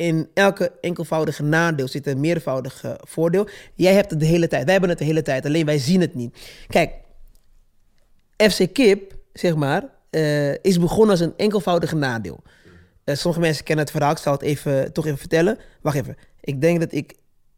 in 0.00 0.28
elke 0.34 0.72
enkelvoudige 0.80 1.42
nadeel 1.42 1.88
zit 1.88 2.06
een 2.06 2.20
meervoudige 2.20 3.00
voordeel. 3.06 3.48
Jij 3.74 3.92
hebt 3.94 4.10
het 4.10 4.20
de 4.20 4.26
hele 4.26 4.48
tijd. 4.48 4.62
Wij 4.62 4.72
hebben 4.72 4.90
het 4.90 4.98
de 4.98 5.04
hele 5.04 5.22
tijd. 5.22 5.46
Alleen 5.46 5.66
wij 5.66 5.78
zien 5.78 6.00
het 6.00 6.14
niet. 6.14 6.36
Kijk, 6.68 6.90
FC 8.36 8.72
Kip, 8.72 9.14
zeg 9.32 9.54
maar, 9.54 9.84
eh, 10.10 10.52
is 10.54 10.78
begonnen 10.78 11.10
als 11.10 11.20
een 11.20 11.34
enkelvoudige 11.36 11.96
nadeel. 11.96 12.42
Eh, 13.04 13.14
sommige 13.16 13.42
mensen 13.42 13.64
kennen 13.64 13.84
het 13.84 13.94
verhaal. 13.94 14.12
Ik 14.12 14.18
zal 14.18 14.32
het 14.32 14.42
even, 14.42 14.92
toch 14.92 15.06
even 15.06 15.18
vertellen. 15.18 15.58
Wacht 15.82 15.96
even. 15.96 16.16
Ik 16.40 16.60
denk 16.60 16.80
dat 16.80 16.92
ik... 16.92 17.14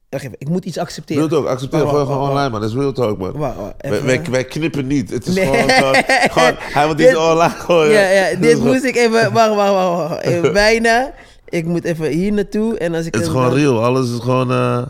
Wacht 0.08 0.24
even. 0.24 0.36
Ik 0.38 0.48
moet 0.48 0.64
iets 0.64 0.78
accepteren. 0.78 1.28
Real 1.28 1.40
talk, 1.42 1.50
accepteer 1.52 1.80
gewoon, 1.80 2.18
online, 2.28 2.48
man. 2.50 2.60
Dat 2.60 2.70
is 2.70 2.76
real 2.76 2.92
talk, 2.92 3.18
man. 3.18 3.32
Wacht, 3.32 3.56
wij, 3.56 3.74
even. 3.78 4.06
wij, 4.06 4.22
wij 4.30 4.44
knippen 4.44 4.86
niet. 4.86 5.10
Het 5.10 5.26
is 5.26 5.34
Nee. 5.34 5.46
gewoon, 5.46 5.94
gewoon, 6.34 6.54
Hij 6.58 6.86
wil 6.86 6.96
Dit- 6.96 7.16
online 7.16 7.54
gooien. 7.54 7.92
Ja, 7.92 8.08
ja, 8.28 8.36
dit 8.36 8.64
moest 8.64 8.84
ik 8.84 8.96
even... 8.96 9.32
Wacht, 9.32 9.54
wacht, 9.54 9.54
wacht. 9.72 10.08
wacht. 10.08 10.22
Even 10.24 10.52
bijna. 10.64 11.12
Ik 11.52 11.64
moet 11.64 11.84
even 11.84 12.06
hier 12.10 12.32
naartoe. 12.32 12.78
En 12.78 12.94
als 12.94 13.06
ik 13.06 13.14
Het 13.14 13.22
is 13.22 13.28
gewoon 13.28 13.52
real. 13.54 13.84
Alles 13.84 14.10
is 14.12 14.18
gewoon... 14.18 14.50
eh, 14.50 14.86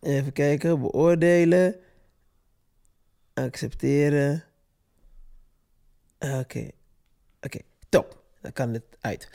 Even 0.00 0.32
kijken, 0.32 0.80
beoordelen. 0.80 1.76
Accepteren. 3.34 4.44
Oké. 6.18 6.68
Oké, 7.40 7.58
top. 7.88 8.16
Dan 8.42 8.52
kan 8.52 8.72
het 8.72 8.82
uit. 9.00 9.28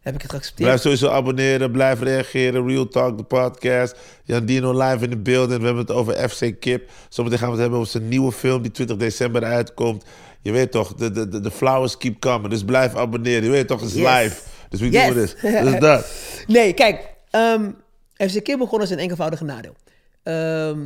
Heb 0.00 0.14
ik 0.14 0.22
het 0.22 0.30
geaccepteerd? 0.30 0.68
Blijf 0.68 0.80
sowieso 0.80 1.08
abonneren, 1.08 1.70
blijf 1.70 2.00
reageren. 2.00 2.66
Real 2.66 2.88
Talk, 2.88 3.16
de 3.16 3.22
podcast. 3.24 3.96
Jandino 4.24 4.72
live 4.88 5.04
in 5.04 5.10
de 5.10 5.16
beelden. 5.18 5.58
We 5.60 5.64
hebben 5.64 5.82
het 5.86 5.92
over 5.94 6.28
FC 6.28 6.60
Kip. 6.60 6.90
Zometeen 7.08 7.38
gaan 7.38 7.46
we 7.48 7.52
het 7.52 7.60
hebben 7.62 7.78
over 7.78 7.90
zijn 7.92 8.08
nieuwe 8.08 8.32
film 8.32 8.62
die 8.62 8.70
20 8.70 8.96
december 8.96 9.44
uitkomt. 9.44 10.04
Je 10.40 10.52
weet 10.52 10.70
toch, 10.70 10.94
de, 10.94 11.10
de, 11.10 11.28
de, 11.28 11.40
de 11.40 11.50
flowers 11.50 11.96
keep 11.96 12.20
coming. 12.20 12.48
Dus 12.50 12.64
blijf 12.64 12.94
abonneren. 12.94 13.44
Je 13.44 13.50
weet 13.50 13.68
toch, 13.68 13.80
het 13.80 13.88
is 13.90 13.94
Yes. 13.96 14.20
live. 14.22 14.42
Dus 14.68 14.80
we 14.80 14.90
Yes. 14.90 15.06
doen 15.06 15.14
dit. 15.14 15.62
Dus 15.64 15.80
dat. 15.80 16.06
Nee, 16.46 16.72
kijk. 16.72 17.08
ehm 17.30 17.70
FC 18.16 18.44
Kip 18.44 18.58
begon 18.58 18.80
als 18.80 18.90
een 18.90 18.98
enkelvoudige 18.98 19.44
nadeel. 19.44 19.74
Ehm, 20.22 20.78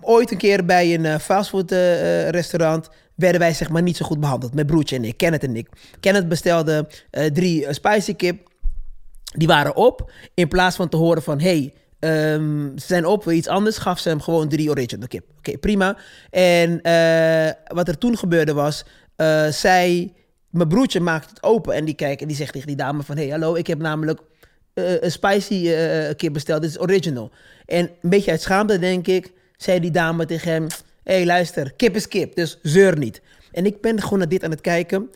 ooit 0.00 0.30
een 0.30 0.36
keer 0.38 0.64
bij 0.64 0.94
een 0.94 1.04
eh, 1.04 1.18
fastfood 1.18 1.72
eh, 1.72 2.22
eh, 2.26 2.28
restaurant 2.30 2.88
werden 3.14 3.40
wij 3.40 3.52
zeg 3.54 3.68
maar 3.68 3.82
niet 3.82 3.96
zo 3.96 4.04
goed 4.06 4.20
behandeld. 4.20 4.54
Mijn 4.54 4.66
broertje 4.66 4.96
en 4.96 5.04
ik, 5.04 5.16
Kenneth 5.16 5.42
en 5.42 5.56
ik. 5.56 5.68
Kenneth 6.00 6.28
bestelde 6.28 6.88
drie 7.32 7.66
spicy 7.74 8.14
kip. 8.14 8.48
Die 9.36 9.46
waren 9.46 9.76
op. 9.76 10.10
In 10.34 10.48
plaats 10.48 10.76
van 10.76 10.88
te 10.88 10.96
horen 10.96 11.22
van, 11.22 11.40
hey, 11.40 11.74
ehm, 11.98 12.68
ze 12.78 12.86
zijn 12.86 13.06
op, 13.06 13.30
iets 13.30 13.48
anders? 13.48 13.78
Gaf 13.78 13.98
ze 13.98 14.08
hem 14.08 14.20
gewoon 14.20 14.48
drie 14.48 14.70
original 14.70 15.08
kip. 15.08 15.24
Oké, 15.38 15.58
prima. 15.58 15.96
En 16.30 16.80
wat 17.74 17.88
er 17.88 17.98
toen 17.98 18.18
gebeurde 18.18 18.52
was, 18.52 18.84
zij, 19.50 20.12
mijn 20.50 20.68
broertje 20.68 21.00
maakt 21.00 21.30
het 21.30 21.42
open 21.42 21.74
en 21.74 21.84
die 21.84 21.94
kijkt 21.94 22.20
en 22.20 22.28
die 22.28 22.36
zegt 22.36 22.52
tegen 22.52 22.66
die 22.66 22.76
dame 22.76 23.02
van, 23.02 23.16
hey, 23.16 23.28
hallo, 23.28 23.54
ik 23.54 23.66
heb 23.66 23.78
namelijk 23.78 24.20
eh, 24.74 25.02
een 25.02 25.10
spicy 25.10 25.68
eh, 25.68 26.14
kip 26.16 26.32
besteld, 26.32 26.62
dit 26.62 26.70
is 26.70 26.80
original. 26.80 27.30
En 27.66 27.90
een 28.02 28.10
beetje 28.10 28.30
uit 28.30 28.42
schaamte, 28.42 28.78
denk 28.78 29.06
ik, 29.06 29.32
zei 29.56 29.80
die 29.80 29.90
dame 29.90 30.26
tegen 30.26 30.50
hem, 30.50 30.66
hey, 31.04 31.26
luister, 31.26 31.72
kip 31.72 31.94
is 31.94 32.08
kip, 32.08 32.34
dus 32.34 32.58
zeur 32.62 32.98
niet. 32.98 33.20
En 33.52 33.66
ik 33.66 33.80
ben 33.80 34.02
gewoon 34.02 34.18
naar 34.18 34.28
dit 34.28 34.44
aan 34.44 34.50
het 34.50 34.60
kijken. 34.60 35.10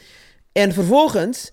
En 0.53 0.73
vervolgens 0.73 1.53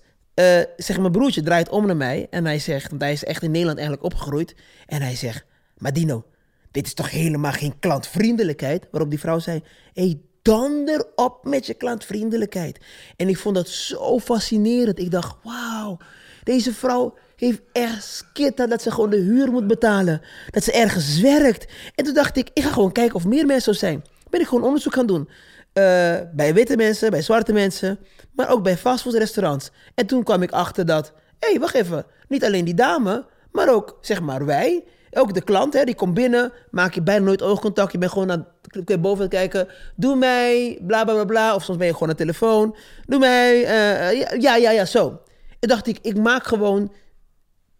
zegt 0.76 1.00
mijn 1.00 1.12
broertje, 1.12 1.42
draait 1.42 1.68
om 1.68 1.86
naar 1.86 1.96
mij 1.96 2.26
en 2.30 2.44
hij 2.44 2.58
zegt, 2.58 2.90
want 2.90 3.02
hij 3.02 3.12
is 3.12 3.24
echt 3.24 3.42
in 3.42 3.50
Nederland 3.50 3.78
eigenlijk 3.78 4.12
opgegroeid. 4.12 4.54
En 4.86 5.02
hij 5.02 5.16
zegt, 5.16 5.44
maar 5.76 5.92
Dino, 5.92 6.24
dit 6.70 6.86
is 6.86 6.94
toch 6.94 7.10
helemaal 7.10 7.52
geen 7.52 7.78
klantvriendelijkheid? 7.78 8.86
Waarop 8.90 9.10
die 9.10 9.18
vrouw 9.18 9.38
zei, 9.38 9.62
hey, 9.92 10.20
donder 10.50 11.06
op 11.14 11.44
met 11.44 11.66
je 11.66 11.74
klantvriendelijkheid. 11.74 12.78
En 13.16 13.28
ik 13.28 13.38
vond 13.38 13.54
dat 13.54 13.68
zo 13.68 14.18
fascinerend. 14.18 14.98
Ik 14.98 15.10
dacht, 15.10 15.36
wauw, 15.42 15.96
deze 16.44 16.74
vrouw 16.74 17.14
heeft 17.36 17.60
echt 17.72 18.04
skitter 18.04 18.68
dat 18.68 18.82
ze 18.82 18.90
gewoon 18.90 19.10
de 19.10 19.16
huur 19.16 19.50
moet 19.50 19.66
betalen. 19.66 20.20
Dat 20.50 20.64
ze 20.64 20.72
ergens 20.72 21.20
werkt. 21.20 21.66
En 21.94 22.04
toen 22.04 22.14
dacht 22.14 22.36
ik, 22.36 22.50
ik 22.54 22.62
ga 22.62 22.70
gewoon 22.70 22.92
kijken 22.92 23.14
of 23.14 23.24
meer 23.24 23.46
mensen 23.46 23.74
zo 23.74 23.80
zijn. 23.80 24.04
Ben 24.30 24.40
ik 24.40 24.46
gewoon 24.46 24.64
onderzoek 24.64 24.94
gaan 24.94 25.06
doen. 25.06 25.28
Eh, 25.72 25.84
bij 26.32 26.54
witte 26.54 26.76
mensen, 26.76 27.10
bij 27.10 27.22
zwarte 27.22 27.52
mensen, 27.52 27.98
maar 28.32 28.50
ook 28.50 28.62
bij 28.62 28.76
fastfoodrestaurants. 28.76 29.70
En 29.94 30.06
toen 30.06 30.22
kwam 30.22 30.42
ik 30.42 30.50
achter 30.50 30.86
dat, 30.86 31.12
hé, 31.38 31.50
hey, 31.50 31.60
wacht 31.60 31.74
even, 31.74 32.06
niet 32.28 32.44
alleen 32.44 32.64
die 32.64 32.74
dame, 32.74 33.26
maar 33.52 33.74
ook, 33.74 33.98
zeg 34.00 34.20
maar, 34.20 34.44
wij, 34.44 34.84
ook 35.10 35.34
de 35.34 35.42
klant, 35.42 35.72
hè, 35.72 35.84
die 35.84 35.94
komt 35.94 36.14
binnen, 36.14 36.52
maak 36.70 36.94
je 36.94 37.02
bijna 37.02 37.24
nooit 37.24 37.42
oogcontact, 37.42 37.92
je 37.92 37.98
bent 37.98 38.12
gewoon 38.12 38.30
aan 38.30 38.46
kun 38.70 38.84
je 38.86 38.98
boven 38.98 39.28
kijken, 39.28 39.68
doe 39.96 40.16
mij, 40.16 40.78
bla 40.82 41.04
bla 41.04 41.14
bla 41.14 41.24
bla, 41.24 41.54
of 41.54 41.62
soms 41.62 41.78
ben 41.78 41.86
je 41.86 41.92
gewoon 41.92 42.08
aan 42.08 42.14
de 42.14 42.22
telefoon, 42.22 42.76
doe 43.06 43.18
mij, 43.18 43.64
eh, 43.64 44.20
ja, 44.20 44.32
ja, 44.38 44.56
ja, 44.56 44.70
ja, 44.70 44.84
zo. 44.84 45.20
En 45.60 45.68
dacht 45.68 45.86
ik, 45.86 45.98
ik 46.02 46.16
maak 46.16 46.44
gewoon 46.44 46.92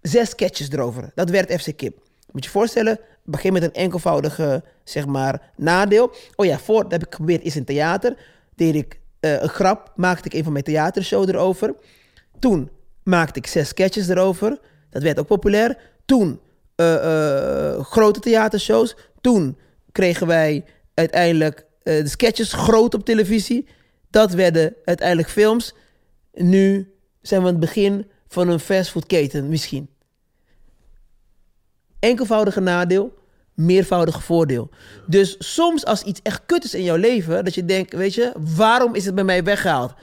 zes 0.01 0.31
sketches 0.31 0.71
erover. 0.71 1.11
Dat 1.15 1.31
werd 1.31 1.61
FC 1.61 1.77
Kip. 1.77 1.99
Moet 2.31 2.45
je 2.45 2.51
voorstellen, 2.51 2.99
begin 3.25 3.53
met 3.53 3.63
een 3.63 3.73
enkelvoudige, 3.73 4.63
zeg 4.85 5.07
maar, 5.07 5.53
nadeel. 5.57 6.15
Oh 6.37 6.47
ja, 6.47 6.59
voor, 6.59 6.83
dat 6.83 6.93
heb 6.93 7.03
ik 7.03 7.11
geprobeerd, 7.11 7.43
is 7.43 7.57
in 7.57 7.65
theater. 7.65 8.17
Deed 8.55 8.75
ik 8.75 9.01
eh, 9.21 9.43
een 9.43 9.49
grap, 9.49 9.93
maakte 9.97 10.29
ik 10.29 10.35
een 10.35 10.45
van 10.45 10.53
mijn 10.53 10.65
theatershow 10.65 11.29
erover. 11.29 11.75
Toen 12.39 12.71
maakte 13.03 13.39
ik 13.39 13.47
zes 13.47 13.69
sketches 13.69 14.09
erover. 14.09 14.59
Dat 14.91 15.03
werd 15.03 15.19
ook 15.19 15.27
populair. 15.27 15.79
Toen 16.05 16.41
eh, 16.75 16.95
eh, 16.95 17.85
grote 17.85 18.21
theatershows. 18.21 18.97
Toen 19.21 19.59
kregen 19.93 20.27
wij 20.27 20.65
uiteindelijk 21.01 21.67
eh, 21.83 22.03
de 22.03 22.09
sketches 22.09 22.53
groot 22.53 22.95
op 22.95 23.05
televisie. 23.05 23.69
Dat 24.11 24.33
werden 24.33 24.75
uiteindelijk 24.85 25.29
films. 25.29 25.75
Nu 26.33 26.95
zijn 27.23 27.41
we 27.41 27.47
aan 27.47 27.53
het 27.53 27.61
begin 27.61 28.11
van 28.29 28.49
een 28.49 28.61
fastfoodketen 28.61 29.49
misschien. 29.49 29.89
Enkelvoudige 31.99 32.61
nadeel, 32.61 33.15
meervoudige 33.55 34.21
voordeel. 34.21 34.71
Dus 35.07 35.37
soms 35.39 35.85
als 35.85 36.03
iets 36.03 36.21
echt 36.23 36.43
kut 36.47 36.65
is 36.65 36.75
in 36.75 36.83
jouw 36.83 36.97
leven, 36.97 37.45
dat 37.45 37.55
je 37.55 37.65
denkt, 37.65 37.93
weet 37.93 38.15
je, 38.15 38.33
waarom 38.37 38.95
is 38.95 39.05
het 39.05 39.15
bij 39.15 39.25
mij 39.25 39.45
weggehaald? 39.45 39.95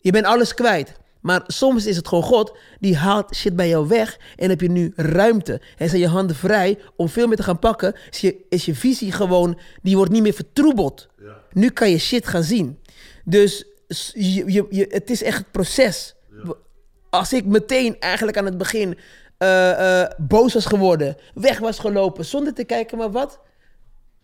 Je 0.00 0.10
bent 0.10 0.26
alles 0.26 0.54
kwijt. 0.54 0.92
Maar 1.20 1.42
soms 1.46 1.86
is 1.86 1.96
het 1.96 2.08
gewoon 2.08 2.24
God 2.24 2.56
die 2.80 2.96
haalt 2.96 3.36
shit 3.36 3.56
bij 3.56 3.68
jou 3.68 3.88
weg 3.88 4.18
en 4.36 4.48
heb 4.48 4.60
je 4.60 4.70
nu 4.70 4.92
ruimte. 4.96 5.60
En 5.76 5.88
zijn 5.88 6.00
je 6.00 6.08
handen 6.08 6.36
vrij 6.36 6.78
om 6.96 7.08
veel 7.08 7.26
meer 7.26 7.36
te 7.36 7.42
gaan 7.42 7.58
pakken. 7.58 7.94
Is 8.10 8.20
je, 8.20 8.36
is 8.48 8.64
je 8.64 8.74
visie 8.74 9.12
gewoon, 9.12 9.58
die 9.82 9.96
wordt 9.96 10.12
niet 10.12 10.22
meer 10.22 10.32
vertroebeld. 10.32 11.08
Nu 11.52 11.70
kan 11.70 11.90
je 11.90 11.98
shit 11.98 12.26
gaan 12.26 12.42
zien. 12.42 12.78
Dus 13.24 13.64
je, 14.12 14.52
je, 14.52 14.66
je, 14.70 14.86
het 14.90 15.10
is 15.10 15.22
echt 15.22 15.38
het 15.38 15.50
proces. 15.50 16.14
Als 17.10 17.32
ik 17.32 17.44
meteen 17.44 18.00
eigenlijk 18.00 18.36
aan 18.36 18.44
het 18.44 18.58
begin 18.58 18.98
eh, 19.38 20.00
eh, 20.02 20.10
boos 20.16 20.54
was 20.54 20.66
geworden, 20.66 21.16
weg 21.34 21.58
was 21.58 21.78
gelopen, 21.78 22.24
zonder 22.24 22.54
te 22.54 22.64
kijken, 22.64 22.98
maar 22.98 23.10
wat, 23.10 23.40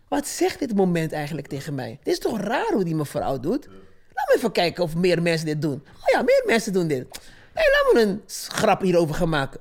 wat 0.07 0.27
zegt 0.27 0.59
dit 0.59 0.75
moment 0.75 1.11
eigenlijk 1.11 1.47
tegen 1.47 1.75
mij? 1.75 1.99
Dit 2.03 2.13
is 2.13 2.19
toch 2.19 2.39
raar 2.39 2.73
hoe 2.73 2.83
die 2.83 2.95
mevrouw 2.95 3.39
doet? 3.39 3.67
Laat 4.15 4.27
me 4.27 4.35
even 4.35 4.51
kijken 4.51 4.83
of 4.83 4.95
meer 4.95 5.21
mensen 5.21 5.45
dit 5.45 5.61
doen. 5.61 5.83
Oh 5.95 6.09
ja, 6.13 6.21
meer 6.21 6.43
mensen 6.45 6.73
doen 6.73 6.87
dit. 6.87 7.05
Hé, 7.53 7.61
hey, 7.61 7.71
laat 7.71 7.93
me 7.93 8.11
een 8.11 8.21
grap 8.47 8.81
hierover 8.81 9.15
gaan 9.15 9.29
maken. 9.29 9.59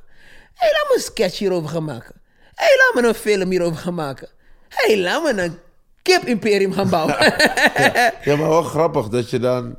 Hé, 0.55 0.67
hey, 0.67 0.71
laat 0.73 0.87
me 0.89 0.95
een 0.95 1.03
sketch 1.03 1.39
hierover 1.39 1.69
gaan 1.69 1.85
maken. 1.85 2.15
Hé, 2.55 2.65
hey, 2.65 2.77
laat 2.77 3.03
me 3.03 3.09
een 3.09 3.15
film 3.15 3.51
hierover 3.51 3.79
gaan 3.79 3.95
maken. 3.95 4.29
Hé, 4.69 4.95
hey, 4.95 5.03
laat 5.03 5.23
me 5.23 5.43
een 5.43 5.59
kip-imperium 6.03 6.73
gaan 6.73 6.89
bouwen. 6.89 7.17
Ja, 8.25 8.37
maar 8.37 8.49
wel 8.49 8.63
grappig 8.63 9.09
dat 9.09 9.31
je 9.31 9.39
dan... 9.39 9.79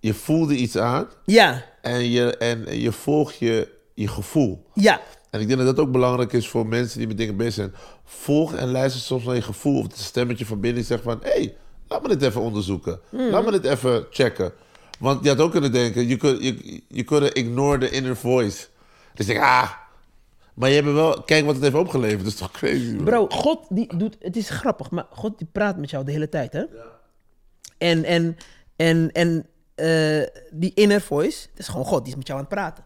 Je 0.00 0.14
voelde 0.14 0.54
iets 0.54 0.76
aan 0.76 1.08
ja, 1.24 1.64
en 1.82 2.10
je, 2.10 2.36
en 2.36 2.80
je 2.80 2.92
volgt 2.92 3.38
je, 3.38 3.68
je 3.94 4.08
gevoel. 4.08 4.66
ja, 4.74 5.00
En 5.30 5.40
ik 5.40 5.46
denk 5.46 5.58
dat 5.58 5.76
dat 5.76 5.86
ook 5.86 5.92
belangrijk 5.92 6.32
is 6.32 6.48
voor 6.48 6.66
mensen 6.66 6.98
die 6.98 7.06
met 7.06 7.16
dingen 7.16 7.36
bezig 7.36 7.54
zijn. 7.54 7.74
Volg 8.04 8.54
en 8.54 8.70
luister 8.70 9.00
soms 9.00 9.24
naar 9.24 9.34
je 9.34 9.42
gevoel. 9.42 9.78
Of 9.78 9.82
het 9.82 9.98
stemmetje 9.98 10.46
van 10.46 10.60
binnen 10.60 10.84
zegt 10.84 11.02
van... 11.02 11.18
Hé, 11.22 11.30
hey, 11.30 11.56
laat 11.88 12.02
me 12.02 12.08
dit 12.08 12.22
even 12.22 12.40
onderzoeken. 12.40 13.00
Laat 13.10 13.44
me 13.44 13.50
dit 13.50 13.64
even 13.64 14.06
checken. 14.10 14.52
Want 14.98 15.22
je 15.22 15.28
had 15.28 15.40
ook 15.40 15.50
kunnen 15.50 15.72
denken... 15.72 16.06
You 16.06 16.18
could, 16.18 16.42
you 16.88 17.04
could 17.04 17.36
ignore 17.36 17.78
the 17.78 17.90
inner 17.90 18.16
voice. 18.16 18.66
Dus 19.14 19.28
ik 19.28 19.38
ah... 19.38 19.70
Maar 20.54 20.68
je 20.68 20.74
hebt 20.74 20.92
wel... 20.92 21.22
Kijk 21.22 21.44
wat 21.44 21.54
het 21.54 21.64
heeft 21.64 21.76
opgeleverd. 21.76 22.18
Dat 22.18 22.32
is 22.32 22.38
toch 22.38 22.50
crazy, 22.50 22.96
bro? 22.96 23.04
Bro, 23.04 23.28
God 23.28 23.66
die 23.68 23.96
doet, 23.96 24.16
het 24.20 24.36
is 24.36 24.50
grappig, 24.50 24.90
maar 24.90 25.06
God 25.10 25.38
die 25.38 25.48
praat 25.52 25.76
met 25.76 25.90
jou 25.90 26.04
de 26.04 26.12
hele 26.12 26.28
tijd, 26.28 26.52
hè? 26.52 26.64
En, 27.78 28.04
en, 28.04 28.36
en, 28.76 29.12
en 29.12 29.46
eh, 29.74 30.26
die 30.50 30.72
inner 30.74 31.00
voice, 31.00 31.46
dat 31.50 31.58
is 31.58 31.68
gewoon 31.68 31.84
God, 31.84 32.00
die 32.00 32.12
is 32.12 32.18
met 32.18 32.26
jou 32.26 32.38
aan 32.38 32.44
het 32.44 32.54
praten. 32.54 32.84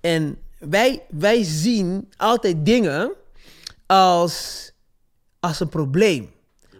En 0.00 0.38
wij, 0.58 1.02
wij 1.08 1.42
zien 1.42 2.12
altijd 2.16 2.64
dingen 2.64 3.12
als, 3.86 4.70
als 5.40 5.60
een 5.60 5.68
probleem. 5.68 6.30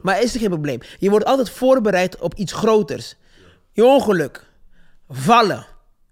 Maar 0.03 0.23
is 0.23 0.35
er 0.35 0.41
geen 0.41 0.49
probleem. 0.49 0.81
Je 0.99 1.11
wordt 1.11 1.25
altijd 1.25 1.51
voorbereid 1.51 2.19
op 2.19 2.35
iets 2.35 2.53
groters. 2.53 3.17
Je 3.73 3.85
ongeluk, 3.85 4.47
vallen. 5.09 5.67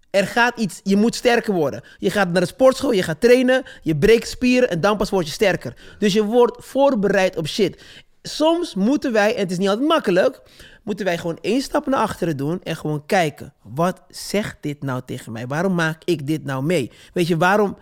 Er 0.09 0.27
gaat 0.27 0.59
iets, 0.59 0.79
je 0.83 0.95
moet 0.95 1.15
sterker 1.15 1.53
worden. 1.53 1.83
Je 1.97 2.09
gaat 2.09 2.31
naar 2.31 2.41
de 2.41 2.47
sportschool, 2.47 2.91
je 2.91 3.03
gaat 3.03 3.21
trainen, 3.21 3.63
je 3.81 3.97
breekt 3.97 4.27
spieren 4.27 4.69
en 4.69 4.81
dan 4.81 4.97
pas 4.97 5.09
word 5.09 5.25
je 5.25 5.31
sterker. 5.31 5.73
Dus 5.99 6.13
je 6.13 6.23
wordt 6.23 6.65
voorbereid 6.65 7.37
op 7.37 7.47
shit. 7.47 7.83
Soms 8.21 8.75
moeten 8.75 9.11
wij, 9.11 9.33
en 9.35 9.39
het 9.39 9.51
is 9.51 9.57
niet 9.57 9.69
altijd 9.69 9.87
makkelijk, 9.87 10.41
moeten 10.83 11.05
wij 11.05 11.17
gewoon 11.17 11.37
één 11.41 11.61
stap 11.61 11.85
naar 11.85 11.99
achteren 11.99 12.37
doen 12.37 12.63
en 12.63 12.75
gewoon 12.75 13.05
kijken. 13.05 13.53
Wat 13.61 14.01
zegt 14.09 14.57
dit 14.61 14.83
nou 14.83 15.01
tegen 15.05 15.31
mij? 15.31 15.47
Waarom 15.47 15.75
maak 15.75 16.01
ik 16.05 16.27
dit 16.27 16.43
nou 16.43 16.63
mee? 16.63 16.91
Weet 17.13 17.27
je, 17.27 17.37
waarom... 17.37 17.77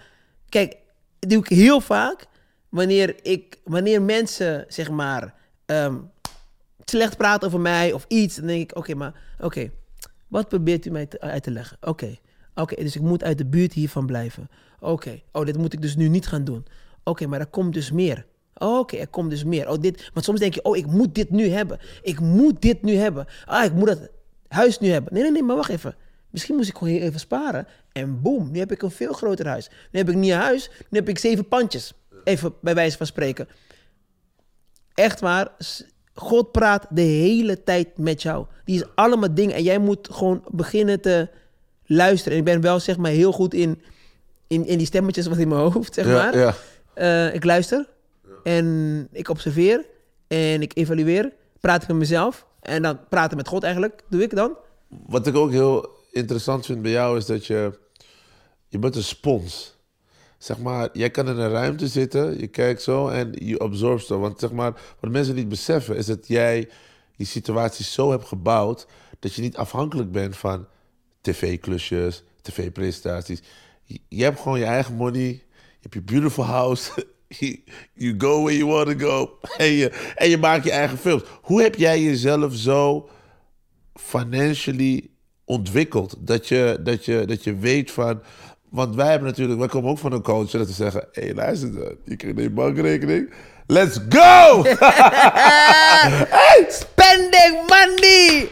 Kijk, 0.50 0.76
dat 1.20 1.30
doe 1.30 1.40
ik 1.40 1.48
heel 1.48 1.82
vaak 1.82 2.26
wanneer, 2.70 3.16
ik, 3.22 3.60
wanneer 3.64 4.02
mensen, 4.02 4.66
zeg 4.68 4.90
maar, 4.90 5.34
ehm, 5.70 5.96
slecht 6.86 7.18
praten 7.18 7.48
over 7.48 7.60
mij 7.60 7.92
of 7.94 8.06
iets, 8.08 8.36
dan 8.36 8.48
denk 8.48 8.62
ik, 8.62 8.78
oké, 8.78 8.96
maar 8.96 9.14
oké, 9.40 9.70
wat 10.28 10.48
probeert 10.48 10.86
u 10.86 10.90
mij 10.90 11.08
uit 11.20 11.44
te 11.44 11.52
leggen? 11.52 11.78
Oké, 11.82 12.16
oké, 12.56 12.76
dus 12.76 12.96
ik 12.96 13.02
moet 13.02 13.24
uit 13.24 13.38
de 13.38 13.46
buurt 13.46 13.74
hiervan 13.74 14.06
blijven. 14.06 14.50
Oké, 14.80 15.22
oh, 15.32 15.46
dit 15.46 15.58
moet 15.58 15.74
ik 15.74 15.82
dus 15.82 15.96
nu 15.96 16.08
niet 16.08 16.28
gaan 16.28 16.44
doen. 16.44 16.66
Oké, 17.04 17.28
maar 17.28 17.40
er 17.40 17.48
komt 17.48 17.74
dus 17.74 17.92
meer. 17.92 18.26
Oké, 18.54 18.98
er 18.98 19.08
komt 19.08 19.30
dus 19.30 19.44
meer. 19.44 19.70
Oh, 19.70 19.82
dit, 19.82 20.10
want 20.14 20.26
soms 20.26 20.40
denk 20.40 20.54
je, 20.54 20.64
oh, 20.64 20.78
ik 20.78 20.86
moet 20.86 21.16
dit 21.16 21.30
nu 21.30 21.48
hebben. 21.48 21.80
Ik 22.02 22.20
moet 22.20 22.62
dit 22.62 22.82
nu 22.82 22.96
hebben. 22.96 23.26
Ah, 23.46 23.66
ik 23.66 23.74
moet 23.74 23.88
dat 23.88 24.10
huis 24.48 24.80
nu 24.80 24.90
hebben. 24.90 25.14
Nee, 25.14 25.22
nee, 25.22 25.32
nee, 25.32 25.44
maar 25.44 25.56
wacht 25.56 25.70
even. 25.70 25.96
Misschien 26.30 26.56
moest 26.56 26.70
ik 26.70 26.78
gewoon 26.78 26.94
heel 26.94 27.02
even 27.02 27.20
sparen. 27.20 27.68
En 27.92 28.22
boem, 28.22 28.52
nu 28.52 28.60
heb 28.60 28.72
ik 28.72 28.82
een 28.82 28.92
veel 28.92 29.14
groter 29.14 29.48
huis. 29.48 29.70
Nu 29.92 30.00
heb 30.00 30.10
ik 30.10 30.16
niet 30.16 30.32
een 30.32 30.38
huis, 30.38 30.70
nu 30.90 31.00
heb 31.00 31.10
ik 31.10 31.20
zeven 31.20 31.48
pandjes. 31.48 31.94
Even 32.24 32.54
bij 32.62 32.76
wijze 32.76 32.98
van 32.98 33.06
spreken. 33.06 33.48
Echt 35.00 35.20
waar. 35.20 35.48
God 36.14 36.52
praat 36.52 36.86
de 36.90 37.02
hele 37.02 37.64
tijd 37.64 37.98
met 37.98 38.22
jou. 38.22 38.46
Die 38.66 38.76
is 38.76 38.84
allemaal 38.96 39.34
dingen. 39.34 39.56
En 39.56 39.64
jij 39.64 39.80
moet 39.80 40.10
gewoon 40.12 40.44
beginnen 40.52 41.02
te 41.02 41.30
luisteren. 41.86 42.34
En 42.34 42.40
ik 42.40 42.46
ben 42.46 42.62
wel 42.62 42.80
zeg 42.80 42.98
maar 42.98 43.12
heel 43.12 43.32
goed 43.32 43.54
in, 43.54 43.82
in, 44.48 44.66
in 44.66 44.78
die 44.78 44.88
stemmetjes 44.88 45.28
wat 45.28 45.38
in 45.38 45.48
mijn 45.48 45.62
hoofd, 45.72 45.94
zeg 45.94 46.06
maar. 46.06 46.38
ja. 46.38 46.56
Eh, 46.94 47.34
ik 47.34 47.44
luister 47.44 47.88
en 48.44 49.08
ik 49.12 49.30
observeer 49.30 49.86
en 50.28 50.62
ik 50.62 50.72
evalueer. 50.76 51.34
Praat 51.60 51.82
ik 51.82 51.88
met 51.88 51.98
mezelf 51.98 52.46
en 52.62 52.82
dan 52.82 53.00
praten 53.10 53.38
met 53.38 53.48
God 53.48 53.64
eigenlijk, 53.64 54.04
doe 54.10 54.22
ik 54.22 54.36
dan. 54.36 54.58
Wat 54.88 55.28
ik 55.28 55.36
ook 55.36 55.52
heel 55.52 55.90
interessant 56.12 56.66
vind 56.66 56.82
bij 56.82 56.92
jou 56.92 57.18
is 57.18 57.26
dat 57.26 57.46
je... 57.46 57.80
Je 58.68 58.80
bent 58.80 58.96
een 58.96 59.04
spons. 59.04 59.78
Zeg 60.40 60.58
maar, 60.58 60.90
jij 60.94 61.10
kan 61.10 61.28
in 61.28 61.38
een 61.38 61.50
ruimte 61.50 61.88
zitten, 61.88 62.40
je 62.40 62.48
kijkt 62.48 62.82
zo 62.82 63.08
en 63.08 63.32
je 63.36 63.58
absorbt 63.58 64.06
zo. 64.06 64.20
Want 64.20 64.40
zeg 64.40 64.52
maar, 64.52 64.82
wat 65.00 65.12
mensen 65.12 65.36
niet 65.36 65.50
beseffen 65.50 65.96
is 65.96 66.06
dat 66.06 66.28
jij 66.28 66.70
die 67.16 67.28
situatie 67.28 67.86
zo 67.86 68.12
hebt 68.12 68.26
gebouwd... 68.26 68.88
dat 69.20 69.34
je 69.34 69.42
niet 69.42 69.58
afhankelijk 69.58 70.12
bent 70.12 70.38
van 70.38 70.68
tv-klusjes, 71.22 72.24
tv-presentaties. 72.42 73.42
Je, 73.84 74.00
je 74.08 74.24
hebt 74.24 74.40
gewoon 74.40 74.60
je 74.60 74.66
eigen 74.66 74.96
money, 74.96 75.28
je 75.30 75.80
hebt 75.82 75.94
je 75.94 76.02
beautiful 76.02 76.44
house... 76.44 76.92
You 77.94 78.16
go 78.18 78.44
where 78.44 78.58
you 78.58 78.70
want 78.70 79.00
to 79.00 79.08
go. 79.08 79.38
En 79.58 79.72
je, 79.72 80.14
en 80.16 80.30
je 80.30 80.38
maakt 80.38 80.64
je 80.64 80.72
eigen 80.72 80.98
films. 80.98 81.24
Hoe 81.42 81.62
heb 81.62 81.76
jij 81.76 82.02
jezelf 82.02 82.54
zo 82.54 83.10
financially 83.94 85.10
ontwikkeld. 85.50 86.16
Dat 86.20 86.48
je, 86.48 86.80
dat 86.84 87.06
je, 87.06 87.26
dat 87.26 87.44
je 87.44 87.56
weet 87.56 87.92
van. 87.92 88.22
Want 88.70 88.96
wij 88.96 89.10
hebben 89.10 89.28
natuurlijk, 89.28 89.60
wij 89.60 89.68
komen 89.68 89.90
ook 89.90 89.98
van 89.98 90.12
een 90.12 90.22
coach 90.22 90.50
dat 90.50 90.68
te 90.68 90.74
zeggen: 90.74 91.08
hé, 91.12 91.22
hey, 91.22 91.34
luister, 91.34 91.74
dan, 91.74 91.96
je 92.06 92.16
krijgt 92.16 92.40
een 92.40 92.54
bankrekening. 92.54 93.34
Let's 93.68 94.00
go! 94.10 94.64
Spending 96.82 97.58
money! 97.68 98.50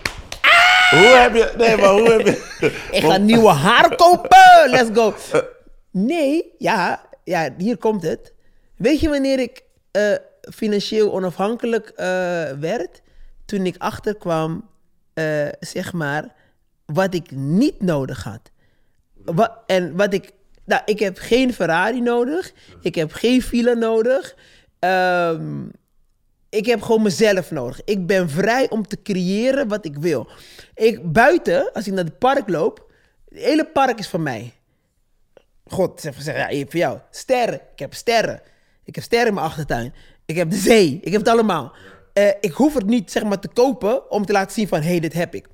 hoe 0.89 1.17
heb 1.17 1.35
je. 1.35 1.53
Nee, 1.57 1.77
maar 1.77 1.89
hoe 1.89 2.11
heb 2.11 2.25
je. 2.25 2.65
Ik 2.97 3.03
ga 3.03 3.17
nieuwe 3.17 3.49
haar 3.49 3.95
kopen! 3.95 4.69
Let's 4.69 4.89
go! 4.93 5.13
Nee, 5.91 6.53
ja, 6.57 7.01
ja, 7.23 7.49
hier 7.57 7.77
komt 7.77 8.03
het. 8.03 8.33
Weet 8.75 8.99
je 8.99 9.09
wanneer 9.09 9.39
ik 9.39 9.63
eh, 9.91 10.13
financieel 10.53 11.13
onafhankelijk 11.13 11.89
eh, 11.89 12.05
werd? 12.59 13.01
Toen 13.45 13.65
ik 13.65 13.75
achterkwam, 13.77 14.69
eh, 15.13 15.47
zeg 15.59 15.93
maar, 15.93 16.35
wat 16.85 17.13
ik 17.13 17.31
niet 17.31 17.81
nodig 17.81 18.23
had. 18.23 18.51
Wa- 19.35 19.63
en 19.65 19.95
wat 19.95 20.13
ik... 20.13 20.31
Nou, 20.65 20.81
ik 20.85 20.99
heb 20.99 21.17
geen 21.17 21.53
Ferrari 21.53 22.01
nodig. 22.01 22.53
Ik 22.81 22.95
heb 22.95 23.13
geen 23.13 23.41
villa 23.41 23.73
nodig. 23.73 24.35
Ehm, 24.79 25.65
ik 26.49 26.65
heb 26.65 26.81
gewoon 26.81 27.01
mezelf 27.01 27.51
nodig. 27.51 27.81
Ik 27.83 28.05
ben 28.05 28.29
vrij 28.29 28.69
om 28.69 28.87
te 28.87 29.01
creëren 29.01 29.67
wat 29.67 29.85
ik 29.85 29.95
wil. 29.97 30.29
Ik, 30.75 31.11
buiten, 31.11 31.71
als 31.73 31.87
ik 31.87 31.93
naar 31.93 32.03
het 32.03 32.17
park 32.19 32.49
loop, 32.49 32.91
het 33.29 33.39
hele 33.39 33.65
park 33.65 33.99
is 33.99 34.07
van 34.07 34.23
mij. 34.23 34.53
God 35.65 36.01
zegt, 36.01 36.23
zegt 36.23 36.51
ja, 36.51 36.65
voor 36.65 36.79
jou. 36.79 36.99
Sterren. 37.11 37.61
Ik 37.73 37.79
heb 37.79 37.93
sterren. 37.93 38.41
Ik 38.83 38.95
heb 38.95 39.03
sterren 39.03 39.27
in 39.27 39.33
mijn 39.33 39.45
achtertuin. 39.45 39.93
Ik 40.25 40.35
heb 40.35 40.49
de 40.49 40.55
zee. 40.55 40.99
Ik 41.03 41.11
heb 41.11 41.21
het 41.21 41.29
allemaal. 41.29 41.73
Eh, 42.13 42.29
ik 42.41 42.51
hoef 42.51 42.73
het 42.73 42.85
niet 42.85 43.11
zeg 43.11 43.23
maar 43.23 43.39
te 43.39 43.49
kopen 43.53 44.11
om 44.11 44.25
te 44.25 44.33
laten 44.33 44.53
zien 44.53 44.67
van, 44.67 44.81
hé, 44.81 44.89
hey, 44.89 44.99
dit 44.99 45.13
heb 45.13 45.35
ik. 45.35 45.47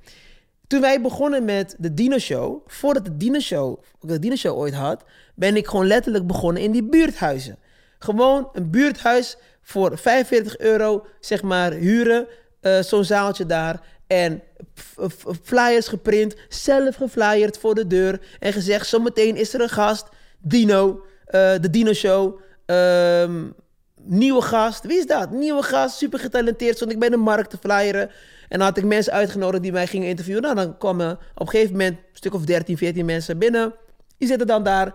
Toen 0.66 0.80
wij 0.80 1.00
begonnen 1.00 1.44
met 1.44 1.76
de 1.78 1.94
Dino 1.94 2.18
Show, 2.18 2.62
voordat 2.66 3.04
de 3.04 3.16
Dino 3.16 3.38
Show, 3.38 3.82
de 4.00 4.18
Dino 4.18 4.34
Show 4.34 4.58
ooit 4.58 4.74
had, 4.74 5.04
ben 5.34 5.56
ik 5.56 5.66
gewoon 5.66 5.86
letterlijk 5.86 6.26
begonnen 6.26 6.62
in 6.62 6.70
die 6.70 6.84
buurthuizen. 6.84 7.58
Gewoon 7.98 8.48
een 8.52 8.70
buurthuis 8.70 9.36
voor 9.62 9.98
45 9.98 10.58
euro, 10.58 11.06
zeg 11.20 11.42
maar, 11.42 11.72
huren, 11.72 12.26
eh, 12.60 12.80
zo'n 12.80 13.04
zaaltje 13.04 13.46
daar. 13.46 13.80
En 14.06 14.42
flyers 15.42 15.88
geprint, 15.88 16.34
zelf 16.48 16.96
geflyerd 16.96 17.58
voor 17.58 17.74
de 17.74 17.86
deur. 17.86 18.20
En 18.38 18.52
gezegd, 18.52 18.86
zometeen 18.86 19.36
is 19.36 19.54
er 19.54 19.60
een 19.60 19.68
gast, 19.68 20.08
Dino, 20.38 21.04
eh, 21.24 21.52
de 21.60 21.70
Dino 21.70 21.92
Show. 21.92 22.40
Ehm, 22.66 23.42
nieuwe 24.04 24.42
gast, 24.42 24.84
wie 24.84 24.98
is 24.98 25.06
dat? 25.06 25.30
Nieuwe 25.30 25.62
gast, 25.62 25.96
super 25.96 26.18
getalenteerd. 26.18 26.76
Stond 26.76 26.90
ik 26.90 26.98
bij 26.98 27.08
de 27.08 27.16
markt 27.16 27.50
te 27.50 27.56
flyeren. 27.56 28.10
En 28.48 28.58
dan 28.58 28.68
had 28.68 28.76
ik 28.76 28.84
mensen 28.84 29.12
uitgenodigd 29.12 29.62
die 29.62 29.72
mij 29.72 29.86
gingen 29.86 30.08
interviewen. 30.08 30.42
Nou, 30.42 30.54
dan 30.54 30.78
kwamen 30.78 31.10
op 31.34 31.40
een 31.40 31.48
gegeven 31.48 31.72
moment 31.72 31.98
een 31.98 32.04
stuk 32.12 32.34
of 32.34 32.44
13, 32.44 32.76
14 32.76 33.04
mensen 33.04 33.38
binnen. 33.38 33.74
Die 34.18 34.28
zitten 34.28 34.46
dan 34.46 34.62
daar. 34.62 34.94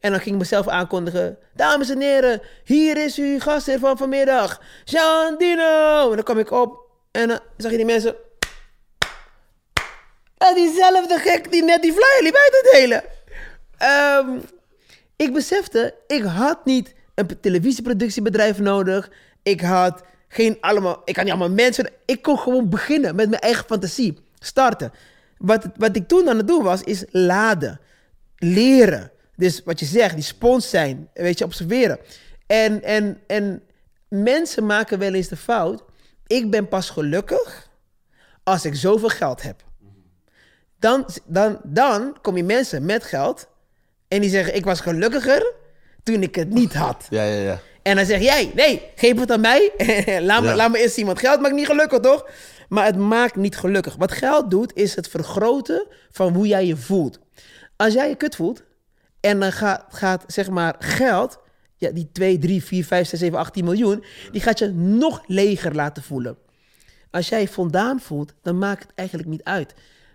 En 0.00 0.10
dan 0.10 0.20
ging 0.20 0.34
ik 0.34 0.40
mezelf 0.40 0.68
aankondigen. 0.68 1.38
Dames 1.54 1.90
en 1.90 2.00
heren, 2.00 2.40
hier 2.64 2.96
is 2.96 3.18
uw 3.18 3.38
gastheer 3.38 3.78
van 3.78 3.96
vanmiddag. 3.96 4.60
Jean 4.84 5.38
Dino. 5.38 6.08
En 6.08 6.14
dan 6.14 6.24
kwam 6.24 6.38
ik 6.38 6.50
op. 6.50 6.90
En 7.10 7.28
dan 7.28 7.38
zag 7.56 7.70
je 7.70 7.76
die 7.76 7.86
mensen. 7.86 8.14
En 10.38 10.54
diezelfde 10.54 11.18
gek 11.18 11.50
die 11.50 11.64
net 11.64 11.82
die 11.82 11.92
flyer 11.92 12.22
liep 12.22 12.34
uit 12.34 12.52
te 12.52 12.68
delen. 12.72 13.04
Ehm, 13.78 14.38
ik 15.16 15.32
besefte, 15.32 15.94
ik 16.06 16.22
had 16.22 16.64
niet 16.64 16.94
een 17.14 17.40
televisieproductiebedrijf 17.40 18.58
nodig. 18.58 19.10
Ik 19.42 19.60
had 19.60 20.02
geen 20.28 20.56
allemaal, 20.60 21.02
ik 21.04 21.16
had 21.16 21.24
niet 21.24 21.34
allemaal 21.34 21.56
mensen. 21.56 21.90
Ik 22.04 22.22
kon 22.22 22.38
gewoon 22.38 22.68
beginnen 22.68 23.14
met 23.14 23.28
mijn 23.28 23.40
eigen 23.40 23.64
fantasie. 23.64 24.18
Starten. 24.38 24.92
Wat, 25.38 25.66
wat 25.76 25.96
ik 25.96 26.08
toen 26.08 26.28
aan 26.28 26.36
het 26.36 26.48
doen 26.48 26.62
was, 26.62 26.82
is 26.82 27.04
laden. 27.10 27.80
Leren. 28.36 29.10
Dus 29.36 29.62
wat 29.64 29.80
je 29.80 29.86
zegt, 29.86 30.14
die 30.14 30.24
spons 30.24 30.70
zijn. 30.70 31.08
Weet 31.14 31.38
je, 31.38 31.44
observeren. 31.44 31.98
En, 32.46 32.82
en, 32.82 33.20
en 33.26 33.62
mensen 34.08 34.66
maken 34.66 34.98
wel 34.98 35.14
eens 35.14 35.28
de 35.28 35.36
fout. 35.36 35.84
Ik 36.26 36.50
ben 36.50 36.68
pas 36.68 36.90
gelukkig 36.90 37.68
als 38.42 38.64
ik 38.64 38.74
zoveel 38.74 39.08
geld 39.08 39.42
heb. 39.42 39.64
Dan, 40.78 41.06
dan, 41.24 41.60
dan 41.64 42.16
kom 42.22 42.36
je 42.36 42.44
mensen 42.44 42.84
met 42.84 43.04
geld 43.04 43.48
en 44.08 44.20
die 44.20 44.30
zeggen: 44.30 44.54
Ik 44.54 44.64
was 44.64 44.80
gelukkiger 44.80 45.52
toen 46.02 46.22
ik 46.22 46.34
het 46.34 46.50
niet 46.50 46.74
had. 46.74 47.06
Ja, 47.10 47.22
ja, 47.24 47.40
ja. 47.42 47.60
En 47.82 47.96
dan 47.96 48.06
zeg 48.06 48.20
jij: 48.20 48.50
Nee, 48.54 48.82
geef 48.94 49.18
het 49.20 49.30
aan 49.30 49.40
mij. 49.40 49.70
laat, 50.20 50.42
me, 50.42 50.48
Ja. 50.48 50.56
laat 50.56 50.70
me 50.70 50.78
eerst 50.78 50.94
zien. 50.94 51.06
Want 51.06 51.18
geld 51.18 51.40
maakt 51.40 51.54
niet 51.54 51.66
gelukkig, 51.66 52.00
toch? 52.00 52.28
Maar 52.68 52.84
het 52.84 52.96
maakt 52.96 53.36
niet 53.36 53.56
gelukkig. 53.56 53.96
Wat 53.96 54.12
geld 54.12 54.50
doet, 54.50 54.74
is 54.74 54.94
het 54.96 55.08
vergroten 55.08 55.86
van 56.10 56.34
hoe 56.34 56.46
jij 56.46 56.66
je 56.66 56.76
voelt. 56.76 57.18
Als 57.76 57.94
jij 57.94 58.08
je 58.08 58.14
kut 58.14 58.36
voelt 58.36 58.62
en 59.20 59.40
dan 59.40 59.52
gaat, 59.52 59.84
gaat 59.88 60.24
zeg 60.26 60.50
maar 60.50 60.74
geld, 60.78 61.38
ja, 61.76 61.90
die 61.90 62.08
2, 62.12 62.38
3, 62.38 62.64
4, 62.64 62.84
5, 62.84 63.08
6, 63.08 63.18
7, 63.18 63.38
8, 63.38 63.52
10 63.52 63.64
miljoen, 63.64 64.04
die 64.32 64.40
gaat 64.40 64.58
je 64.58 64.68
nog 64.72 65.22
leger 65.26 65.74
laten 65.74 66.02
voelen. 66.02 66.36
Als 67.10 67.28
jij 67.28 67.40
je 67.40 67.48
voldaan 67.48 68.00
voelt, 68.00 68.32
dan 68.42 68.58
maakt 68.58 68.82
het 68.82 68.92
eigenlijk 68.94 69.28
niet 69.28 69.42
uit. 69.44 69.74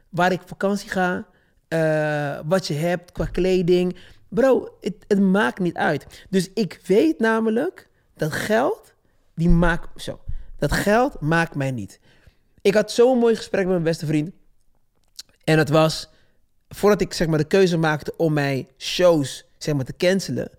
Waar 0.09 0.31
ik 0.31 0.41
vakantie 0.45 0.89
ga, 0.89 1.25
eh, 1.67 2.39
wat 2.45 2.67
je 2.67 2.73
hebt 2.73 3.11
qua 3.11 3.25
kleding. 3.25 3.95
Bro, 4.29 4.77
het, 5.07 5.19
maakt 5.19 5.59
niet 5.59 5.75
uit. 5.75 6.25
Dus 6.29 6.49
ik 6.53 6.81
weet 6.85 7.19
namelijk 7.19 7.89
dat 8.15 8.31
geld, 8.31 8.93
die 9.35 9.49
maakt 9.49 10.01
zo. 10.01 10.19
Dat 10.57 10.71
geld 10.71 11.21
maakt 11.21 11.55
mij 11.55 11.71
niet. 11.71 11.99
Ik 12.61 12.73
had 12.73 12.91
zo'n 12.91 13.17
mooi 13.17 13.35
gesprek 13.35 13.63
met 13.63 13.71
mijn 13.71 13.83
beste 13.83 14.05
vriend. 14.05 14.31
En 15.43 15.57
dat 15.57 15.69
was 15.69 16.09
voordat 16.69 17.01
ik 17.01 17.13
zeg 17.13 17.27
maar 17.27 17.37
de 17.37 17.43
keuze 17.43 17.77
maakte 17.77 18.13
om 18.17 18.33
mijn 18.33 18.67
shows 18.77 19.45
zeg 19.57 19.75
maar 19.75 19.85
te 19.85 19.97
cancelen. 19.97 20.49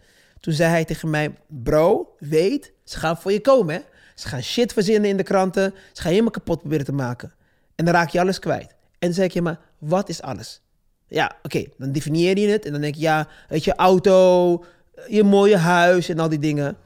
Toen 0.41 0.53
zei 0.53 0.71
hij 0.71 0.85
tegen 0.85 1.11
mij: 1.11 1.35
Bro, 1.47 2.15
weet, 2.19 2.73
ze 2.85 2.99
gaan 2.99 3.19
voor 3.19 3.33
je 3.33 3.41
komen. 3.41 3.75
Hè? 3.75 3.81
Ze 4.15 4.29
gaan 4.29 4.43
shit 4.43 4.73
verzinnen 4.73 5.11
in 5.11 5.17
de 5.17 5.23
kranten. 5.23 5.71
Ze 5.71 6.03
gaan 6.03 6.03
je 6.03 6.09
helemaal 6.09 6.31
kapot 6.31 6.59
proberen 6.59 6.85
te 6.85 6.93
maken. 6.93 7.33
En 7.75 7.85
dan 7.85 7.95
raak 7.95 8.09
je 8.09 8.21
alles 8.21 8.39
kwijt. 8.39 8.71
En 8.71 8.77
toen 8.99 9.13
zei 9.13 9.27
ik: 9.27 9.33
Ja, 9.33 9.43
maar 9.43 9.61
wat 9.79 10.09
is 10.09 10.23
alles? 10.23 10.61
Ja, 11.09 11.37
oké, 11.43 11.65
dan 11.79 11.93
definieer 11.93 12.39
je 12.39 12.49
het. 12.49 12.65
En 12.65 12.73
dan 12.73 12.81
denk 12.81 12.95
je: 12.95 13.01
Ja, 13.01 13.29
weet 13.49 13.65
je, 13.65 13.75
auto, 13.75 14.65
je 15.09 15.25
mooie 15.25 15.57
huis 15.57 16.09
en 16.09 16.19
al 16.19 16.29
die 16.29 16.39
dingen. 16.39 16.77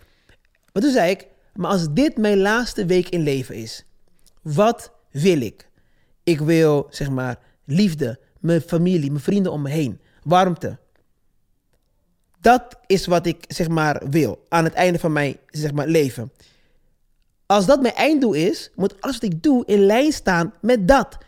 Maar 0.72 0.82
toen 0.82 0.92
zei 0.92 1.10
ik: 1.10 1.26
Maar 1.54 1.70
als 1.70 1.86
dit 1.92 2.16
mijn 2.16 2.38
laatste 2.38 2.86
week 2.86 3.08
in 3.08 3.22
leven 3.22 3.54
is, 3.54 3.84
wat 4.42 4.92
wil 5.10 5.40
ik? 5.40 5.70
Ik 6.22 6.40
wil, 6.40 6.86
zeg 6.90 7.10
maar, 7.10 7.38
liefde, 7.64 8.18
mijn 8.40 8.60
familie, 8.60 9.10
mijn 9.10 9.22
vrienden 9.22 9.52
om 9.52 9.62
me 9.62 9.70
heen, 9.70 10.00
warmte. 10.22 10.78
Dat 12.40 12.78
is 12.86 13.06
wat 13.06 13.26
ik, 13.26 13.44
zeg 13.48 13.68
maar, 13.68 14.02
wil 14.10 14.46
aan 14.48 14.64
het 14.64 14.72
einde 14.72 14.98
van 14.98 15.12
mijn, 15.12 15.36
zeg 15.46 15.72
maar, 15.72 15.86
leven. 15.86 16.32
Als 17.46 17.66
dat 17.66 17.82
mijn 17.82 17.94
einddoel 17.94 18.32
is, 18.32 18.70
moet 18.74 19.00
alles 19.00 19.18
wat 19.18 19.32
ik 19.32 19.42
doe 19.42 19.64
in 19.66 19.86
lijn 19.86 20.12
staan 20.12 20.54
met 20.60 20.88
dat. 20.88 21.18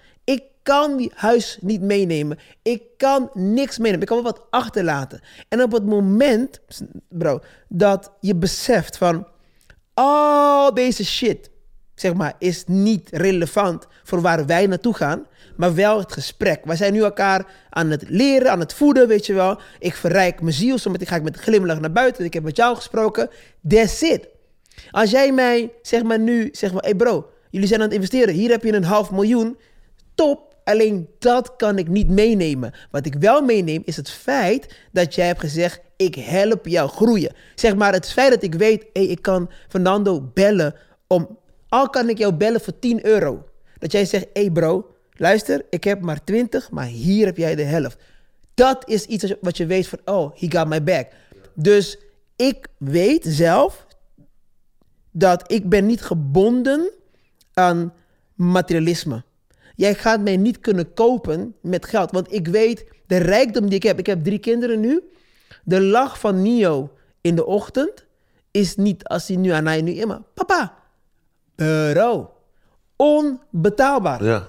Kan 0.64 0.96
die 0.96 1.12
huis 1.14 1.58
niet 1.60 1.80
meenemen. 1.80 2.38
Ik 2.62 2.82
kan 2.96 3.30
niks 3.32 3.78
meenemen. 3.78 4.00
Ik 4.00 4.06
kan 4.06 4.22
wel 4.22 4.32
wat 4.32 4.46
achterlaten. 4.50 5.20
En 5.48 5.62
op 5.62 5.72
het 5.72 5.86
moment, 5.86 6.60
bro, 7.08 7.40
dat 7.68 8.12
je 8.20 8.36
beseft 8.36 8.96
van... 8.96 9.26
al 9.94 10.74
deze 10.74 11.04
shit, 11.04 11.50
zeg 11.94 12.14
maar, 12.14 12.34
is 12.38 12.64
niet 12.66 13.08
relevant 13.12 13.86
voor 14.02 14.20
waar 14.20 14.46
wij 14.46 14.66
naartoe 14.66 14.94
gaan, 14.94 15.26
maar 15.56 15.74
wel 15.74 15.98
het 15.98 16.12
gesprek. 16.12 16.64
Wij 16.64 16.76
zijn 16.76 16.92
nu 16.92 17.02
elkaar 17.02 17.46
aan 17.70 17.90
het 17.90 18.04
leren, 18.08 18.50
aan 18.50 18.60
het 18.60 18.74
voeden, 18.74 19.08
weet 19.08 19.26
je 19.26 19.32
wel. 19.32 19.60
Ik 19.78 19.94
verrijk 19.94 20.40
mijn 20.40 20.54
ziel, 20.54 20.78
zometeen 20.78 21.06
ga 21.06 21.16
ik 21.16 21.22
met 21.22 21.36
glimlach 21.36 21.80
naar 21.80 21.92
buiten. 21.92 22.24
Ik 22.24 22.34
heb 22.34 22.42
met 22.42 22.56
jou 22.56 22.76
gesproken. 22.76 23.30
That's 23.68 24.02
it. 24.02 24.28
Als 24.90 25.10
jij 25.10 25.32
mij, 25.32 25.72
zeg 25.82 26.02
maar 26.02 26.18
nu, 26.18 26.48
zeg 26.52 26.72
maar, 26.72 26.82
hey 26.82 26.94
bro, 26.94 27.30
jullie 27.50 27.68
zijn 27.68 27.80
aan 27.80 27.86
het 27.86 27.94
investeren. 27.94 28.34
Hier 28.34 28.50
heb 28.50 28.62
je 28.62 28.72
een 28.72 28.84
half 28.84 29.10
miljoen. 29.10 29.58
Top. 30.14 30.53
Alleen 30.64 31.08
dat 31.18 31.56
kan 31.56 31.78
ik 31.78 31.88
niet 31.88 32.08
meenemen. 32.08 32.72
Wat 32.90 33.06
ik 33.06 33.14
wel 33.14 33.42
meeneem 33.42 33.82
is 33.84 33.96
het 33.96 34.10
feit 34.10 34.74
dat 34.92 35.14
jij 35.14 35.26
hebt 35.26 35.40
gezegd: 35.40 35.80
ik 35.96 36.14
help 36.14 36.66
jou 36.66 36.88
groeien. 36.88 37.34
Zeg 37.54 37.74
maar 37.74 37.92
het 37.92 38.12
feit 38.12 38.30
dat 38.30 38.42
ik 38.42 38.54
weet: 38.54 38.86
hey, 38.92 39.06
ik 39.06 39.22
kan 39.22 39.50
Fernando 39.68 40.30
bellen 40.34 40.74
om. 41.06 41.38
Al 41.68 41.90
kan 41.90 42.08
ik 42.08 42.18
jou 42.18 42.32
bellen 42.32 42.60
voor 42.60 42.78
10 42.78 43.06
euro. 43.06 43.48
Dat 43.78 43.92
jij 43.92 44.04
zegt: 44.04 44.26
hey 44.32 44.50
bro, 44.50 44.94
luister, 45.12 45.64
ik 45.70 45.84
heb 45.84 46.00
maar 46.00 46.24
20, 46.24 46.70
maar 46.70 46.86
hier 46.86 47.26
heb 47.26 47.36
jij 47.36 47.54
de 47.54 47.62
helft. 47.62 47.98
Dat 48.54 48.88
is 48.88 49.04
iets 49.04 49.34
wat 49.40 49.56
je 49.56 49.66
weet 49.66 49.88
van: 49.88 49.98
oh, 50.04 50.36
he 50.36 50.50
got 50.50 50.68
my 50.68 50.82
back. 50.82 51.06
Dus 51.54 51.98
ik 52.36 52.66
weet 52.78 53.24
zelf 53.28 53.86
dat 55.10 55.52
ik 55.52 55.68
ben 55.68 55.86
niet 55.86 56.02
gebonden 56.02 56.90
aan 57.52 57.92
materialisme. 58.34 59.24
Jij 59.74 59.94
gaat 59.94 60.20
mij 60.20 60.36
niet 60.36 60.60
kunnen 60.60 60.94
kopen 60.94 61.54
met 61.60 61.86
geld. 61.86 62.10
Want 62.10 62.32
ik 62.32 62.48
weet 62.48 62.86
de 63.06 63.16
rijkdom 63.16 63.66
die 63.66 63.74
ik 63.74 63.82
heb. 63.82 63.98
Ik 63.98 64.06
heb 64.06 64.24
drie 64.24 64.38
kinderen 64.38 64.80
nu. 64.80 65.02
De 65.64 65.80
lach 65.80 66.20
van 66.20 66.42
Nio 66.42 66.90
in 67.20 67.34
de 67.34 67.46
ochtend 67.46 68.06
is 68.50 68.76
niet 68.76 69.04
als 69.04 69.28
hij 69.28 69.36
nu 69.36 69.50
aan 69.50 69.64
mij 69.64 69.82
nu 69.82 69.92
immer. 69.92 70.22
Papa, 70.34 70.74
bro. 71.54 72.30
Onbetaalbaar. 72.96 74.24
Ja. 74.24 74.48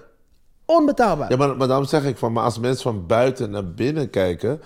Onbetaalbaar. 0.66 1.32
Ja, 1.32 1.38
maar, 1.38 1.58
maar 1.58 1.68
daarom 1.68 1.86
zeg 1.86 2.06
ik 2.06 2.18
van, 2.18 2.34
maar 2.34 2.44
als 2.44 2.60
mensen 2.60 2.84
van 2.84 3.06
buiten 3.06 3.50
naar 3.50 3.74
binnen 3.74 4.10
kijken, 4.10 4.62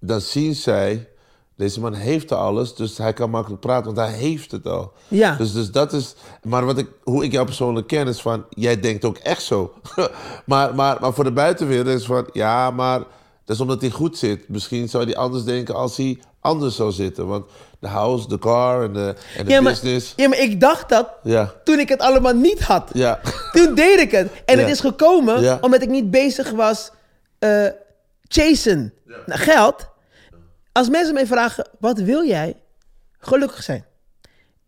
dan 0.00 0.20
zien 0.20 0.54
zij, 0.54 1.08
deze 1.58 1.80
man 1.80 1.94
heeft 1.94 2.32
al 2.32 2.38
alles, 2.38 2.74
dus 2.74 2.98
hij 2.98 3.12
kan 3.12 3.30
makkelijk 3.30 3.60
praten, 3.60 3.94
want 3.94 4.08
hij 4.08 4.18
heeft 4.18 4.50
het 4.50 4.66
al. 4.66 4.92
Ja. 5.08 5.36
Dus, 5.36 5.52
dus 5.52 5.70
dat 5.70 5.92
is, 5.92 6.14
maar 6.42 6.64
wat 6.64 6.78
ik, 6.78 6.88
hoe 7.02 7.24
ik 7.24 7.32
jou 7.32 7.44
persoonlijk 7.46 7.86
ken 7.86 8.06
is 8.08 8.20
van, 8.20 8.44
jij 8.50 8.80
denkt 8.80 9.04
ook 9.04 9.16
echt 9.16 9.42
zo. 9.42 9.72
maar, 10.44 10.74
maar, 10.74 10.96
maar 11.00 11.12
voor 11.14 11.24
de 11.24 11.32
buitenwereld 11.32 11.86
is 11.86 12.04
van, 12.06 12.28
ja, 12.32 12.70
maar 12.70 12.98
dat 13.44 13.56
is 13.56 13.60
omdat 13.60 13.80
hij 13.80 13.90
goed 13.90 14.18
zit. 14.18 14.48
Misschien 14.48 14.88
zou 14.88 15.04
hij 15.04 15.16
anders 15.16 15.44
denken 15.44 15.74
als 15.74 15.96
hij 15.96 16.18
anders 16.40 16.76
zou 16.76 16.92
zitten, 16.92 17.26
want 17.26 17.44
de 17.78 17.88
house, 17.88 18.28
de 18.28 18.38
car 18.38 18.82
en 18.84 18.92
de, 18.92 19.14
en 19.36 19.44
de 19.44 19.50
ja, 19.50 19.60
maar, 19.60 19.72
business. 19.72 20.12
ja, 20.16 20.28
maar 20.28 20.38
ik 20.38 20.60
dacht 20.60 20.88
dat 20.88 21.08
Ja. 21.22 21.54
toen 21.64 21.78
ik 21.78 21.88
het 21.88 22.00
allemaal 22.00 22.34
niet 22.34 22.60
had. 22.60 22.90
Ja. 22.92 23.20
Toen 23.52 23.74
deed 23.74 24.00
ik 24.00 24.10
het. 24.10 24.30
En 24.44 24.58
het 24.58 24.68
is 24.68 24.80
gekomen 24.80 25.62
omdat 25.62 25.82
ik 25.82 25.88
niet 25.88 26.10
bezig 26.10 26.50
was 26.50 26.90
eh 27.38 27.66
chasen 28.28 28.92
naar 29.26 29.38
geld. 29.38 29.88
Als 30.78 30.88
mensen 30.88 31.14
mij 31.14 31.26
vragen, 31.26 31.68
wat 31.78 31.98
wil 31.98 32.24
jij? 32.24 32.56
Gelukkig 33.18 33.62
zijn. 33.62 33.84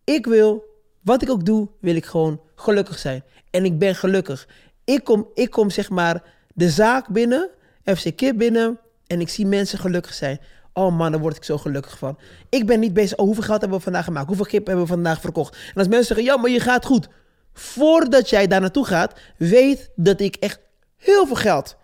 Ik 0.03 0.25
wil, 0.25 0.63
wat 1.01 1.21
ik 1.21 1.29
ook 1.29 1.45
doe, 1.45 1.69
wil 1.79 1.95
ik 1.95 2.05
gewoon 2.05 2.41
gelukkig 2.55 2.99
zijn. 2.99 3.23
En 3.49 3.65
ik 3.65 3.79
ben 3.79 3.95
gelukkig. 3.95 4.47
Ik 4.83 5.03
kom, 5.03 5.29
ik 5.33 5.49
kom 5.49 5.69
zeg 5.69 5.89
maar 5.89 6.23
de 6.53 6.69
zaak 6.69 7.07
binnen, 7.07 7.49
FC 7.83 8.15
Kip 8.15 8.37
binnen, 8.37 8.79
en 9.07 9.21
ik 9.21 9.29
zie 9.29 9.45
mensen 9.45 9.79
gelukkig 9.79 10.13
zijn. 10.13 10.39
Oh 10.73 10.97
man, 10.97 11.11
daar 11.11 11.21
word 11.21 11.35
ik 11.35 11.43
zo 11.43 11.57
gelukkig 11.57 11.97
van. 11.97 12.17
Ik 12.49 12.65
ben 12.65 12.79
niet 12.79 12.93
bezig, 12.93 13.17
oh 13.17 13.25
hoeveel 13.25 13.43
geld 13.43 13.61
hebben 13.61 13.77
we 13.77 13.83
vandaag 13.83 14.05
gemaakt? 14.05 14.27
Hoeveel 14.27 14.45
kip 14.45 14.65
hebben 14.65 14.85
we 14.85 14.91
vandaag 14.91 15.21
verkocht? 15.21 15.55
En 15.55 15.73
als 15.75 15.87
mensen 15.87 16.05
zeggen, 16.05 16.25
ja, 16.25 16.37
maar 16.37 16.49
je 16.49 16.59
gaat 16.59 16.85
goed. 16.85 17.07
Voordat 17.53 18.29
jij 18.29 18.47
daar 18.47 18.61
naartoe 18.61 18.85
gaat, 18.85 19.19
weet 19.37 19.91
dat 19.95 20.19
ik 20.19 20.35
echt 20.35 20.59
heel 20.97 21.27
veel 21.27 21.35
geld, 21.35 21.75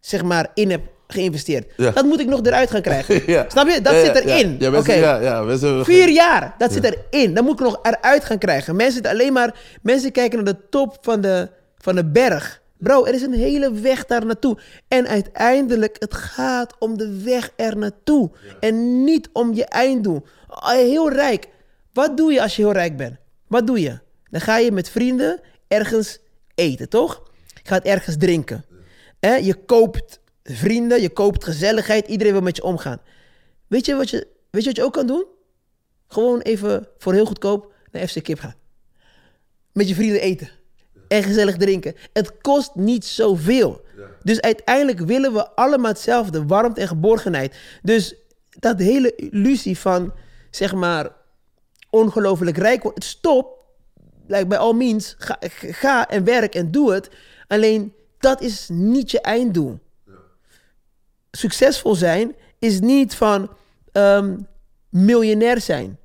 zeg 0.00 0.22
maar, 0.22 0.50
in 0.54 0.70
heb 0.70 0.98
geïnvesteerd. 1.12 1.72
Ja. 1.76 1.90
Dat 1.90 2.04
moet 2.04 2.20
ik 2.20 2.26
nog 2.26 2.40
eruit 2.42 2.70
gaan 2.70 2.82
krijgen. 2.82 3.22
Ja. 3.32 3.44
Snap 3.48 3.68
je? 3.68 3.80
Dat 3.80 3.94
Ja, 3.94 4.04
zit 4.04 4.14
erin. 4.14 4.56
Ja, 4.58 4.64
ja, 4.64 4.70
mensen, 4.70 5.46
mensen, 5.46 5.84
Vier 5.84 6.08
jaar, 6.08 6.54
dat 6.58 6.72
zit 6.72 6.84
erin. 7.10 7.34
Dan 7.34 7.44
moet 7.44 7.60
ik 7.60 7.66
nog 7.66 7.78
eruit 7.82 8.24
gaan 8.24 8.38
krijgen. 8.38 8.76
Mensen 8.76 9.02
alleen 9.02 9.32
maar, 9.32 9.54
mensen 9.82 10.12
kijken 10.12 10.44
naar 10.44 10.54
de 10.54 10.68
top 10.70 10.96
van 11.00 11.20
de, 11.20 11.48
van 11.78 11.94
de 11.94 12.04
berg. 12.04 12.60
Bro, 12.78 13.04
er 13.04 13.14
is 13.14 13.22
een 13.22 13.32
hele 13.34 13.72
weg 13.72 14.04
daar 14.06 14.26
naartoe. 14.26 14.58
En 14.88 15.06
uiteindelijk, 15.08 15.96
het 15.98 16.14
gaat 16.14 16.74
om 16.78 16.98
de 16.98 17.22
weg 17.24 17.50
er 17.56 17.76
naartoe. 17.76 18.30
En 18.60 19.04
niet 19.04 19.28
om 19.32 19.54
je 19.54 19.64
einddoel. 19.64 20.22
Oh, 20.48 20.68
Heel 20.70 21.12
rijk. 21.12 21.46
Wat 21.92 22.16
doe 22.16 22.32
je 22.32 22.42
als 22.42 22.56
je 22.56 22.62
heel 22.62 22.72
rijk 22.72 22.96
bent? 22.96 23.16
Wat 23.48 23.66
doe 23.66 23.80
je? 23.80 23.98
Dan 24.30 24.40
ga 24.40 24.58
je 24.58 24.72
met 24.72 24.90
vrienden 24.90 25.40
ergens 25.68 26.18
eten, 26.54 26.88
toch? 26.88 27.22
Je 27.62 27.68
gaat 27.68 27.84
ergens 27.84 28.16
drinken. 28.18 28.64
Je 29.20 29.54
koopt 29.66 30.19
vrienden, 30.42 31.00
je 31.00 31.10
koopt 31.10 31.44
gezelligheid. 31.44 32.08
Iedereen 32.08 32.32
wil 32.32 32.42
met 32.42 32.56
je 32.56 32.62
omgaan. 32.62 33.00
Weet 33.66 33.86
je 33.86 33.94
wat 33.94 34.10
je, 34.10 34.26
weet 34.50 34.62
je, 34.62 34.68
wat 34.68 34.76
je 34.76 34.84
ook 34.84 34.92
kan 34.92 35.06
doen? 35.06 35.24
Gewoon 36.08 36.40
even 36.40 36.88
voor 36.98 37.12
heel 37.12 37.26
goedkoop 37.26 37.72
naar 37.92 38.06
FC 38.06 38.22
Kip 38.22 38.38
gaan. 38.38 38.54
Met 39.72 39.88
je 39.88 39.94
vrienden 39.94 40.20
eten. 40.20 40.50
En 41.08 41.22
gezellig 41.22 41.56
drinken. 41.56 41.94
Het 42.12 42.40
kost 42.40 42.74
niet 42.74 43.04
zoveel. 43.04 43.84
Dus 44.22 44.40
uiteindelijk 44.40 45.00
willen 45.00 45.32
we 45.32 45.50
allemaal 45.50 45.90
hetzelfde. 45.90 46.46
Warmte 46.46 46.80
en 46.80 46.88
geborgenheid. 46.88 47.56
Dus 47.82 48.14
dat 48.50 48.78
hele 48.78 49.14
illusie 49.14 49.78
van, 49.78 50.12
zeg 50.50 50.74
maar, 50.74 51.12
ongelooflijk 51.90 52.56
rijk 52.56 52.82
worden. 52.82 53.02
Stop. 53.02 53.58
Like 54.26 54.46
bij 54.46 54.58
all 54.58 54.74
means. 54.74 55.14
Ga, 55.18 55.38
ga 55.50 56.08
en 56.08 56.24
werk 56.24 56.54
en 56.54 56.70
doe 56.70 56.92
het. 56.92 57.10
Alleen, 57.46 57.94
dat 58.18 58.40
is 58.40 58.68
niet 58.68 59.10
je 59.10 59.20
einddoel 59.20 59.78
succesvol 61.30 61.94
zijn 61.94 62.34
is 62.58 62.80
niet 62.80 63.14
van 63.14 63.50
ehm, 63.92 64.36
miljonair 64.88 65.60
zijn. 65.60 65.98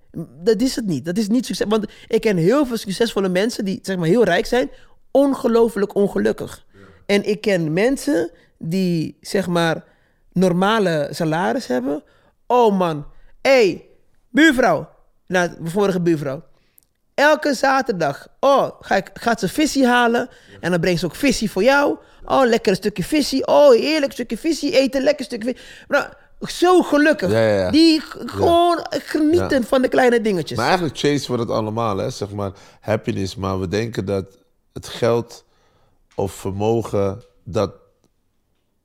Dat 0.43 0.61
is 0.61 0.75
het 0.75 0.85
niet. 0.85 1.05
Dat 1.05 1.17
is 1.17 1.27
niet 1.27 1.45
succes. 1.45 1.67
Want 1.69 1.85
ik 2.07 2.21
ken 2.21 2.37
heel 2.37 2.65
veel 2.65 2.77
succesvolle 2.77 3.29
mensen 3.29 3.65
die 3.65 3.79
zeg 3.81 3.97
maar 3.97 4.07
heel 4.07 4.23
rijk 4.23 4.45
zijn, 4.45 4.69
ongelooflijk 5.11 5.95
ongelukkig. 5.95 6.65
En 7.05 7.29
ik 7.29 7.41
ken 7.41 7.73
mensen 7.73 8.31
die 8.57 9.17
zeg 9.21 9.47
maar 9.47 9.83
normale 10.31 11.09
salaris 11.11 11.67
hebben. 11.67 12.03
Oh 12.47 12.77
man, 12.77 13.05
hé, 13.41 13.51
hey, 13.51 13.85
buurvrouw. 14.29 14.89
Nou, 15.27 15.49
mijn 15.59 15.71
vorige 15.71 16.01
buurvrouw. 16.01 16.43
Elke 17.13 17.53
zaterdag, 17.53 18.27
oh, 18.39 18.69
ga 18.79 18.95
ik, 18.95 19.09
gaat 19.13 19.39
ze 19.39 19.47
visie 19.47 19.87
halen. 19.87 20.29
En 20.59 20.71
dan 20.71 20.79
brengt 20.79 20.99
ze 20.99 21.05
ook 21.05 21.15
visie 21.15 21.51
voor 21.51 21.63
jou. 21.63 21.97
Oh, 22.25 22.45
lekker 22.45 22.71
een 22.71 22.77
stukje 22.77 23.03
visie. 23.03 23.47
Oh, 23.47 23.71
heerlijk 23.71 24.11
stukje 24.11 24.37
visie 24.37 24.77
eten. 24.77 25.03
Lekker 25.03 25.25
stukje 25.25 25.49
visie. 25.49 25.65
Nou, 25.87 26.05
zo 26.41 26.81
gelukkig. 26.81 27.31
Ja, 27.31 27.39
ja, 27.39 27.59
ja. 27.59 27.71
Die 27.71 28.01
gewoon 28.25 28.85
genieten 28.89 29.63
van 29.63 29.81
de 29.81 29.87
kleine 29.87 30.21
dingetjes. 30.21 30.57
Maar 30.57 30.67
eigenlijk 30.67 30.97
chasen 30.97 31.33
we 31.33 31.39
het 31.39 31.49
allemaal, 31.49 31.97
hè? 31.97 32.09
zeg 32.09 32.31
maar 32.31 32.51
happiness. 32.79 33.35
Maar 33.35 33.59
we 33.59 33.67
denken 33.67 34.05
dat 34.05 34.37
het 34.73 34.87
geld 34.87 35.45
of 36.15 36.31
vermogen 36.31 37.21
dat 37.43 37.71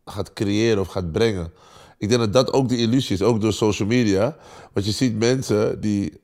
gaat 0.04 0.32
creëren 0.32 0.80
of 0.80 0.88
gaat 0.88 1.12
brengen. 1.12 1.52
Ik 1.98 2.08
denk 2.08 2.20
dat 2.20 2.32
dat 2.32 2.52
ook 2.52 2.68
de 2.68 2.76
illusie 2.76 3.14
is, 3.14 3.22
ook 3.22 3.40
door 3.40 3.52
social 3.52 3.88
media. 3.88 4.36
Want 4.72 4.86
je 4.86 4.92
ziet 4.92 5.18
mensen 5.18 5.80
die 5.80 6.12
100.000 6.12 6.16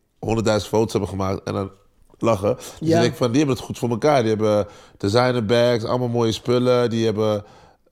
foto's 0.45 0.93
hebben 0.93 1.09
gemaakt 1.09 1.43
en 1.43 1.53
dan 1.53 1.71
lachen. 2.19 2.57
Dus 2.57 2.89
Ja. 2.89 3.01
denkt 3.01 3.17
van, 3.17 3.29
die 3.29 3.37
hebben 3.39 3.57
het 3.57 3.65
goed 3.65 3.79
voor 3.79 3.91
elkaar. 3.91 4.21
Die 4.21 4.29
hebben 4.31 4.67
designer 4.97 5.45
bags, 5.45 5.85
allemaal 5.85 6.09
mooie 6.09 6.33
spullen. 6.33 6.91
Die 6.91 7.05
hebben 7.05 7.45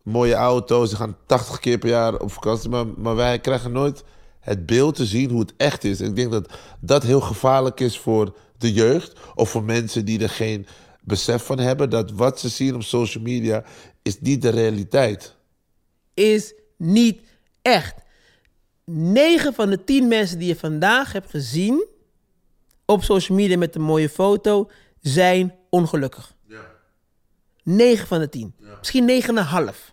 mooie 0.02 0.34
auto's. 0.34 0.88
Die 0.88 0.98
gaan 0.98 1.16
80 1.26 1.58
keer 1.60 1.78
per 1.78 1.88
jaar 1.88 2.16
op 2.16 2.32
vakantie. 2.32 2.70
Maar, 2.70 2.86
maar 2.96 3.16
wij 3.16 3.38
krijgen 3.38 3.72
nooit 3.72 4.04
het 4.40 4.66
beeld 4.66 4.94
te 4.94 5.04
zien 5.06 5.30
hoe 5.30 5.40
het 5.40 5.54
echt 5.56 5.84
is. 5.84 6.00
En 6.00 6.06
ik 6.06 6.16
denk 6.16 6.30
dat 6.30 6.52
dat 6.80 7.02
heel 7.02 7.20
gevaarlijk 7.20 7.80
is 7.80 7.98
voor 7.98 8.36
de 8.58 8.72
jeugd. 8.72 9.12
Of 9.34 9.50
voor 9.50 9.64
mensen 9.64 10.04
die 10.04 10.22
er 10.22 10.28
geen 10.30 10.66
besef 11.00 11.44
van 11.44 11.58
hebben. 11.58 11.90
Dat 11.90 12.10
wat 12.10 12.40
ze 12.40 12.48
zien 12.48 12.74
op 12.74 12.82
social 12.82 13.22
media 13.22 13.64
is 14.02 14.20
niet 14.20 14.42
de 14.42 14.48
realiteit. 14.48 15.34
is 16.14 16.54
niet 16.76 17.20
echt. 17.62 17.94
9 18.84 19.54
van 19.54 19.70
de 19.70 19.84
10 19.84 20.08
mensen 20.08 20.38
die 20.38 20.48
je 20.48 20.56
vandaag 20.56 21.12
hebt 21.12 21.30
gezien 21.30 21.86
op 22.86 23.02
social 23.02 23.38
media 23.38 23.58
met 23.58 23.74
een 23.74 23.82
mooie 23.82 24.08
foto 24.08 24.70
zijn 25.00 25.54
ongelukkig. 25.70 26.34
9 27.62 28.06
van 28.06 28.18
de 28.18 28.28
10. 28.28 28.54
Misschien 28.78 29.22
9,5. 29.22 29.92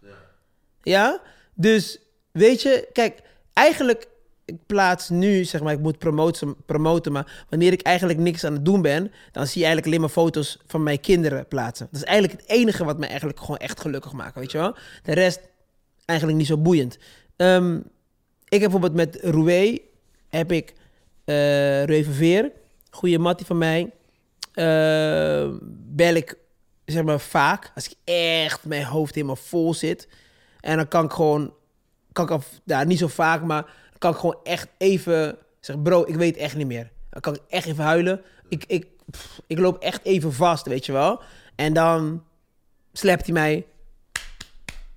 Ja. 0.81 1.21
Dus 1.53 1.99
weet 2.31 2.61
je, 2.61 2.89
kijk, 2.93 3.21
eigenlijk 3.53 4.09
ik 4.45 4.65
plaats 4.65 5.09
nu, 5.09 5.43
zeg 5.43 5.61
maar, 5.61 5.73
ik 5.73 5.79
moet 5.79 5.97
promoten, 5.97 6.55
promoten, 6.65 7.11
maar 7.11 7.45
wanneer 7.49 7.71
ik 7.71 7.81
eigenlijk 7.81 8.19
niks 8.19 8.43
aan 8.43 8.53
het 8.53 8.65
doen 8.65 8.81
ben, 8.81 9.11
dan 9.31 9.47
zie 9.47 9.61
je 9.61 9.65
eigenlijk 9.65 9.85
alleen 9.85 9.99
maar 9.99 10.23
foto's 10.23 10.59
van 10.67 10.83
mijn 10.83 10.99
kinderen 10.99 11.47
plaatsen. 11.47 11.87
Dat 11.91 12.01
is 12.01 12.07
eigenlijk 12.07 12.41
het 12.41 12.49
enige 12.49 12.83
wat 12.83 12.97
me 12.97 13.05
eigenlijk 13.05 13.39
gewoon 13.39 13.57
echt 13.57 13.79
gelukkig 13.79 14.11
maakt, 14.11 14.35
weet 14.35 14.51
je 14.51 14.57
wel. 14.57 14.75
De 15.03 15.13
rest 15.13 15.39
eigenlijk 16.05 16.39
niet 16.39 16.47
zo 16.47 16.57
boeiend. 16.57 16.97
Ehm, 17.35 17.75
ik 18.47 18.61
heb 18.61 18.71
bijvoorbeeld 18.71 18.93
met 18.93 19.17
Roué, 19.21 19.77
heb 20.29 20.51
ik 20.51 20.73
Roué 21.85 22.03
Verveer, 22.03 22.51
goede 22.91 23.19
mattie 23.19 23.45
van 23.45 23.57
mij, 23.57 23.91
eh, 24.53 25.49
bel 25.71 26.13
ik 26.13 26.37
zeg 26.85 27.03
maar 27.03 27.19
vaak, 27.19 27.71
als 27.75 27.89
ik 27.89 27.95
echt 28.13 28.65
mijn 28.65 28.85
hoofd 28.85 29.15
helemaal 29.15 29.35
vol 29.35 29.73
zit. 29.73 30.07
En 30.59 30.77
dan 30.77 30.87
kan 30.87 31.05
ik 31.05 31.11
gewoon, 31.11 31.53
kan 32.11 32.25
ik 32.25 32.31
af, 32.31 32.47
ja, 32.63 32.83
niet 32.83 32.99
zo 32.99 33.07
vaak, 33.07 33.43
maar 33.43 33.61
dan 33.61 33.99
kan 33.99 34.11
ik 34.11 34.17
gewoon 34.17 34.39
echt 34.43 34.67
even 34.77 35.37
zeggen, 35.59 35.83
bro, 35.83 36.03
ik 36.07 36.15
weet 36.15 36.37
echt 36.37 36.55
niet 36.55 36.67
meer. 36.67 36.91
Dan 37.09 37.21
kan 37.21 37.35
ik 37.35 37.41
echt 37.47 37.67
even 37.67 37.83
huilen. 37.83 38.21
ik, 38.49 38.63
ik, 38.67 38.87
pff, 39.11 39.41
ik 39.47 39.59
loop 39.59 39.77
echt 39.77 40.03
even 40.03 40.33
vast, 40.33 40.65
weet 40.65 40.85
je 40.85 40.91
wel. 40.91 41.21
En 41.55 41.73
dan 41.73 42.23
slapt 42.93 43.25
hij 43.25 43.33
mij. 43.33 43.65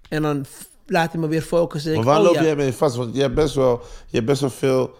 En 0.09 0.22
dan 0.22 0.45
laat 0.86 1.12
hij 1.12 1.20
me 1.20 1.28
weer 1.28 1.42
focussen. 1.42 1.95
Maar 1.95 2.05
waar 2.05 2.18
oh 2.18 2.24
loop 2.24 2.34
ja. 2.34 2.42
jij 2.42 2.57
mee 2.57 2.72
vast? 2.72 2.97
Want 2.97 3.14
je 3.14 3.20
hebt 3.20 3.34
best 3.34 3.55
wel, 3.55 3.82
je 4.07 4.16
hebt 4.16 4.26
best 4.26 4.40
wel 4.40 4.51
veel 4.51 4.95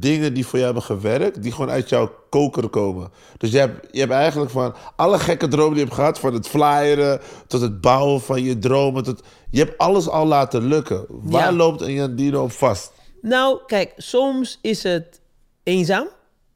dingen 0.00 0.34
die 0.34 0.46
voor 0.46 0.58
jou 0.58 0.64
hebben 0.64 0.82
gewerkt, 0.82 1.42
die 1.42 1.52
gewoon 1.52 1.70
uit 1.70 1.88
jouw 1.88 2.12
koker 2.30 2.68
komen. 2.68 3.10
Dus 3.36 3.50
je 3.50 3.58
hebt, 3.58 3.86
je 3.90 4.00
hebt 4.00 4.12
eigenlijk 4.12 4.50
van 4.50 4.74
alle 4.96 5.18
gekke 5.18 5.48
dromen 5.48 5.70
die 5.74 5.78
je 5.78 5.84
hebt 5.84 5.96
gehad, 5.96 6.18
van 6.18 6.34
het 6.34 6.48
flyeren 6.48 7.20
tot 7.46 7.60
het 7.60 7.80
bouwen 7.80 8.20
van 8.20 8.42
je 8.42 8.58
dromen, 8.58 9.02
tot, 9.02 9.22
je 9.50 9.58
hebt 9.58 9.78
alles 9.78 10.08
al 10.08 10.26
laten 10.26 10.62
lukken. 10.62 11.04
Waar 11.08 11.42
Ja. 11.50 11.52
loopt 11.52 11.80
een 11.80 11.92
Jandino 11.92 12.42
op 12.42 12.52
vast? 12.52 12.92
Nou, 13.20 13.58
kijk, 13.66 13.92
soms 13.96 14.58
is 14.62 14.82
het 14.82 15.20
eenzaam, 15.62 16.06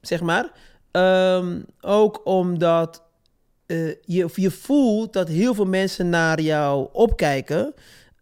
zeg 0.01 0.21
maar. 0.21 0.53
Ehm, 0.91 1.61
ook 1.81 2.21
omdat 2.25 3.03
eh, 3.67 3.89
je, 3.89 4.29
je 4.35 4.51
voelt 4.51 5.13
dat 5.13 5.29
heel 5.29 5.55
veel 5.55 5.65
mensen 5.67 6.09
naar 6.09 6.41
jou 6.41 6.89
opkijken. 6.93 7.75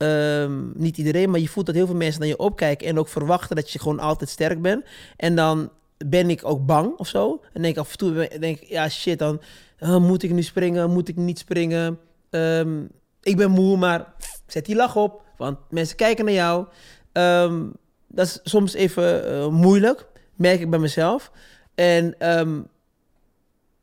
Ehm, 0.04 0.70
niet 0.74 0.98
iedereen, 0.98 1.30
maar 1.30 1.40
je 1.40 1.48
voelt 1.48 1.66
dat 1.66 1.74
heel 1.74 1.86
veel 1.86 1.94
mensen 1.94 2.20
naar 2.20 2.28
je 2.28 2.38
opkijken 2.38 2.86
en 2.86 2.98
ook 2.98 3.08
verwachten 3.08 3.56
dat 3.56 3.70
je 3.70 3.78
gewoon 3.78 4.00
altijd 4.00 4.30
sterk 4.30 4.62
bent. 4.62 4.84
En 5.16 5.36
dan 5.36 5.70
ben 6.06 6.30
ik 6.30 6.44
ook 6.44 6.66
bang 6.66 6.98
of 6.98 7.08
zo. 7.08 7.40
En 7.52 7.62
denk 7.62 7.76
af 7.76 7.90
en 7.90 7.98
toe, 7.98 8.28
denk 8.40 8.60
ik, 8.60 8.68
ja 8.68 8.88
shit, 8.88 9.18
dan 9.18 9.40
eh, 9.78 9.96
moet 9.96 10.22
ik 10.22 10.30
nu 10.30 10.42
springen, 10.42 10.90
moet 10.90 11.08
ik 11.08 11.16
niet 11.16 11.38
springen. 11.38 11.98
Ehm, 12.30 12.82
ik 13.22 13.36
ben 13.36 13.50
moe, 13.50 13.76
maar 13.76 14.12
zet 14.46 14.66
die 14.66 14.76
lach 14.76 14.96
op, 14.96 15.22
want 15.36 15.58
mensen 15.70 15.96
kijken 15.96 16.24
naar 16.24 16.34
jou. 16.34 16.66
Ehm, 17.12 17.66
dat 18.08 18.26
is 18.26 18.40
soms 18.42 18.74
even 18.74 19.30
eh, 19.30 19.48
moeilijk, 19.48 20.06
merk 20.34 20.60
ik 20.60 20.70
bij 20.70 20.78
mezelf. 20.78 21.30
En 21.74 22.16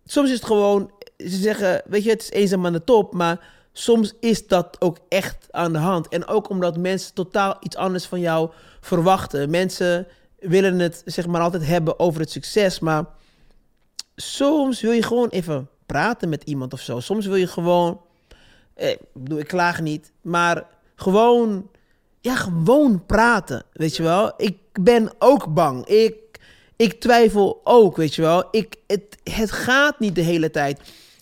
soms 0.06 0.30
is 0.30 0.36
het 0.36 0.46
gewoon, 0.46 0.92
ze 1.18 1.38
zeggen, 1.38 1.82
weet 1.86 2.04
je, 2.04 2.10
het 2.10 2.22
is 2.22 2.32
eenzaam 2.32 2.66
aan 2.66 2.74
de 2.74 2.84
top, 2.84 3.14
maar 3.14 3.60
soms 3.74 4.14
is 4.20 4.48
dat 4.48 4.76
ook 4.80 4.98
echt 5.10 5.48
aan 5.52 5.74
de 5.74 5.80
hand. 5.80 6.08
En 6.08 6.28
ook 6.28 6.50
omdat 6.50 6.78
mensen 6.78 7.14
totaal 7.14 7.58
iets 7.60 7.76
anders 7.76 8.06
van 8.06 8.20
jou 8.20 8.50
verwachten. 8.82 9.50
Mensen 9.50 10.08
willen 10.40 10.80
het, 10.80 11.02
zeg 11.06 11.28
maar, 11.28 11.42
altijd 11.42 11.66
hebben 11.66 12.00
over 12.00 12.20
het 12.20 12.32
succes, 12.32 12.80
maar 12.80 13.06
soms 14.16 14.82
wil 14.82 14.92
je 14.92 15.04
gewoon 15.04 15.30
even 15.30 15.70
praten 15.86 16.30
met 16.30 16.44
iemand 16.44 16.74
of 16.74 16.80
zo. 16.80 17.00
Soms 17.00 17.26
wil 17.26 17.36
je 17.36 17.48
gewoon, 17.48 18.02
eh, 18.74 18.90
ik 18.90 19.00
bedoel, 19.14 19.40
ik 19.40 19.48
klaag 19.48 19.82
niet, 19.82 20.12
maar 20.22 20.66
gewoon, 20.96 21.70
ja, 22.20 22.36
gewoon 22.36 23.06
praten, 23.06 23.64
weet 23.74 23.96
je 23.96 24.04
wel. 24.04 24.34
Ik 24.38 24.58
ben 24.82 25.12
ook 25.20 25.54
bang. 25.54 25.86
Ik, 25.86 26.16
ik 26.76 27.00
twijfel 27.00 27.62
ook, 27.64 27.98
weet 27.98 28.16
je 28.16 28.22
wel. 28.22 28.48
Ik, 28.52 28.76
het, 28.88 29.18
het 29.24 29.52
gaat 29.52 30.00
niet 30.00 30.16
de 30.16 30.22
hele 30.22 30.52
tijd. 30.52 30.80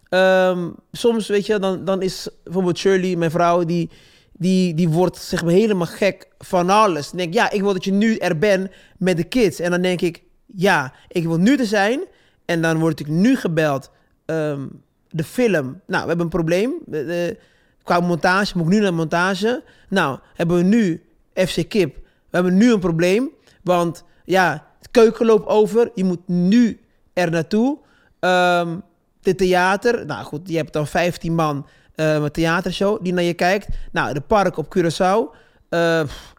Ehm, 0.10 0.70
soms, 0.92 1.28
weet 1.28 1.46
je, 1.46 1.60
dan, 1.60 1.86
dan 1.86 2.02
is 2.02 2.30
bijvoorbeeld 2.44 2.78
Shirley, 2.78 3.16
mijn 3.16 3.32
vrouw, 3.32 3.64
die, 3.64 3.90
die, 4.34 4.74
die 4.74 4.90
wordt 4.90 5.18
zeg 5.18 5.44
maar 5.44 5.54
helemaal 5.54 5.88
gek 5.88 6.28
van 6.38 6.70
alles. 6.70 7.12
Denk 7.12 7.34
ja, 7.34 7.52
ik 7.52 7.62
wil 7.62 7.74
dat 7.74 7.84
je 7.84 7.92
nu 7.92 8.16
er 8.16 8.38
bent 8.38 8.70
met 8.98 9.18
de 9.18 9.24
kids. 9.24 9.60
En 9.60 9.72
dan 9.72 9.82
denk 9.82 10.02
ik, 10.02 10.24
ja, 10.46 10.94
ik 11.08 11.24
wil 11.24 11.38
nu 11.38 11.56
er 11.56 11.66
zijn. 11.66 12.00
En 12.46 12.62
dan 12.62 12.80
word 12.80 13.00
ik 13.00 13.08
nu 13.08 13.36
gebeld. 13.36 13.92
ehm, 14.26 14.68
de 15.10 15.24
film. 15.24 15.82
Nou, 15.88 16.02
we 16.02 16.08
hebben 16.08 16.20
een 16.20 16.30
probleem. 16.30 16.74
De- 16.86 17.38
qua 17.84 18.00
montage, 18.00 18.58
moet 18.58 18.66
ik 18.68 18.74
nu 18.74 18.80
naar 18.80 18.94
montage. 18.94 19.64
Nou, 19.90 20.20
hebben 20.34 20.58
we 20.58 20.64
nu 20.64 21.04
FC 21.34 21.70
Kip. 21.70 21.96
We 21.96 22.02
hebben 22.38 22.58
nu 22.58 22.74
een 22.74 22.80
probleem. 22.80 23.30
Want 23.64 24.04
ja, 24.26 24.68
het 24.78 24.92
keuken 24.92 25.26
loopt 25.26 25.48
over. 25.48 25.92
Je 25.96 26.04
moet 26.04 26.28
nu 26.28 26.80
er 27.14 27.32
naartoe. 27.32 27.78
Ehm 28.20 28.78
de 29.22 29.36
theater. 29.36 30.06
Nou 30.06 30.26
goed, 30.26 30.42
je 30.50 30.58
hebt 30.58 30.74
dan 30.74 30.88
15 30.88 31.36
man. 31.36 31.68
een 31.96 32.32
theatershow 32.32 33.04
die 33.04 33.14
naar 33.14 33.24
je 33.24 33.34
kijkt. 33.34 33.68
Nou, 33.92 34.14
de 34.14 34.22
park 34.22 34.58
op 34.58 34.76
Curaçao. 34.78 35.38
Eh, 35.70 36.02
pff, 36.04 36.34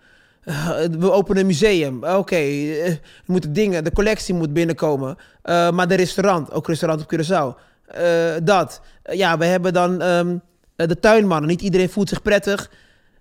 eh, 0.45 0.85
we 0.99 1.11
openen 1.11 1.41
een 1.41 1.47
museum. 1.47 2.05
Oké, 2.05 2.37
eh, 2.37 2.87
er 2.87 3.01
moeten 3.27 3.53
dingen, 3.53 3.85
de 3.85 3.93
collectie 3.93 4.35
moet 4.35 4.53
binnenkomen. 4.53 5.17
Eh, 5.43 5.71
maar 5.71 5.89
de 5.89 5.95
restaurant, 5.95 6.53
ook 6.53 6.67
restaurant 6.67 7.03
op 7.03 7.15
Curaçao. 7.15 7.61
Eh, 7.87 8.35
dat. 8.43 8.81
Ja, 9.03 9.39
we 9.39 9.45
hebben 9.45 9.73
dan 9.73 10.03
ehm, 10.03 10.37
de 10.77 10.99
tuinmannen. 11.01 11.49
Niet 11.49 11.63
iedereen 11.63 11.91
voelt 11.91 12.09
zich 12.09 12.23
prettig. 12.23 12.71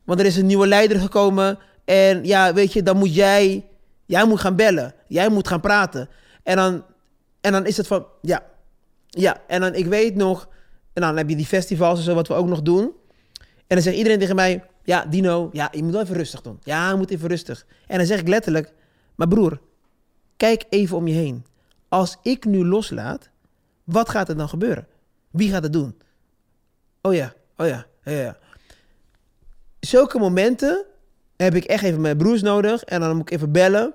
Want 0.03 0.19
er 0.19 0.25
is 0.25 0.37
een 0.37 0.45
nieuwe 0.45 0.67
leider 0.67 0.99
gekomen. 0.99 1.59
En 1.85 2.25
ja, 2.25 2.53
weet 2.53 2.73
je, 2.73 2.83
dan 2.83 2.97
moet 2.97 3.15
jij... 3.15 3.63
Jij 4.05 4.25
moet 4.25 4.39
gaan 4.39 4.55
bellen. 4.55 4.93
Jij 5.07 5.29
moet 5.29 5.47
gaan 5.47 5.59
praten. 5.59 6.09
En 6.43 6.55
dan, 6.55 6.83
en 7.41 7.51
dan 7.51 7.65
is 7.65 7.77
het 7.77 7.87
van... 7.87 8.05
Ja, 8.21 8.43
ja. 9.19 9.41
En 9.47 9.61
dan, 9.61 9.75
ik 9.75 9.85
weet 9.85 10.15
nog... 10.15 10.49
En 10.93 11.01
dan 11.01 11.17
heb 11.17 11.29
je 11.29 11.35
die 11.35 11.45
festivals 11.45 11.97
en 11.97 12.05
zo, 12.05 12.13
wat 12.13 12.27
we 12.27 12.33
ook 12.33 12.47
nog 12.47 12.61
doen. 12.61 12.83
En 13.67 13.75
dan 13.75 13.81
zegt 13.81 13.97
iedereen 13.97 14.19
tegen 14.19 14.35
mij... 14.35 14.63
Ja, 14.83 15.05
Dino, 15.05 15.49
ja, 15.51 15.69
je 15.71 15.83
moet 15.83 15.91
wel 15.91 16.01
even 16.01 16.15
rustig 16.15 16.41
doen. 16.41 16.59
Ja, 16.63 16.89
je 16.89 16.95
moet 16.95 17.09
even 17.09 17.27
rustig. 17.27 17.65
En 17.87 17.97
dan 17.97 18.07
zeg 18.07 18.19
ik 18.19 18.27
letterlijk... 18.27 18.73
Maar 19.15 19.27
broer, 19.27 19.61
kijk 20.37 20.65
even 20.69 20.97
om 20.97 21.07
je 21.07 21.13
heen. 21.13 21.45
Als 21.87 22.17
ik 22.21 22.45
nu 22.45 22.65
loslaat, 22.65 23.29
wat 23.83 24.09
gaat 24.09 24.29
er 24.29 24.37
dan 24.37 24.49
gebeuren? 24.49 24.87
Wie 25.31 25.49
gaat 25.49 25.63
het 25.63 25.73
doen? 25.73 25.97
Oh 27.01 27.13
ja, 27.13 27.33
oh 27.57 27.67
ja, 27.67 27.85
ja, 28.03 28.11
ja. 28.11 28.37
Zulke 29.79 30.19
momenten 30.19 30.85
heb 31.37 31.55
ik 31.55 31.63
echt 31.63 31.83
even 31.83 32.01
mijn 32.01 32.17
broers 32.17 32.41
nodig. 32.41 32.83
En 32.83 32.99
dan 32.99 33.15
moet 33.15 33.31
ik 33.31 33.31
even 33.31 33.51
bellen. 33.51 33.93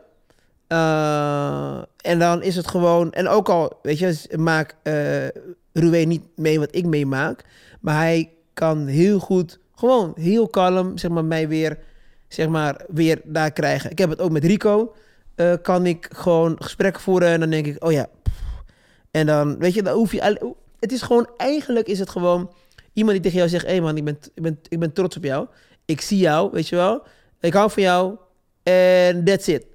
Eh, 0.75 1.83
en 2.01 2.19
dan 2.19 2.43
is 2.43 2.57
het 2.57 2.69
gewoon... 2.69 3.13
En 3.13 3.29
ook 3.29 3.49
al, 3.49 3.79
weet 3.83 3.99
je, 3.99 4.37
maak 4.37 4.77
uh, 4.83 5.27
Roué 5.73 6.05
niet 6.05 6.23
mee 6.37 6.59
wat 6.59 6.75
ik 6.75 6.87
meemaak. 6.87 7.45
Maar 7.81 7.97
hij 7.97 8.31
kan 8.55 8.87
heel 8.87 9.19
goed, 9.19 9.59
gewoon 9.75 10.13
heel 10.17 10.49
kalm, 10.49 10.99
zeg 10.99 11.11
maar, 11.11 11.25
mij 11.25 11.49
weer, 11.49 11.79
zeg 12.29 12.49
maar, 12.49 12.85
weer 12.89 13.21
daar 13.25 13.53
krijgen. 13.53 13.91
Ik 13.91 13.99
heb 13.99 14.11
het 14.11 14.21
ook 14.21 14.31
met 14.31 14.45
Rico. 14.45 14.95
eh, 15.35 15.53
kan 15.63 15.87
ik 15.87 16.09
gewoon 16.13 16.57
gesprek 16.59 17.01
voeren 17.01 17.29
en 17.29 17.41
dan 17.41 17.51
denk 17.51 17.67
ik, 17.67 17.85
oh 17.85 17.93
ja. 17.93 18.07
En 19.11 19.27
dan, 19.27 19.59
weet 19.59 19.75
je, 19.75 19.83
dan 19.83 19.95
hoef 19.95 20.13
je... 20.13 20.55
Het 20.81 20.93
is 20.93 21.03
gewoon, 21.03 21.29
eigenlijk 21.37 21.87
is 21.87 21.99
het 21.99 22.11
gewoon... 22.11 22.51
Iemand 22.93 23.15
die 23.15 23.23
tegen 23.23 23.39
jou 23.39 23.51
zegt, 23.51 23.65
hé 23.65 23.71
hey 23.71 23.81
man, 23.81 23.97
ik 23.97 24.05
ben, 24.05 24.19
ik, 24.35 24.43
ben, 24.43 24.59
ik 24.69 24.79
ben 24.79 24.93
trots 24.93 25.17
op 25.17 25.25
jou. 25.25 25.47
Ik 25.85 26.01
zie 26.01 26.19
jou, 26.19 26.51
weet 26.53 26.69
je 26.69 26.77
wel. 26.77 27.03
Ik 27.41 27.53
hou 27.53 27.71
van 27.71 27.83
jou. 27.83 28.17
En 28.63 29.25
that's 29.25 29.47
it. 29.47 29.73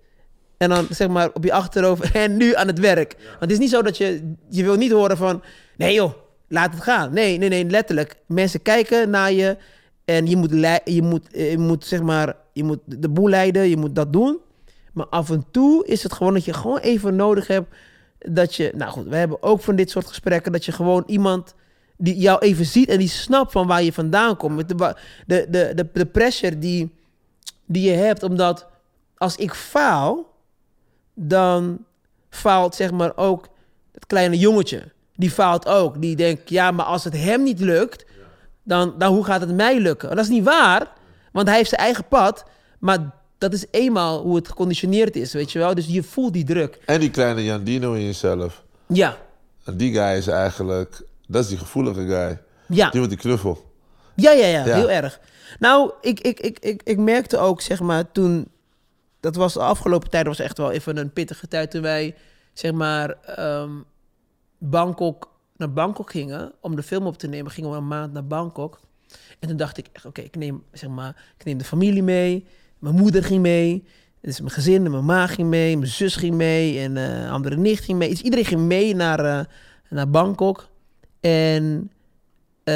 En 0.60 0.70
dan 0.70 0.88
zeg 0.90 1.08
maar 1.08 1.30
op 1.34 1.44
je 1.44 1.54
achterhoofd 1.54 2.12
en 2.26 2.38
nu 2.38 2.56
aan 2.56 2.68
het 2.68 2.80
werk. 2.80 3.16
Want 3.30 3.40
het 3.40 3.52
is 3.52 3.58
niet 3.58 3.70
zo 3.70 3.82
dat 3.82 3.98
je... 3.98 4.34
Je 4.50 4.64
wil 4.64 4.76
niet 4.76 4.92
horen 4.92 5.18
van... 5.18 5.44
Nee 5.78 5.94
joh, 5.94 6.14
laat 6.48 6.74
het 6.74 6.84
gaan. 6.84 7.14
Nee, 7.14 7.38
nee, 7.38 7.50
nee, 7.50 7.66
letterlijk. 7.66 8.16
Mensen 8.26 8.62
kijken 8.62 9.10
naar 9.10 9.32
je. 9.32 9.58
En 10.06 10.28
je 10.28 10.36
moet, 10.36 10.52
je 10.84 11.02
moet, 11.02 11.28
je 11.32 11.58
moet 11.58 11.86
zeg 11.86 12.02
maar... 12.02 12.36
Je 12.54 12.64
moet 12.64 12.80
de 12.86 13.10
boel 13.10 13.30
leiden. 13.30 13.70
Je 13.70 13.78
moet 13.78 13.96
dat 13.96 14.14
doen. 14.14 14.38
Maar 14.94 15.06
af 15.06 15.30
en 15.30 15.46
toe 15.52 15.86
is 15.86 16.04
het 16.04 16.14
gewoon 16.14 16.34
dat 16.34 16.46
je 16.46 16.54
gewoon 16.54 16.80
even 16.80 17.16
nodig 17.16 17.48
hebt... 17.48 17.76
Dat 18.20 18.56
je... 18.56 18.72
Nou 18.76 18.92
goed, 18.92 19.08
we 19.08 19.16
hebben 19.16 19.44
ook 19.44 19.62
van 19.62 19.76
dit 19.76 19.90
soort 19.90 20.08
gesprekken... 20.08 20.52
Dat 20.52 20.66
je 20.66 20.72
gewoon 20.72 21.04
iemand 21.06 21.56
die 21.98 22.16
jou 22.16 22.40
even 22.40 22.66
ziet... 22.66 22.90
En 22.90 22.98
die 22.98 23.10
snapt 23.10 23.52
van 23.52 23.68
waar 23.68 23.84
je 23.84 23.94
vandaan 23.94 24.38
komt. 24.38 24.70
De, 24.70 24.96
de, 25.28 25.48
de, 25.50 25.88
de 25.94 26.06
pressure 26.06 26.58
die, 26.58 26.92
die 27.66 27.90
je 27.90 27.96
hebt. 27.96 28.24
Omdat 28.24 28.68
als 29.18 29.36
ik 29.36 29.54
faal 29.54 30.29
dan 31.28 31.86
faalt 32.30 32.76
zeg 32.76 32.92
maar 32.92 33.12
ook 33.16 33.48
het 33.92 34.06
kleine 34.06 34.38
jongetje. 34.38 34.92
Die 35.16 35.32
faalt 35.32 35.68
ook. 35.68 36.02
Die 36.02 36.16
denkt, 36.16 36.50
ja, 36.50 36.72
maar 36.72 36.86
als 36.86 37.04
het 37.04 37.14
hem 37.18 37.44
niet 37.44 37.60
lukt, 37.60 38.06
dan, 38.64 38.94
dan 38.98 39.14
hoe 39.14 39.24
gaat 39.26 39.42
het 39.42 39.56
mij 39.56 39.80
lukken? 39.80 40.10
En 40.10 40.16
dat 40.16 40.26
is 40.26 40.32
niet 40.32 40.44
waar, 40.44 40.88
want 41.32 41.48
hij 41.48 41.58
heeft 41.58 41.70
zijn 41.70 41.82
eigen 41.82 42.06
pad. 42.08 42.46
Maar 42.80 42.98
dat 43.38 43.54
is 43.54 43.66
eenmaal 43.72 44.22
hoe 44.22 44.36
het 44.36 44.48
geconditioneerd 44.48 45.16
is, 45.16 45.34
weet 45.34 45.52
je 45.52 45.60
wel. 45.60 45.76
Dus 45.76 45.86
je 45.88 46.04
voelt 46.04 46.34
die 46.34 46.44
druk. 46.44 46.80
En 46.86 47.00
die 47.00 47.12
kleine 47.12 47.44
Jandino 47.44 47.94
in 47.94 48.06
jezelf. 48.06 48.64
Ja, 48.88 49.18
En 49.64 49.78
die 49.78 49.94
guy 49.94 50.18
is 50.18 50.28
eigenlijk, 50.28 51.02
dat 51.28 51.44
is 51.44 51.50
die 51.50 51.58
gevoelige 51.58 52.06
guy. 52.08 52.40
ja. 52.68 52.90
Die 52.90 53.02
met 53.02 53.10
die 53.10 53.20
knuffel. 53.20 53.72
Ja, 54.16 54.32
ja, 54.32 54.46
ja, 54.46 54.66
Ja. 54.66 54.76
heel 54.76 54.90
erg. 54.90 55.20
Nou, 55.60 55.92
ik, 56.02 56.20
ik, 56.20 56.40
ik, 56.40 56.60
ik, 56.60 56.82
ik 56.84 56.98
merkte 56.98 57.38
ook, 57.38 57.62
zeg 57.62 57.80
maar, 57.80 58.12
toen... 58.12 58.48
Dat 59.20 59.36
was 59.36 59.54
de 59.54 59.60
afgelopen 59.60 60.10
tijd, 60.10 60.26
was 60.26 60.40
echt 60.40 60.58
wel 60.58 60.72
even 60.72 60.98
een 60.98 61.14
pittige 61.14 61.48
tijd... 61.48 61.72
toen 61.72 61.82
wij, 61.82 62.16
zeg 62.54 62.72
maar, 62.72 63.10
ehm, 63.10 63.72
Bangkok, 64.58 65.32
naar 65.58 65.74
Bangkok 65.74 66.12
gingen... 66.12 66.54
om 66.62 66.76
de 66.76 66.84
film 66.84 67.06
op 67.06 67.18
te 67.18 67.28
nemen, 67.28 67.52
gingen 67.52 67.72
we 67.72 67.78
een 67.78 67.88
maand 67.88 68.14
naar 68.14 68.28
Bangkok. 68.28 68.80
En 69.40 69.48
toen 69.48 69.58
dacht 69.58 69.78
ik 69.78 69.88
echt, 69.94 70.06
oké, 70.06 70.22
ik 70.22 70.36
neem, 70.36 70.64
zeg 70.72 70.90
maar, 70.90 71.34
ik 71.38 71.46
neem 71.46 71.58
de 71.58 71.64
familie 71.64 72.04
mee. 72.04 72.46
Mijn 72.80 72.96
moeder 72.96 73.24
ging 73.24 73.42
mee. 73.42 73.88
Dus 74.22 74.40
mijn 74.40 74.52
gezin, 74.52 74.92
mijn 74.92 75.06
ma 75.06 75.28
ging 75.28 75.48
mee. 75.48 75.78
Mijn 75.78 75.92
zus 75.92 76.16
ging 76.16 76.36
mee. 76.36 76.80
En 76.80 76.96
een 76.96 77.30
andere 77.30 77.58
nicht 77.58 77.84
ging 77.84 77.98
mee. 77.98 78.10
Dus 78.10 78.22
iedereen 78.22 78.46
ging 78.46 78.62
mee 78.62 78.96
naar, 78.96 79.20
eh, 79.20 79.46
naar 79.90 80.10
Bangkok. 80.10 80.70
En 81.20 81.92
eh, 82.64 82.74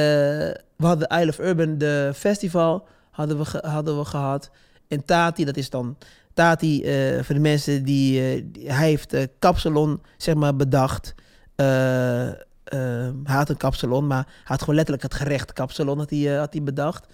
we 0.76 0.86
hadden 0.86 1.08
Isle 1.08 1.30
of 1.30 1.40
Urban, 1.40 1.78
de 1.78 2.12
festival, 2.16 2.88
hadden 3.12 3.38
we, 3.38 3.60
hadden 3.68 3.98
we 3.98 4.06
gehad. 4.06 4.52
En 4.88 5.06
Tati, 5.06 5.46
dat 5.46 5.58
is 5.58 5.70
dan 5.70 5.98
Tati, 6.34 6.84
eh, 6.84 7.24
voor 7.24 7.36
de 7.36 7.42
mensen 7.42 7.84
die, 7.84 8.20
eh, 8.22 8.44
hij 8.72 8.88
heeft 8.88 9.14
eh 9.14 9.24
kapsalon, 9.40 10.02
zeg 10.18 10.36
maar, 10.36 10.56
bedacht. 10.56 11.16
Eh, 11.56 11.66
hij 13.24 13.36
had 13.36 13.50
een 13.50 13.58
kapsalon, 13.58 14.08
maar 14.08 14.26
hij 14.26 14.44
had 14.44 14.60
gewoon 14.60 14.76
letterlijk 14.76 15.04
het 15.04 15.14
gerecht 15.14 15.54
kapsalon 15.54 15.98
had 15.98 16.10
hij, 16.10 16.36
had 16.36 16.54
hij 16.54 16.64
bedacht. 16.64 17.08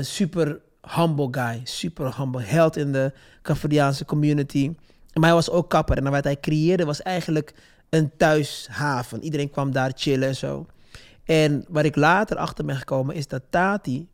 Super 0.00 0.60
humble 0.94 1.28
guy, 1.30 1.60
super 1.64 2.16
humble, 2.16 2.42
held 2.42 2.76
in 2.76 2.92
de 2.92 3.12
Cambodiaanse 3.42 4.04
community. 4.04 4.74
Maar 5.12 5.24
hij 5.24 5.34
was 5.34 5.50
ook 5.50 5.70
kapper 5.70 5.96
en 5.96 6.10
wat 6.10 6.24
hij 6.24 6.40
creëerde 6.40 6.84
was 6.84 7.02
eigenlijk 7.02 7.54
een 7.88 8.10
thuishaven. 8.16 9.22
Iedereen 9.22 9.50
kwam 9.50 9.72
daar 9.72 9.92
chillen 9.94 10.28
en 10.28 10.36
zo. 10.36 10.66
En 11.24 11.64
waar 11.68 11.84
ik 11.84 11.96
later 11.96 12.36
achter 12.36 12.64
ben 12.64 12.76
gekomen 12.76 13.14
is 13.14 13.28
dat 13.28 13.42
Tati, 13.50 14.08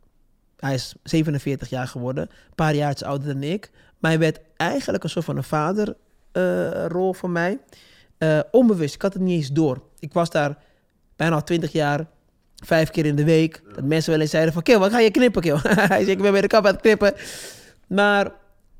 hij 0.59 0.73
is 0.73 0.95
47 1.03 1.69
jaar 1.69 1.87
geworden, 1.87 2.23
een 2.23 2.55
paar 2.55 2.75
jaar 2.75 2.97
ouder 3.05 3.27
dan 3.27 3.43
ik, 3.43 3.71
maar 3.99 4.11
hij 4.11 4.19
werd 4.19 4.39
eigenlijk 4.57 5.03
een 5.03 5.09
soort 5.09 5.25
van 5.25 5.37
een 5.37 5.43
vaderrol 5.43 7.13
voor 7.13 7.29
mij. 7.29 7.59
Eh, 8.17 8.39
onbewust, 8.51 8.95
ik 8.95 9.01
had 9.01 9.13
het 9.13 9.21
niet 9.21 9.37
eens 9.37 9.51
door. 9.51 9.81
Ik 9.99 10.13
was 10.13 10.29
daar 10.29 10.57
bijna 11.15 11.35
al 11.35 11.43
20 11.43 11.71
jaar, 11.71 12.07
vijf 12.65 12.89
keer 12.89 13.05
in 13.05 13.15
de 13.15 13.23
week. 13.23 13.61
Dat 13.75 13.83
mensen 13.83 14.11
wel 14.11 14.21
eens 14.21 14.29
zeiden 14.29 14.53
van, 14.53 14.63
Kill, 14.63 14.77
wat 14.77 14.91
ga 14.91 14.99
je 14.99 15.11
knippen, 15.11 15.41
Kill? 15.41 15.59
hij 15.63 16.03
zei, 16.03 16.11
ik 16.11 16.21
ben 16.21 16.31
bij 16.31 16.41
de 16.41 16.47
kap 16.47 16.65
aan 16.65 16.71
het 16.71 16.81
knippen. 16.81 17.13
Maar 17.87 18.31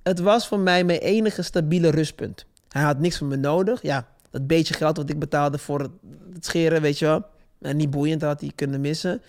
het 0.03 0.19
was 0.19 0.47
voor 0.47 0.59
mij 0.59 0.83
mijn 0.83 0.99
enige 0.99 1.41
stabiele 1.41 1.89
rustpunt. 1.89 2.45
Hij 2.69 2.81
had 2.81 2.99
niks 2.99 3.17
van 3.17 3.27
me 3.27 3.35
nodig. 3.35 3.81
Ja, 3.81 4.07
dat 4.29 4.47
beetje 4.47 4.73
geld 4.73 4.97
wat 4.97 5.09
ik 5.09 5.19
betaalde 5.19 5.57
voor 5.57 5.79
het, 5.79 5.91
scheren, 6.45 6.81
weet 6.81 6.99
je 6.99 7.05
wel. 7.05 7.25
En 7.61 7.77
niet 7.77 7.89
boeiend, 7.89 8.19
dat 8.19 8.29
had 8.29 8.41
hij 8.41 8.51
kunnen 8.55 8.81
missen. 8.81 9.21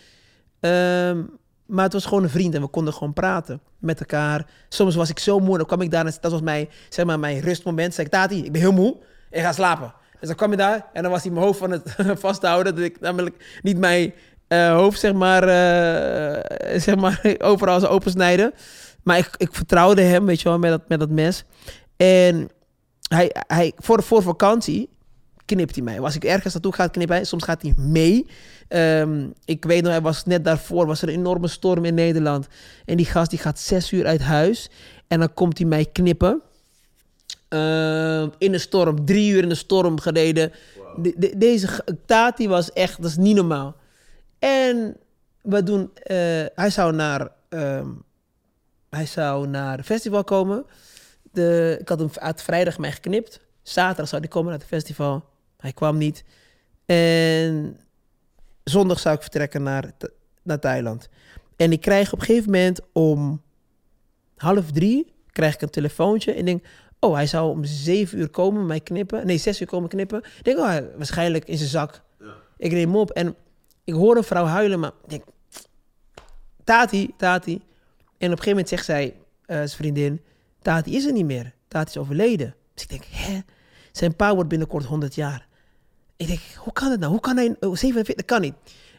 Ehm, 0.60 1.22
maar 1.68 1.84
het 1.84 1.92
was 1.92 2.04
gewoon 2.04 2.22
een 2.22 2.30
vriend 2.30 2.54
en 2.54 2.60
we 2.60 2.66
konden 2.66 2.92
gewoon 2.92 3.12
praten 3.12 3.60
met 3.78 4.00
elkaar. 4.00 4.46
Soms 4.68 4.94
was 4.94 5.10
ik 5.10 5.18
zo 5.18 5.38
moe, 5.38 5.56
dan 5.56 5.66
kwam 5.66 5.80
ik 5.80 5.90
daar 5.90 6.06
en 6.06 6.12
dat 6.20 6.32
was 6.32 6.40
mijn, 6.40 6.68
zeg 6.88 7.04
maar, 7.04 7.18
mijn 7.18 7.40
rustmoment. 7.40 7.94
Zeg 7.94 8.06
ik, 8.06 8.30
ik 8.30 8.52
ben 8.52 8.60
heel 8.60 8.72
moe, 8.72 8.96
ik 9.30 9.42
ga 9.42 9.52
slapen. 9.52 9.94
Dus 10.18 10.28
dan 10.28 10.36
kwam 10.36 10.50
je 10.50 10.56
daar 10.56 10.86
en 10.92 11.02
dan 11.02 11.10
was 11.10 11.22
hij 11.22 11.32
mijn 11.32 11.44
hoofd 11.44 11.58
van 11.58 11.70
het 11.70 11.94
vasthouden. 12.20 12.74
Dat 12.74 12.84
ik 12.84 13.00
namelijk 13.00 13.58
niet 13.62 13.78
mijn 13.78 14.12
eh, 14.48 14.72
hoofd, 14.72 15.00
zeg 15.00 15.12
maar, 15.12 15.42
eh, 15.42 16.80
zeg 16.80 16.96
maar, 16.96 17.20
overal 17.38 17.80
zou 17.80 17.92
opensnijden. 17.92 18.52
Maar 19.02 19.18
ik, 19.18 19.30
ik 19.36 19.48
vertrouwde 19.52 20.02
hem, 20.02 20.26
weet 20.26 20.40
je 20.40 20.48
wel, 20.48 20.58
met 20.58 20.70
dat, 20.70 20.88
met 20.88 20.98
dat 20.98 21.10
mes. 21.10 21.44
En 21.96 22.48
hij, 23.08 23.30
hij, 23.46 23.72
voor, 23.76 24.02
voor 24.02 24.22
vakantie 24.22 24.88
knipt 25.56 25.74
hij 25.74 25.84
mij. 25.84 26.00
Als 26.00 26.14
ik 26.14 26.24
ergens 26.24 26.52
naartoe 26.52 26.74
ga, 26.74 26.86
knipt 26.86 27.10
hij. 27.10 27.24
Soms 27.24 27.44
gaat 27.44 27.62
hij 27.62 27.74
mee. 27.76 28.26
Ehm, 28.68 29.26
ik 29.44 29.64
weet 29.64 29.82
nog, 29.82 29.92
hij 29.92 30.00
was 30.00 30.24
net 30.24 30.44
daarvoor, 30.44 30.86
was 30.86 31.02
er 31.02 31.08
een 31.08 31.14
enorme 31.14 31.48
storm 31.48 31.84
in 31.84 31.94
Nederland. 31.94 32.46
En 32.84 32.96
die 32.96 33.06
gast 33.06 33.30
die 33.30 33.38
gaat 33.38 33.58
zes 33.58 33.92
uur 33.92 34.06
uit 34.06 34.20
huis. 34.20 34.70
En 35.08 35.18
dan 35.18 35.34
komt 35.34 35.58
hij 35.58 35.66
mij 35.66 35.84
knippen. 35.92 36.40
Ehm, 37.48 38.28
in 38.38 38.52
de 38.52 38.58
storm, 38.58 39.04
drie 39.04 39.30
uur 39.32 39.42
in 39.42 39.48
de 39.48 39.54
storm 39.54 40.00
gereden. 40.00 40.52
De- 40.96 41.14
de- 41.16 41.38
deze 41.38 41.84
Tati 42.06 42.48
was 42.48 42.72
echt, 42.72 43.02
dat 43.02 43.10
is 43.10 43.16
niet 43.16 43.36
normaal. 43.36 43.76
En 44.38 44.96
we 45.42 45.62
doen, 45.62 45.90
eh, 45.94 46.16
hij 46.54 46.70
zou 46.70 46.94
naar, 46.94 47.28
ehm, 47.48 47.86
hij 48.90 49.06
zou 49.06 49.46
naar 49.46 49.78
een 49.78 49.84
festival 49.84 50.24
komen. 50.24 50.64
De, 51.32 51.76
ik 51.80 51.88
had 51.88 51.98
hem 51.98 52.10
uit 52.14 52.42
vrijdag 52.42 52.78
mij 52.78 52.92
geknipt. 52.92 53.40
Zaterdag 53.62 54.08
zou 54.08 54.20
hij 54.20 54.30
komen 54.30 54.50
naar 54.50 54.58
het 54.58 54.68
festival. 54.68 55.24
Hij 55.58 55.72
kwam 55.72 55.96
niet. 55.98 56.24
En 56.86 57.80
zondag 58.64 58.98
zou 58.98 59.14
ik 59.14 59.20
vertrekken 59.22 59.62
naar, 59.62 59.90
naar 60.42 60.58
Thailand. 60.58 61.08
En 61.56 61.72
ik 61.72 61.80
krijg 61.80 62.12
op 62.12 62.18
een 62.20 62.24
gegeven 62.26 62.50
moment 62.50 62.80
om 62.92 63.42
half 64.36 64.70
drie 64.72 65.12
krijg 65.32 65.54
ik 65.54 65.62
een 65.62 65.70
telefoontje. 65.70 66.32
En 66.32 66.44
denk, 66.44 66.66
oh, 67.00 67.14
hij 67.14 67.26
zou 67.26 67.50
om 67.50 67.64
zeven 67.64 68.18
uur 68.18 68.28
komen, 68.28 68.66
mij 68.66 68.80
knippen. 68.80 69.26
Nee, 69.26 69.38
zes 69.38 69.60
uur 69.60 69.66
komen 69.66 69.88
knippen. 69.88 70.18
Ik 70.18 70.44
denk, 70.44 70.58
oh, 70.58 70.66
hij- 70.66 70.88
waarschijnlijk 70.96 71.44
in 71.44 71.56
zijn 71.58 71.68
zak. 71.70 72.02
Ik 72.56 72.70
neem 72.72 72.88
hem 72.88 72.96
op 72.96 73.10
en 73.10 73.34
ik 73.84 73.94
hoor 73.94 74.16
een 74.16 74.24
vrouw 74.24 74.44
huilen, 74.44 74.80
maar 74.80 74.92
ik 75.02 75.08
denk, 75.10 75.24
Tati, 76.64 77.10
Tati. 77.16 77.52
En 77.54 77.60
op 77.60 77.66
een 78.18 78.28
gegeven 78.28 78.48
moment 78.50 78.68
zegt 78.68 78.84
zij, 78.84 79.16
eh, 79.46 79.56
zijn 79.56 79.68
vriendin, 79.68 80.20
Tati 80.62 80.96
is 80.96 81.04
er 81.06 81.12
niet 81.12 81.24
meer. 81.24 81.54
Tati 81.68 81.90
is 81.90 81.96
overleden. 81.96 82.54
Dus 82.74 82.82
ik 82.82 82.88
denk, 82.88 83.04
hè? 83.10 83.38
Zijn 83.92 84.16
pa 84.16 84.34
wordt 84.34 84.48
binnenkort 84.48 84.84
100 84.84 85.14
jaar. 85.14 85.47
Ik 86.18 86.26
denk, 86.26 86.40
hoe 86.56 86.72
kan 86.72 86.90
het 86.90 87.00
nou? 87.00 87.12
Hoe 87.12 87.20
kan 87.20 87.36
hij... 87.36 87.56
oh, 87.60 87.76
47, 87.76 88.14
dat 88.14 88.24
kan 88.24 88.40
niet. 88.40 88.54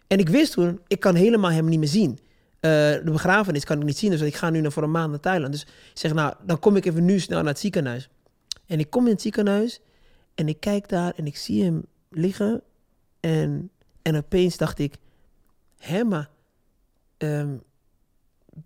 En 0.08 0.20
ik 0.20 0.30
wist 0.30 0.52
toen, 0.52 0.80
ik 0.88 1.00
kan 1.00 1.16
helemaal 1.16 1.52
hem 1.52 1.66
niet 1.66 1.80
meer 1.80 1.88
zien. 1.88 2.20
Eh, 2.60 2.72
de 2.72 3.12
begrafenis 3.12 3.64
kan 3.64 3.78
ik 3.78 3.84
niet 3.84 3.98
zien, 3.98 4.12
dus 4.12 4.22
ik 4.22 4.36
ga 4.36 4.50
nu 4.50 4.72
voor 4.72 4.84
een 4.84 4.92
maand 4.92 5.10
naar 5.10 5.20
Thailand. 5.20 5.52
Dus 5.52 5.62
ik 5.62 5.70
zeg, 5.94 6.14
nou, 6.14 6.34
dan 6.46 6.60
kom 6.60 6.76
ik 6.76 6.86
even 6.86 7.06
nu 7.06 7.20
snel 7.20 7.38
naar 7.38 7.48
het 7.48 7.60
ziekenhuis. 7.60 8.10
En 8.66 8.80
ik 8.80 8.90
kom 8.90 9.06
in 9.06 9.12
het 9.12 9.22
ziekenhuis 9.22 9.82
en 10.36 10.48
ik 10.48 10.60
kijk 10.60 10.90
daar 10.90 11.14
en 11.16 11.26
ik 11.26 11.38
zie 11.38 11.64
hem 11.64 11.86
liggen. 12.10 12.62
En, 13.20 13.72
en 14.02 14.16
opeens 14.16 14.58
dacht 14.58 14.80
ik, 14.80 14.96
hè, 15.78 16.04
maar 16.04 16.30
ehm, 17.18 17.58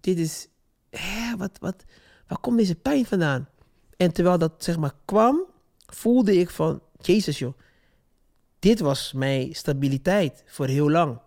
dit 0.01 0.19
is, 0.19 0.47
hè, 0.89 1.37
wat, 1.37 1.57
wat, 1.59 1.83
waar 2.27 2.39
komt 2.39 2.57
deze 2.57 2.75
pijn 2.75 3.05
vandaan? 3.05 3.49
En 3.97 4.11
terwijl 4.11 4.37
dat 4.37 4.53
zeg 4.57 4.77
maar 4.77 4.93
kwam, 5.05 5.45
voelde 5.85 6.37
ik 6.37 6.49
van, 6.49 6.81
jezus 7.01 7.39
joh, 7.39 7.53
dit 8.63 8.79
was 8.79 9.13
mijn 9.13 9.55
stabiliteit 9.55 10.43
voor 10.45 10.67
heel 10.67 10.89
lang. 10.89 11.19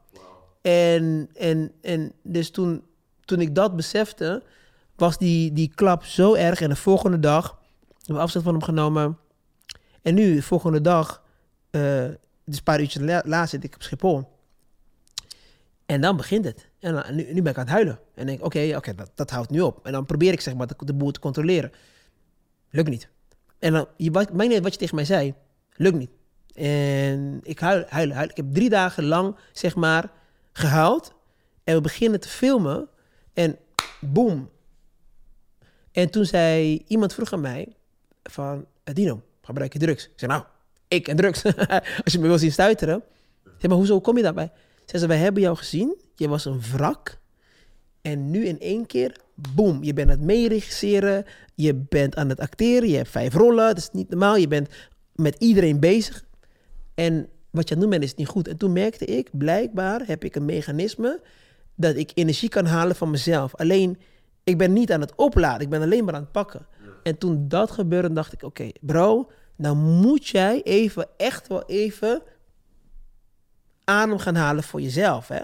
En, 0.63 1.29
en, 1.35 1.73
en 1.83 2.13
dus 2.23 2.51
toen, 2.51 2.83
toen 3.25 3.41
ik 3.41 3.55
dat 3.55 3.77
besefte, 3.77 4.43
was 4.95 5.19
die, 5.19 5.53
die 5.53 5.73
klap 5.75 6.05
zo 6.05 6.35
erg. 6.35 6.61
En 6.61 6.69
de 6.69 6.77
volgende 6.77 7.19
dag 7.21 7.59
hebben 7.97 8.15
we 8.15 8.21
afstand 8.21 8.45
van 8.45 8.55
hem 8.55 8.63
genomen. 8.63 9.19
En 10.03 10.15
nu, 10.15 10.35
de 10.35 10.43
volgende 10.43 10.81
dag, 10.81 11.23
eh, 11.71 11.81
dus 12.45 12.57
een 12.57 12.63
paar 12.63 12.81
uurtjes 12.81 13.03
la- 13.03 13.23
later 13.25 13.49
zit 13.49 13.65
ik 13.65 13.75
op 13.75 13.83
Schiphol. 13.83 14.29
En 15.87 16.01
dan 16.01 16.17
begint 16.17 16.45
het. 16.45 16.69
En 16.79 16.95
dan- 16.95 17.15
nu, 17.15 17.33
nu 17.33 17.43
ben 17.43 17.53
ik 17.53 17.59
aan 17.59 17.65
het 17.65 17.73
huilen. 17.73 17.99
En 18.15 18.27
denk, 18.27 18.45
oké, 18.45 18.73
oké, 18.77 18.95
dat, 18.95 19.11
dat 19.15 19.31
houdt 19.31 19.51
nu 19.51 19.61
op. 19.61 19.87
En 19.87 19.93
dan 19.93 20.07
probeer 20.07 20.33
ik 20.33 20.41
zeg 20.41 20.55
maar 20.55 20.67
de, 20.67 20.75
de 20.85 20.95
boel 20.95 21.11
te 21.11 21.21
controleren. 21.21 21.73
Lukt 22.71 22.89
niet. 22.89 23.09
En 23.59 23.73
dan, 23.73 23.87
je, 23.97 24.11
wat, 24.11 24.33
maakt 24.33 24.43
niet 24.49 24.53
uit 24.55 24.63
wat 24.63 24.73
je 24.73 24.79
tegen 24.79 24.95
mij 24.95 25.05
zei. 25.05 25.35
Lukt 25.75 25.97
niet. 25.97 26.11
En 26.57 27.41
ik 27.43 27.59
huil. 27.59 28.11
Ik 28.11 28.37
heb 28.37 28.55
drie 28.55 28.69
dagen 28.69 29.05
lang, 29.05 29.37
zeg 29.53 29.75
maar, 29.75 30.11
gehuild. 30.53 31.15
En 31.65 31.75
we 31.75 31.81
beginnen 31.81 32.21
te 32.21 32.29
filmen. 32.29 32.89
En 33.33 33.59
boom. 34.01 34.51
En 35.93 36.11
toen 36.11 36.25
zei 36.25 36.85
iemand 36.87 37.15
vroeg 37.15 37.33
aan 37.33 37.41
mij 37.41 37.77
van... 38.23 38.67
"Eh, 38.85 38.95
Dino, 38.95 39.23
gebruik 39.43 39.73
je 39.73 39.79
drugs? 39.79 40.05
Ik 40.05 40.13
zei, 40.17 40.33
nou, 40.33 40.45
ik 40.89 41.09
en 41.09 41.17
drugs. 41.17 41.45
Als 42.05 42.13
je 42.13 42.19
me 42.19 42.27
wil 42.27 42.39
zien 42.39 42.53
stuiteren. 42.53 42.97
Ik 43.45 43.53
zei, 43.59 43.69
maar 43.69 43.77
hoezo 43.77 44.01
kom 44.01 44.17
je 44.17 44.23
daarbij? 44.23 44.51
Zei 44.85 45.03
ze, 45.03 45.09
wij 45.09 45.17
hebben 45.17 45.43
jou 45.43 45.57
gezien. 45.57 45.97
Je 46.15 46.29
was 46.29 46.45
een 46.45 46.61
wrak. 46.61 47.19
En 48.03 48.31
nu 48.31 48.47
in 48.47 48.61
één 48.61 48.87
keer, 48.87 49.17
boom, 49.35 49.85
je 49.85 49.93
bent 49.93 50.11
aan 50.11 50.17
het 50.17 50.27
meeregisseren. 50.27 51.25
Je 51.55 51.75
bent 51.75 52.17
aan 52.17 52.29
het 52.29 52.41
acteren. 52.41 52.89
Je 52.89 52.97
hebt 52.97 53.09
vijf 53.09 53.35
rollen. 53.35 53.67
Dat 53.67 53.77
is 53.77 53.91
niet 53.93 54.09
normaal. 54.09 54.37
Je 54.37 54.49
bent 54.49 54.69
met 55.15 55.37
iedereen 55.39 55.81
bezig. 55.81 56.25
En 56.97 57.29
wat 57.51 57.69
je 57.69 57.77
doen 57.77 57.91
bent, 57.91 58.03
is 58.03 58.15
niet 58.15 58.27
goed. 58.27 58.49
En 58.49 58.57
toen 58.57 58.73
merkte 58.73 59.05
ik, 59.05 59.29
blijkbaar 59.33 60.03
heb 60.07 60.25
ik 60.25 60.37
een 60.37 60.45
mechanisme 60.45 61.21
dat 61.75 61.97
ik 61.97 62.11
energie 62.15 62.49
kan 62.49 62.67
halen 62.67 62.97
van 62.97 63.11
mezelf. 63.11 63.55
Alleen, 63.55 63.99
ik 64.45 64.59
ben 64.59 64.73
niet 64.73 64.93
aan 64.93 65.01
het 65.01 65.15
opladen. 65.15 65.61
Ik 65.61 65.69
ben 65.69 65.83
alleen 65.83 66.05
maar 66.05 66.15
aan 66.15 66.21
het 66.21 66.33
pakken. 66.33 66.67
En 67.03 67.19
toen 67.19 67.49
dat 67.49 67.71
gebeurde, 67.71 68.13
dacht 68.13 68.33
ik, 68.33 68.43
oké, 68.43 68.69
bro, 68.81 69.31
nou 69.57 69.77
moet 69.77 70.27
jij 70.27 70.63
even, 70.63 71.07
echt 71.17 71.49
wel 71.49 71.65
even 71.67 72.23
adem 73.85 74.19
gaan 74.19 74.35
halen 74.35 74.63
voor 74.63 74.81
jezelf. 74.81 75.29
Hè? 75.29 75.43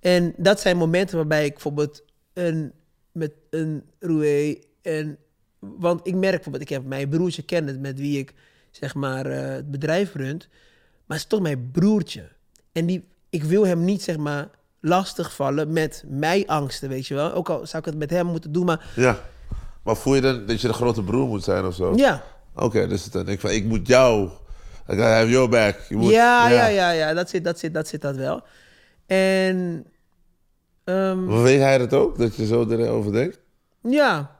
En 0.00 0.34
dat 0.36 0.60
zijn 0.60 0.76
momenten 0.76 1.16
waarbij 1.16 1.44
ik 1.44 1.52
bijvoorbeeld 1.52 2.04
een, 2.32 2.72
met 3.12 3.32
een 3.50 3.84
roue 3.98 4.62
en... 4.82 5.18
Want 5.58 6.06
ik 6.06 6.14
merk 6.14 6.34
bijvoorbeeld, 6.34 6.62
ik 6.62 6.68
heb 6.68 6.84
mijn 6.84 7.08
broertje 7.08 7.42
kennen 7.42 7.80
met 7.80 7.98
wie 7.98 8.18
ik 8.18 8.34
zeg 8.70 8.94
maar 8.94 9.26
eh, 9.26 9.54
het 9.54 9.70
bedrijf 9.70 10.14
runt. 10.14 10.48
Maar 11.10 11.18
het 11.18 11.26
is 11.28 11.36
toch 11.36 11.46
mijn 11.46 11.70
broertje. 11.70 12.28
En 12.72 12.86
die, 12.86 13.08
ik 13.30 13.42
wil 13.42 13.66
hem 13.66 13.84
niet 13.84 14.02
zeg 14.02 14.16
maar 14.16 14.48
lastigvallen 14.80 15.72
met 15.72 16.04
mijn 16.06 16.46
angsten, 16.46 16.88
weet 16.88 17.06
je 17.06 17.14
wel. 17.14 17.32
Ook 17.32 17.48
al 17.48 17.66
zou 17.66 17.78
ik 17.78 17.84
het 17.84 17.98
met 17.98 18.10
hem 18.10 18.26
moeten 18.26 18.52
doen, 18.52 18.64
maar 18.64 18.92
Ja. 18.96 19.18
Maar 19.82 19.96
voel 19.96 20.14
je 20.14 20.20
dan 20.20 20.46
dat 20.46 20.60
je 20.60 20.66
de 20.66 20.72
grote 20.72 21.02
broer 21.02 21.28
moet 21.28 21.44
zijn 21.44 21.64
of 21.64 21.74
zo? 21.74 21.94
ja. 21.96 22.22
Oké, 22.54 22.86
dus 22.86 23.04
dan 23.04 23.24
denk 23.24 23.36
ik 23.36 23.40
van, 23.40 23.50
ik 23.50 23.64
moet 23.64 23.86
jou... 23.86 24.28
I 24.90 24.96
have 24.96 25.30
your 25.30 25.48
back. 25.48 25.80
Je 25.88 25.96
moet, 25.96 26.10
ja, 26.10 26.48
ja, 26.48 26.66
ja, 26.66 26.90
ja, 26.90 27.14
dat 27.14 27.30
zit 27.30 27.44
dat, 27.44 27.58
zit, 27.58 27.74
dat, 27.74 27.88
zit 27.88 28.00
dat 28.00 28.16
wel. 28.16 28.42
En 29.06 29.86
ehm, 30.84 31.26
weet 31.26 31.60
hij 31.60 31.78
dat 31.78 31.92
ook, 31.92 32.18
dat 32.18 32.36
je 32.36 32.46
zo 32.46 32.68
erover 32.68 33.12
denkt? 33.12 33.38
ja, 33.82 34.36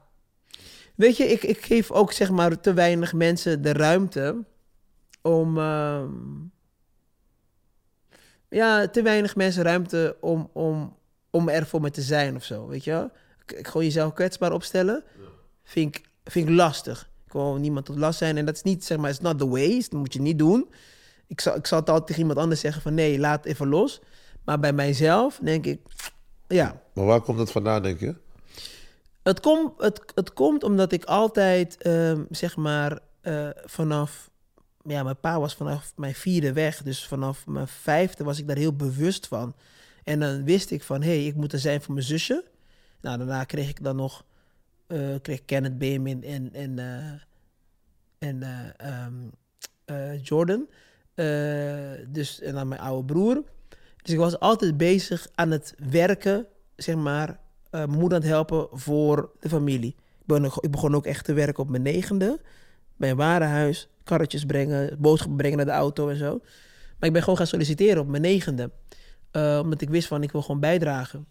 weet 0.94 1.16
je, 1.16 1.24
ik, 1.24 1.42
ik 1.42 1.64
geef 1.64 1.90
ook 1.90 2.12
zeg 2.12 2.30
maar 2.30 2.60
te 2.60 2.72
weinig 2.72 3.12
mensen 3.12 3.62
de 3.62 3.72
ruimte 3.72 4.44
om, 5.22 5.58
ehm, 5.58 6.08
ja, 8.50 8.88
te 8.88 9.02
weinig 9.02 9.36
mensen 9.36 9.62
ruimte 9.62 10.16
om, 10.20 10.50
om, 10.52 10.96
om 11.30 11.48
er 11.48 11.66
voor 11.66 11.80
me 11.80 11.90
te 11.90 12.02
zijn 12.02 12.36
of 12.36 12.44
zo, 12.44 12.66
weet 12.66 12.84
je 12.84 12.90
wel. 12.90 13.10
Ik, 13.46 13.52
ik 13.52 13.66
gewoon 13.66 13.84
jezelf 13.84 14.12
kwetsbaar 14.12 14.52
opstellen, 14.52 15.04
vind 15.64 15.96
ik, 15.96 16.08
vind 16.24 16.48
ik 16.48 16.54
lastig. 16.54 17.08
Ik 17.26 17.32
wil 17.32 17.56
niemand 17.56 17.86
tot 17.86 17.98
last 17.98 18.18
zijn. 18.18 18.36
En 18.36 18.44
dat 18.44 18.54
is 18.54 18.62
niet, 18.62 18.84
zeg 18.84 18.98
maar, 18.98 19.10
it's 19.10 19.20
not 19.20 19.38
the 19.38 19.48
way. 19.48 19.78
Dat 19.78 19.92
moet 19.92 20.12
je 20.12 20.20
niet 20.20 20.38
doen. 20.38 20.68
Ik 21.26 21.40
zal, 21.40 21.56
ik 21.56 21.66
zal 21.66 21.78
het 21.78 21.88
altijd 21.88 22.06
tegen 22.06 22.22
iemand 22.22 22.40
anders 22.40 22.60
zeggen 22.60 22.82
van 22.82 22.94
nee, 22.94 23.18
laat 23.18 23.44
even 23.44 23.68
los. 23.68 24.00
Maar 24.44 24.58
bij 24.60 24.72
mijzelf 24.72 25.38
denk 25.42 25.66
ik, 25.66 25.80
ja, 26.48 26.82
Maar 26.92 27.04
waar 27.04 27.20
komt 27.20 27.38
dat 27.38 27.50
vandaan, 27.50 27.82
denk 27.82 28.00
je? 28.00 28.14
het, 29.22 29.40
komt 29.40 29.72
het, 29.82 30.02
het 30.14 30.32
komt 30.32 30.62
omdat 30.62 30.92
ik 30.92 31.04
altijd, 31.04 31.82
ehm, 31.82 32.24
zeg 32.30 32.56
maar, 32.56 32.98
eh, 33.20 33.48
vanaf... 33.64 34.29
Ja, 34.84 35.02
mijn 35.02 35.20
pa 35.20 35.40
was 35.40 35.54
vanaf 35.54 35.92
mijn 35.96 36.14
vierde 36.14 36.52
weg. 36.52 36.82
Dus 36.82 37.06
vanaf 37.06 37.46
mijn 37.46 37.68
vijfde 37.68 38.24
was 38.24 38.38
ik 38.38 38.46
daar 38.46 38.56
heel 38.56 38.76
bewust 38.76 39.26
van. 39.26 39.54
En 40.04 40.20
dan 40.20 40.44
wist 40.44 40.70
ik 40.70 40.82
van, 40.82 41.02
hé, 41.02 41.08
hey, 41.08 41.26
ik 41.26 41.34
moet 41.34 41.52
er 41.52 41.58
zijn 41.58 41.82
voor 41.82 41.94
mijn 41.94 42.06
zusje. 42.06 42.44
Nou, 43.00 43.18
daarna 43.18 43.44
kreeg 43.44 43.68
ik 43.68 43.82
dan 43.84 43.96
nog... 43.96 44.24
eh, 44.86 45.14
kreeg 45.22 45.44
Kenneth 45.44 45.78
Beemin 45.78 46.24
en, 46.24 46.52
en, 46.52 46.78
eh, 46.78 47.12
en 48.28 48.42
eh, 48.42 48.68
ehm, 48.76 49.14
eh, 49.84 50.22
Jordan. 50.22 50.66
Dus, 52.08 52.40
en 52.40 52.54
dan 52.54 52.68
mijn 52.68 52.80
oude 52.80 53.04
broer. 53.12 53.42
Dus 54.02 54.12
ik 54.12 54.18
was 54.18 54.38
altijd 54.38 54.76
bezig 54.76 55.28
aan 55.34 55.50
het 55.50 55.74
werken, 55.90 56.46
zeg 56.76 56.94
maar, 56.94 57.38
mijn 57.70 57.90
moeder 57.90 58.12
aan 58.18 58.22
het 58.24 58.30
helpen 58.32 58.68
voor 58.72 59.30
de 59.40 59.48
familie. 59.48 59.94
Ik, 60.20 60.26
ben, 60.26 60.44
ook- 60.44 60.64
ik 60.64 60.70
begon 60.70 60.94
ook 60.94 61.06
echt 61.06 61.24
te 61.24 61.32
werken 61.32 61.62
op 61.62 61.68
mijn 61.68 61.82
negende. 61.82 62.40
Bij 62.96 63.10
een 63.10 63.16
warenhuis, 63.16 63.88
karretjes 64.10 64.44
brengen, 64.44 64.96
boodschappen 64.98 65.36
brengen 65.36 65.56
naar 65.56 65.66
de 65.66 65.72
auto 65.72 66.08
en 66.08 66.16
zo. 66.16 66.38
Maar 66.98 67.08
ik 67.08 67.12
ben 67.12 67.22
gewoon 67.22 67.36
gaan 67.38 67.46
solliciteren 67.46 68.02
op 68.02 68.08
mijn 68.08 68.22
negende. 68.22 68.70
Eh, 69.30 69.58
omdat 69.62 69.80
ik 69.80 69.88
wist 69.88 70.08
van, 70.08 70.22
ik 70.22 70.32
wil 70.32 70.42
gewoon 70.42 70.60
bijdragen. 70.60 71.26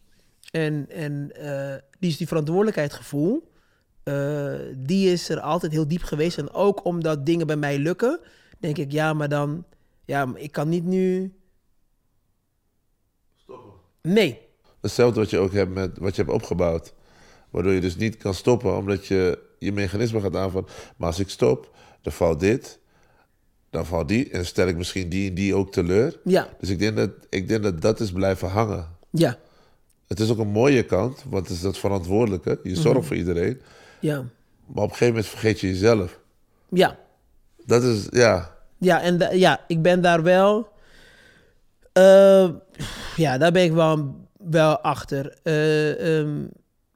En, 0.52 0.90
en 0.90 1.32
eh, 1.36 1.78
die 2.00 2.18
die 2.18 2.28
verantwoordelijkheidsgevoel, 2.28 3.52
eh, 4.04 4.54
die 4.78 5.12
is 5.12 5.30
er 5.30 5.40
altijd 5.40 5.72
heel 5.72 5.88
diep 5.88 6.04
geweest. 6.04 6.38
En 6.38 6.52
ook 6.52 6.86
omdat 6.86 7.26
dingen 7.26 7.48
bij 7.48 7.56
mij 7.56 7.80
lukken, 7.80 8.20
denk 8.60 8.78
ik, 8.78 8.92
ja, 8.92 9.14
maar 9.14 9.30
dan, 9.30 9.66
ja, 10.06 10.26
maar 10.26 10.42
ik 10.42 10.52
kan 10.52 10.70
niet 10.70 10.86
nu. 10.86 11.34
Nee, 14.02 14.50
Hetzelfde 14.82 15.20
wat 15.20 15.30
je 15.30 15.38
ook 15.38 15.54
hebt 15.54 15.74
met 15.74 15.98
wat 15.98 16.16
je 16.16 16.22
hebt 16.22 16.34
opgebouwd. 16.34 16.94
Waardoor 17.50 17.74
je 17.74 17.82
dus 17.82 17.96
niet 17.96 18.18
kan 18.18 18.34
stoppen, 18.34 18.78
omdat 18.78 19.06
je 19.06 19.40
je 19.60 19.72
mechanisme 19.72 20.22
gaat 20.22 20.36
aanvallen. 20.36 20.70
Maar 20.98 21.08
als 21.08 21.20
ik 21.20 21.30
stop, 21.30 21.76
dan 22.02 22.14
valt 22.14 22.40
dit, 22.40 22.80
dan 23.70 23.86
valt 23.86 24.08
die. 24.08 24.30
En 24.30 24.46
stel 24.46 24.68
ik 24.68 24.76
misschien 24.78 25.10
die 25.10 25.30
en 25.30 25.36
die 25.36 25.56
ook 25.56 25.72
teleur. 25.72 26.20
ja, 26.24 26.48
Dus 26.60 26.70
ik 26.70 26.80
denk 26.80 26.96
dat 26.98 27.10
ik 27.30 27.48
denk 27.48 27.64
dat, 27.64 27.82
dat 27.82 28.00
is 28.00 28.12
blijven 28.12 28.50
hangen. 28.50 28.88
ja, 29.10 29.38
Het 30.08 30.20
is 30.20 30.30
ook 30.32 30.38
een 30.38 30.48
mooie 30.48 30.84
kant, 30.84 31.24
want 31.30 31.48
het 31.48 31.56
is 31.56 31.62
dat 31.62 31.78
verantwoordelijke. 31.78 32.60
Je 32.64 32.76
zorgt 32.76 33.08
voor 33.08 33.16
iedereen. 33.16 33.62
ja, 34.00 34.16
Maar 34.66 34.84
op 34.84 34.90
een 34.90 34.96
gegeven 34.96 35.08
moment 35.08 35.26
vergeet 35.28 35.60
je 35.60 35.68
jezelf. 35.68 36.20
ja. 36.70 36.98
Dat 37.66 37.84
is, 37.84 38.08
ja. 38.12 38.56
Ja, 38.78 39.02
en 39.02 39.18
da- 39.18 39.32
ja, 39.32 39.64
ik 39.68 39.82
ben 39.82 40.02
daar 40.02 40.24
wel. 40.24 40.68
eh, 41.94 42.50
ja, 43.16 43.38
daar 43.38 43.52
ben 43.52 43.64
ik 43.64 43.72
wel, 43.72 44.16
wel 44.38 44.80
achter. 44.80 45.38
eh, 45.44 46.20
ehm, 46.20 46.46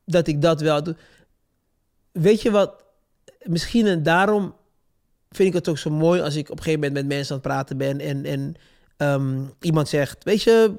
dat 0.06 0.28
ik 0.28 0.42
dat 0.42 0.62
wel 0.62 0.84
doe. 0.84 0.96
Weet 2.12 2.42
je 2.42 2.52
wat? 2.52 2.84
Misschien 3.44 3.88
en 3.88 4.04
daarom 4.04 4.56
vind 5.36 5.50
ik 5.50 5.54
het 5.54 5.70
ook 5.70 5.78
zo 5.78 5.90
mooi 5.90 6.22
als 6.22 6.36
ik 6.36 6.50
op 6.50 6.58
een 6.58 6.64
gegeven 6.64 6.80
moment 6.80 7.08
met 7.08 7.16
mensen 7.16 7.36
aan 7.36 7.42
het 7.42 7.52
praten 7.52 7.78
ben 7.78 8.00
en, 8.00 8.26
en 8.26 8.56
ehm, 8.98 9.42
iemand 9.60 9.88
zegt: 9.90 10.24
Weet 10.24 10.44
je, 10.44 10.74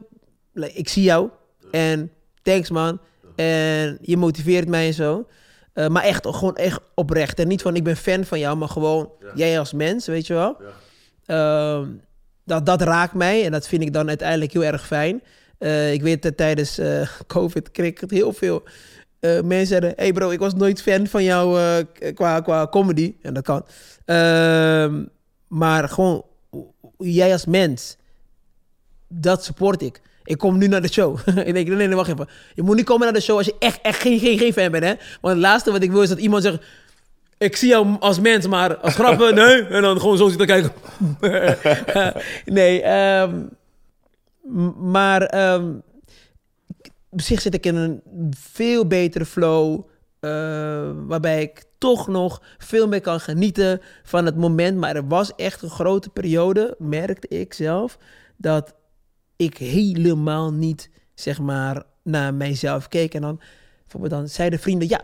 ik 0.75 0.89
zie 0.89 1.03
jou 1.03 1.31
en 1.71 2.11
thanks 2.43 2.71
man. 2.71 2.99
En 3.37 3.99
je 4.01 4.17
motiveert 4.17 4.69
mij 4.69 4.87
en 4.87 4.95
zo. 4.95 5.27
Eh, 5.73 5.89
maar 5.89 6.03
echt, 6.03 6.27
gewoon 6.27 6.57
echt 6.57 6.81
oprecht. 6.95 7.39
En 7.39 7.49
niet 7.49 7.63
van 7.63 7.77
ik 7.77 7.85
ben 7.85 7.97
fan 7.97 8.25
van 8.25 8.39
jou, 8.39 8.57
maar 8.57 8.69
gewoon 8.69 9.11
jij 9.35 9.59
als 9.59 9.73
mens, 9.73 10.07
weet 10.07 10.27
je 10.27 10.35
wel. 10.35 10.57
Ehm, 11.27 11.89
dat, 12.45 12.67
dat 12.67 12.83
raakt 12.83 13.15
mij 13.15 13.45
en 13.45 13.53
dat 13.53 13.69
vind 13.69 13.83
ik 13.83 13.93
dan 13.93 14.09
uiteindelijk 14.09 14.53
heel 14.53 14.65
erg 14.65 14.87
fijn. 14.87 15.23
Eh, 15.59 15.93
ik 15.93 16.03
weet 16.03 16.23
dat 16.23 16.37
tijdens 16.37 16.79
eh, 16.79 17.09
COVID 17.27 17.71
kreeg 17.71 17.91
ik 17.91 18.01
het 18.01 18.11
heel 18.11 18.33
veel 18.33 18.63
mensen 19.45 19.67
zeiden... 19.67 19.93
hey 19.97 20.13
bro, 20.13 20.31
ik 20.31 20.39
was 20.39 20.55
nooit 20.55 20.83
fan 20.83 21.07
van 21.07 21.25
jou 21.25 21.59
qua, 22.15 22.41
qua 22.41 22.67
comedy. 22.69 23.15
En 23.23 23.35
dat 23.35 23.43
kan. 23.43 23.65
Ehm, 24.05 25.05
maar 25.49 25.89
gewoon 25.89 26.25
jij 26.99 27.33
als 27.33 27.47
mens, 27.47 27.97
dat 29.09 29.45
support 29.45 29.83
ik. 29.83 30.01
Ik 30.25 30.39
kom 30.39 30.59
nu 30.59 30.67
naar 30.67 30.83
de 30.83 30.93
show. 30.93 31.19
ik 31.45 31.55
denk, 31.55 31.69
nee, 31.69 31.87
nee, 31.87 31.97
wacht 31.97 32.11
even. 32.11 32.29
Je 32.55 32.63
moet 32.63 32.77
niet 32.77 32.85
komen 32.85 33.05
naar 33.05 33.15
de 33.15 33.21
show 33.21 33.37
als 33.37 33.47
je 33.47 33.55
echt, 33.59 33.81
echt 33.83 34.01
geen, 34.01 34.19
geen, 34.19 34.39
geen 34.39 34.53
fan 34.53 34.71
bent, 34.71 34.85
hè. 34.85 34.95
Want 35.21 35.35
het 35.35 35.43
laatste 35.43 35.73
wat 35.73 35.83
ik 35.83 35.91
wil 35.91 36.03
is 36.03 36.09
dat 36.09 36.19
iemand 36.19 36.43
zegt... 36.43 36.65
Ik 37.39 37.57
zie 37.57 37.69
jou 37.69 37.97
als 38.01 38.21
mens, 38.21 38.47
maar 38.47 38.77
als 38.77 38.95
grappen, 38.95 39.35
nee. 39.45 39.67
En 39.67 39.83
dan 39.83 40.01
gewoon 40.01 40.17
zo 40.17 40.29
zitten 40.29 40.47
kijken. 40.47 40.73
nee, 42.55 42.83
ehm, 42.83 43.43
maar 44.91 45.23
ehm, 45.23 45.73
op 47.11 47.21
zich 47.21 47.41
zit 47.41 47.55
ik 47.55 47.67
in 47.67 47.77
een 47.77 48.03
veel 48.37 48.87
betere 48.87 49.25
flow. 49.25 49.81
eh, 50.21 50.91
waarbij 51.07 51.43
ik 51.43 51.65
toch 51.85 52.09
nog 52.09 52.43
veel 52.59 52.89
meer 52.89 53.01
kan 53.01 53.21
genieten 53.21 53.81
van 54.03 54.25
het 54.25 54.37
moment. 54.37 54.79
Maar 54.79 54.97
er 54.97 55.09
was 55.09 55.35
echt 55.35 55.63
een 55.63 55.71
grote 55.71 56.11
periode, 56.11 56.75
merkte 56.79 57.29
ik 57.29 57.55
zelf, 57.55 57.99
dat 58.37 58.75
ik 59.37 59.57
helemaal 59.57 60.53
niet, 60.53 60.91
zeg 61.15 61.41
maar, 61.41 61.83
naar 62.03 62.35
mijzelf 62.35 62.89
keek. 62.89 63.15
En 63.15 63.21
dan, 63.21 63.41
bijvoorbeeld 63.83 64.13
dan 64.13 64.29
zeiden 64.29 64.59
vrienden, 64.59 64.89
ja, 64.89 65.01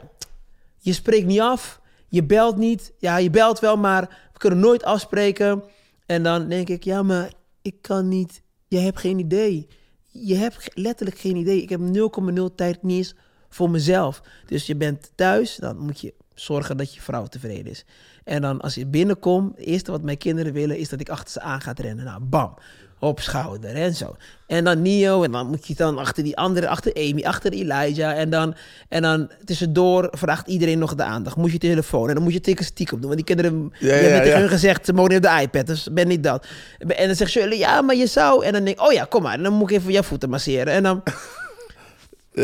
je 0.78 0.92
spreekt 0.92 1.26
niet 1.26 1.40
af, 1.40 1.80
je 2.08 2.24
belt 2.24 2.56
niet. 2.56 2.92
Ja, 2.98 3.16
je 3.16 3.30
belt 3.30 3.58
wel, 3.58 3.76
maar 3.76 4.02
we 4.32 4.38
kunnen 4.38 4.58
nooit 4.58 4.84
afspreken. 4.84 5.62
En 6.06 6.22
dan 6.22 6.48
denk 6.48 6.68
ik, 6.68 6.84
ja, 6.84 7.02
maar 7.02 7.32
ik 7.62 7.82
kan 7.82 8.08
niet, 8.08 8.42
je 8.68 8.78
hebt 8.78 8.98
geen 9.00 9.18
idee. 9.18 9.68
Je 10.06 10.34
hebt 10.34 10.70
letterlijk 10.74 11.18
geen 11.18 11.36
idee. 11.36 11.62
Ik 11.62 11.68
heb 11.68 11.80
0,0 11.80 12.54
tijd 12.54 12.82
niet 12.82 12.96
eens 12.96 13.14
voor 13.48 13.70
mezelf. 13.70 14.22
Dus 14.46 14.66
je 14.66 14.76
bent 14.76 15.12
thuis, 15.14 15.56
dan 15.56 15.78
moet 15.78 16.00
je 16.00 16.14
zorgen 16.40 16.76
dat 16.76 16.94
je 16.94 17.00
vrouw 17.00 17.26
tevreden 17.26 17.70
is. 17.70 17.84
En 18.24 18.42
dan 18.42 18.60
als 18.60 18.74
je 18.74 18.86
binnenkomt, 18.86 19.56
het 19.56 19.66
eerste 19.66 19.90
wat 19.90 20.02
mijn 20.02 20.18
kinderen 20.18 20.52
willen 20.52 20.78
is 20.78 20.88
dat 20.88 21.00
ik 21.00 21.08
achter 21.08 21.30
ze 21.30 21.40
aan 21.40 21.60
ga 21.60 21.72
rennen. 21.76 22.04
Nou, 22.04 22.20
bam, 22.20 22.54
op 22.98 23.20
schouder 23.20 23.74
en 23.74 23.94
zo. 23.94 24.16
En 24.46 24.64
dan 24.64 24.82
Nio, 24.82 25.22
en 25.22 25.32
dan 25.32 25.46
moet 25.46 25.66
je 25.66 25.74
dan 25.74 25.98
achter 25.98 26.24
die 26.24 26.36
andere, 26.36 26.68
achter 26.68 26.94
Amy, 26.94 27.22
achter 27.22 27.52
Elijah. 27.52 28.18
En 28.18 28.30
dan, 28.30 28.54
en 28.88 29.02
dan 29.02 29.30
tussendoor 29.44 30.08
vraagt 30.10 30.48
iedereen 30.48 30.78
nog 30.78 30.94
de 30.94 31.02
aandacht. 31.02 31.36
Moet 31.36 31.52
je 31.52 31.58
telefoon 31.58 32.08
en 32.08 32.14
dan 32.14 32.22
moet 32.22 32.32
je 32.32 32.40
tikken 32.40 32.64
stiekem 32.64 33.00
doen. 33.00 33.10
Want 33.10 33.26
die 33.26 33.36
kinderen, 33.36 33.72
Ja, 33.78 33.94
ja, 33.94 34.00
hebt 34.00 34.16
tegen 34.16 34.28
ja. 34.28 34.38
hun 34.38 34.48
gezegd, 34.48 34.86
ze 34.86 34.92
mogen 34.92 35.12
niet 35.12 35.26
op 35.26 35.30
de 35.30 35.42
iPad, 35.42 35.66
dus 35.66 35.88
ben 35.92 36.08
niet 36.08 36.22
dat. 36.22 36.46
En 36.78 37.06
dan 37.06 37.16
zegt 37.16 37.30
Shirley, 37.30 37.58
ja, 37.58 37.82
maar 37.82 37.96
je 37.96 38.06
zou. 38.06 38.44
En 38.44 38.52
dan 38.52 38.64
denk 38.64 38.78
ik, 38.78 38.86
oh 38.86 38.92
ja, 38.92 39.04
kom 39.04 39.22
maar. 39.22 39.34
En 39.34 39.42
dan 39.42 39.52
moet 39.52 39.70
ik 39.70 39.76
even 39.76 39.92
jouw 39.92 40.02
voeten 40.02 40.30
masseren. 40.30 40.72
En 40.72 40.82
dan... 40.82 41.02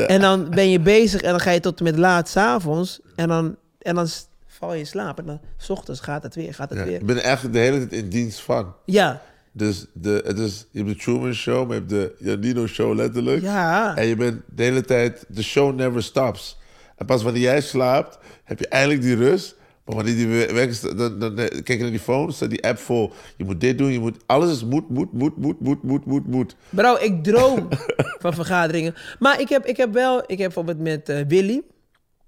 En 0.06 0.20
dan 0.20 0.50
ben 0.50 0.70
je 0.70 0.80
bezig 0.80 1.20
en 1.20 1.30
dan 1.30 1.40
ga 1.40 1.50
je 1.50 1.60
tot 1.60 1.78
en 1.78 1.84
met 1.84 1.96
laat 1.96 2.28
's 2.28 2.36
avonds. 2.36 3.00
En 3.14 3.28
dan, 3.28 3.56
en 3.86 3.94
dan 3.94 4.06
val 4.46 4.72
je 4.72 4.78
in 4.78 4.86
slaap. 4.86 5.18
En 5.18 5.26
dan 5.26 5.40
s 5.56 5.70
ochtends 5.70 6.00
gaat 6.00 6.22
het 6.22 6.34
weer, 6.34 6.54
gaat 6.54 6.70
het 6.70 6.78
ja. 6.78 6.84
weer. 6.84 7.00
Ik 7.00 7.06
ben 7.06 7.22
eigenlijk 7.22 7.54
de 7.54 7.60
hele 7.60 7.78
tijd 7.78 8.02
in 8.02 8.08
dienst 8.08 8.40
van. 8.40 8.74
Ja, 8.84 9.22
Dus 9.52 9.86
de, 9.92 10.22
het 10.26 10.38
is, 10.38 10.66
je 10.70 10.78
hebt 10.82 10.90
de 10.90 10.96
Truman 11.02 11.32
Show, 11.34 11.66
maar 11.68 11.74
je 11.74 11.80
hebt 11.80 11.88
de 11.90 12.14
Janino 12.18 12.66
Show 12.66 12.94
letterlijk. 12.94 13.42
ja. 13.42 13.96
En 13.96 14.06
je 14.06 14.16
bent 14.16 14.40
de 14.54 14.62
hele 14.62 14.82
tijd, 14.82 15.24
de 15.28 15.42
show 15.42 15.74
never 15.74 16.02
stops. 16.02 16.58
En 16.96 17.06
pas 17.06 17.22
wanneer 17.22 17.42
jij 17.42 17.60
slaapt, 17.60 18.18
heb 18.44 18.58
je 18.58 18.68
eindelijk 18.68 19.02
die 19.02 19.16
rust. 19.16 19.56
Maar 19.84 19.94
wanneer 19.96 20.14
die 20.14 20.26
we- 20.28 20.52
weg 20.52 20.68
is, 20.68 20.80
dan, 20.80 20.96
dan, 20.96 21.18
dan 21.18 21.34
kijk 21.36 21.68
je 21.68 21.78
naar 21.78 21.90
die 21.90 21.98
phone, 22.00 22.32
staat 22.32 22.50
die 22.50 22.64
app 22.64 22.78
vol. 22.78 23.12
Je 23.36 23.44
moet 23.44 23.60
dit 23.60 23.78
doen, 23.78 23.92
je 23.92 24.00
moet, 24.00 24.16
alles 24.26 24.50
is 24.50 24.64
moet, 24.64 24.88
moet, 24.90 25.12
moet, 25.12 25.36
moet, 25.36 25.60
moet, 25.60 25.82
moet, 25.82 26.06
moet, 26.06 26.26
moet. 26.26 26.56
Bro, 26.70 26.96
ik 27.00 27.24
droom 27.24 27.68
van 28.22 28.34
vergaderingen. 28.34 28.94
Maar 29.18 29.40
ik 29.40 29.48
heb, 29.48 29.66
ik 29.66 29.76
heb 29.76 29.92
wel, 29.92 30.18
ik 30.18 30.28
heb 30.28 30.38
bijvoorbeeld 30.38 30.78
met 30.80 31.08
eh, 31.08 31.20
Willy. 31.28 31.62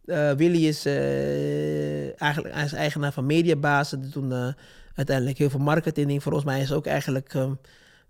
Eh, 0.08 0.32
Willy 0.32 0.66
is 0.66 0.84
eh, 0.86 2.20
eigenlijk 2.22 2.54
hij 2.54 2.64
is 2.64 2.72
eigenaar 2.72 3.12
van 3.12 3.26
Mediabazen. 3.26 4.00
Die 4.00 4.10
doen 4.10 4.32
eh, 4.32 4.48
uiteindelijk 4.94 5.38
heel 5.38 5.50
veel 5.50 5.60
marketing. 5.60 6.24
Maar 6.24 6.54
hij 6.54 6.62
is 6.62 6.72
ook 6.72 6.86
eigenlijk, 6.86 7.34
ehm, 7.34 7.52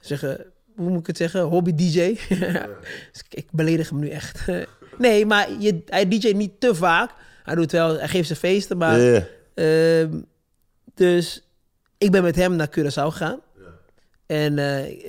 zeggen, 0.01 0.45
hoe 0.77 0.91
moet 0.91 1.01
ik 1.01 1.07
het 1.07 1.17
zeggen, 1.17 1.41
hobby-dj. 1.41 2.19
dus 3.13 3.23
ik, 3.29 3.47
beledig 3.51 3.89
hem 3.89 3.99
nu 3.99 4.09
echt. 4.09 4.41
nee, 4.99 5.27
maar 5.27 5.49
je, 5.59 5.83
hij 5.87 6.09
DJ 6.09 6.33
niet 6.33 6.61
te 6.61 6.75
vaak. 6.75 7.11
Hij 7.45 7.55
doet 7.55 7.73
wel, 7.73 7.99
hij 7.99 8.09
geeft 8.09 8.27
zijn 8.27 8.39
feesten, 8.39 8.77
maar... 8.77 9.27
Ehm, 9.55 10.21
dus 10.95 11.43
ik 11.99 12.11
ben 12.11 12.23
met 12.23 12.37
hem 12.37 12.57
naar 12.57 12.69
Curaçao 12.79 13.07
gegaan. 13.07 13.41
En 14.27 14.55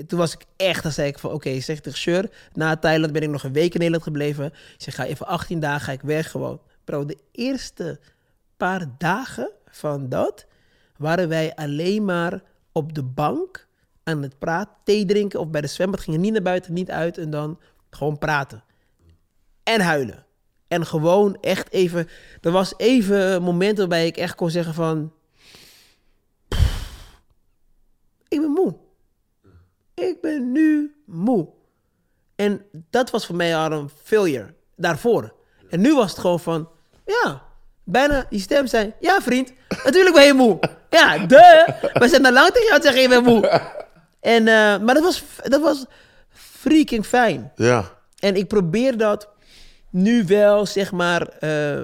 toen 0.07 0.19
was 0.19 0.33
ik 0.33 0.45
echt, 0.55 0.83
dan 0.83 0.91
zei 0.91 1.07
ik 1.07 1.19
van, 1.19 1.31
oké, 1.31 1.49
ik 1.49 1.63
zeg 1.63 1.79
tegen 1.79 1.99
Sjur, 1.99 2.29
na 2.53 2.77
Thailand 2.77 3.13
ben 3.13 3.21
ik 3.21 3.29
nog 3.29 3.43
een 3.43 3.53
week 3.53 3.71
in 3.73 3.77
Nederland 3.77 4.03
gebleven. 4.03 4.45
Ik 4.45 4.53
zeg, 4.77 4.95
ga 4.95 5.05
even 5.05 5.27
18 5.27 5.59
dagen, 5.59 5.81
ga 5.81 5.91
ik 5.91 6.01
weg 6.01 6.31
gewoon. 6.31 6.61
Bro, 6.89 7.05
de 7.05 7.17
eerste 7.31 7.99
paar 8.57 8.87
dagen 8.97 9.51
van 9.65 10.09
dat 10.09 10.45
waren 10.97 11.29
wij 11.29 11.55
alleen 11.55 12.05
maar 12.05 12.43
op 12.71 12.93
de 12.93 13.03
bank 13.03 13.67
aan 14.03 14.21
het 14.21 14.39
praten, 14.39 14.75
thee 14.83 15.05
drinken 15.05 15.39
of 15.39 15.49
bij 15.49 15.61
de 15.61 15.67
zwembad. 15.67 15.99
Gingen 15.99 16.21
niet 16.21 16.31
naar 16.31 16.41
buiten, 16.41 16.73
niet 16.73 16.91
uit 16.91 17.17
en 17.17 17.29
dan 17.29 17.59
gewoon 17.89 18.17
praten. 18.17 18.63
En 19.63 19.81
huilen. 19.81 20.25
En 20.67 20.85
gewoon 20.85 21.37
echt 21.41 21.71
even... 21.71 22.07
Er 22.41 22.51
was 22.51 22.73
even 22.77 23.31
een 23.31 23.43
moment 23.43 23.77
waarbij 23.77 24.07
ik 24.07 24.17
echt 24.17 24.35
kon 24.35 24.49
zeggen 24.49 24.73
van... 24.73 25.13
"Pff, 26.47 27.21
Ik 28.27 28.39
ben 28.39 28.51
moe. 28.51 28.75
Ik 29.93 30.21
ben 30.21 30.51
nu 30.51 30.95
moe. 31.05 31.49
En 32.35 32.61
dat 32.71 33.09
was 33.09 33.25
voor 33.25 33.35
mij 33.35 33.57
al 33.57 33.71
een 33.71 33.89
failure 33.89 34.53
daarvoor. 34.75 35.33
En 35.69 35.81
nu 35.81 35.95
was 35.95 36.11
het 36.11 36.19
gewoon 36.19 36.39
van... 36.39 36.69
Ja, 37.09 37.41
bijna 37.83 38.25
die 38.29 38.39
stem 38.39 38.67
zei... 38.67 38.93
Ja, 38.99 39.21
vriend, 39.21 39.53
natuurlijk 39.83 40.15
ben 40.15 40.25
je 40.25 40.33
moe. 40.33 40.59
Ja, 40.89 41.17
de. 41.17 41.73
We 41.93 42.07
zijn 42.07 42.25
al 42.25 42.31
lang 42.31 42.47
tegen 42.47 42.61
jou 42.61 42.69
aan 42.69 42.75
het 42.75 42.83
zeggen, 42.83 43.01
je 43.01 43.07
bent 43.07 43.25
moe. 43.25 43.47
En, 44.19 44.47
eh, 44.47 44.79
maar 44.79 44.93
dat 44.93 45.03
was, 45.03 45.23
dat 45.43 45.61
was 45.61 45.85
freaking 46.29 47.05
fijn. 47.05 47.51
Ja. 47.55 47.91
En 48.19 48.35
ik 48.35 48.47
probeer 48.47 48.97
dat 48.97 49.29
nu 49.89 50.25
wel, 50.25 50.65
zeg 50.65 50.91
maar, 50.91 51.27
eh, 51.27 51.83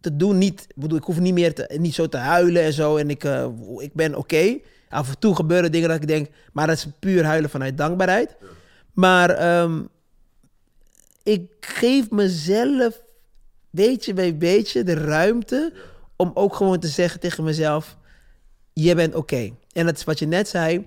te 0.00 0.16
doen. 0.16 0.38
Niet, 0.38 0.60
ik 0.68 0.82
bedoel, 0.82 0.98
ik 0.98 1.04
hoef 1.04 1.18
niet 1.18 1.34
meer 1.34 1.54
te, 1.54 1.74
niet 1.78 1.94
zo 1.94 2.08
te 2.08 2.16
huilen 2.16 2.62
en 2.62 2.72
zo. 2.72 2.96
En 2.96 3.10
ik, 3.10 3.24
eh, 3.24 3.46
ik 3.76 3.94
ben 3.94 4.14
oké. 4.14 4.58
Af 4.88 5.08
en 5.08 5.18
toe 5.18 5.34
gebeuren 5.34 5.72
dingen 5.72 5.88
dat 5.88 6.00
ik 6.00 6.06
denk, 6.06 6.28
maar 6.52 6.66
dat 6.66 6.76
is 6.76 6.86
puur 6.98 7.24
huilen 7.24 7.50
vanuit 7.50 7.78
dankbaarheid. 7.78 8.36
Maar 8.92 9.30
ehm, 9.30 9.82
ik 11.22 11.50
geef 11.60 12.10
mezelf 12.10 13.02
beetje 13.76 14.14
bij 14.14 14.36
beetje 14.36 14.84
de 14.84 14.94
ruimte 14.94 15.72
om 16.16 16.30
ook 16.34 16.54
gewoon 16.54 16.80
te 16.80 16.88
zeggen 16.88 17.20
tegen 17.20 17.44
mezelf, 17.44 17.96
je 18.72 18.94
bent 18.94 19.14
oké. 19.14 19.50
En 19.72 19.86
dat 19.86 19.96
is 19.96 20.04
wat 20.04 20.18
je 20.18 20.26
net 20.26 20.48
zei, 20.48 20.86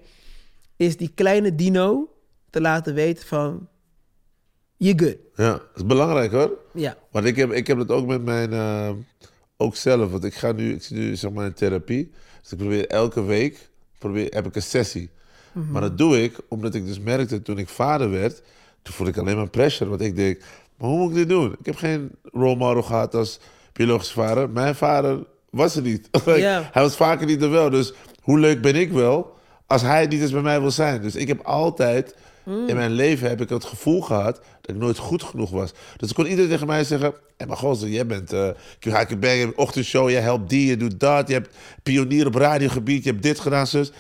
is 0.76 0.98
die 0.98 1.12
kleine 1.16 1.56
dino 1.56 2.14
te 2.50 2.62
laten 2.62 2.94
weten 2.94 3.28
van, 3.28 3.68
je 4.78 4.94
good. 4.96 5.18
Ja, 5.36 5.52
dat 5.52 5.70
is 5.76 5.86
belangrijk 5.86 6.32
hoor. 6.32 6.58
Ja. 6.74 6.98
Want 7.12 7.26
ik 7.26 7.36
heb, 7.36 7.52
ik 7.52 7.68
heb 7.68 7.78
het 7.78 7.92
ook 7.92 8.08
met 8.08 8.24
mijn, 8.24 8.54
eh, 8.54 8.90
ook 9.58 9.76
zelf. 9.76 10.12
Want 10.12 10.24
ik 10.24 10.34
ga 10.34 10.52
nu, 10.52 10.74
ik 10.74 10.84
zit 10.84 10.98
nu 10.98 11.16
zeg 11.16 11.32
maar 11.32 11.46
in 11.46 11.54
therapie. 11.54 12.12
Dus 12.42 12.52
ik 12.52 12.58
probeer 12.58 12.88
elke 12.88 13.24
week, 13.24 13.70
probeer, 13.98 14.34
heb 14.34 14.46
ik 14.46 14.56
een 14.56 14.62
sessie. 14.62 15.10
Maar 15.72 15.82
dat 15.82 15.98
doe 15.98 16.24
ik 16.24 16.38
omdat 16.48 16.76
ik 16.76 16.86
dus 16.86 17.00
merkte 17.00 17.42
toen 17.42 17.58
ik 17.58 17.70
vader 17.70 18.10
werd. 18.10 18.42
Toen 18.82 18.94
voelde 18.94 19.12
ik 19.12 19.18
alleen 19.18 19.36
maar 19.36 19.50
pressure. 19.50 19.90
Want 19.90 20.02
ik 20.02 20.16
denk, 20.16 20.42
maar 20.80 20.90
hoe 20.90 21.00
moet 21.00 21.10
ik 21.10 21.16
dit 21.16 21.30
doen? 21.30 21.56
Ik 21.60 21.66
heb 21.66 21.76
geen 21.76 22.12
role 22.24 22.56
model 22.56 22.82
gehad 22.84 23.16
als 23.16 23.40
biologische 23.74 24.14
vader. 24.14 24.50
Mijn 24.50 24.76
vader 24.76 25.26
was 25.50 25.76
er 25.76 25.82
niet. 25.82 26.10
Hij 26.72 26.82
was 26.82 26.96
vaker 26.96 27.26
niet 27.26 27.42
er 27.42 27.50
wel. 27.50 27.70
Dus 27.70 27.94
hoe 28.22 28.40
leuk 28.40 28.62
ben 28.62 28.76
ik 28.76 28.92
wel 28.92 29.38
als 29.68 29.82
hij 29.82 30.08
niet 30.08 30.22
eens 30.22 30.32
bij 30.32 30.42
mij 30.42 30.62
wil 30.62 30.72
zijn. 30.72 31.02
Dus 31.02 31.16
ik 31.16 31.28
heb 31.28 31.42
altijd 31.42 32.16
in 32.68 32.76
mijn 32.76 32.92
leven 32.92 33.30
heb 33.30 33.42
ik 33.42 33.50
het 33.50 33.64
gevoel 33.64 34.02
gehad 34.02 34.36
dat 34.62 34.76
ik 34.76 34.82
nooit 34.82 34.98
goed 34.98 35.24
genoeg 35.24 35.50
was. 35.50 35.74
Dus 35.98 36.10
ik 36.10 36.16
kon 36.16 36.26
iedereen 36.26 36.50
tegen 36.50 36.68
mij 36.68 36.84
zeggen: 36.84 37.14
hey, 37.38 37.48
maar 37.48 37.58
gozer, 37.58 37.90
jij 37.90 38.06
bent. 38.06 38.34
eh 38.34 38.50
je 38.80 38.92
gaat 38.92 39.10
hebt 39.10 39.26
een 39.26 39.58
ochtendshow, 39.58 40.10
jij 40.10 40.22
helpt 40.22 40.50
die, 40.50 40.68
je 40.68 40.78
doet 40.78 41.00
dat. 41.00 41.28
Je 41.28 41.34
hebt 41.34 41.56
pionier 41.84 42.28
op 42.28 42.36
radiogebied, 42.36 43.04
je 43.04 43.10
hebt 43.10 43.24
dit 43.24 43.40
gedaan, 43.40 43.68
zus. 43.68 43.92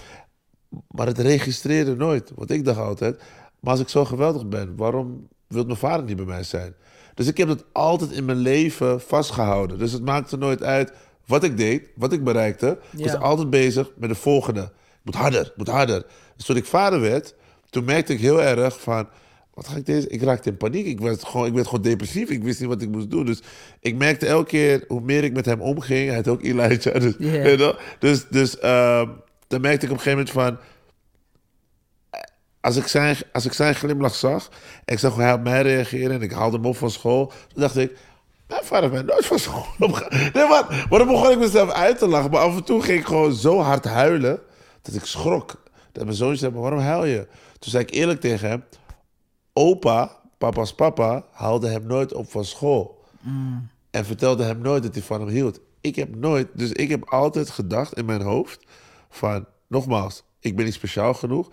Maar 0.87 1.07
het 1.07 1.17
registreerde 1.17 1.95
nooit. 1.95 2.31
Want 2.35 2.51
ik 2.51 2.65
dacht 2.65 2.79
altijd, 2.79 3.21
maar 3.59 3.71
als 3.71 3.81
ik 3.81 3.89
zo 3.89 4.05
geweldig 4.05 4.47
ben, 4.47 4.75
waarom 4.75 5.27
wil 5.49 5.65
mijn 5.65 5.77
vader 5.77 6.05
niet 6.05 6.15
bij 6.15 6.25
mij 6.25 6.43
zijn? 6.43 6.73
Dus 7.13 7.27
ik 7.27 7.37
heb 7.37 7.47
het 7.47 7.63
altijd 7.71 8.11
in 8.11 8.25
mijn 8.25 8.37
leven 8.37 9.01
vastgehouden. 9.01 9.77
Dus 9.77 9.91
het 9.91 10.05
maakte 10.05 10.37
nooit 10.37 10.63
uit 10.63 10.91
wat 11.25 11.43
ik 11.43 11.57
deed, 11.57 11.89
wat 11.95 12.13
ik 12.13 12.23
bereikte. 12.23 12.77
Ik 12.97 13.03
was 13.03 13.15
altijd 13.15 13.49
bezig 13.49 13.91
met 13.95 14.09
de 14.09 14.15
volgende. 14.15 14.61
Ik 14.61 15.01
moet 15.03 15.15
harder, 15.15 15.41
ik 15.41 15.53
moet 15.55 15.67
harder. 15.67 16.05
Dus 16.35 16.45
toen 16.45 16.55
ik 16.55 16.65
vader 16.65 16.99
werd, 17.01 17.35
toen 17.69 17.85
merkte 17.85 18.13
ik 18.13 18.19
heel 18.19 18.41
erg 18.41 18.81
van... 18.81 19.07
Wat 19.53 19.67
ga 19.67 19.75
ik 19.75 19.85
deze? 19.85 20.07
Ik 20.07 20.21
raakte 20.21 20.49
in 20.49 20.57
paniek. 20.57 20.85
Ik 20.85 20.99
werd, 20.99 21.23
gewoon, 21.25 21.45
ik 21.47 21.53
werd 21.53 21.67
gewoon 21.67 21.81
depressief. 21.81 22.29
Ik 22.29 22.43
wist 22.43 22.59
niet 22.59 22.69
wat 22.69 22.81
ik 22.81 22.89
moest 22.89 23.09
doen. 23.09 23.25
Dus 23.25 23.41
ik 23.79 23.95
merkte 23.95 24.25
elke 24.25 24.49
keer 24.49 24.83
hoe 24.87 25.01
meer 25.01 25.23
ik 25.23 25.33
met 25.33 25.45
hem 25.45 25.61
omging. 25.61 26.07
Hij 26.07 26.15
had 26.15 26.27
ook 26.27 26.43
Elijah. 26.43 26.95
Dus, 27.01 27.13
je 27.17 27.55
wel? 27.57 27.75
dus, 27.99 28.25
dus 28.29 28.59
ehm, 28.59 29.07
dan 29.47 29.61
merkte 29.61 29.85
ik 29.85 29.91
op 29.91 29.97
een 29.97 30.03
gegeven 30.03 30.25
moment 30.25 30.29
van 30.29 30.57
als 32.61 32.75
ik, 32.75 32.87
zijn, 32.87 33.17
als 33.33 33.45
ik 33.45 33.53
zijn 33.53 33.75
glimlach 33.75 34.15
zag 34.15 34.49
en 34.85 34.93
ik 34.93 34.99
zag 34.99 35.13
hoe 35.13 35.21
hij 35.21 35.33
op 35.33 35.41
mij 35.41 35.61
reageerde 35.61 36.13
en 36.13 36.21
ik 36.21 36.31
haalde 36.31 36.57
hem 36.57 36.65
op 36.65 36.77
van 36.77 36.91
school, 36.91 37.27
toen 37.27 37.61
dacht 37.61 37.77
ik, 37.77 37.97
mijn 38.47 38.63
vader 38.63 38.91
heeft 38.91 39.03
mij 39.03 39.13
nooit 39.13 39.25
van 39.25 39.39
school 39.39 39.65
opgehaald. 39.87 40.33
Nee, 40.33 40.47
maar, 40.47 40.85
maar 40.89 40.99
dan 40.99 41.07
begon 41.07 41.31
ik 41.31 41.39
mezelf 41.39 41.71
uit 41.71 41.97
te 41.97 42.07
lachen. 42.07 42.31
Maar 42.31 42.41
af 42.41 42.55
en 42.55 42.63
toe 42.63 42.81
ging 42.81 42.99
ik 42.99 43.05
gewoon 43.05 43.33
zo 43.33 43.59
hard 43.59 43.85
huilen 43.85 44.39
dat 44.81 44.95
ik 44.95 45.05
schrok. 45.05 45.63
Dat 45.91 46.03
mijn 46.03 46.15
zoontje 46.15 46.37
zei, 46.37 46.51
maar 46.51 46.61
waarom 46.61 46.79
huil 46.79 47.05
je? 47.05 47.27
Toen 47.59 47.71
zei 47.71 47.83
ik 47.83 47.91
eerlijk 47.91 48.19
tegen 48.19 48.49
hem, 48.49 48.63
opa, 49.53 50.17
papa's 50.37 50.73
papa, 50.73 51.25
haalde 51.31 51.67
hem 51.67 51.85
nooit 51.85 52.13
op 52.13 52.31
van 52.31 52.45
school. 52.45 53.05
En 53.91 54.05
vertelde 54.05 54.43
hem 54.43 54.61
nooit 54.61 54.83
dat 54.83 54.93
hij 54.93 55.03
van 55.03 55.19
hem 55.19 55.29
hield. 55.29 55.59
Ik 55.81 55.95
heb 55.95 56.15
nooit, 56.15 56.47
dus 56.53 56.71
ik 56.71 56.89
heb 56.89 57.09
altijd 57.09 57.49
gedacht 57.49 57.97
in 57.97 58.05
mijn 58.05 58.21
hoofd 58.21 58.65
van, 59.09 59.45
nogmaals, 59.67 60.23
ik 60.39 60.55
ben 60.55 60.65
niet 60.65 60.73
speciaal 60.73 61.13
genoeg. 61.13 61.49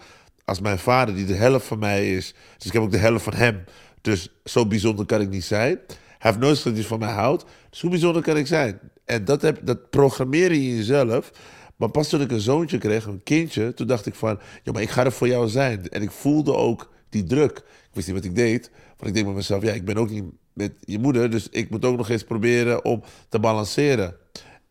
Als 0.46 0.60
mijn 0.60 0.78
vader, 0.78 1.14
die 1.14 1.26
de 1.26 1.34
helft 1.34 1.66
van 1.66 1.78
mij 1.78 2.14
is, 2.14 2.34
dus 2.56 2.66
ik 2.66 2.72
heb 2.72 2.82
ook 2.82 2.90
de 2.90 2.98
helft 2.98 3.24
van 3.24 3.34
hem. 3.34 3.64
Dus 4.00 4.28
zo 4.44 4.66
bijzonder 4.66 5.06
kan 5.06 5.20
ik 5.20 5.28
niet 5.28 5.44
zijn. 5.44 5.78
Hij 5.86 6.30
heeft 6.30 6.38
nooit 6.38 6.58
gezegd 6.58 6.86
van 6.86 6.98
mij 6.98 7.12
houdt. 7.12 7.44
Dus 7.70 7.80
hoe 7.80 7.90
bijzonder 7.90 8.22
kan 8.22 8.36
ik 8.36 8.46
zijn? 8.46 8.78
En 9.04 9.24
dat, 9.24 9.42
heb, 9.42 9.58
dat 9.62 9.90
programmeer 9.90 10.52
je 10.52 10.76
jezelf. 10.76 11.32
Maar 11.76 11.88
pas 11.88 12.08
toen 12.08 12.20
ik 12.20 12.30
een 12.30 12.40
zoontje 12.40 12.78
kreeg, 12.78 13.04
een 13.04 13.22
kindje, 13.22 13.74
toen 13.74 13.86
dacht 13.86 14.06
ik 14.06 14.14
van, 14.14 14.38
ja, 14.62 14.72
maar 14.72 14.82
ik 14.82 14.90
ga 14.90 15.04
er 15.04 15.12
voor 15.12 15.28
jou 15.28 15.48
zijn. 15.48 15.88
En 15.88 16.02
ik 16.02 16.10
voelde 16.10 16.54
ook 16.54 16.92
die 17.08 17.24
druk. 17.24 17.56
Ik 17.58 17.92
wist 17.92 18.06
niet 18.06 18.16
wat 18.16 18.24
ik 18.24 18.34
deed, 18.34 18.70
want 18.96 19.06
ik 19.08 19.14
denk 19.14 19.26
bij 19.26 19.34
mezelf, 19.34 19.62
ja, 19.62 19.72
ik 19.72 19.84
ben 19.84 19.96
ook 19.96 20.10
niet 20.10 20.24
met 20.52 20.72
je 20.80 20.98
moeder, 20.98 21.30
dus 21.30 21.48
ik 21.48 21.70
moet 21.70 21.84
ook 21.84 21.96
nog 21.96 22.08
eens 22.08 22.24
proberen 22.24 22.84
om 22.84 23.02
te 23.28 23.38
balanceren. 23.38 24.16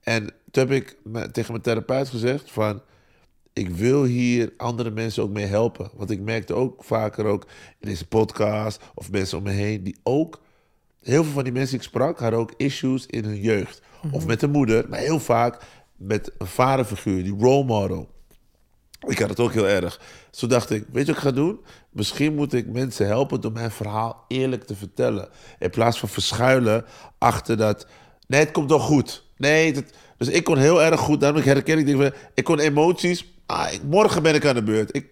En 0.02 0.30
toen 0.52 0.68
heb 0.68 0.72
ik 0.72 0.98
tegen 1.32 1.52
mijn 1.52 1.64
therapeut 1.64 2.10
gezegd 2.10 2.52
van, 2.52 2.82
ik 3.56 3.70
wil 3.70 4.04
hier 4.04 4.54
andere 4.58 4.92
mensen 4.92 5.24
ook 5.24 5.30
mee 5.30 5.46
helpen. 5.46 5.90
Want 5.94 6.10
ik 6.10 6.20
merkte 6.20 6.54
ook 6.54 6.84
vaker 6.84 7.26
ook 7.26 7.48
in 7.80 7.88
deze 7.88 8.08
podcast 8.08 8.82
of 8.96 9.12
mensen 9.12 9.38
om 9.38 9.44
me 9.44 9.52
heen 9.52 9.84
die 9.84 9.98
ook 10.04 10.42
heel 11.02 11.24
veel 11.24 11.34
van 11.34 11.44
die 11.44 11.54
mensen 11.54 11.72
die 11.72 11.80
ik 11.80 11.94
sprak 11.94 12.20
hadden 12.20 12.40
ook 12.40 12.54
issues 12.58 13.06
in 13.06 13.24
hun 13.24 13.42
jeugd. 13.42 13.82
Of 14.12 14.26
met 14.26 14.40
de 14.40 14.48
moeder, 14.48 14.90
maar 14.90 15.00
heel 15.00 15.20
vaak 15.20 15.62
met 15.96 16.32
een 16.38 16.48
vaderfiguur, 16.48 17.24
die 17.24 17.36
role 17.40 17.66
model. 17.66 18.10
Ik 19.08 19.20
had 19.20 19.30
het 19.30 19.40
ook 19.40 19.54
heel 19.54 19.68
erg. 19.68 20.02
Dus 20.30 20.40
toen 20.40 20.50
dacht 20.50 20.70
ik, 20.70 20.86
weet 20.92 21.06
je 21.06 21.14
wat 21.14 21.24
ik 21.24 21.28
ga 21.28 21.36
doen? 21.36 21.60
Misschien 21.90 22.36
moet 22.36 22.54
ik 22.54 22.68
mensen 22.68 23.08
helpen 23.08 23.42
door 23.42 23.52
mijn 23.52 23.72
verhaal 23.72 24.26
eerlijk 24.28 24.64
te 24.64 24.76
vertellen. 24.76 25.30
In 25.60 25.70
plaats 25.70 26.00
van 26.00 26.10
verschuilen 26.10 26.86
achter 27.18 27.58
dat... 27.58 27.88
Nee, 28.28 28.40
het 28.40 28.52
komt 28.52 28.70
wel 28.70 28.80
goed. 28.80 29.26
Nee, 29.38 29.74
dat, 29.74 29.84
dus 30.18 30.28
ik 30.28 30.44
kon 30.44 30.58
heel 30.58 30.84
erg 30.84 31.00
goed... 31.00 31.22
Daarom 31.22 31.42
herken 31.42 31.78
ik 31.78 31.86
dingen. 31.86 32.14
Ik 32.34 32.44
kon 32.44 32.60
emoties... 32.60 33.34
Ah, 33.46 33.74
ik- 33.74 33.82
morgen 33.90 34.24
ben 34.24 34.36
ik 34.36 34.46
aan 34.46 34.56
de 34.56 34.64
beurt. 34.64 34.96
Ik, 34.96 35.06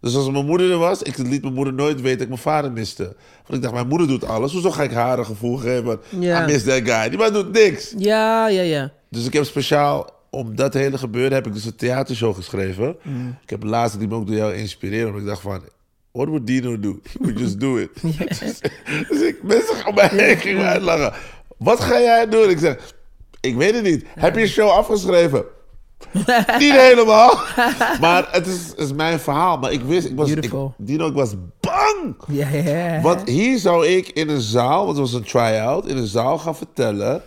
dus 0.00 0.16
als 0.16 0.30
mijn 0.30 0.46
moeder 0.46 0.70
er 0.70 0.78
was... 0.78 1.02
Ik 1.02 1.18
liet 1.18 1.42
mijn 1.42 1.54
moeder 1.54 1.74
nooit 1.74 1.94
weten 2.00 2.12
dat 2.12 2.20
ik 2.20 2.28
mijn 2.28 2.40
vader 2.40 2.72
miste. 2.72 3.02
Want 3.46 3.54
ik 3.54 3.62
dacht, 3.62 3.74
mijn 3.74 3.88
moeder 3.88 4.06
doet 4.08 4.24
alles. 4.24 4.52
Hoezo 4.52 4.70
ga 4.70 4.82
ik 4.82 4.90
haar 4.92 5.18
een 5.18 5.26
gevoel 5.26 5.56
geven? 5.56 6.00
Ja. 6.18 6.42
I 6.42 6.46
miss 6.52 6.64
that 6.64 6.80
guy. 6.88 7.08
Die 7.08 7.18
man 7.18 7.32
doet 7.32 7.52
niks. 7.52 7.94
Ja, 7.96 8.48
ja, 8.48 8.62
ja. 8.62 8.92
Dus 9.08 9.26
ik 9.26 9.32
heb 9.32 9.44
speciaal 9.44 10.10
om 10.30 10.56
dat 10.56 10.74
hele 10.74 10.98
gebeuren 10.98 11.32
heb 11.32 11.46
ik 11.46 11.52
dus 11.52 11.64
een 11.64 11.76
theatershow 11.76 12.34
geschreven. 12.34 12.96
Mm. 13.02 13.38
Ik 13.42 13.50
heb 13.50 13.62
laatst 13.62 13.98
die 13.98 14.08
me 14.08 14.14
ook 14.14 14.26
door 14.26 14.36
jou 14.36 14.54
inspireren. 14.54 15.06
Omdat 15.06 15.20
ik 15.22 15.26
dacht 15.28 15.40
van, 15.40 15.62
what 16.12 16.28
would 16.28 16.46
Dino 16.46 16.80
do? 16.80 16.98
He 17.02 17.18
would 17.20 17.38
just 17.38 17.60
do 17.60 17.76
it. 17.76 17.90
dus, 18.40 18.60
dus 19.08 19.20
ik, 19.20 19.42
mensen 19.42 19.86
om 19.86 19.94
mij 19.94 20.08
heen 20.12 20.36
gingen 20.36 20.64
uitlachen. 20.66 21.12
Wat 21.56 21.80
ga 21.80 22.00
jij 22.00 22.28
doen? 22.28 22.48
Ik 22.50 22.58
zeg, 22.58 22.94
ik 23.40 23.54
weet 23.56 23.74
het 23.74 23.82
niet. 23.82 24.04
Heb 24.08 24.34
je 24.34 24.40
een 24.40 24.48
show 24.48 24.68
afgeschreven? 24.70 25.44
niet 26.58 26.72
helemaal. 26.72 27.38
maar 28.00 28.28
het 28.30 28.46
is, 28.46 28.74
is 28.74 28.92
mijn 28.92 29.20
verhaal. 29.20 29.58
Maar 29.58 29.72
ik 29.72 29.82
wist, 29.82 30.06
ik 30.06 30.16
was, 30.16 30.30
ik. 30.30 30.52
Dino, 30.76 31.06
ik 31.06 31.14
was 31.14 31.34
bang. 31.60 32.16
Ja. 32.26 33.00
Want 33.00 33.28
hier 33.28 33.58
zou 33.58 33.86
ik 33.86 34.08
in 34.08 34.28
een 34.28 34.40
zaal, 34.40 34.84
want 34.84 34.98
het 34.98 35.10
was 35.10 35.12
een 35.12 35.24
try-out, 35.24 35.86
in 35.86 35.96
een 35.96 36.06
zaal 36.06 36.38
gaan 36.38 36.56
vertellen 36.56 37.22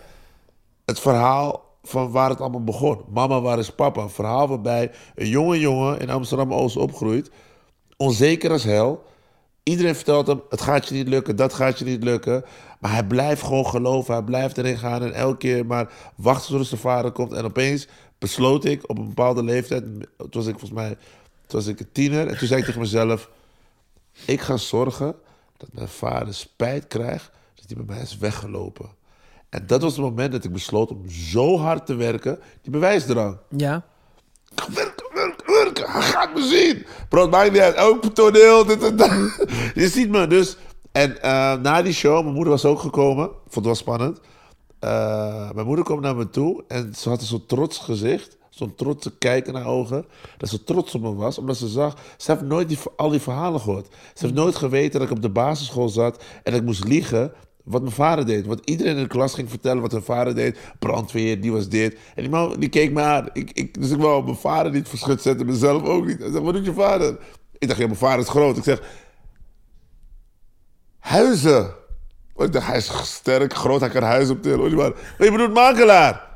het 0.84 1.00
verhaal 1.00 1.66
van 1.82 2.10
waar 2.10 2.30
het 2.30 2.40
allemaal 2.40 2.64
begon. 2.64 3.00
Mama, 3.10 3.40
waar 3.40 3.58
is 3.58 3.70
papa? 3.70 4.02
Een 4.02 4.10
verhaal 4.10 4.48
waarbij 4.48 4.90
een 5.14 5.28
jonge 5.28 5.58
jongen 5.58 6.00
in 6.00 6.10
Amsterdam-Oost 6.10 6.76
opgroeit, 6.76 7.30
onzeker 7.96 8.50
als 8.50 8.64
hel. 8.64 9.04
Iedereen 9.62 9.94
vertelt 9.94 10.26
hem, 10.26 10.42
het 10.48 10.60
gaat 10.60 10.88
je 10.88 10.94
niet 10.94 11.08
lukken, 11.08 11.36
dat 11.36 11.54
gaat 11.54 11.78
je 11.78 11.84
niet 11.84 12.02
lukken. 12.02 12.44
Maar 12.80 12.92
hij 12.92 13.04
blijft 13.04 13.42
gewoon 13.42 13.66
geloven, 13.66 14.14
hij 14.14 14.22
blijft 14.22 14.58
erin 14.58 14.78
gaan 14.78 15.02
en 15.02 15.12
elke 15.12 15.36
keer 15.36 15.66
maar 15.66 15.92
wachten 16.16 16.56
tot 16.56 16.66
zijn 16.66 16.80
vader 16.80 17.10
komt. 17.10 17.32
En 17.32 17.44
opeens 17.44 17.88
besloot 18.18 18.64
ik 18.64 18.88
op 18.88 18.98
een 18.98 19.08
bepaalde 19.08 19.42
leeftijd, 19.42 19.82
toen 20.16 20.30
was 20.30 20.46
ik 20.46 20.58
volgens 20.58 20.70
mij 20.70 20.96
toen 21.46 21.58
was 21.60 21.66
ik 21.66 21.80
een 21.80 21.92
tiener, 21.92 22.28
en 22.28 22.38
toen 22.38 22.48
zei 22.48 22.60
ik 22.60 22.66
tegen 22.66 22.80
mezelf, 22.80 23.30
ik 24.24 24.40
ga 24.40 24.56
zorgen 24.56 25.14
dat 25.56 25.68
mijn 25.72 25.88
vader 25.88 26.34
spijt 26.34 26.86
krijgt 26.86 27.30
dat 27.54 27.64
hij 27.66 27.76
bij 27.76 27.94
mij 27.94 28.02
is 28.02 28.18
weggelopen. 28.18 28.90
En 29.48 29.66
dat 29.66 29.82
was 29.82 29.92
het 29.92 30.00
moment 30.00 30.32
dat 30.32 30.44
ik 30.44 30.52
besloot 30.52 30.90
om 30.90 31.08
zo 31.10 31.58
hard 31.58 31.86
te 31.86 31.94
werken, 31.94 32.38
die 32.62 32.72
bewijsdrang. 32.72 33.38
Ja. 33.56 33.84
Werken, 34.74 35.06
werken, 35.14 35.52
werken. 35.52 35.90
Hij 35.90 36.02
gaat 36.02 36.34
me 36.34 36.42
zien. 36.42 36.86
Bro, 37.08 37.22
het 37.22 37.30
maakt 37.30 37.52
niet 37.52 37.60
uit. 37.60 37.76
Ook 37.76 38.04
toneel, 38.04 38.64
dit 38.64 38.82
en 38.82 38.96
dat. 38.96 39.10
Je 39.74 39.88
ziet 39.88 40.08
me. 40.08 40.26
Dus 40.26 40.56
En 40.92 41.22
eh, 41.22 41.54
na 41.54 41.82
die 41.82 41.92
show, 41.92 42.22
mijn 42.22 42.34
moeder 42.34 42.52
was 42.52 42.64
ook 42.64 42.80
gekomen. 42.80 43.26
Vond 43.26 43.54
het 43.54 43.64
wel 43.64 43.74
spannend. 43.74 44.20
Eh, 44.80 45.50
mijn 45.52 45.66
moeder 45.66 45.84
kwam 45.84 46.00
naar 46.00 46.16
me 46.16 46.30
toe 46.30 46.64
en 46.68 46.94
ze 46.94 47.08
had 47.08 47.20
een 47.20 47.26
zo'n 47.26 47.46
trots 47.46 47.78
gezicht. 47.78 48.36
Zo'n 48.50 48.74
trotse 48.74 49.18
kijk 49.18 49.46
in 49.46 49.54
haar 49.54 49.66
ogen. 49.66 50.04
Dat 50.36 50.48
ze 50.48 50.64
trots 50.64 50.94
op 50.94 51.00
me 51.00 51.14
was, 51.14 51.38
omdat 51.38 51.56
ze 51.56 51.68
zag... 51.68 51.96
Ze 52.16 52.30
heeft 52.30 52.42
nooit 52.42 52.68
die, 52.68 52.78
al 52.96 53.08
die 53.08 53.20
verhalen 53.20 53.60
gehoord. 53.60 53.86
Ze 53.86 54.24
heeft 54.24 54.34
nooit 54.34 54.56
geweten 54.56 55.00
dat 55.00 55.10
ik 55.10 55.16
op 55.16 55.22
de 55.22 55.28
basisschool 55.28 55.88
zat 55.88 56.22
en 56.42 56.52
dat 56.52 56.60
ik 56.60 56.66
moest 56.66 56.84
liegen 56.84 57.32
wat 57.68 57.82
mijn 57.82 57.94
vader 57.94 58.26
deed. 58.26 58.46
Want 58.46 58.60
iedereen 58.64 58.96
in 58.96 59.02
de 59.02 59.08
klas 59.08 59.34
ging 59.34 59.50
vertellen 59.50 59.82
wat 59.82 59.92
hun 59.92 60.02
vader 60.02 60.34
deed. 60.34 60.58
Brandweer, 60.78 61.40
die 61.40 61.52
was 61.52 61.68
dit. 61.68 61.96
En 62.14 62.22
die 62.22 62.30
man 62.30 62.60
die 62.60 62.68
keek 62.68 62.92
me 62.92 63.00
aan. 63.00 63.28
Ik, 63.32 63.50
ik, 63.50 63.80
dus 63.80 63.90
ik 63.90 64.00
wou 64.00 64.24
mijn 64.24 64.36
vader 64.36 64.72
niet 64.72 64.88
verschut 64.88 65.22
zetten, 65.22 65.46
mezelf 65.46 65.82
ook 65.82 66.06
niet. 66.06 66.18
Hij 66.18 66.30
zegt, 66.30 66.44
wat 66.44 66.54
doet 66.54 66.64
je 66.64 66.72
vader? 66.72 67.18
Ik 67.58 67.68
dacht, 67.68 67.80
ja, 67.80 67.86
mijn 67.86 67.98
vader 67.98 68.20
is 68.20 68.28
groot. 68.28 68.56
Ik 68.56 68.64
zeg, 68.64 68.82
huizen. 70.98 71.74
Oh, 72.38 72.44
Ik 72.44 72.52
dacht, 72.52 72.66
hij 72.66 72.76
is 72.76 72.90
sterk, 73.02 73.54
groot, 73.54 73.80
hij 73.80 73.88
kan 73.88 74.30
optillen. 74.30 74.60
Oh, 74.60 74.66
die 74.66 74.76
man, 74.76 74.92
"Oh, 74.92 75.24
je 75.24 75.30
bedoelt 75.30 75.52
makelaar? 75.54 76.26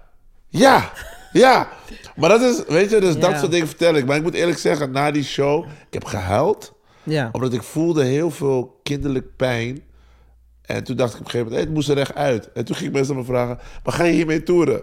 Ja, 0.48 0.92
ja. 1.32 1.68
Maar 2.16 2.28
dat 2.28 2.40
is, 2.40 2.62
weet 2.68 2.90
je, 2.90 3.00
dus 3.00 3.14
Ja. 3.14 3.20
dat 3.20 3.38
soort 3.38 3.50
dingen 3.50 3.66
vertel 3.66 3.94
ik. 3.94 4.06
Maar 4.06 4.16
ik 4.16 4.22
moet 4.22 4.34
eerlijk 4.34 4.58
zeggen, 4.58 4.90
na 4.90 5.10
die 5.10 5.24
show, 5.24 5.64
ik 5.64 5.92
heb 5.92 6.04
gehuild. 6.04 6.72
Ja. 7.02 7.28
Omdat 7.32 7.52
ik 7.52 7.62
voelde 7.62 8.04
heel 8.04 8.30
veel 8.30 8.80
kinderlijk 8.82 9.36
pijn. 9.36 9.82
En 10.62 10.84
toen 10.84 10.96
dacht 10.96 11.12
ik 11.14 11.18
op 11.20 11.24
een 11.24 11.30
gegeven 11.30 11.52
moment, 11.52 11.54
hey, 11.54 11.60
het 11.60 11.70
moest 11.74 11.88
er 11.88 11.98
echt 11.98 12.14
uit. 12.14 12.52
En 12.52 12.64
toen 12.64 12.76
ging 12.76 12.92
mensen 12.92 13.16
me 13.16 13.24
vragen, 13.24 13.58
maar 13.84 13.94
ga 13.94 14.04
je 14.04 14.12
hiermee 14.12 14.42
toeren? 14.42 14.82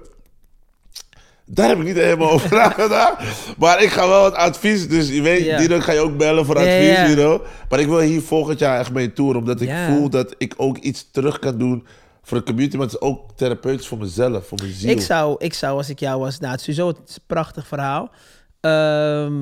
Daar 1.52 1.70
heb 1.70 1.78
ik 1.78 1.84
niet 1.84 1.96
helemaal 1.96 2.32
over 2.32 2.56
nagedacht. 2.64 3.24
Maar 3.58 3.84
ik 3.84 3.90
ga 3.90 4.08
wel 4.08 4.26
het 4.26 4.34
advies, 4.34 4.88
dus 4.88 5.10
je 5.10 5.22
weet, 5.22 5.44
Ja. 5.44 5.58
Dino 5.58 5.80
ga 5.80 5.92
je 5.92 6.00
ook 6.00 6.18
bellen 6.18 6.46
voor 6.46 6.58
advies. 6.58 7.08
Dino. 7.08 7.44
Maar 7.70 7.80
ik 7.80 7.88
wil 7.88 8.00
hier 8.00 8.22
volgend 8.22 8.60
jaar 8.60 8.80
echt 8.80 8.92
mee 8.92 9.14
toeren, 9.14 9.40
omdat 9.42 9.62
ik 9.62 9.72
voel 9.88 10.10
dat 10.10 10.36
ik 10.38 10.54
ook 10.58 10.78
iets 10.78 11.12
terug 11.12 11.40
kan 11.40 11.58
doen 11.58 11.88
voor 12.22 12.38
de 12.38 12.44
community. 12.44 12.76
Maar 12.78 12.86
het 12.86 12.96
is 12.96 13.02
ook 13.02 13.32
therapeutisch 13.36 13.88
voor 13.88 13.98
mezelf, 13.98 14.48
voor 14.48 14.58
mijn 14.62 14.74
ziel. 14.74 14.90
Ik 14.90 15.02
zou, 15.02 15.36
ik 15.38 15.54
zou, 15.54 15.78
als 15.78 15.90
ik 15.90 16.00
jou 16.00 16.20
was, 16.20 16.40
nou, 16.40 16.52
het 16.52 16.60
is 16.60 16.76
sowieso 16.76 17.00
het 17.00 17.10
is 17.10 17.16
een 17.16 17.24
prachtig 17.28 17.68
verhaal. 17.68 18.12
Ehm, 18.60 19.34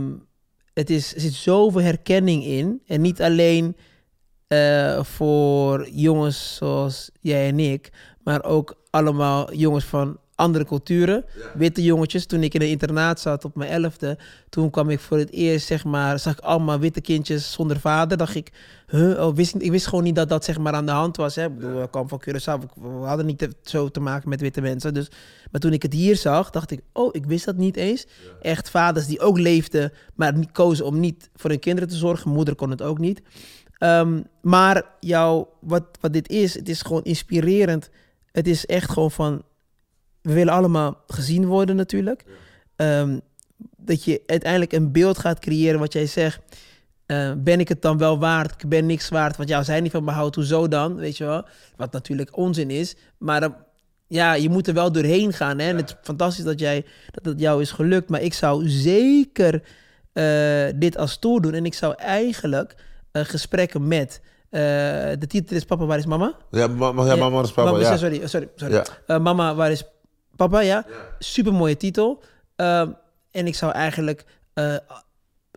het 0.74 0.90
is, 0.90 1.16
er 1.16 1.22
zit 1.22 1.34
zoveel 1.34 1.82
herkenning 1.82 2.44
in. 2.44 2.82
En 2.86 3.02
niet 3.02 3.22
alleen 3.22 3.76
eh, 4.48 5.04
voor 5.04 5.88
jongens 5.90 6.56
zoals 6.56 7.10
jij 7.22 7.48
en 7.48 7.60
ik, 7.60 7.90
maar 8.24 8.44
ook 8.44 8.76
allemaal 8.90 9.54
jongens 9.54 9.86
van 9.86 10.18
andere 10.38 10.66
culturen. 10.66 11.26
Witte 11.56 11.84
jongetjes. 11.84 12.26
Toen 12.26 12.44
ik 12.44 12.54
in 12.54 12.62
een 12.62 12.68
internaat 12.70 13.20
zat 13.20 13.46
op 13.46 13.56
mijn 13.56 13.70
elfde, 13.72 14.18
toen 14.50 14.70
kwam 14.70 14.90
ik 14.90 15.00
voor 15.00 15.18
het 15.18 15.32
eerst, 15.32 15.68
zeg 15.68 15.86
maar, 15.86 16.20
zag 16.20 16.34
ik 16.34 16.40
allemaal 16.40 16.80
witte 16.80 17.02
kindjes 17.02 17.52
zonder 17.52 17.80
vader. 17.80 18.18
Dacht 18.18 18.36
ik, 18.36 18.52
huh, 18.88 19.26
oh, 19.28 19.36
wist, 19.36 19.56
ik 19.58 19.72
wist 19.72 19.88
gewoon 19.88 20.04
niet 20.04 20.16
dat 20.16 20.30
dat 20.30 20.46
zeg 20.46 20.58
maar 20.58 20.74
aan 20.74 20.86
de 20.86 20.92
hand 20.92 21.18
was. 21.18 21.36
Hè. 21.36 21.46
Ik 21.46 21.56
bedoel, 21.56 21.84
ik 21.84 21.92
kwam 21.92 22.08
van 22.08 22.22
Curaçao, 22.30 22.74
we 22.82 22.88
hadden 22.88 23.26
niet 23.26 23.38
te- 23.38 23.56
zo 23.62 23.90
te 23.90 24.00
maken 24.00 24.30
met 24.30 24.42
witte 24.42 24.62
mensen. 24.62 24.94
Dus, 24.94 25.08
maar 25.52 25.62
toen 25.62 25.74
ik 25.74 25.82
het 25.82 25.94
hier 25.94 26.16
zag, 26.16 26.50
dacht 26.50 26.72
ik, 26.72 26.82
oh, 26.94 27.10
ik 27.12 27.26
wist 27.26 27.46
dat 27.46 27.58
niet 27.58 27.76
eens. 27.76 28.06
Echt 28.42 28.70
vaders 28.70 29.06
die 29.08 29.20
ook 29.20 29.38
leefden, 29.38 29.92
maar 30.16 30.34
niet 30.38 30.52
kozen 30.52 30.86
om 30.86 31.00
niet 31.00 31.30
voor 31.36 31.50
hun 31.50 31.60
kinderen 31.60 31.90
te 31.90 31.96
zorgen. 31.96 32.32
Moeder 32.32 32.56
kon 32.56 32.70
het 32.70 32.82
ook 32.82 32.98
niet. 33.00 33.22
Ehm, 33.78 34.22
maar 34.42 34.84
jou, 35.00 35.46
wat, 35.62 35.84
wat 36.02 36.14
dit 36.14 36.30
is, 36.30 36.54
het 36.54 36.70
is 36.70 36.82
gewoon 36.82 37.04
inspirerend. 37.04 37.90
Het 38.32 38.48
is 38.48 38.66
echt 38.66 38.90
gewoon 38.92 39.12
van, 39.12 39.42
we 40.28 40.34
willen 40.34 40.54
allemaal 40.54 41.04
gezien 41.08 41.46
worden 41.46 41.76
natuurlijk. 41.76 42.24
Ehm, 42.76 43.20
dat 43.78 44.04
je 44.04 44.22
uiteindelijk 44.26 44.72
een 44.74 44.92
beeld 44.92 45.18
gaat 45.18 45.40
creëren 45.40 45.80
wat 45.80 45.94
jij 45.94 46.06
zegt. 46.06 46.40
eh, 47.06 47.32
ben 47.38 47.60
ik 47.60 47.68
het 47.68 47.82
dan 47.82 47.98
wel 47.98 48.20
waard? 48.20 48.64
Ik 48.64 48.70
ben 48.70 48.86
niks 48.86 49.10
waard, 49.10 49.38
want 49.38 49.50
jou 49.50 49.64
zij 49.64 49.82
niet 49.82 49.92
van 49.92 50.04
me 50.04 50.12
houdt. 50.12 50.36
Hoezo 50.36 50.68
dan? 50.68 50.96
Weet 50.96 51.18
je 51.18 51.24
wel? 51.26 51.46
Wat 51.76 51.92
natuurlijk 51.92 52.38
onzin 52.38 52.70
is. 52.70 52.96
Maar 53.18 53.40
dan, 53.40 53.56
ja, 54.08 54.34
je 54.34 54.50
moet 54.50 54.68
er 54.68 54.74
wel 54.74 54.92
doorheen 54.92 55.34
gaan. 55.34 55.60
Hè? 55.60 55.70
En 55.70 55.76
het 55.76 55.90
is 55.90 55.96
fantastisch 56.02 56.44
dat, 56.44 56.60
jij, 56.60 56.86
dat 57.12 57.26
het 57.26 57.40
jou 57.40 57.62
is 57.62 57.72
gelukt. 57.72 58.10
Maar 58.10 58.22
ik 58.22 58.34
zou 58.34 58.70
zeker 58.70 59.62
eh, 60.14 60.66
dit 60.76 60.98
als 60.98 61.18
tool 61.20 61.42
doen. 61.42 61.54
En 61.54 61.66
ik 61.66 61.74
zou 61.74 61.94
eigenlijk 61.98 62.76
eh, 63.12 63.24
gesprekken 63.26 63.88
met... 63.88 64.22
de 64.50 65.26
titel 65.28 65.56
is 65.56 65.64
Papa, 65.66 65.86
waar 65.86 65.98
is 65.98 66.06
mama? 66.06 66.36
Ja, 66.52 66.68
ma 66.68 67.06
ja, 67.06 67.16
mama 67.16 67.42
is 67.42 67.52
papa, 67.52 67.72
Mama- 67.72 67.84
ja. 67.84 67.98
Sorry, 67.98 68.28
sorry, 68.28 68.50
sorry. 68.56 68.84
Mama, 69.22 69.56
waar 69.56 69.72
is 69.72 69.84
papa? 70.38 70.60
Ja, 70.60 70.86
super 71.20 71.54
mooie 71.54 71.78
titel. 71.78 72.24
Ehm, 72.56 72.92
en 73.32 73.48
ik 73.48 73.56
zou 73.56 73.72
eigenlijk 73.72 74.26
eh, 74.54 74.76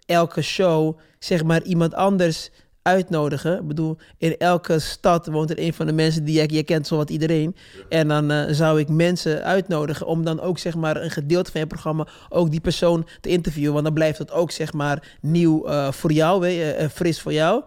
elke 0.07 0.43
show, 0.43 0.98
zeg 1.19 1.44
maar, 1.44 1.62
iemand 1.62 1.94
anders 1.94 2.51
uitnodigen. 2.82 3.59
Ik 3.59 3.66
bedoel, 3.66 3.97
in 4.19 4.36
elke 4.36 4.78
stad 4.78 5.27
woont 5.27 5.51
er 5.51 5.59
een 5.59 5.73
van 5.73 5.86
de 5.86 5.93
mensen 5.93 6.24
die 6.24 6.47
jij, 6.47 6.65
kent, 6.65 6.86
zowat 6.86 7.11
iedereen. 7.11 7.57
En 7.89 8.09
dan 8.09 8.31
eh, 8.31 8.44
zou 8.51 8.81
ik 8.81 8.89
mensen 8.89 9.44
uitnodigen 9.44 10.07
om 10.07 10.24
dan 10.24 10.40
ook, 10.40 10.59
zeg 10.59 10.74
maar, 10.74 11.02
een 11.02 11.11
gedeelte 11.11 11.51
van 11.51 11.61
je 11.61 11.66
programma, 11.66 12.07
ook 12.28 12.51
die 12.51 12.61
persoon 12.61 13.07
te 13.20 13.28
interviewen. 13.28 13.73
Want 13.73 13.85
dan 13.85 13.94
blijft 13.94 14.19
het 14.19 14.32
ook, 14.32 14.51
zeg 14.51 14.73
maar, 14.73 15.16
nieuw 15.20 15.66
eh, 15.66 15.93
voor 15.93 16.12
jou, 16.12 16.47
eh, 16.48 16.89
fris 16.89 17.20
voor 17.20 17.32
jou. 17.32 17.62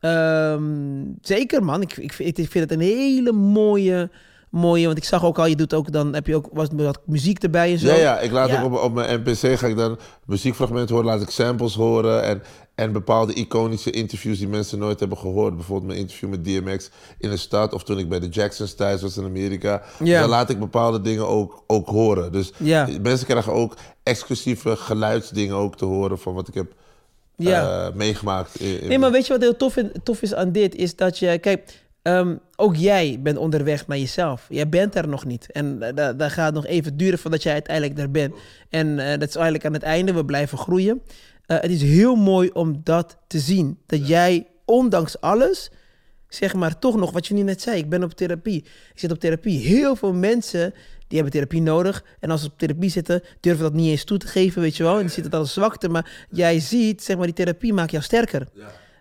Ehm, 0.00 1.04
zeker, 1.22 1.64
man. 1.64 1.82
Ik, 1.82 1.96
ik 1.96 2.12
vind 2.34 2.52
het 2.52 2.72
een 2.72 2.80
hele 2.80 3.32
mooie, 3.32 4.10
mooie. 4.50 4.86
Want 4.86 4.98
ik 4.98 5.04
zag 5.04 5.24
ook 5.24 5.38
al, 5.38 5.46
je 5.46 5.56
doet 5.56 5.74
ook 5.74 5.92
dan 5.92 6.14
heb 6.14 6.26
je 6.26 6.36
ook 6.36 6.48
was 6.52 6.68
wat 6.76 7.00
muziek 7.06 7.42
erbij 7.42 7.72
en 7.72 7.78
zo. 7.78 7.86
Ja, 7.86 7.94
ja, 7.94 8.18
ik 8.18 8.30
laat 8.30 8.48
Ja. 8.48 8.62
ook 8.62 8.72
op, 8.72 8.82
op 8.82 8.92
mijn 8.94 9.20
NPC 9.20 9.58
ga 9.58 9.66
ik 9.66 9.76
dan 9.76 9.98
muziekfragmenten 10.26 10.94
horen, 10.94 11.10
laat 11.10 11.22
ik 11.22 11.30
samples 11.30 11.74
horen 11.74 12.22
en, 12.22 12.42
en 12.74 12.92
bepaalde 12.92 13.32
iconische 13.32 13.90
interviews 13.90 14.38
die 14.38 14.48
mensen 14.48 14.78
nooit 14.78 15.00
hebben 15.00 15.18
gehoord. 15.18 15.54
Bijvoorbeeld 15.56 15.88
mijn 15.88 15.98
interview 16.00 16.28
met 16.28 16.44
DMX 16.44 16.90
in 17.18 17.30
de 17.30 17.36
stad 17.36 17.72
of 17.72 17.84
toen 17.84 17.98
ik 17.98 18.08
bij 18.08 18.20
de 18.20 18.28
Jacksons 18.28 18.74
thuis 18.74 19.02
was 19.02 19.16
in 19.16 19.24
Amerika. 19.24 19.82
Dus 19.98 20.08
Ja. 20.08 20.20
dan 20.20 20.28
laat 20.28 20.50
ik 20.50 20.58
bepaalde 20.58 21.00
dingen 21.00 21.26
ook, 21.28 21.62
ook 21.66 21.88
horen. 21.88 22.32
Dus 22.32 22.52
Ja. 22.56 22.88
mensen 23.02 23.26
krijgen 23.26 23.52
ook 23.52 23.74
exclusieve 24.02 24.76
geluidsdingen 24.76 25.56
ook 25.56 25.76
te 25.76 25.84
horen 25.84 26.18
van 26.18 26.34
wat 26.34 26.48
ik 26.48 26.54
heb 26.54 26.72
Ja. 27.36 27.86
eh, 27.86 27.94
meegemaakt. 27.94 28.60
In, 28.60 28.80
in- 28.82 28.88
Nee, 28.88 28.98
maar 28.98 29.10
weet 29.12 29.26
je 29.26 29.32
wat 29.32 29.42
heel 29.42 29.56
tof, 29.56 29.76
tof 30.02 30.22
is 30.22 30.34
aan 30.34 30.52
dit? 30.52 30.74
Is 30.74 30.96
dat 30.96 31.18
je, 31.18 31.38
kijk, 31.38 31.86
ehm, 32.16 32.36
ook 32.56 32.76
jij 32.76 33.18
bent 33.22 33.36
onderweg 33.38 33.86
naar 33.86 33.98
jezelf. 33.98 34.46
Jij 34.48 34.68
bent 34.68 34.94
er 34.94 35.08
nog 35.08 35.24
niet. 35.24 35.52
En 35.52 35.78
da- 35.94 36.12
dat 36.12 36.32
gaat 36.32 36.54
nog 36.54 36.66
even 36.66 36.96
duren 36.96 37.18
voordat 37.18 37.42
jij 37.42 37.52
uiteindelijk 37.52 37.96
daar 37.96 38.10
bent. 38.10 38.34
En 38.68 38.98
eh, 38.98 39.18
dat 39.18 39.28
is 39.28 39.34
eigenlijk 39.34 39.64
aan 39.66 39.72
het 39.72 39.82
einde, 39.82 40.12
we 40.12 40.24
blijven 40.24 40.58
groeien. 40.58 41.02
Eh, 41.46 41.60
het 41.60 41.70
is 41.70 41.82
heel 41.82 42.14
mooi 42.16 42.50
om 42.52 42.80
dat 42.84 43.16
te 43.26 43.38
zien. 43.38 43.78
Dat 43.86 44.08
jij, 44.08 44.46
ondanks 44.64 45.20
alles, 45.20 45.70
zeg 46.28 46.54
maar 46.54 46.78
toch 46.78 46.96
nog, 46.96 47.10
wat 47.10 47.26
je 47.26 47.34
nu 47.34 47.42
net 47.42 47.62
zei, 47.62 47.78
ik 47.78 47.88
ben 47.88 48.02
op 48.02 48.12
therapie. 48.12 48.56
Ik 48.92 48.98
zit 48.98 49.10
op 49.10 49.18
therapie. 49.18 49.58
Heel 49.58 49.96
veel 49.96 50.12
mensen 50.12 50.70
die 51.08 51.18
hebben 51.18 51.32
therapie 51.32 51.62
nodig. 51.62 52.04
En 52.20 52.30
als 52.30 52.40
ze 52.40 52.46
op 52.46 52.58
therapie 52.58 52.90
zitten, 52.90 53.22
durven 53.40 53.62
dat 53.62 53.72
niet 53.72 53.90
eens 53.90 54.04
toe 54.04 54.18
te 54.18 54.26
geven, 54.26 54.62
weet 54.62 54.76
je 54.76 54.82
wel. 54.82 54.94
En 54.94 55.00
die 55.00 55.10
zitten 55.10 55.30
dan 55.30 55.40
als 55.40 55.52
zwakte. 55.52 55.88
Maar 55.88 56.26
jij 56.30 56.60
ziet, 56.60 57.02
zeg 57.02 57.16
maar, 57.16 57.26
die 57.26 57.34
therapie 57.34 57.72
maakt 57.72 57.90
jou 57.90 58.02
sterker. 58.02 58.46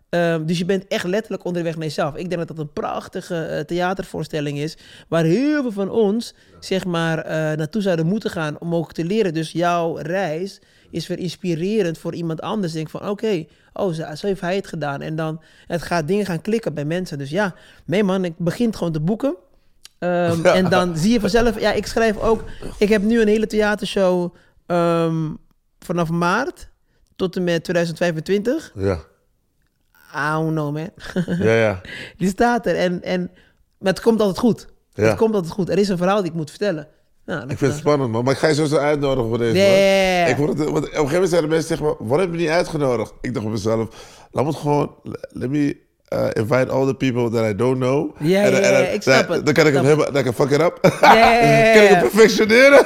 Ehm, 0.09 0.45
dus 0.45 0.57
je 0.57 0.65
bent 0.65 0.88
echt 0.88 1.05
letterlijk 1.05 1.45
onderweg 1.45 1.75
naar 1.75 1.84
jezelf. 1.84 2.15
Ik 2.15 2.29
denk 2.29 2.47
dat 2.47 2.47
dat 2.47 2.65
een 2.65 2.73
prachtige 2.73 3.35
eh, 3.35 3.59
theatervoorstelling 3.59 4.57
is. 4.57 4.77
Waar 5.07 5.23
heel 5.23 5.61
veel 5.61 5.71
van 5.71 5.89
ons, 5.89 6.34
zeg 6.59 6.85
maar, 6.85 7.17
eh, 7.17 7.57
naartoe 7.57 7.81
zouden 7.81 8.05
moeten 8.05 8.29
gaan 8.29 8.59
om 8.59 8.75
ook 8.75 8.93
te 8.93 9.05
leren. 9.05 9.34
Dus 9.34 9.51
jouw 9.51 9.95
reis 9.95 10.61
is 10.89 11.07
weer 11.07 11.19
inspirerend 11.19 11.97
voor 11.97 12.13
iemand 12.13 12.41
anders. 12.41 12.73
Denk 12.73 12.89
van, 12.89 13.09
oké, 13.09 13.45
oh, 13.73 13.93
zo, 13.93 14.15
zo 14.15 14.27
heeft 14.27 14.41
hij 14.41 14.55
het 14.55 14.67
gedaan. 14.67 15.01
En 15.01 15.15
dan 15.15 15.41
het 15.65 15.81
gaat 15.81 16.07
dingen 16.07 16.25
gaan 16.25 16.41
klikken 16.41 16.73
bij 16.73 16.85
mensen. 16.85 17.17
Dus 17.17 17.29
ja, 17.29 17.55
nee 17.85 18.03
man, 18.03 18.25
ik 18.25 18.38
begin 18.38 18.75
gewoon 18.75 18.93
te 18.93 18.99
boeken. 18.99 19.35
Ehm, 19.99 20.45
En 20.59 20.69
dan 20.69 20.97
zie 20.97 21.11
je 21.11 21.19
vanzelf, 21.19 21.59
ja, 21.59 21.73
ik 21.73 21.85
schrijf 21.85 22.17
ook. 22.17 22.43
Ik 22.77 22.89
heb 22.89 23.01
nu 23.01 23.21
een 23.21 23.27
hele 23.27 23.47
theatershow 23.47 24.34
ehm, 24.65 25.29
vanaf 25.79 26.09
maart 26.09 26.69
tot 27.15 27.35
en 27.35 27.43
met 27.43 27.63
2025. 27.63 28.71
Ja, 28.75 28.99
I 30.18 30.30
don't 30.31 30.52
know, 30.52 30.73
man. 30.73 30.89
ja, 31.39 31.53
ja. 31.53 31.81
Die 32.18 32.30
staat 32.30 32.65
er 32.65 32.76
en, 32.76 33.03
en 33.03 33.31
maar 33.77 33.94
het 33.94 34.02
komt 34.02 34.19
altijd 34.19 34.39
goed. 34.39 34.68
Ja. 34.94 35.03
Het 35.03 35.18
komt 35.18 35.34
altijd 35.35 35.53
goed. 35.53 35.69
Er 35.69 35.77
is 35.77 35.89
een 35.89 35.98
verhaal 35.98 36.22
die 36.22 36.31
ik 36.31 36.38
moet 36.38 36.49
vertellen. 36.49 36.88
Nou, 37.26 37.41
Ik 37.41 37.57
vind 37.57 37.72
het 37.72 37.80
spannend, 37.80 38.11
man. 38.11 38.23
Maar 38.23 38.34
ik 38.34 38.39
ga 38.39 38.48
je 38.48 38.68
zo 38.68 38.77
uitnodigen 38.77 39.30
voor 39.30 39.38
deze. 39.38 39.57
Man. 39.57 40.30
Ik 40.30 40.38
word 40.38 40.60
het, 40.60 40.69
want 40.69 40.77
op 40.77 40.84
een 40.84 40.89
gegeven 40.89 41.11
moment 41.11 41.30
zeiden 41.30 41.49
mensen 41.49 41.69
tegen 41.69 41.85
me... 41.85 41.95
Waarom 41.99 42.19
heb 42.19 42.31
je 42.31 42.38
niet 42.38 42.56
uitgenodigd? 42.56 43.14
Ik 43.22 43.34
dacht 43.34 43.45
op 43.45 43.52
mezelf... 43.52 43.88
Laat 44.31 44.44
me 44.44 44.49
het 44.49 44.60
gewoon... 44.60 44.95
Let 45.30 45.49
me 45.49 45.77
uh, 46.13 46.25
invite 46.34 46.69
all 46.71 46.85
the 46.85 46.93
people 46.93 47.29
that 47.29 47.45
I 47.51 47.55
don't 47.55 47.77
know. 47.79 48.15
Ja, 48.19 48.41
En 48.43 48.63
en 48.63 48.93
ik 48.93 49.01
snap 49.01 49.27
het. 49.29 49.45
Dan 49.45 49.53
kan 49.53 49.67
ik 49.67 49.73
hem 49.73 49.85
hebben... 49.85 50.13
Dan 50.13 50.23
kan 50.23 50.31
ik 50.31 50.38
fuck 50.38 50.49
it 50.49 50.61
up. 50.61 50.77
Ja, 51.01 51.13
ja, 51.15 51.31
ja, 51.41 51.73
kan 51.75 51.84
ik 51.84 51.89
hem 51.89 51.99
perfectioneren. 51.99 52.85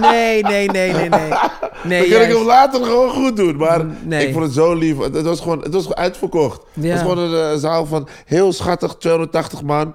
Nee, 0.00 0.42
nee, 0.42 0.68
nee, 0.68 0.92
nee, 0.92 1.08
nee. 1.08 1.28
Nee, 1.84 2.08
dan 2.08 2.18
kan 2.18 2.28
ik 2.28 2.34
hem 2.36 2.46
later 2.46 2.84
gewoon 2.84 3.10
goed 3.10 3.36
doen. 3.36 3.56
Maar 3.56 3.80
Nee. 4.04 4.26
ik 4.26 4.32
vond 4.32 4.44
het 4.44 4.54
zo 4.54 4.74
lief. 4.74 4.98
Het, 4.98 5.22
was 5.22 5.40
gewoon, 5.40 5.62
het 5.62 5.74
was 5.74 5.94
uitverkocht. 5.94 6.60
Het 6.80 6.90
was 6.90 7.00
gewoon 7.00 7.18
een 7.18 7.52
eh, 7.52 7.56
zaal 7.58 7.86
van 7.86 8.08
heel 8.26 8.52
schattig, 8.52 8.94
280 8.98 9.62
man. 9.62 9.94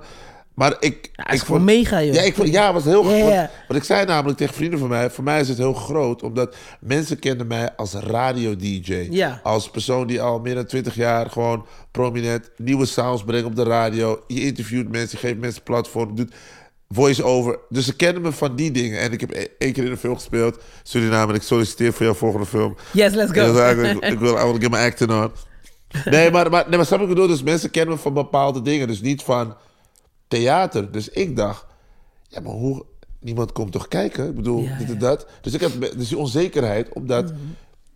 Maar 0.58 0.76
ik... 0.80 1.10
Ja, 1.14 1.30
ik 1.30 1.40
gewoon 1.40 1.64
mega, 1.64 2.04
joh. 2.04 2.14
Ja, 2.14 2.22
ik 2.22 2.36
vond, 2.36 2.50
ja, 2.50 2.74
was 2.74 2.84
heel 2.84 3.12
ja. 3.14 3.50
Wat 3.68 3.78
ik 3.78 3.84
zei 3.84 4.06
namelijk 4.06 4.38
tegen 4.38 4.54
vrienden 4.54 4.80
van 4.80 4.88
mij, 4.90 5.10
voor 5.10 5.24
mij 5.24 5.40
is 5.40 5.48
het 5.48 5.58
heel 5.58 5.74
groot, 5.74 6.24
omdat 6.24 6.56
mensen 6.80 7.20
kenden 7.20 7.48
mij 7.48 7.76
als 7.76 7.94
radio-dj. 7.94 9.08
Ja. 9.10 9.40
Als 9.44 9.70
persoon 9.70 10.08
die 10.08 10.22
al 10.22 10.40
meer 10.40 10.56
dan 10.56 10.66
20 10.66 10.96
jaar 10.96 11.30
gewoon 11.30 11.66
prominent 11.92 12.50
nieuwe 12.56 12.86
sounds 12.86 13.24
brengt 13.24 13.46
op 13.46 13.56
de 13.56 13.64
radio. 13.64 14.24
Je 14.28 14.42
interviewt 14.42 14.92
mensen, 14.92 15.18
je 15.22 15.28
geeft 15.28 15.40
mensen 15.40 15.64
platform, 15.64 16.16
doet 16.16 16.34
voice-over. 16.90 17.60
Dus 17.70 17.86
ze 17.86 17.96
kennen 17.96 18.22
me 18.22 18.32
van 18.32 18.56
die 18.56 18.72
dingen. 18.72 19.00
En 19.00 19.12
ik 19.12 19.20
heb 19.20 19.32
e- 19.32 19.48
één 19.58 19.74
keer 19.74 19.84
in 19.84 19.92
een 19.92 19.98
film 19.98 20.16
gespeeld, 20.16 20.64
Suriname, 20.84 21.32
en 21.32 21.38
ik 21.38 21.44
solliciteer 21.44 21.94
voor 21.94 22.06
jouw 22.06 22.16
volgende 22.16 22.46
film. 22.46 22.76
Yes, 22.94 23.14
let's 23.14 23.32
go. 23.32 23.70
Ik, 23.70 23.78
ik, 23.78 24.04
ik 24.04 24.20
wil, 24.20 24.34
I 24.34 24.44
want 24.44 24.54
to 24.54 24.62
get 24.62 24.72
my 24.72 24.78
acting 24.78 25.12
on. 25.12 25.32
Nee, 26.06 26.32
maar, 26.32 26.50
maar, 26.50 26.66
nee, 26.68 26.78
maar 26.78 26.86
snap 26.86 27.02
ik 27.02 27.08
bedoel? 27.08 27.28
Dus 27.28 27.44
mensen 27.44 27.72
kennen 27.72 27.96
me 27.96 28.02
van 28.02 28.14
bepaalde 28.14 28.62
dingen. 28.62 28.88
Dus 28.88 29.02
niet 29.02 29.24
van 29.24 29.56
theater. 30.28 30.92
Dus 30.92 31.10
ik 31.10 31.36
dacht, 31.36 31.66
ja, 32.28 32.40
maar 32.42 32.54
hoe... 32.54 32.86
Niemand 33.20 33.52
komt 33.52 33.72
toch 33.72 33.88
kijken? 33.88 34.28
Ik 34.28 34.36
bedoel, 34.36 34.62
Ja, 34.64 34.78
dit 34.78 34.90
en 34.90 34.98
dat. 34.98 35.28
Dus 35.42 35.54
ik 35.54 35.62
heb 35.62 35.72
dus 35.98 36.08
die 36.08 36.18
onzekerheid, 36.18 36.90
omdat 36.94 37.34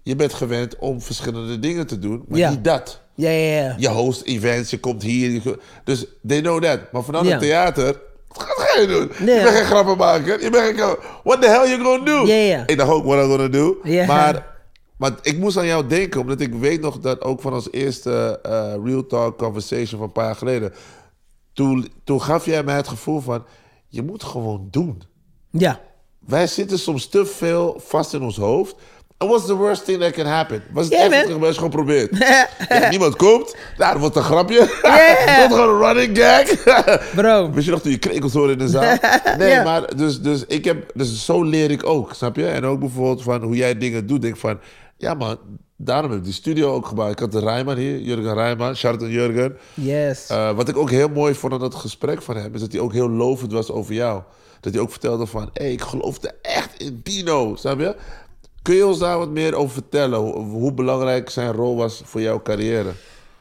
je 0.04 0.16
bent 0.16 0.34
gewend 0.34 0.76
om 0.78 1.02
verschillende 1.02 1.60
dingen 1.60 1.88
te 1.88 2.00
doen, 2.00 2.26
maar 2.28 2.50
niet 2.50 2.64
dat. 2.64 3.02
Ja, 3.16 3.30
ja, 3.30 3.62
ja. 3.64 3.76
Je 3.78 3.88
host 3.90 4.22
events, 4.22 4.70
je 4.70 4.80
komt 4.80 5.04
hier. 5.04 5.32
je- 5.32 5.60
dus 5.84 6.06
they 6.28 6.42
know 6.42 6.62
that. 6.64 6.80
Maar 6.92 7.04
Ja. 7.24 7.32
het 7.32 7.40
theater, 7.40 8.00
wat 8.28 8.46
ga 8.58 8.80
je 8.80 8.88
doen? 8.88 9.12
Nee. 9.26 9.36
Je 9.38 9.44
bent 9.44 9.56
geen 9.56 9.66
grappenmaker. 9.66 10.44
Je 10.44 10.50
bent 10.50 10.80
geen... 10.80 10.96
What 11.24 11.42
the 11.42 11.48
hell 11.48 11.70
you 11.70 11.84
gonna 11.84 12.06
do? 12.06 12.26
Ik 12.66 12.78
dacht 12.78 12.92
ook, 12.92 13.06
what 13.06 13.24
I'm 13.24 13.30
gonna 13.30 13.48
do. 13.48 13.78
Maar, 14.08 14.48
maar 14.98 15.12
ik 15.22 15.38
moest 15.38 15.58
aan 15.58 15.66
jou 15.66 15.88
denken, 15.88 16.20
omdat 16.22 16.40
ik 16.40 16.54
weet 16.54 16.82
nog 16.82 17.00
dat 17.00 17.22
ook 17.22 17.42
van 17.42 17.54
ons 17.54 17.72
eerste 17.72 18.40
eh, 18.44 18.74
Real 18.84 19.06
Talk 19.08 19.38
Conversation 19.38 19.88
van 20.00 20.02
een 20.02 20.12
paar 20.12 20.26
jaar 20.26 20.36
geleden. 20.36 20.74
Toen, 21.54 21.92
toen 22.04 22.22
gaf 22.22 22.46
jij 22.46 22.64
mij 22.64 22.76
het 22.76 22.88
gevoel 22.88 23.20
van, 23.20 23.46
je 23.88 24.02
moet 24.02 24.24
gewoon 24.24 24.68
doen. 24.72 25.02
Ja. 25.50 25.80
Wij 26.20 26.48
zitten 26.48 26.80
soms 26.80 27.08
te 27.08 27.26
veel 27.26 27.82
vast 27.86 28.14
in 28.14 28.22
ons 28.22 28.38
hoofd. 28.38 28.76
And 29.18 29.30
what's 29.30 29.46
the 29.46 29.56
worst 29.56 29.86
thing 29.86 30.00
that 30.00 30.12
can 30.12 30.26
happen? 30.26 30.64
Was 30.72 30.86
het 30.86 30.94
Ja, 30.94 31.10
echt? 31.12 31.56
Gewoon 31.56 31.70
probeert. 31.70 32.18
Ja, 32.70 32.90
niemand 32.90 33.16
komt. 33.16 33.56
Nou, 33.78 33.92
dat 33.92 34.02
wordt 34.02 34.16
een 34.16 34.24
grapje. 34.24 34.80
Ja. 34.82 35.26
dat 35.26 35.38
wordt 35.48 35.54
gewoon 35.54 35.82
een 35.82 35.94
running 35.94 36.18
gag. 36.18 36.64
Bro. 37.16 37.52
Weet 37.52 37.66
je 37.66 37.72
nog 37.72 37.82
toen 37.82 37.92
je 37.92 37.98
krekels 37.98 38.34
hoorde 38.34 38.52
in 38.52 38.58
de 38.58 38.68
zaal? 38.68 38.98
Nee, 39.38 39.64
maar 39.64 39.96
dus, 39.96 40.22
dus 40.22 40.46
ik 40.46 40.66
heb... 40.66 40.92
Dus 40.94 41.26
zo 41.26 41.44
leer 41.44 41.72
ik 41.72 41.86
ook, 41.86 42.14
snap 42.14 42.36
je? 42.36 42.48
En 42.48 42.66
ook 42.66 42.80
bijvoorbeeld 42.80 43.24
van 43.24 43.44
hoe 43.44 43.56
jij 43.56 43.78
dingen 43.78 44.08
doet. 44.08 44.22
Denk 44.22 44.38
van, 44.38 44.60
ja 44.98 45.14
man, 45.14 45.38
daarom 45.84 46.10
heb 46.12 46.20
ik 46.20 46.26
die 46.26 46.34
studio 46.34 46.74
ook 46.74 46.86
gebouwd. 46.86 47.12
Ik 47.12 47.20
had 47.20 47.32
de 47.32 47.40
Rijman 47.40 47.78
hier, 47.78 48.00
Jurgen 48.00 48.34
Rijman. 48.34 48.76
Shout 48.76 49.02
out 49.02 49.12
Jurgen. 49.12 49.58
Yes. 49.74 50.28
Eh, 50.28 50.56
wat 50.56 50.70
ik 50.70 50.78
ook 50.78 50.90
heel 50.90 51.10
mooi 51.10 51.34
vond 51.34 51.54
aan 51.54 51.60
dat 51.60 51.76
gesprek 51.76 52.22
van 52.22 52.38
hem... 52.38 52.54
is 52.54 52.60
dat 52.60 52.72
hij 52.72 52.82
ook 52.82 52.94
heel 52.94 53.10
lovend 53.10 53.52
was 53.52 53.72
over 53.72 53.94
jou. 53.94 54.22
Dat 54.60 54.74
hij 54.74 54.82
ook 54.82 54.92
vertelde 54.92 55.26
van... 55.26 55.50
hé, 55.54 55.64
hey, 55.64 55.72
ik 55.72 55.82
geloofde 55.82 56.34
echt 56.42 56.80
in 56.80 57.00
Dino, 57.04 57.56
snap 57.56 57.80
je? 57.80 57.96
Kun 58.62 58.76
je 58.76 58.86
ons 58.86 59.00
daar 59.00 59.18
wat 59.18 59.30
meer 59.30 59.56
over 59.56 59.74
vertellen? 59.74 60.20
Hoe, 60.20 60.74
belangrijk 60.74 61.30
zijn 61.30 61.52
rol 61.52 61.76
was 61.76 62.02
voor 62.06 62.22
jouw 62.22 62.42
carrière? 62.42 62.92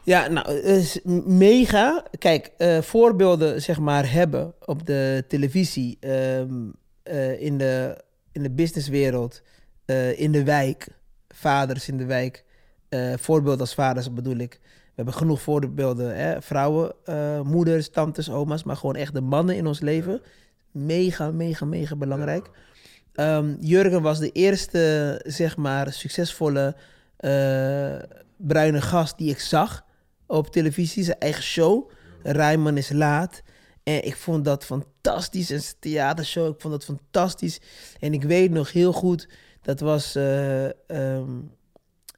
Ja, 0.03 0.29
nou, 0.29 0.51
is 0.53 1.01
mega. 1.25 2.05
Kijk, 2.19 2.51
eh, 2.59 2.79
voorbeelden 2.81 3.63
zeg 3.63 3.79
maar 3.79 4.13
hebben 4.13 4.55
op 4.65 4.87
de 4.87 5.25
televisie, 5.29 5.97
ehm, 6.01 6.55
eh, 7.03 7.43
in, 7.43 7.59
de, 7.59 8.05
in 8.33 8.43
de 8.43 8.51
businesswereld, 8.51 9.43
in 10.17 10.33
de 10.33 10.45
wijk, 10.45 10.87
vaders 11.41 11.89
in 11.89 11.97
de 11.97 12.05
wijk, 12.05 12.45
eh 12.89 13.13
voorbeelden 13.17 13.61
als 13.61 13.75
vaders 13.75 14.13
bedoel 14.13 14.37
ik. 14.37 14.59
We 14.63 14.97
hebben 14.97 15.15
genoeg 15.15 15.41
voorbeelden, 15.41 16.17
hè? 16.17 16.43
vrouwen, 16.43 16.93
eh, 17.05 17.41
moeders, 17.41 17.91
tantes, 17.91 18.31
oma's, 18.31 18.65
maar 18.65 18.77
gewoon 18.77 18.97
echt 18.97 19.15
de 19.15 19.21
mannen 19.21 19.57
in 19.57 19.67
ons 19.67 19.81
leven. 19.81 20.21
Mega, 20.71 21.31
mega, 21.31 21.65
mega 21.65 21.97
belangrijk. 21.97 22.51
Ehm, 23.13 23.55
Jurgen 23.61 24.03
was 24.03 24.19
de 24.19 24.31
eerste, 24.31 25.21
zeg 25.27 25.57
maar, 25.57 25.93
succesvolle 25.93 26.77
eh, 27.17 27.97
bruine 28.37 28.81
gast 28.81 29.19
die 29.19 29.31
ik 29.31 29.41
zag 29.41 29.85
op 30.27 30.53
televisie. 30.53 31.05
Zijn 31.05 31.19
eigen 31.19 31.43
show. 31.43 31.91
Rijman 32.23 32.77
is 32.77 32.91
laat. 32.91 33.43
En 33.83 34.05
ik 34.05 34.17
vond 34.17 34.45
dat 34.45 34.65
fantastisch. 34.65 35.51
En 35.51 35.61
zijn 35.61 35.75
theatershow, 35.79 36.55
ik 36.55 36.61
vond 36.61 36.75
dat 36.75 36.85
fantastisch. 36.85 37.61
En 38.01 38.13
ik 38.13 38.23
weet 38.23 38.51
nog 38.51 38.73
heel 38.73 38.93
goed, 38.93 39.29
dat 39.63 39.81
was 39.81 40.15
eh 40.15 40.65
ehm, 40.67 41.31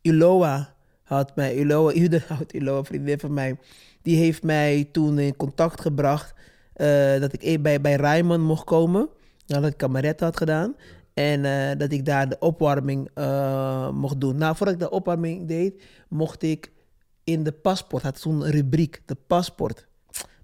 Uloa 0.03 0.75
had 1.03 1.37
mij, 1.37 1.57
Uloa, 1.59 1.95
Udenhout, 2.05 2.55
Uloa, 2.55 2.85
vriendin 2.85 3.19
van 3.19 3.35
mij, 3.35 3.59
die 4.03 4.17
heeft 4.17 4.43
mij 4.43 4.89
toen 4.93 5.19
in 5.19 5.37
contact 5.37 5.81
gebracht 5.81 6.35
eh, 6.73 7.21
dat 7.21 7.33
ik 7.33 7.43
e- 7.43 7.59
bij, 7.59 7.81
bij 7.81 7.95
Rijman 7.95 8.41
mocht 8.41 8.65
komen. 8.65 9.09
Nadat 9.47 9.71
ik 9.71 9.77
kameret 9.77 10.21
had 10.21 10.37
gedaan. 10.37 10.77
En 11.15 11.45
eh, 11.45 11.79
dat 11.79 11.93
ik 11.93 12.05
daar 12.05 12.29
de 12.29 12.39
opwarming 12.39 13.11
eh, 13.15 13.91
mocht 13.91 14.21
doen. 14.21 14.37
Nou, 14.37 14.57
voordat 14.57 14.75
ik 14.75 14.81
de 14.81 14.91
opwarming 14.91 15.49
deed, 15.49 15.83
mocht 16.09 16.43
ik 16.43 16.73
in 17.25 17.43
de 17.43 17.53
paspoort, 17.53 18.03
had 18.03 18.25
een 18.25 18.51
rubriek, 18.51 19.03
de 19.07 19.17
paspoort. 19.27 19.87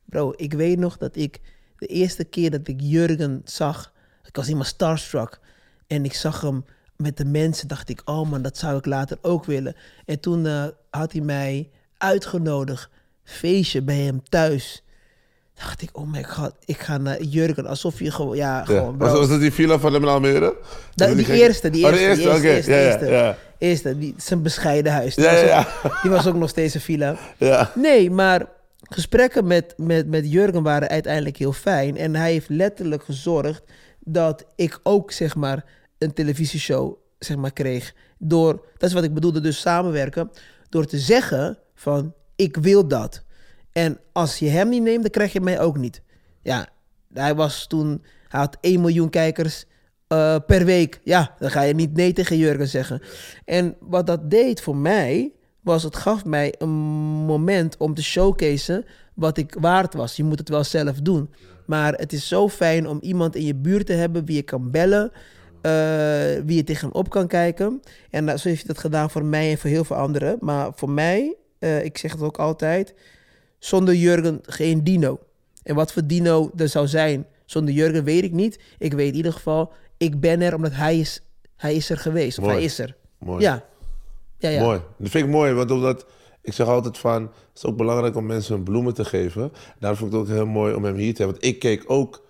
Bro, 0.05 0.33
ik 0.37 0.53
weet 0.53 0.79
nog 0.79 0.97
dat 0.97 1.17
ik 1.17 1.41
de 1.77 1.87
eerste 1.87 2.25
keer 2.25 2.51
dat 2.51 2.69
ik 2.69 2.81
Jurgen 2.81 3.41
zag, 3.45 3.93
ik 4.25 4.37
was 4.37 4.45
helemaal 4.45 4.67
starstruck. 4.67 5.41
En 5.87 6.05
ik 6.05 6.15
zag 6.15 6.41
hem 6.41 6.65
met 7.03 7.17
de 7.17 7.25
mensen, 7.25 7.69
dacht 7.69 7.89
ik, 7.89 8.01
oh 8.05 8.31
man, 8.31 8.43
dat 8.43 8.57
zou 8.59 8.77
ik 8.77 8.87
later 8.87 9.19
ook 9.23 9.45
willen. 9.45 9.77
En 10.05 10.21
toen 10.21 10.47
eh, 10.47 10.65
had 10.91 11.13
hij 11.13 11.21
mij 11.21 11.71
uitgenodigd, 11.99 12.89
feestje 13.25 13.83
bij 13.83 13.97
hem 13.99 14.23
thuis. 14.29 14.83
Dacht 15.55 15.83
ik, 15.83 15.89
oh 15.93 16.11
my 16.13 16.23
god, 16.25 16.53
ik 16.65 16.79
ga 16.79 16.99
naar 16.99 17.23
Jurgen, 17.23 17.67
alsof 17.67 17.99
je 17.99 18.11
gewoon, 18.11 18.37
ja, 18.37 18.59
Ja. 18.59 18.65
gewoon, 18.65 18.97
bro. 18.97 19.09
Was, 19.09 19.19
was 19.19 19.29
dat 19.29 19.41
die 19.41 19.53
villa 19.53 19.79
van 19.79 19.93
hem 19.93 20.03
in 20.03 20.09
Almere? 20.09 20.57
Dat- 20.95 21.17
die, 21.17 21.25
gek- 21.25 21.37
eerste, 21.39 21.71
die 21.71 21.85
Oh, 21.87 21.91
eerste, 21.93 22.23
de 22.25 22.31
eerste, 22.31 22.49
eerste, 22.49 22.71
Ja, 22.71 22.79
eerste, 22.81 23.07
ja, 23.07 23.25
ja. 23.25 23.37
eerste, 23.59 23.99
die, 23.99 24.15
zijn 24.17 24.43
bescheiden 24.43 24.93
huis. 24.93 25.15
Die, 25.15 25.25
Ja, 25.25 25.31
was 25.33 25.41
ja, 25.43 25.67
ook, 25.85 25.99
die 26.03 26.11
was 26.11 26.27
ook 26.27 26.35
nog 26.35 26.49
steeds 26.49 26.75
een 26.75 26.81
villa. 26.81 27.17
Ja. 27.37 27.71
Nee, 27.75 28.11
maar 28.11 28.47
gesprekken 28.81 29.47
met, 29.47 29.75
met, 29.77 30.07
met 30.07 30.33
Jurgen 30.33 30.63
waren 30.63 30.89
uiteindelijk 30.89 31.37
heel 31.37 31.53
fijn. 31.53 31.97
En 31.97 32.15
hij 32.15 32.33
heeft 32.33 32.49
letterlijk 32.49 33.05
gezorgd 33.05 33.63
dat 33.99 34.45
ik 34.57 34.81
ook, 34.83 35.13
zeg 35.13 35.35
maar, 35.37 35.65
een 35.99 36.13
televisieshow, 36.13 36.95
zeg 37.19 37.37
maar, 37.37 37.53
kreeg. 37.53 37.95
Door, 38.19 38.67
dat 38.77 38.89
is 38.89 38.95
wat 38.95 39.05
ik 39.05 39.15
bedoelde, 39.15 39.41
dus 39.41 39.61
samenwerken. 39.61 40.31
Door 40.69 40.87
te 40.87 40.99
zeggen 40.99 41.59
van, 41.75 42.15
ik 42.37 42.57
wil 42.57 42.89
dat. 42.89 43.23
En 43.73 43.99
als 44.13 44.39
je 44.39 44.49
hem 44.49 44.69
niet 44.69 44.83
neemt, 44.83 45.03
dan 45.03 45.11
krijg 45.11 45.33
je 45.33 45.41
mij 45.41 45.61
ook 45.61 45.77
niet. 45.77 46.03
Ja, 46.43 46.69
hij 47.13 47.35
was 47.35 47.67
toen, 47.67 48.05
hij 48.29 48.41
had 48.41 48.57
1 48.61 48.81
miljoen 48.81 49.11
kijkers 49.11 49.65
eh, 50.09 50.37
per 50.47 50.65
week. 50.65 51.01
Ja, 51.05 51.35
dan 51.39 51.51
ga 51.51 51.63
je 51.63 51.75
niet 51.75 51.95
nee 51.95 52.13
tegen 52.13 52.37
Jurgen 52.37 52.69
zeggen. 52.69 53.03
En 53.45 53.77
wat 53.81 54.07
dat 54.07 54.31
deed 54.31 54.61
voor 54.61 54.77
mij, 54.77 55.33
was 55.61 55.83
het 55.83 55.97
gaf 55.97 56.25
mij 56.25 56.55
een 56.59 56.69
moment 57.27 57.77
om 57.77 57.95
te 57.95 58.03
showcaseen 58.03 58.85
wat 59.15 59.39
ik 59.39 59.57
waard 59.61 59.95
was. 59.95 60.17
Je 60.17 60.25
moet 60.25 60.39
het 60.39 60.49
wel 60.49 60.65
zelf 60.65 61.01
doen. 61.01 61.31
Maar 61.67 61.93
het 61.93 62.13
is 62.13 62.29
zo 62.29 62.49
fijn 62.49 62.89
om 62.89 62.99
iemand 63.01 63.37
in 63.37 63.45
je 63.45 63.55
buurt 63.55 63.87
te 63.87 63.93
hebben 63.93 64.25
wie 64.25 64.37
je 64.37 64.43
kan 64.43 64.71
bellen, 64.71 65.13
eh, 65.61 66.45
wie 66.45 66.57
je 66.57 66.65
tegenop 66.65 67.11
kan 67.11 67.27
kijken. 67.27 67.83
En 68.11 68.27
dat, 68.27 68.41
zo 68.41 68.49
heeft 68.49 68.65
hij 68.65 68.75
dat 68.75 68.83
gedaan 68.83 69.11
voor 69.11 69.25
mij 69.25 69.51
en 69.51 69.59
voor 69.59 69.71
heel 69.71 69.85
veel 69.85 69.97
anderen. 69.97 70.37
Maar 70.41 70.71
voor 70.75 70.91
mij, 70.91 71.35
eh, 71.59 71.85
ik 71.85 71.99
zeg 71.99 72.13
het 72.13 72.23
ook 72.23 72.39
altijd, 72.39 72.95
zonder 73.59 73.95
Jurgen 73.95 74.41
geen 74.43 74.85
Dino. 74.85 75.19
En 75.63 75.75
wat 75.75 75.93
voor 75.93 76.07
Dino 76.07 76.51
er 76.57 76.69
zou 76.69 76.87
zijn 76.87 77.27
zonder 77.45 77.75
Jurgen 77.75 78.05
weet 78.05 78.25
ik 78.25 78.33
niet. 78.33 78.61
Ik 78.79 78.93
weet 78.93 79.11
in 79.11 79.17
ieder 79.17 79.33
geval, 79.33 79.73
ik 79.97 80.21
ben 80.21 80.41
er 80.41 80.55
omdat 80.55 80.73
hij 80.73 80.99
is, 80.99 81.23
hij 81.57 81.75
is 81.75 81.91
er 81.91 81.99
geweest. 81.99 82.39
Of 82.39 82.45
Mooi. 82.45 82.57
hij 82.57 82.65
is 82.65 82.79
er. 82.79 82.97
Mooi. 83.19 83.43
Ja. 83.43 83.65
Ja, 84.39 84.49
ja. 84.49 84.63
Mooi. 84.63 84.81
Dat 84.99 85.11
vind 85.11 85.25
ik 85.25 85.31
mooi, 85.31 85.53
want 85.53 85.71
omdat 85.71 86.07
ik 86.43 86.53
zeg 86.53 86.67
altijd 86.67 86.99
van, 86.99 87.23
het 87.23 87.31
is 87.55 87.65
ook 87.65 87.77
belangrijk 87.77 88.17
om 88.17 88.27
mensen 88.27 88.55
hun 88.55 88.65
bloemen 88.65 88.95
te 88.95 89.05
geven. 89.05 89.53
Daarom 89.79 89.99
vond 89.99 90.13
ik 90.13 90.19
het 90.19 90.29
ook 90.29 90.35
heel 90.35 90.47
mooi 90.47 90.75
om 90.75 90.85
hem 90.85 90.95
hier 90.95 91.15
te 91.15 91.23
hebben. 91.23 91.41
Want 91.41 91.55
ik 91.55 91.59
keek 91.59 91.85
ook 91.87 92.27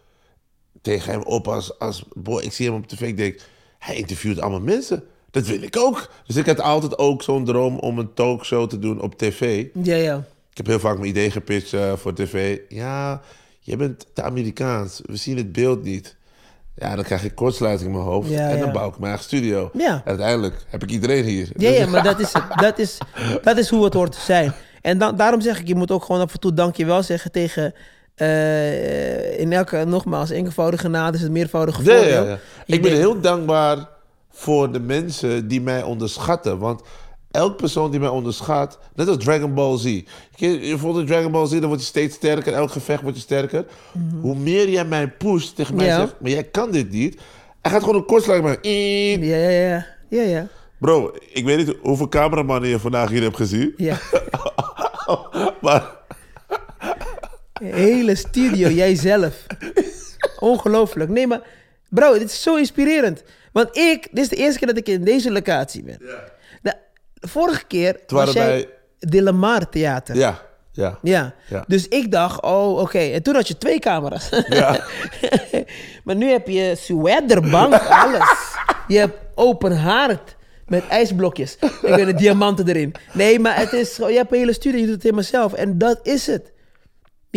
tegen 0.88 1.12
hem 1.12 1.22
op 1.22 1.48
als, 1.48 1.78
als 1.78 2.04
boy, 2.14 2.42
ik 2.42 2.52
zie 2.52 2.66
hem 2.66 2.74
op 2.74 2.86
tv, 2.86 3.00
ik 3.00 3.16
denk, 3.16 3.40
hij 3.78 3.96
interviewt 3.96 4.40
allemaal 4.40 4.60
mensen. 4.60 5.04
Dat 5.30 5.46
wil 5.46 5.62
ik 5.62 5.76
ook. 5.76 6.10
Dus 6.26 6.36
ik 6.36 6.46
had 6.46 6.60
altijd 6.60 6.98
ook 6.98 7.22
zo'n 7.22 7.44
droom 7.44 7.78
om 7.78 7.98
een 7.98 8.14
talkshow 8.14 8.68
te 8.68 8.78
doen 8.78 9.00
op 9.00 9.18
tv. 9.18 9.66
Ja, 9.82 9.94
ja. 9.96 10.16
Ik 10.50 10.56
heb 10.56 10.66
heel 10.66 10.78
vaak 10.78 10.96
mijn 10.96 11.08
idee 11.08 11.30
gepitcht 11.30 11.72
eh, 11.72 11.92
voor 11.92 12.14
tv. 12.14 12.58
Ja, 12.68 13.20
je 13.60 13.76
bent 13.76 14.06
te 14.12 14.22
Amerikaans. 14.22 15.00
We 15.04 15.16
zien 15.16 15.36
het 15.36 15.52
beeld 15.52 15.82
niet. 15.82 16.16
Ja, 16.74 16.94
dan 16.94 17.04
krijg 17.04 17.24
ik 17.24 17.34
kortsluiting 17.34 17.88
in 17.88 17.96
mijn 17.96 18.08
hoofd. 18.08 18.30
Ja, 18.30 18.48
en 18.48 18.58
dan 18.58 18.66
ja. 18.66 18.72
bouw 18.72 18.88
ik 18.88 18.98
mijn 18.98 19.12
eigen 19.12 19.24
studio. 19.24 19.70
Ja. 19.72 19.92
En 19.92 20.02
uiteindelijk 20.04 20.64
heb 20.68 20.82
ik 20.82 20.90
iedereen 20.90 21.24
hier. 21.24 21.48
Ja, 21.56 21.68
Dus- 21.68 21.78
ja, 21.78 21.86
maar 21.86 22.02
dat 22.02 22.20
is, 22.20 22.32
het. 22.32 22.44
dat, 22.54 22.78
is, 22.78 22.98
dat 23.42 23.56
is 23.58 23.68
hoe 23.68 23.84
het 23.84 23.94
hoort 23.94 24.12
te 24.12 24.20
zijn. 24.20 24.52
En 24.82 24.98
dan, 24.98 25.16
daarom 25.16 25.40
zeg 25.40 25.60
ik, 25.60 25.66
je 25.68 25.74
moet 25.74 25.90
ook 25.90 26.04
gewoon 26.04 26.20
af 26.20 26.32
en 26.32 26.40
toe 26.40 26.54
dankjewel 26.54 27.02
zeggen 27.02 27.30
tegen... 27.32 27.74
eh, 28.18 29.38
in 29.40 29.52
elke, 29.52 29.84
nogmaals, 29.84 30.30
enkelvoudige 30.30 30.82
genade 30.82 31.16
is 31.16 31.22
het 31.22 31.32
meervoudige 31.32 31.82
voordeel. 31.82 32.26
ja, 32.26 32.38
Ik 32.66 32.82
ben 32.82 32.92
heel 32.92 33.20
dankbaar 33.20 33.88
voor 34.30 34.72
de 34.72 34.80
mensen 34.80 35.48
die 35.48 35.60
mij 35.60 35.82
onderschatten. 35.82 36.58
Want 36.58 36.82
elk 37.30 37.56
persoon 37.56 37.90
die 37.90 38.00
mij 38.00 38.08
onderschat, 38.08 38.78
net 38.94 39.08
als 39.08 39.16
Dragon 39.24 39.54
Ball 39.54 39.78
Z. 39.78 39.84
Je, 39.84 40.66
je, 40.66 40.78
voelt 40.78 40.98
in 40.98 41.06
Dragon 41.06 41.32
Ball 41.32 41.46
Z, 41.46 41.50
dan 41.50 41.66
word 41.68 41.80
je 41.80 41.86
steeds 41.86 42.14
sterker. 42.14 42.52
Elk 42.52 42.70
gevecht 42.70 43.02
wordt 43.02 43.16
je 43.16 43.22
sterker. 43.22 43.64
Hoe 44.20 44.36
meer 44.36 44.68
jij 44.68 44.84
mij 44.84 45.08
pusht, 45.08 45.56
tegen 45.56 45.74
mij 45.76 45.86
Mhm. 45.88 45.96
Zegt, 46.00 46.14
maar 46.20 46.30
jij 46.30 46.44
kan 46.44 46.70
dit 46.70 46.90
niet. 46.90 47.20
Hij 47.62 47.70
gaat 47.72 47.80
gewoon 47.80 47.96
een 47.96 48.04
kortslag 48.06 48.42
maken. 48.42 48.70
Ja, 48.70 49.36
ja, 49.36 49.48
ja. 49.48 49.86
Ja, 50.08 50.22
ja. 50.22 50.46
Bro, 50.78 51.12
ik 51.32 51.44
weet 51.44 51.66
niet 51.66 51.76
hoeveel 51.82 52.08
cameramannen 52.08 52.68
je 52.70 52.78
vandaag 52.78 53.08
hier 53.10 53.22
hebt 53.22 53.36
gezien. 53.36 53.74
ja. 53.76 53.96
Maar 55.60 55.96
Hele 57.62 58.14
studio, 58.14 58.68
jijzelf. 58.68 59.46
Ongelooflijk. 60.38 61.10
Nee, 61.10 61.26
maar 61.26 61.40
bro, 61.88 62.12
dit 62.12 62.30
is 62.30 62.42
zo 62.42 62.56
inspirerend. 62.56 63.22
Want 63.52 63.76
ik, 63.76 64.08
dit 64.10 64.18
is 64.24 64.28
de 64.28 64.36
eerste 64.36 64.58
keer 64.58 64.68
dat 64.68 64.76
ik 64.76 64.88
in 64.88 65.04
deze 65.04 65.32
locatie 65.32 65.82
ben. 65.82 65.98
De, 66.62 66.74
vorige 67.20 67.64
keer 67.66 67.96
was 68.06 68.32
jij 68.32 68.46
bij- 68.46 68.68
De 69.10 69.22
Lamar 69.22 69.68
Theater. 69.68 70.16
ja, 70.16 70.42
ja. 70.72 70.98
Ja. 71.02 71.34
Ja. 71.48 71.64
Dus 71.66 71.88
ik 71.88 72.10
dacht, 72.12 72.42
oh, 72.42 72.78
oké. 72.78 72.98
En 72.98 73.22
toen 73.22 73.34
had 73.34 73.48
je 73.48 73.58
twee 73.58 73.78
camera's. 73.78 74.28
Ja. 74.48 74.84
maar 76.04 76.16
nu 76.16 76.30
heb 76.30 76.48
je 76.48 76.74
sweaterbank, 76.76 77.74
alles. 77.74 78.54
Je 78.88 78.98
hebt 78.98 79.18
open 79.34 79.76
haard 79.78 80.36
met 80.66 80.86
ijsblokjes. 80.88 81.56
Ik 81.82 81.94
weet 81.94 82.06
de 82.06 82.14
diamanten 82.14 82.68
erin. 82.68 82.94
Nee, 83.12 83.38
maar 83.38 83.56
het 83.56 83.72
is 83.72 83.96
je 83.96 84.04
hebt 84.04 84.32
een 84.32 84.38
hele 84.38 84.52
studie, 84.52 84.78
je 84.80 84.84
doet 84.86 84.94
het 84.94 85.02
helemaal 85.02 85.24
zelf. 85.24 85.52
En 85.52 85.78
dat 85.78 85.98
is 86.02 86.26
het. 86.26 86.52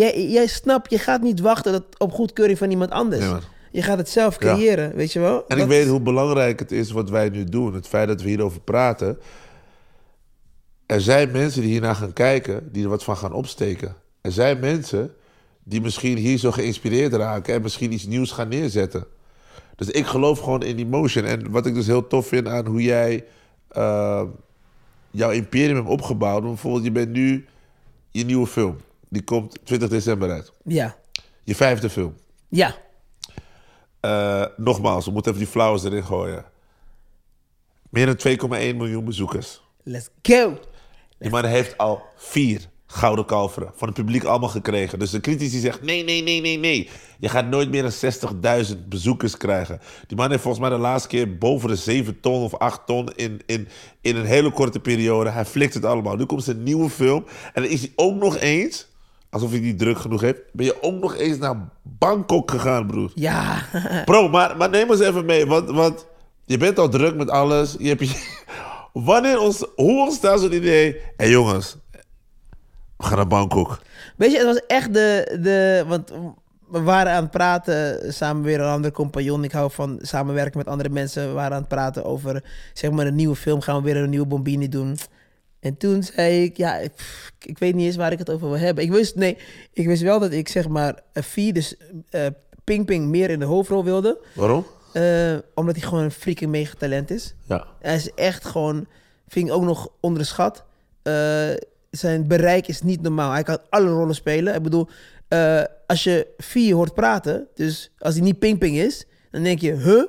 Jij, 0.01 0.27
jij 0.27 0.47
snapt, 0.47 0.89
je 0.91 0.97
gaat 0.97 1.21
niet 1.21 1.39
wachten 1.39 1.71
dat, 1.71 1.83
op 1.97 2.11
goedkeuring 2.11 2.57
van 2.57 2.69
iemand 2.69 2.91
anders. 2.91 3.25
Nee, 3.25 3.39
je 3.71 3.81
gaat 3.81 3.97
het 3.97 4.09
zelf 4.09 4.43
Ja. 4.43 4.53
creëren, 4.53 4.95
weet 4.95 5.13
je 5.13 5.19
wel? 5.19 5.37
En 5.37 5.43
Dat 5.47 5.57
ik 5.57 5.65
weet 5.65 5.87
hoe 5.87 5.99
belangrijk 6.01 6.59
het 6.59 6.71
is 6.71 6.91
wat 6.91 7.09
wij 7.09 7.29
nu 7.29 7.43
doen. 7.43 7.73
Het 7.73 7.87
feit 7.87 8.07
dat 8.07 8.21
we 8.21 8.27
hierover 8.29 8.59
praten. 8.61 9.19
Er 10.85 11.01
zijn 11.01 11.31
mensen 11.31 11.61
die 11.61 11.71
hiernaar 11.71 11.95
gaan 11.95 12.13
kijken, 12.13 12.69
die 12.71 12.83
er 12.83 12.89
wat 12.89 13.03
van 13.03 13.17
gaan 13.17 13.33
opsteken. 13.33 13.95
Er 14.21 14.31
zijn 14.31 14.59
mensen 14.59 15.13
die 15.63 15.81
misschien 15.81 16.17
hier 16.17 16.37
zo 16.37 16.51
geïnspireerd 16.51 17.13
raken 17.13 17.53
en 17.53 17.61
misschien 17.61 17.91
iets 17.91 18.05
nieuws 18.05 18.31
gaan 18.31 18.47
neerzetten. 18.47 19.05
Dus 19.75 19.89
ik 19.89 20.05
geloof 20.05 20.39
gewoon 20.39 20.63
in 20.63 20.75
die 20.75 20.85
motion. 20.85 21.25
En 21.25 21.51
wat 21.51 21.65
ik 21.65 21.73
dus 21.73 21.87
heel 21.87 22.07
tof 22.07 22.27
vind 22.27 22.47
aan 22.47 22.65
hoe 22.65 22.81
jij 22.81 23.25
eh, 23.67 24.23
jouw 25.11 25.29
imperium 25.31 25.75
hebt 25.75 25.89
opgebouwd. 25.89 26.41
Bijvoorbeeld, 26.43 26.83
je 26.83 26.91
bent 26.91 27.09
nu 27.09 27.45
je 28.11 28.25
nieuwe 28.25 28.47
film. 28.47 28.77
Die 29.11 29.23
komt 29.23 29.59
20 29.63 29.89
december 29.89 30.31
uit. 30.31 30.51
Ja, 30.63 30.95
Je 31.43 31.55
vijfde 31.55 31.89
film. 31.89 32.15
ja. 32.49 32.75
Eh, 33.99 34.45
nogmaals, 34.57 35.05
we 35.05 35.11
moeten 35.11 35.31
even 35.31 35.43
die 35.43 35.53
flowers 35.53 35.83
erin 35.83 36.03
gooien. 36.03 36.45
Meer 37.89 38.05
dan 38.05 38.15
2,1 38.15 38.75
miljoen 38.77 39.05
bezoekers. 39.05 39.61
Let's 39.83 40.09
go. 40.21 40.57
Die 41.19 41.29
man 41.29 41.45
heeft 41.45 41.77
al 41.77 42.01
vier 42.15 42.61
gouden 42.85 43.25
kalveren 43.25 43.71
van 43.75 43.87
het 43.87 43.97
publiek 43.97 44.23
allemaal 44.23 44.49
gekregen. 44.49 44.99
Dus 44.99 45.09
de 45.09 45.19
critici 45.19 45.59
zegt 45.59 45.81
nee, 45.81 46.03
nee, 46.03 46.23
nee, 46.23 46.41
nee, 46.41 46.57
nee. 46.57 46.89
Je 47.19 47.29
gaat 47.29 47.45
nooit 47.45 47.69
meer 47.69 47.81
dan 47.81 48.63
60.000 48.75 48.87
bezoekers 48.87 49.37
krijgen. 49.37 49.79
Die 50.07 50.17
man 50.17 50.29
heeft 50.29 50.41
volgens 50.41 50.61
mij 50.67 50.71
de 50.77 50.81
laatste 50.81 51.07
keer 51.09 51.37
boven 51.37 51.69
de 51.69 51.75
7 51.75 52.19
ton 52.19 52.43
of 52.43 52.55
8 52.55 52.85
ton 52.85 53.09
in, 53.15 53.41
in, 53.45 53.67
in 54.01 54.15
een 54.15 54.25
hele 54.25 54.51
korte 54.51 54.79
periode. 54.79 55.29
Hij 55.29 55.45
flikt 55.45 55.73
het 55.73 55.85
allemaal. 55.85 56.15
Nu 56.15 56.25
komt 56.25 56.43
zijn 56.43 56.63
nieuwe 56.63 56.89
film. 56.89 57.25
En 57.53 57.61
dan 57.61 57.71
is 57.71 57.79
hij 57.81 57.91
ook 57.95 58.15
nog 58.15 58.37
eens, 58.37 58.87
alsof 59.31 59.51
hij 59.51 59.59
niet 59.59 59.79
druk 59.79 59.97
genoeg 59.97 60.21
heeft, 60.21 60.41
ben 60.51 60.65
je 60.65 60.83
ook 60.83 61.01
nog 61.01 61.15
eens 61.15 61.37
naar 61.37 61.69
Bangkok 61.81 62.51
gegaan, 62.51 62.87
broer. 62.87 63.11
Ja. 63.15 63.61
Bro, 64.05 64.29
maar, 64.29 64.57
maar 64.57 64.69
neem 64.69 64.89
ons 64.89 64.99
even 64.99 65.25
mee. 65.25 65.45
Want, 65.45 65.69
want 65.69 66.05
je 66.45 66.57
bent 66.57 66.79
al 66.79 66.89
druk 66.89 67.15
met 67.15 67.29
alles. 67.29 67.75
Je 67.79 67.87
hebt 67.87 68.09
je... 68.09 68.39
Wanneer 68.93 69.39
ons, 69.39 69.65
hoe 69.75 70.01
ontstaat 70.01 70.39
zo'n 70.39 70.53
idee? 70.53 70.91
Hé 70.93 71.01
hey 71.17 71.29
jongens, 71.29 71.77
we 72.97 73.03
gaan 73.03 73.17
naar 73.17 73.27
Bangkok. 73.27 73.79
Weet 74.17 74.31
je, 74.31 74.37
het 74.37 74.45
was 74.45 74.65
echt 74.67 74.93
de, 74.93 75.37
de... 75.41 75.85
Want 75.87 76.11
we 76.67 76.81
waren 76.81 77.11
aan 77.11 77.21
het 77.21 77.31
praten, 77.31 78.13
samen 78.13 78.43
weer 78.43 78.59
een 78.59 78.73
andere 78.73 78.93
compagnon. 78.93 79.43
Ik 79.43 79.51
hou 79.51 79.71
van 79.71 79.99
samenwerken 80.01 80.57
met 80.57 80.67
andere 80.67 80.89
mensen. 80.89 81.27
We 81.27 81.33
waren 81.33 81.51
aan 81.51 81.59
het 81.59 81.67
praten 81.67 82.03
over, 82.03 82.43
zeg 82.73 82.91
maar, 82.91 83.05
een 83.05 83.15
nieuwe 83.15 83.35
film. 83.35 83.61
Gaan 83.61 83.75
we 83.75 83.81
weer 83.81 84.03
een 84.03 84.09
nieuwe 84.09 84.25
Bombini 84.27 84.69
doen. 84.69 84.97
En 85.61 85.77
toen 85.77 86.03
zei 86.03 86.43
ik, 86.43 86.57
ja, 86.57 86.81
pff, 86.95 87.31
ik 87.39 87.57
weet 87.57 87.75
niet 87.75 87.85
eens 87.85 87.95
waar 87.95 88.11
ik 88.11 88.19
het 88.19 88.29
over 88.29 88.49
wil 88.49 88.57
hebben. 88.57 88.83
Ik 88.83 88.91
wist, 88.91 89.15
nee, 89.15 89.37
ik 89.73 89.87
wist 89.87 90.01
wel 90.01 90.19
dat 90.19 90.31
ik, 90.31 90.47
zeg 90.47 90.67
maar, 90.67 91.01
eh, 91.13 91.23
Vie, 91.23 91.53
dus 91.53 91.75
eh 92.09 92.25
Ping 92.63 92.85
Ping, 92.85 93.07
meer 93.07 93.29
in 93.29 93.39
de 93.39 93.45
hoofdrol 93.45 93.83
wilde. 93.83 94.19
Waarom? 94.33 94.65
Eh, 94.93 95.37
omdat 95.55 95.75
hij 95.75 95.87
gewoon 95.87 96.03
een 96.03 96.11
freaking 96.11 96.51
mega 96.51 96.73
talent 96.77 97.11
is. 97.11 97.33
Ja. 97.47 97.67
Hij 97.79 97.95
is 97.95 98.13
echt 98.13 98.45
gewoon, 98.45 98.87
vind 99.27 99.47
ik 99.47 99.53
ook 99.53 99.63
nog 99.63 99.89
onderschat. 99.99 100.63
Eh, 101.01 101.49
zijn 101.89 102.27
bereik 102.27 102.67
is 102.67 102.81
niet 102.81 103.01
normaal. 103.01 103.31
Hij 103.31 103.43
kan 103.43 103.59
alle 103.69 103.89
rollen 103.89 104.15
spelen. 104.15 104.55
Ik 104.55 104.61
bedoel, 104.61 104.87
eh, 105.27 105.63
als 105.87 106.03
je 106.03 106.27
vier 106.37 106.75
hoort 106.75 106.93
praten, 106.93 107.47
dus 107.55 107.91
als 107.97 108.13
hij 108.13 108.23
niet 108.23 108.39
Ping 108.39 108.59
Ping 108.59 108.77
is, 108.77 109.05
dan 109.31 109.43
denk 109.43 109.59
je, 109.59 109.73
huh? 109.73 110.03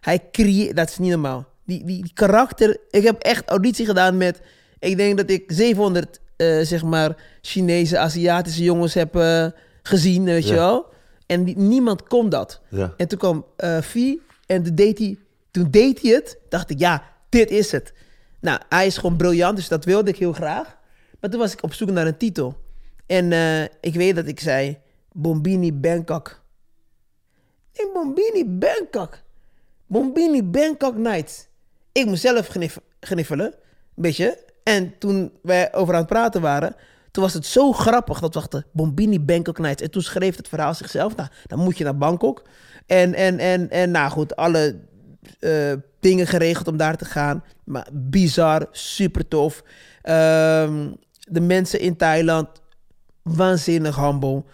Hij 0.00 0.22
creëert, 0.32 0.76
dat 0.76 0.88
is 0.88 0.98
niet 0.98 1.10
normaal. 1.10 1.46
Die, 1.64 1.84
die, 1.84 2.02
die 2.02 2.12
karakter, 2.14 2.76
ik 2.90 3.02
heb 3.02 3.22
echt 3.22 3.48
auditie 3.48 3.86
gedaan 3.86 4.16
met, 4.16 4.40
ik 4.80 4.96
denk 4.96 5.16
dat 5.16 5.30
ik 5.30 5.44
700, 5.46 6.20
eh, 6.36 6.60
zeg 6.60 6.82
maar, 6.84 7.16
Chinese, 7.42 7.98
Aziatische 7.98 8.62
jongens 8.62 8.94
heb 8.94 9.16
eh, 9.16 9.46
gezien, 9.82 10.24
weet 10.24 10.48
je 10.48 10.54
wel. 10.54 10.86
En 11.26 11.44
die- 11.44 11.58
niemand 11.58 12.02
kon 12.02 12.28
dat. 12.28 12.60
Ja. 12.68 12.94
En 12.96 13.08
toen 13.08 13.18
kwam 13.18 13.44
Vie 13.80 14.22
en 14.46 14.62
toen 14.62 14.74
deed, 14.74 14.98
hij, 14.98 15.18
toen 15.50 15.70
deed 15.70 16.02
hij 16.02 16.10
het. 16.12 16.38
Dacht 16.48 16.70
ik, 16.70 16.78
ja, 16.78 17.02
dit 17.28 17.50
is 17.50 17.72
het. 17.72 17.92
Nou, 18.40 18.60
hij 18.68 18.86
is 18.86 18.96
gewoon 18.98 19.16
briljant, 19.16 19.56
dus 19.56 19.68
dat 19.68 19.84
wilde 19.84 20.10
ik 20.10 20.16
heel 20.18 20.32
graag. 20.32 20.76
Maar 21.20 21.30
toen 21.30 21.40
was 21.40 21.52
ik 21.52 21.62
op 21.62 21.74
zoek 21.74 21.90
naar 21.90 22.06
een 22.06 22.16
titel. 22.16 22.56
En 23.06 23.32
ik 23.80 23.94
weet 23.94 24.14
dat 24.16 24.26
ik 24.26 24.40
zei, 24.40 24.78
Bombini 25.12 25.72
Bangkok. 25.72 26.40
Nee, 27.76 27.92
Bombini 27.92 28.44
Bangkok. 28.46 29.18
Bombini 29.86 30.42
Bangkok 30.44 30.96
Nights. 30.96 31.46
Ik 31.92 32.06
moest 32.06 32.20
zelf 32.22 32.46
gniff- 32.48 32.80
gniffelen, 33.00 33.46
een 33.46 34.02
beetje. 34.02 34.38
En 34.68 34.98
toen 34.98 35.32
wij 35.42 35.74
over 35.74 35.94
aan 35.94 36.00
het 36.00 36.08
praten 36.08 36.40
waren, 36.40 36.76
toen 37.10 37.22
was 37.22 37.34
het 37.34 37.46
zo 37.46 37.72
grappig 37.72 38.20
dat 38.20 38.34
we 38.34 38.40
dachten, 38.40 38.66
Bombini 38.72 39.20
Bangkok. 39.20 39.58
En 39.58 39.90
toen 39.90 40.02
schreef 40.02 40.36
het 40.36 40.48
verhaal 40.48 40.74
zichzelf, 40.74 41.16
nou, 41.16 41.28
dan 41.46 41.58
moet 41.58 41.78
je 41.78 41.84
naar 41.84 41.96
Bangkok. 41.96 42.42
En, 42.86 43.14
en, 43.14 43.38
en, 43.38 43.70
en 43.70 43.90
nou 43.90 44.10
goed, 44.10 44.36
alle 44.36 44.78
eh, 45.40 45.72
dingen 46.00 46.26
geregeld 46.26 46.68
om 46.68 46.76
daar 46.76 46.96
te 46.96 47.04
gaan. 47.04 47.44
Maar 47.64 47.88
bizar, 47.92 48.68
super 48.70 49.28
tof. 49.28 49.62
Ehm, 50.02 50.90
de 51.20 51.40
mensen 51.40 51.80
in 51.80 51.96
Thailand, 51.96 52.48
waanzinnig 53.22 53.96
humble. 53.96 54.44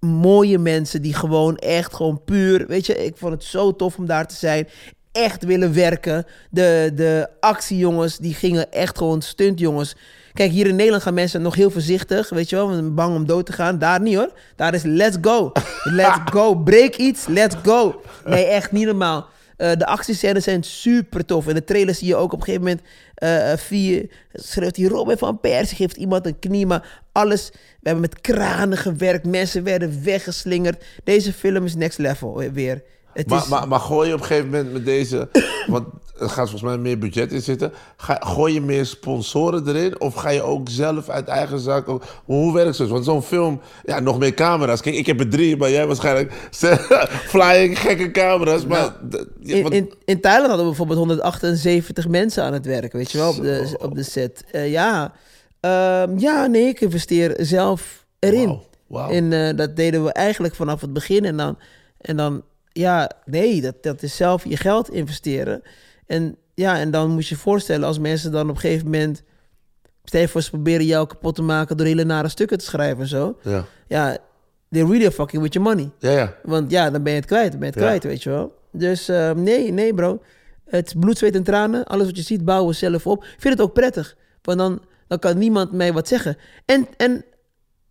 Mooie 0.00 0.58
mensen 0.58 1.02
die 1.02 1.14
gewoon 1.14 1.56
echt 1.56 1.94
gewoon 1.94 2.24
puur... 2.24 2.66
Weet 2.66 2.86
je, 2.86 3.04
ik 3.04 3.16
vond 3.16 3.32
het 3.32 3.44
zo 3.44 3.76
tof 3.76 3.98
om 3.98 4.06
daar 4.06 4.26
te 4.26 4.34
zijn. 4.34 4.68
Echt 5.12 5.44
willen 5.44 5.74
werken. 5.74 6.26
De, 6.50 6.92
de 6.94 7.28
actiejongens, 7.40 8.18
die 8.18 8.34
gingen 8.34 8.72
echt 8.72 8.98
gewoon 8.98 9.22
stuntjongens. 9.22 9.96
Kijk, 10.32 10.50
hier 10.50 10.66
in 10.66 10.76
Nederland 10.76 11.02
gaan 11.02 11.14
mensen 11.14 11.42
nog 11.42 11.54
heel 11.54 11.70
voorzichtig. 11.70 12.28
Weet 12.28 12.50
je 12.50 12.56
wel, 12.56 12.94
bang 12.94 13.14
om 13.14 13.26
dood 13.26 13.46
te 13.46 13.52
gaan. 13.52 13.78
Daar 13.78 14.00
niet 14.00 14.16
hoor. 14.16 14.32
Daar 14.56 14.74
is 14.74 14.82
let's 14.82 15.16
go. 15.20 15.52
Let's 15.84 16.18
go. 16.24 16.54
Break 16.54 16.96
iets, 16.96 17.26
let's 17.26 17.56
go. 17.62 18.00
Nee, 18.24 18.44
echt 18.44 18.72
niet 18.72 18.86
normaal. 18.86 19.28
Eh, 19.56 19.72
de 19.76 19.86
actiescènes 19.86 20.44
zijn 20.44 20.62
super 20.62 21.24
tof. 21.24 21.48
In 21.48 21.54
de 21.54 21.64
trailer 21.64 21.94
zie 21.94 22.06
je 22.06 22.16
ook 22.16 22.32
op 22.32 22.38
een 22.38 22.44
gegeven 22.44 22.66
moment... 22.66 22.86
eh 23.14 23.56
vier, 23.56 24.10
schreeuwt 24.32 24.76
hij 24.76 24.86
Robin 24.86 25.18
van 25.18 25.40
Persie, 25.40 25.76
geeft 25.76 25.96
iemand 25.96 26.26
een 26.26 26.38
knie. 26.38 26.66
Maar 26.66 27.00
alles... 27.12 27.50
We 27.52 27.88
hebben 27.88 28.00
met 28.00 28.20
kranen 28.20 28.78
gewerkt. 28.78 29.26
Mensen 29.26 29.64
werden 29.64 30.04
weggeslingerd. 30.04 30.84
Deze 31.04 31.32
film 31.32 31.64
is 31.64 31.74
next 31.74 31.98
level 31.98 32.52
weer. 32.52 32.82
Maar, 33.26 33.42
is, 33.42 33.48
maar, 33.48 33.68
maar 33.68 33.80
gooi 33.80 34.08
je 34.08 34.14
op 34.14 34.20
een 34.20 34.26
gegeven 34.26 34.50
moment 34.50 34.72
met 34.72 34.84
deze... 34.84 35.28
Want 35.66 35.86
er 36.18 36.28
gaat 36.28 36.50
volgens 36.50 36.62
mij 36.62 36.78
meer 36.78 36.98
budget 36.98 37.32
in 37.32 37.42
zitten. 37.42 37.72
Ga, 37.96 38.16
gooi 38.20 38.54
je 38.54 38.60
meer 38.60 38.86
sponsoren 38.86 39.68
erin? 39.68 40.00
Of 40.00 40.14
ga 40.14 40.28
je 40.30 40.42
ook 40.42 40.68
zelf 40.68 41.08
uit 41.08 41.28
eigen 41.28 41.58
zak... 41.58 41.88
ook- 41.88 42.02
hoe 42.24 42.54
werkt 42.54 42.78
het? 42.78 42.88
Want 42.88 43.04
zo'n 43.04 43.22
film... 43.22 43.60
Ja, 43.84 44.00
nog 44.00 44.18
meer 44.18 44.34
camera's. 44.34 44.80
Kijk, 44.80 44.94
ik 44.94 45.06
heb 45.06 45.20
er 45.20 45.28
drie, 45.28 45.56
maar 45.56 45.70
jij 45.70 45.86
waarschijnlijk... 45.86 46.32
flying 47.34 47.78
gekke 47.78 48.10
camera's. 48.10 48.66
Maar, 48.66 48.94
ja, 49.40 49.54
in, 49.56 49.62
want- 49.62 49.74
in, 49.74 49.92
in 50.04 50.20
Thailand 50.20 50.46
hadden 50.48 50.64
we 50.64 50.76
bijvoorbeeld 50.76 50.98
178 50.98 52.08
mensen 52.08 52.42
aan 52.44 52.52
het 52.52 52.66
werk, 52.66 52.92
weet 52.92 53.10
je 53.12 53.18
wel, 53.18 53.28
op 53.30 53.36
de, 53.42 53.76
op 53.80 53.94
de 53.94 54.02
set. 54.02 54.44
Eh, 54.52 54.70
ja. 54.70 55.12
Ehm, 55.60 56.18
ja, 56.18 56.46
nee, 56.46 56.66
ik 56.68 56.80
investeer 56.80 57.34
zelf 57.38 58.04
erin. 58.18 58.46
Wauw, 58.46 58.62
wauw. 58.86 59.10
En 59.10 59.32
eh, 59.32 59.56
dat 59.56 59.76
deden 59.76 60.04
we 60.04 60.12
eigenlijk 60.12 60.54
vanaf 60.54 60.80
het 60.80 60.92
begin. 60.92 61.24
En 61.24 61.36
dan, 61.36 61.58
en 62.00 62.16
dan 62.16 62.42
ja, 62.72 63.10
nee, 63.24 63.60
dat, 63.60 63.82
dat 63.82 64.02
is 64.02 64.16
zelf 64.16 64.44
je 64.44 64.56
geld 64.56 64.90
investeren. 64.90 65.62
En 66.06 66.36
ja, 66.54 66.78
en 66.78 66.90
dan 66.90 67.10
moet 67.10 67.26
je 67.26 67.34
je 67.34 67.40
voorstellen 67.40 67.86
als 67.86 67.98
mensen 67.98 68.32
dan 68.32 68.48
op 68.48 68.54
een 68.54 68.60
gegeven 68.60 68.84
moment... 68.84 69.22
Stel 70.04 70.28
voor, 70.28 70.42
ze 70.42 70.50
proberen 70.50 70.86
jou 70.86 71.06
kapot 71.06 71.34
te 71.34 71.42
maken 71.42 71.76
door 71.76 71.86
hele 71.86 72.04
nare 72.04 72.28
stukken 72.28 72.58
te 72.58 72.64
schrijven 72.64 73.00
en 73.00 73.08
zo. 73.08 73.38
ja. 73.42 73.64
Ja, 73.88 74.18
they're 74.70 74.86
really 74.92 75.10
fucking 75.10 75.42
with 75.42 75.52
your 75.52 75.68
money. 75.68 75.90
ja, 75.98 76.10
ja. 76.10 76.34
Want 76.42 76.70
ja, 76.70 76.90
dan 76.90 77.02
ben 77.02 77.12
je 77.12 77.18
het 77.18 77.26
kwijt. 77.28 77.50
Dan 77.50 77.60
ben 77.60 77.68
je 77.68 77.74
het 77.74 77.82
Ja. 77.82 77.88
kwijt, 77.88 78.04
weet 78.04 78.22
je 78.22 78.30
wel. 78.30 78.54
Dus 78.72 79.08
eh, 79.08 79.30
nee, 79.32 79.72
nee 79.72 79.94
bro. 79.94 80.22
Het 80.66 80.86
is 80.86 80.92
bloed, 80.98 81.18
zweet 81.18 81.34
en 81.34 81.42
tranen. 81.42 81.84
Alles 81.84 82.06
wat 82.06 82.16
je 82.16 82.22
ziet, 82.22 82.44
bouwen 82.44 82.70
we 82.70 82.76
zelf 82.76 83.06
op. 83.06 83.24
Ik 83.24 83.34
vind 83.38 83.54
het 83.58 83.62
ook 83.62 83.72
prettig. 83.72 84.16
Want 84.42 84.58
dan, 84.58 84.80
dan 85.08 85.18
kan 85.18 85.38
niemand 85.38 85.72
mij 85.72 85.92
wat 85.92 86.08
zeggen. 86.08 86.36
En, 86.64 86.86
en 86.96 87.24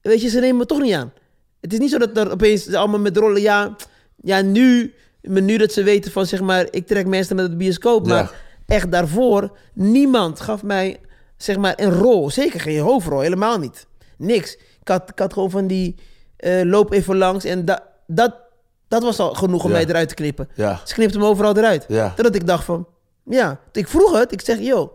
weet 0.01 0.21
je, 0.21 0.29
ze 0.29 0.39
nemen 0.39 0.57
me 0.57 0.65
toch 0.65 0.81
niet 0.81 0.93
aan. 0.93 1.13
Het 1.61 1.73
is 1.73 1.79
niet 1.79 1.91
zo 1.91 1.97
dat 1.97 2.17
er 2.17 2.31
opeens 2.31 2.73
allemaal 2.73 2.99
met 2.99 3.17
rollen, 3.17 3.41
ja, 3.41 3.75
ja 4.21 4.41
nu, 4.41 4.93
maar 5.21 5.41
nu 5.41 5.57
dat 5.57 5.71
ze 5.71 5.83
weten 5.83 6.11
van, 6.11 6.25
zeg 6.25 6.41
maar, 6.41 6.67
ik 6.69 6.87
trek 6.87 7.07
mensen 7.07 7.35
naar 7.35 7.49
de 7.49 7.55
bioscoop. 7.55 8.05
Ja. 8.05 8.13
Maar 8.13 8.31
echt 8.65 8.91
daarvoor, 8.91 9.57
niemand 9.73 10.39
gaf 10.39 10.63
mij, 10.63 10.99
zeg 11.37 11.57
maar, 11.57 11.73
een 11.75 11.91
rol. 11.93 12.29
Zeker 12.29 12.59
geen 12.59 12.79
hoofdrol, 12.79 13.19
helemaal 13.19 13.57
niet. 13.59 13.87
Niks. 14.17 14.55
Ik 14.81 14.87
had, 14.87 15.09
ik 15.09 15.19
had 15.19 15.33
gewoon 15.33 15.49
van 15.49 15.67
die, 15.67 15.95
eh, 16.37 16.61
loop 16.63 16.91
even 16.93 17.17
langs 17.17 17.45
en 17.45 17.65
da, 17.65 17.83
dat, 18.07 18.35
dat 18.87 19.03
was 19.03 19.19
al 19.19 19.33
genoeg 19.33 19.63
om 19.63 19.69
Ja. 19.69 19.75
mij 19.75 19.85
eruit 19.85 20.09
te 20.09 20.15
knippen. 20.15 20.49
Ja. 20.55 20.81
Ze 20.85 20.93
knipte 20.93 21.17
hem 21.17 21.27
overal 21.27 21.57
eruit. 21.57 21.85
Ja. 21.87 22.13
Totdat 22.15 22.35
ik 22.35 22.47
dacht 22.47 22.63
van, 22.65 22.87
ja, 23.23 23.59
ik 23.71 23.87
vroeg 23.87 24.17
het. 24.19 24.31
Ik 24.31 24.41
zeg, 24.41 24.59
yo, 24.59 24.91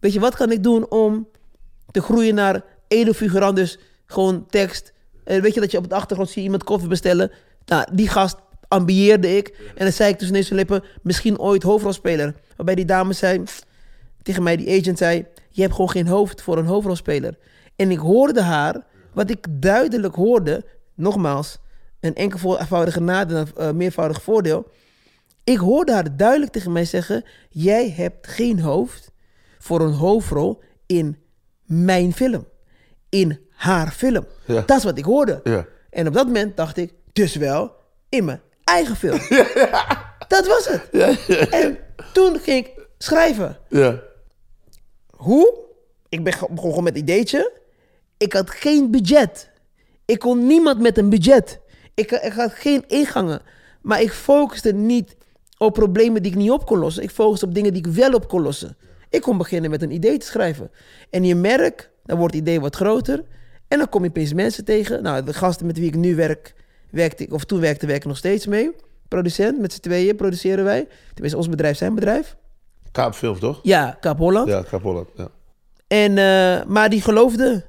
weet 0.00 0.12
je, 0.12 0.20
wat 0.20 0.34
kan 0.34 0.50
ik 0.52 0.62
doen 0.62 0.90
om 0.90 1.28
te 1.90 2.02
groeien 2.02 2.34
naar 2.34 2.64
edel 2.88 3.54
Dus 3.54 3.78
gewoon 4.06 4.46
tekst. 4.46 4.92
Eh, 5.24 5.40
weet 5.40 5.54
je 5.54 5.60
dat 5.60 5.70
je 5.70 5.76
op 5.76 5.82
het 5.84 5.92
achtergrond 5.92 6.28
zie 6.28 6.38
je 6.38 6.44
iemand 6.44 6.64
koffie 6.64 6.88
bestellen. 6.88 7.30
Nou, 7.66 7.86
die 7.92 8.08
gast 8.08 8.36
ambieerde 8.68 9.36
ik. 9.36 9.48
En 9.74 9.84
dan 9.84 9.92
zei 9.92 10.10
ik 10.10 10.18
tussen 10.18 10.36
deze 10.36 10.54
lippen, 10.54 10.82
misschien 11.02 11.38
ooit 11.38 11.62
hoofdrolspeler. 11.62 12.34
Waarbij 12.56 12.74
die 12.74 12.84
dame 12.84 13.12
zei, 13.12 13.42
tegen 14.22 14.42
mij, 14.42 14.56
die 14.56 14.80
agent 14.80 14.98
zei... 14.98 15.26
je 15.48 15.60
hebt 15.60 15.74
gewoon 15.74 15.90
geen 15.90 16.06
hoofd 16.06 16.42
voor 16.42 16.58
een 16.58 16.66
hoofdrolspeler. 16.66 17.38
En 17.76 17.90
ik 17.90 17.98
hoorde 17.98 18.42
haar, 18.42 18.84
wat 19.12 19.30
ik 19.30 19.46
duidelijk 19.50 20.14
hoorde... 20.14 20.64
nogmaals, 20.94 21.58
een 22.00 22.14
enkelvoudige 22.14 23.00
nadeel, 23.00 23.36
een 23.38 23.48
eh, 23.56 23.70
meervoudig 23.70 24.22
voordeel... 24.22 24.70
ik 25.44 25.58
hoorde 25.58 25.92
haar 25.92 26.16
duidelijk 26.16 26.52
tegen 26.52 26.72
mij 26.72 26.84
zeggen... 26.84 27.24
jij 27.48 27.90
hebt 27.90 28.26
geen 28.26 28.60
hoofd 28.60 29.10
voor 29.58 29.80
een 29.80 29.92
hoofdrol 29.92 30.62
in 30.86 31.16
mijn 31.64 32.12
film. 32.12 32.46
In 33.08 33.40
haar 33.50 33.90
film. 33.90 34.26
Ja. 34.46 34.62
Dat 34.66 34.78
is 34.78 34.84
wat 34.84 34.98
ik 34.98 35.04
hoorde. 35.04 35.40
Ja. 35.44 35.66
En 35.90 36.06
op 36.06 36.14
dat 36.14 36.26
moment 36.26 36.56
dacht 36.56 36.76
ik, 36.76 36.92
dus 37.12 37.36
wel 37.36 37.74
in 38.08 38.24
mijn 38.24 38.40
eigen 38.64 38.96
film. 38.96 39.18
Dat 40.28 40.46
was 40.46 40.68
het. 40.68 40.90
En 41.50 41.78
toen 42.12 42.38
ging 42.38 42.66
ik 42.66 42.86
schrijven. 42.98 43.58
Ja. 43.68 44.02
Hoe? 45.16 45.58
Ik 46.08 46.24
ben 46.24 46.32
begon 46.50 46.68
gewoon 46.70 46.84
met 46.84 46.94
een 46.94 47.00
ideetje. 47.00 47.52
Ik 48.16 48.32
had 48.32 48.50
geen 48.50 48.90
budget. 48.90 49.50
Ik 50.04 50.18
kon 50.18 50.46
niemand 50.46 50.80
met 50.80 50.98
een 50.98 51.08
budget. 51.08 51.60
Ik, 51.94 52.10
ik 52.10 52.32
had 52.32 52.52
geen 52.52 52.84
ingangen. 52.86 53.42
Maar 53.82 54.02
ik 54.02 54.12
focuste 54.12 54.72
niet 54.72 55.16
op 55.58 55.74
problemen 55.74 56.22
die 56.22 56.32
ik 56.32 56.38
niet 56.38 56.50
op 56.50 56.66
kon 56.66 56.78
lossen. 56.78 57.02
Ik 57.02 57.10
focuste 57.10 57.46
op 57.46 57.54
dingen 57.54 57.72
die 57.72 57.86
ik 57.86 57.92
wel 57.92 58.12
op 58.12 58.28
kon 58.28 58.42
lossen. 58.42 58.76
Ik 59.10 59.22
kon 59.22 59.38
beginnen 59.38 59.70
met 59.70 59.82
een 59.82 59.90
idee 59.90 60.18
te 60.18 60.26
schrijven. 60.26 60.70
En 61.10 61.24
je 61.24 61.34
merkt, 61.34 61.90
dan 62.04 62.18
wordt 62.18 62.34
het 62.34 62.42
idee 62.42 62.60
wat 62.60 62.76
groter. 62.76 63.24
En 63.68 63.78
dan 63.78 63.88
kom 63.88 64.02
je 64.02 64.08
opeens 64.08 64.32
mensen 64.32 64.64
tegen. 64.64 65.02
Nou, 65.02 65.24
de 65.24 65.32
gasten 65.32 65.66
met 65.66 65.78
wie 65.78 65.86
ik 65.86 65.94
nu 65.94 66.14
werk, 66.14 66.54
werkte 66.92 67.22
ik, 67.22 67.32
of 67.32 67.44
toen 67.44 67.60
werkte, 67.60 67.86
werk 67.86 68.00
ik 68.00 68.06
nog 68.06 68.16
steeds 68.16 68.46
mee. 68.46 68.70
Producent, 69.08 69.60
met 69.60 69.72
z'n 69.72 69.80
tweeën 69.80 70.16
produceren 70.16 70.64
wij. 70.64 70.88
Tenminste, 71.12 71.38
ons 71.38 71.48
bedrijf, 71.48 71.76
zijn 71.76 71.94
bedrijf. 71.94 72.36
Kaapfilm, 72.92 73.38
toch? 73.38 73.60
Ja, 73.62 73.96
Kaap 74.00 74.18
Holland. 74.18 74.48
Ja, 74.48 74.62
Kaap 74.62 74.82
Holland. 74.82 75.08
Ja. 75.16 75.28
En, 75.86 76.18
eh, 76.18 76.66
maar 76.66 76.90
die 76.90 77.00
geloofde. 77.00 77.64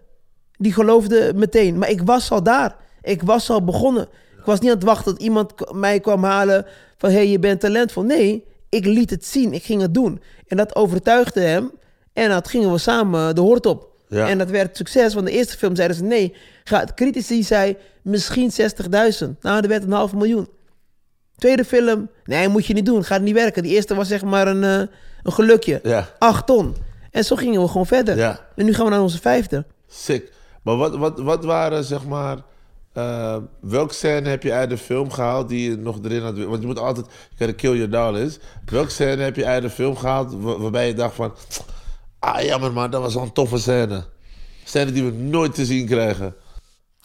Die 0.57 0.73
geloofde 0.73 1.31
meteen. 1.35 1.77
Maar 1.77 1.89
ik 1.89 2.01
was 2.01 2.31
al 2.31 2.43
daar. 2.43 2.75
Ik 3.01 3.21
was 3.21 3.49
al 3.49 3.63
begonnen. 3.63 4.07
Ik 4.37 4.45
was 4.45 4.59
niet 4.59 4.69
aan 4.69 4.75
het 4.75 4.85
wachten 4.85 5.11
dat 5.11 5.21
iemand 5.21 5.73
mij 5.73 5.99
kwam 5.99 6.23
halen 6.23 6.65
van... 6.97 7.09
hé, 7.09 7.15
hey, 7.15 7.27
je 7.27 7.39
bent 7.39 7.59
talentvol. 7.59 8.03
Nee, 8.03 8.45
ik 8.69 8.85
liet 8.85 9.09
het 9.09 9.25
zien. 9.25 9.53
Ik 9.53 9.63
ging 9.63 9.81
het 9.81 9.93
doen. 9.93 10.21
En 10.47 10.57
dat 10.57 10.75
overtuigde 10.75 11.41
hem. 11.41 11.71
En 12.13 12.29
dat 12.29 12.47
gingen 12.47 12.71
we 12.71 12.77
samen 12.77 13.35
de 13.35 13.41
hoort 13.41 13.65
op. 13.65 13.91
Ja. 14.07 14.27
En 14.27 14.37
dat 14.37 14.49
werd 14.49 14.77
succes. 14.77 15.13
Want 15.13 15.25
de 15.25 15.31
eerste 15.31 15.57
film 15.57 15.75
zeiden 15.75 15.97
ze 15.97 16.03
nee. 16.03 16.35
Ga, 16.63 16.87
critici 16.95 17.43
zei 17.43 17.77
misschien 18.03 18.51
60.000. 18.51 18.57
Nou, 19.41 19.61
dat 19.61 19.65
werd 19.65 19.83
een 19.83 19.91
half 19.91 20.13
miljoen. 20.13 20.47
Tweede 21.35 21.65
film, 21.65 22.09
nee, 22.25 22.47
moet 22.47 22.65
je 22.65 22.73
niet 22.73 22.85
doen. 22.85 23.03
Gaat 23.03 23.21
niet 23.21 23.33
werken. 23.33 23.63
Die 23.63 23.71
eerste 23.71 23.95
was 23.95 24.07
zeg 24.07 24.23
maar 24.23 24.47
een, 24.47 24.63
eh, 24.63 24.95
een 25.23 25.33
gelukje. 25.33 25.79
Ja. 25.83 26.09
Acht 26.19 26.45
ton. 26.45 26.75
En 27.11 27.23
zo 27.25 27.35
gingen 27.35 27.61
we 27.61 27.67
gewoon 27.67 27.85
verder. 27.85 28.17
Ja. 28.17 28.39
En 28.55 28.65
nu 28.65 28.73
gaan 28.73 28.85
we 28.85 28.91
naar 28.91 29.01
onze 29.01 29.21
vijfde. 29.21 29.65
Sick. 29.87 30.31
Maar 30.63 30.75
wat, 30.77 30.95
wat, 30.95 31.19
wat 31.19 31.43
waren, 31.45 31.83
zeg 31.83 32.05
maar... 32.05 32.37
eh, 32.93 33.37
welke 33.61 33.93
scène 33.93 34.29
heb 34.29 34.43
je 34.43 34.53
uit 34.53 34.69
de 34.69 34.77
film 34.77 35.11
gehaald 35.11 35.49
die 35.49 35.69
je 35.69 35.77
nog 35.77 35.99
erin 36.03 36.21
had... 36.21 36.37
Want 36.37 36.61
je 36.61 36.67
moet 36.67 36.79
altijd... 36.79 37.05
Gotta 37.37 37.53
kill 37.53 37.71
your 37.75 37.89
darlings. 37.89 38.39
Welke 38.65 38.89
scène 38.91 39.21
heb 39.23 39.35
je 39.35 39.45
uit 39.45 39.61
de 39.61 39.69
film 39.69 39.95
gehaald 39.95 40.33
wa- 40.39 40.57
waarbij 40.57 40.87
je 40.87 40.93
dacht 40.93 41.15
van... 41.15 41.33
Ah, 42.19 42.41
jammer 42.41 42.73
man, 42.73 42.91
dat 42.91 43.01
was 43.01 43.13
wel 43.13 43.23
een 43.23 43.31
toffe 43.33 43.57
scène. 43.57 44.03
Scène 44.63 44.91
die 44.91 45.03
we 45.03 45.11
nooit 45.11 45.55
te 45.55 45.65
zien 45.65 45.85
krijgen. 45.87 46.35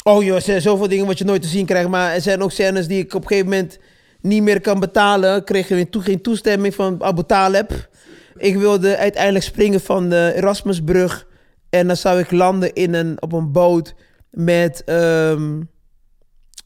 Oh 0.08 0.24
joh, 0.24 0.34
er 0.34 0.42
zijn 0.42 0.60
zoveel 0.60 0.88
dingen 0.88 1.06
wat 1.06 1.18
je 1.18 1.24
nooit 1.24 1.42
te 1.42 1.48
zien 1.48 1.66
krijgt. 1.66 1.88
Maar 1.88 2.14
er 2.14 2.20
zijn 2.20 2.42
ook 2.42 2.52
scènes 2.52 2.86
die 2.86 2.98
ik 2.98 3.14
op 3.14 3.22
een 3.22 3.28
gegeven 3.28 3.48
moment 3.50 3.78
niet 4.20 4.42
meer 4.42 4.60
kan 4.60 4.80
betalen. 4.80 5.36
Ik 5.36 5.44
kreeg 5.44 5.66
geen, 5.66 5.90
toe- 5.90 6.02
geen 6.02 6.22
toestemming 6.22 6.74
van 6.74 7.02
Abu 7.02 7.22
Taleb. 7.26 7.88
Ik 8.36 8.56
wilde 8.56 8.96
uiteindelijk 8.96 9.44
springen 9.44 9.80
van 9.80 10.08
de 10.08 10.32
Erasmusbrug. 10.36 11.26
En 11.70 11.86
dan 11.86 11.96
zou 11.96 12.18
ik 12.18 12.30
landen 12.30 12.74
in 12.74 12.94
een, 12.94 13.22
op 13.22 13.32
een 13.32 13.52
boot 13.52 13.94
met 14.30 14.84
ehm, 14.84 15.60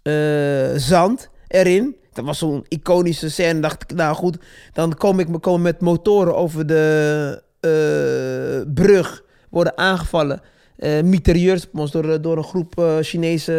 eh, 0.03 0.71
zand 0.77 1.29
erin. 1.49 1.97
Dat 2.13 2.25
was 2.25 2.39
zo'n 2.39 2.65
iconische 2.69 3.31
scène. 3.31 3.61
dacht 3.61 3.83
ik, 3.83 3.97
nou 3.97 4.15
goed, 4.15 4.37
dan 4.73 4.95
kom 4.95 5.19
ik 5.19 5.29
komen 5.41 5.63
met 5.63 5.81
motoren 5.81 6.37
over 6.37 6.67
de 6.67 7.43
eh, 7.61 8.73
brug. 8.75 9.23
Worden 9.51 9.79
aangevallen. 9.79 10.43
Eh 10.83 11.03
mitrailleurs 11.03 11.67
op 11.73 11.79
ons 11.79 11.91
door, 11.91 12.23
door 12.23 12.37
een 12.37 12.45
groep 12.45 12.79
eh, 12.79 12.97
Chinese 13.01 13.53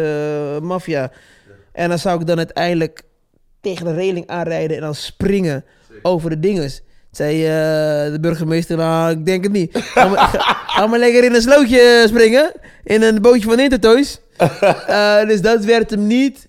eh, 0.56 0.62
maffia. 0.66 1.10
En 1.72 1.88
dan 1.88 1.98
zou 1.98 2.20
ik 2.20 2.26
dan 2.26 2.36
uiteindelijk 2.38 3.02
tegen 3.60 3.84
de 3.84 3.94
reling 3.94 4.26
aanrijden 4.26 4.76
en 4.76 4.82
dan 4.82 4.94
springen 4.94 5.64
over 6.02 6.30
de 6.30 6.40
dinges. 6.40 6.82
Zei 7.10 7.44
eh, 7.44 8.12
de 8.12 8.18
burgemeester, 8.20 8.76
nou, 8.76 9.10
ik 9.10 9.26
denk 9.26 9.42
het 9.42 9.52
niet. 9.52 9.70
Ga 9.78 10.08
maar, 10.08 10.18
ga- 10.18 10.56
ga 10.66 10.86
maar 10.86 10.98
lekker 10.98 11.24
in 11.24 11.34
een 11.34 11.40
slootje 11.42 12.04
springen. 12.08 12.52
In 12.84 13.02
een 13.02 13.22
bootje 13.22 13.48
van 13.48 13.60
Intertoys. 13.60 14.20
Eh, 14.86 15.26
dus 15.26 15.40
dat 15.40 15.64
werd 15.64 15.90
hem 15.90 16.06
niet. 16.06 16.48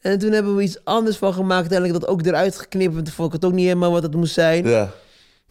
En 0.00 0.18
toen 0.18 0.32
hebben 0.32 0.56
we 0.56 0.62
iets 0.62 0.84
anders 0.84 1.16
van 1.16 1.32
gemaakt. 1.34 1.60
Uiteindelijk 1.60 2.00
dat 2.00 2.08
ook 2.10 2.26
eruit 2.26 2.56
geknipt. 2.58 2.92
Want 2.94 3.04
toen 3.04 3.14
vond 3.14 3.28
ik 3.28 3.34
het 3.40 3.44
ook 3.50 3.52
niet 3.56 3.64
helemaal 3.66 3.90
wat 3.92 4.02
het 4.02 4.14
moest 4.14 4.34
zijn. 4.34 4.68
Ja. 4.68 4.90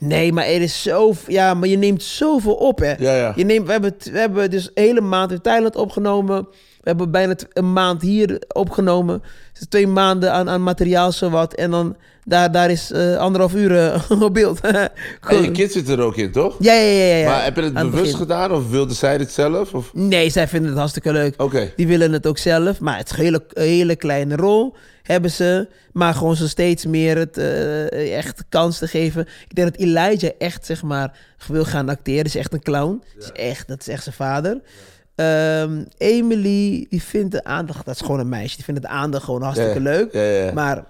Nee, 0.04 0.34
maar 0.34 0.46
er 0.46 0.62
is 0.62 0.82
zo... 0.82 1.14
Ja, 1.28 1.54
maar 1.54 1.68
je 1.68 1.78
neemt 1.78 2.04
zoveel 2.04 2.54
op, 2.54 2.80
hè. 2.80 2.94
Ja, 2.98 3.16
ja. 3.16 3.34
Je 3.36 3.46
neemt, 3.46 3.66
we, 3.66 3.72
hebben, 3.72 3.94
we 4.12 4.20
hebben 4.20 4.50
dus 4.50 4.66
een 4.66 4.84
hele 4.84 5.02
maand 5.02 5.32
in 5.32 5.42
Thailand 5.42 5.76
opgenomen. 5.76 6.48
We 6.52 6.90
hebben 6.90 7.12
bijna 7.12 7.36
een 7.54 7.74
maand 7.74 8.02
hier 8.02 8.42
opgenomen. 8.48 9.24
Dus 9.54 9.68
twee 9.70 9.88
maanden 9.88 10.34
aan, 10.34 10.50
aan 10.50 10.64
materiaal, 10.64 11.12
zowat. 11.12 11.54
En 11.54 11.72
dan, 11.72 11.96
daar, 12.26 12.52
daar 12.52 12.72
is 12.72 12.92
eh, 12.92 13.18
anderhalf 13.18 13.54
uur 13.54 13.78
eh, 13.78 14.22
op 14.22 14.34
beeld. 14.34 14.60
En 15.30 15.42
je 15.42 15.52
kids 15.52 15.74
zitten 15.74 15.98
er 15.98 16.04
ook 16.04 16.16
in, 16.16 16.32
toch? 16.32 16.56
Ja, 16.60 16.74
ja, 16.74 16.82
ja, 16.82 17.06
ja, 17.06 17.16
ja. 17.16 17.30
Maar 17.30 17.44
heb 17.44 17.56
je 17.56 17.62
het 17.62 17.76
Aan 17.76 17.92
bewust 17.92 18.16
gedaan 18.16 18.52
of 18.52 18.70
wilde 18.70 18.94
zij 18.94 19.18
dit 19.18 19.32
zelf? 19.32 19.74
Of? 19.74 19.94
Nee, 19.94 20.30
zij 20.30 20.48
vinden 20.48 20.70
het 20.70 20.78
hartstikke 20.78 21.12
leuk. 21.12 21.42
Oké. 21.42 21.72
Die 21.76 21.88
willen 21.88 22.14
het 22.14 22.28
ook 22.28 22.38
zelf. 22.38 22.80
Maar 22.80 22.98
het 22.98 23.12
is 23.12 23.18
een 23.18 23.24
hele, 23.24 23.44
hele 23.54 23.96
kleine 23.96 24.36
rol 24.36 24.76
hebben 25.04 25.32
ze. 25.32 25.68
Maar 25.94 26.14
gewoon 26.14 26.36
ze 26.36 26.50
steeds 26.50 26.86
meer 26.86 27.18
het 27.18 27.38
eh, 27.38 28.18
echt 28.18 28.44
kans 28.50 28.78
te 28.78 28.88
geven. 28.88 29.22
Ik 29.48 29.56
denk 29.56 29.72
dat 29.72 29.82
Elijah 29.82 30.32
echt, 30.38 30.66
zeg 30.66 30.84
maar, 30.84 31.18
wil 31.48 31.66
gaan 31.66 31.90
acteren. 31.90 32.26
is 32.26 32.36
echt 32.36 32.54
een 32.54 32.62
clown. 32.64 33.04
Is 33.20 33.32
echt, 33.32 33.68
dat 33.68 33.80
is 33.80 33.88
echt 33.88 34.04
zijn 34.04 34.16
vader. 34.16 34.62
Ehm, 35.16 35.84
Emily, 35.98 36.86
die 36.90 37.04
vindt 37.04 37.32
de 37.32 37.44
aandacht... 37.44 37.86
Dat 37.86 37.96
is 37.96 38.02
gewoon 38.02 38.20
een 38.20 38.30
meisje. 38.30 38.56
Die 38.56 38.66
vindt 38.66 38.82
de 38.82 38.88
aandacht 38.88 39.24
gewoon 39.24 39.42
hartstikke 39.42 39.82
Ja, 39.82 39.90
leuk. 39.90 40.14
ja, 40.14 40.22
ja. 40.22 40.54
Maar 40.54 40.84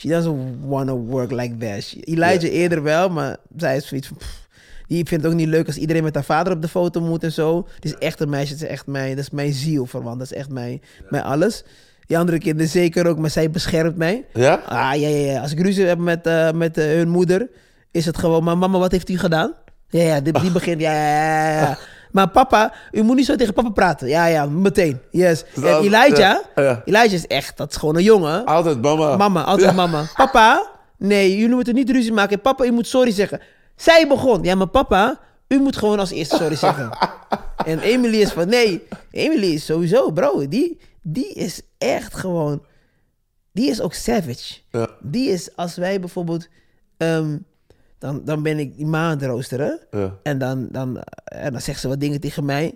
she 0.00 0.08
doesn't 0.08 0.58
want 0.66 0.86
to 0.88 0.96
work 0.96 1.30
like 1.30 1.56
that. 1.56 1.82
She- 1.82 2.00
Elijah 2.00 2.42
Ja. 2.42 2.48
eerder 2.48 2.82
wel, 2.82 3.08
maar 3.08 3.36
zij 3.56 3.76
is 3.76 3.86
zoiets 3.86 4.08
van... 4.08 4.16
pff, 4.16 4.48
die 4.86 5.06
vindt 5.06 5.24
het 5.24 5.32
ook 5.32 5.38
niet 5.38 5.48
leuk 5.48 5.66
als 5.66 5.76
iedereen 5.76 6.02
met 6.02 6.14
haar 6.14 6.24
vader 6.24 6.52
op 6.52 6.62
de 6.62 6.68
foto 6.68 7.00
moet 7.00 7.24
en 7.24 7.32
zo. 7.32 7.66
Het 7.74 7.84
is 7.84 7.94
echt 7.94 8.20
een 8.20 8.28
meisje, 8.28 8.52
het 8.52 8.62
is 8.62 8.68
echt 8.68 8.86
mijn, 8.86 9.08
dat 9.16 9.24
is 9.24 9.30
mijn 9.30 9.52
ziel 9.52 9.86
verwant. 9.86 10.18
Dat 10.18 10.30
is 10.30 10.36
echt 10.36 10.48
mijn, 10.48 10.82
mijn 11.08 11.22
alles. 11.22 11.64
Die 12.06 12.18
andere 12.18 12.38
kinderen 12.38 12.70
zeker 12.70 13.06
ook, 13.06 13.18
maar 13.18 13.30
zij 13.30 13.50
beschermt 13.50 13.96
mij. 13.96 14.24
Ja? 14.32 14.54
Ah, 14.54 14.94
ja, 15.00 15.08
ja, 15.08 15.32
ja. 15.32 15.40
Als 15.40 15.52
ik 15.52 15.60
ruzie 15.60 15.84
heb 15.84 15.98
met, 15.98 16.26
eh, 16.26 16.50
met 16.52 16.78
eh, 16.78 16.84
hun 16.84 17.08
moeder, 17.08 17.48
is 17.90 18.06
het 18.06 18.18
gewoon... 18.18 18.44
Maar 18.44 18.58
mama, 18.58 18.78
wat 18.78 18.92
heeft 18.92 19.08
u 19.08 19.18
gedaan? 19.18 19.52
Ja, 19.88 20.02
ja, 20.02 20.20
die, 20.20 20.40
die 20.40 20.50
begint... 20.50 20.80
Ja, 20.80 20.92
ja, 20.92 21.50
ja. 21.60 21.78
Maar 22.12 22.28
papa, 22.28 22.72
u 22.92 23.02
moet 23.02 23.16
niet 23.16 23.26
zo 23.26 23.36
tegen 23.36 23.54
papa 23.54 23.68
praten. 23.70 24.08
Ja, 24.08 24.26
ja, 24.26 24.46
meteen. 24.46 25.00
Yes. 25.10 25.44
En 25.54 25.62
Elijah, 25.64 26.16
ja, 26.18 26.42
ja. 26.54 26.82
Elijah 26.84 27.12
is 27.12 27.26
echt... 27.26 27.56
Dat 27.56 27.70
is 27.70 27.76
gewoon 27.76 27.96
een 27.96 28.02
jongen. 28.02 28.44
Altijd 28.44 28.82
mama. 28.82 29.16
Mama, 29.16 29.42
altijd 29.44 29.68
Ja. 29.70 29.74
mama. 29.76 30.04
Papa, 30.14 30.70
nee, 30.98 31.36
jullie 31.38 31.54
moeten 31.54 31.74
niet 31.74 31.90
ruzie 31.90 32.12
maken. 32.12 32.40
Papa, 32.40 32.64
u 32.64 32.70
moet 32.70 32.86
sorry 32.86 33.10
zeggen. 33.10 33.40
Zij 33.76 34.08
begon. 34.08 34.42
Ja, 34.42 34.54
maar 34.54 34.66
papa, 34.68 35.20
u 35.48 35.58
moet 35.58 35.76
gewoon 35.76 35.98
als 35.98 36.10
eerste 36.10 36.36
sorry 36.36 36.56
zeggen. 36.66 36.90
en 37.64 37.78
Emily 37.80 38.20
is 38.20 38.32
van, 38.32 38.48
nee, 38.48 38.82
Emily 39.10 39.46
is 39.52 39.64
sowieso, 39.64 40.10
bro, 40.10 40.48
die, 40.48 40.80
die 41.02 41.32
is 41.32 41.60
echt 41.78 42.14
gewoon, 42.14 42.62
die 43.52 43.70
is 43.70 43.80
ook 43.80 43.94
savage. 43.94 44.54
Ja. 44.70 44.88
Die 45.00 45.28
is, 45.30 45.56
als 45.56 45.76
wij 45.76 46.00
bijvoorbeeld, 46.00 46.48
ehm, 46.96 47.36
dan, 48.00 48.20
dan 48.24 48.42
ben 48.42 48.58
ik 48.58 48.76
die 48.76 48.86
ma 48.86 49.04
aan 49.04 49.10
het 49.10 49.22
roosteren. 49.22 49.80
Ja. 49.90 50.16
En 50.22 50.38
dan, 50.38 50.68
dan, 50.70 51.00
en 51.24 51.52
dan 51.52 51.60
zegt 51.60 51.80
ze 51.80 51.88
wat 51.88 52.00
dingen 52.00 52.20
tegen 52.20 52.44
mij. 52.44 52.74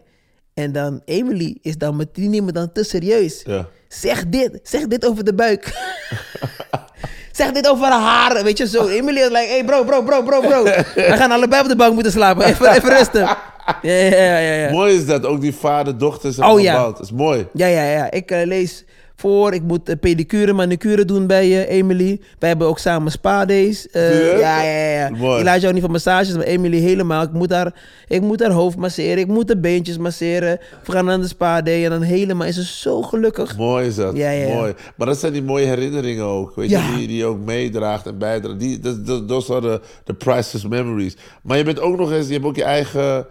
En 0.55 0.73
dan 0.73 1.01
Emily 1.05 1.59
is 1.63 1.79
dan 1.79 1.97
met, 1.97 2.15
die 2.15 2.29
neemt 2.29 2.47
me 2.47 2.53
dan 2.53 2.73
te 2.73 2.85
serieus. 2.85 3.43
Ja. 3.47 3.67
Zeg 3.89 4.29
dit, 4.29 4.61
zeg 4.63 4.87
dit 4.87 5.07
over 5.07 5.25
de 5.25 5.35
buik. 5.35 5.73
zeg 7.33 7.53
dit 7.53 7.69
over 7.69 7.87
haar 7.87 8.01
haren, 8.01 8.45
weet 8.45 8.59
je 8.59 8.67
zo. 8.67 8.87
Emily 8.87 9.21
is 9.21 9.29
like, 9.29 9.47
hey 9.49 9.65
bro, 9.65 9.85
bro, 9.85 10.03
bro, 10.03 10.23
bro, 10.23 10.41
bro. 10.41 10.63
We 10.95 11.15
gaan 11.17 11.31
allebei 11.31 11.63
op 11.63 11.69
de 11.69 11.77
bank 11.77 11.95
moeten 11.95 12.13
slapen. 12.13 12.45
Even, 12.45 12.73
even 12.73 12.89
rusten. 12.89 13.29
Ja, 13.83 13.93
ja, 13.93 14.39
ja, 14.39 14.53
ja. 14.53 14.71
Mooi 14.71 14.95
is 14.95 15.07
dat, 15.07 15.25
ook 15.25 15.41
die 15.41 15.55
vader-dochter 15.55 16.29
is 16.31 16.39
Oh, 16.39 16.61
ja. 16.61 16.83
Dat 16.83 17.01
is 17.01 17.13
mooi. 17.13 17.47
Ja, 17.53 17.67
ja, 17.67 17.83
ja. 17.83 18.11
Ik 18.11 18.31
eh, 18.31 18.47
lees 18.47 18.85
voor. 19.25 19.55
Ik 19.55 19.63
moet 19.63 19.89
eh, 19.89 19.97
pedicure, 20.01 20.53
manicure 20.53 21.05
doen 21.05 21.27
bij 21.27 21.45
eh, 21.45 21.77
Emily. 21.77 22.21
Wij 22.39 22.49
hebben 22.49 22.67
ook 22.67 22.79
samen 22.79 23.13
spa-days. 23.13 23.91
Eh, 23.91 24.11
je? 24.11 24.37
ja, 24.39 24.63
ja, 24.63 24.91
ja. 24.91 25.09
Ik 25.39 25.45
laat 25.45 25.61
jou 25.61 25.73
niet 25.73 25.83
van 25.83 25.91
massages, 25.91 26.35
maar 26.37 26.45
Emily 26.45 26.79
helemaal. 26.79 27.23
Ik 27.23 27.33
moet, 27.33 27.51
haar, 27.51 27.75
ik 28.09 28.21
moet 28.21 28.41
haar 28.41 28.51
hoofd 28.51 28.77
masseren. 28.77 29.19
Ik 29.19 29.27
moet 29.27 29.49
de 29.49 29.57
beentjes 29.57 29.99
masseren. 29.99 30.59
We 30.85 30.93
gaan 30.93 31.11
aan 31.11 31.21
de 31.21 31.29
spa-day 31.29 31.85
en 31.85 31.91
dan 31.91 32.03
helemaal 32.03 32.47
is 32.47 32.55
ze 32.55 32.65
zo 32.65 33.03
gelukkig. 33.03 33.57
Mooi 33.57 33.87
is 33.87 33.95
dat. 33.95 34.17
Ja, 34.17 34.31
ja. 34.31 34.55
Mooi. 34.55 34.75
Maar 34.97 35.07
dat 35.07 35.19
zijn 35.19 35.33
die 35.33 35.43
mooie 35.43 35.67
herinneringen 35.67 36.25
ook. 36.25 36.55
Weet 36.55 36.71
je, 36.71 36.93
die, 36.97 37.07
die 37.07 37.17
je 37.17 37.25
ook 37.25 37.39
meedraagt 37.39 38.07
en 38.07 38.19
bijdraagt. 38.19 38.61
Die, 38.61 38.79
dat, 38.79 39.07
dat, 39.07 39.29
those 39.29 39.53
are 39.53 39.61
the, 39.61 39.81
the 40.05 40.15
priceless 40.15 40.67
memories. 40.67 41.17
Maar 41.43 41.57
je 41.57 41.65
bent 41.65 41.81
ook 41.81 41.99
nog 41.99 42.13
eens, 42.13 42.27
je 42.27 42.33
hebt 42.33 42.45
ook 42.45 42.57
je 42.57 42.65
eigen 42.65 43.27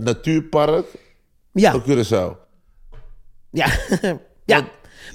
natuurpark 0.00 0.86
Ja, 1.52 1.74
op 1.74 1.82
Curaçao. 1.82 2.36
ja. 3.50 3.66
ja. 4.44 4.64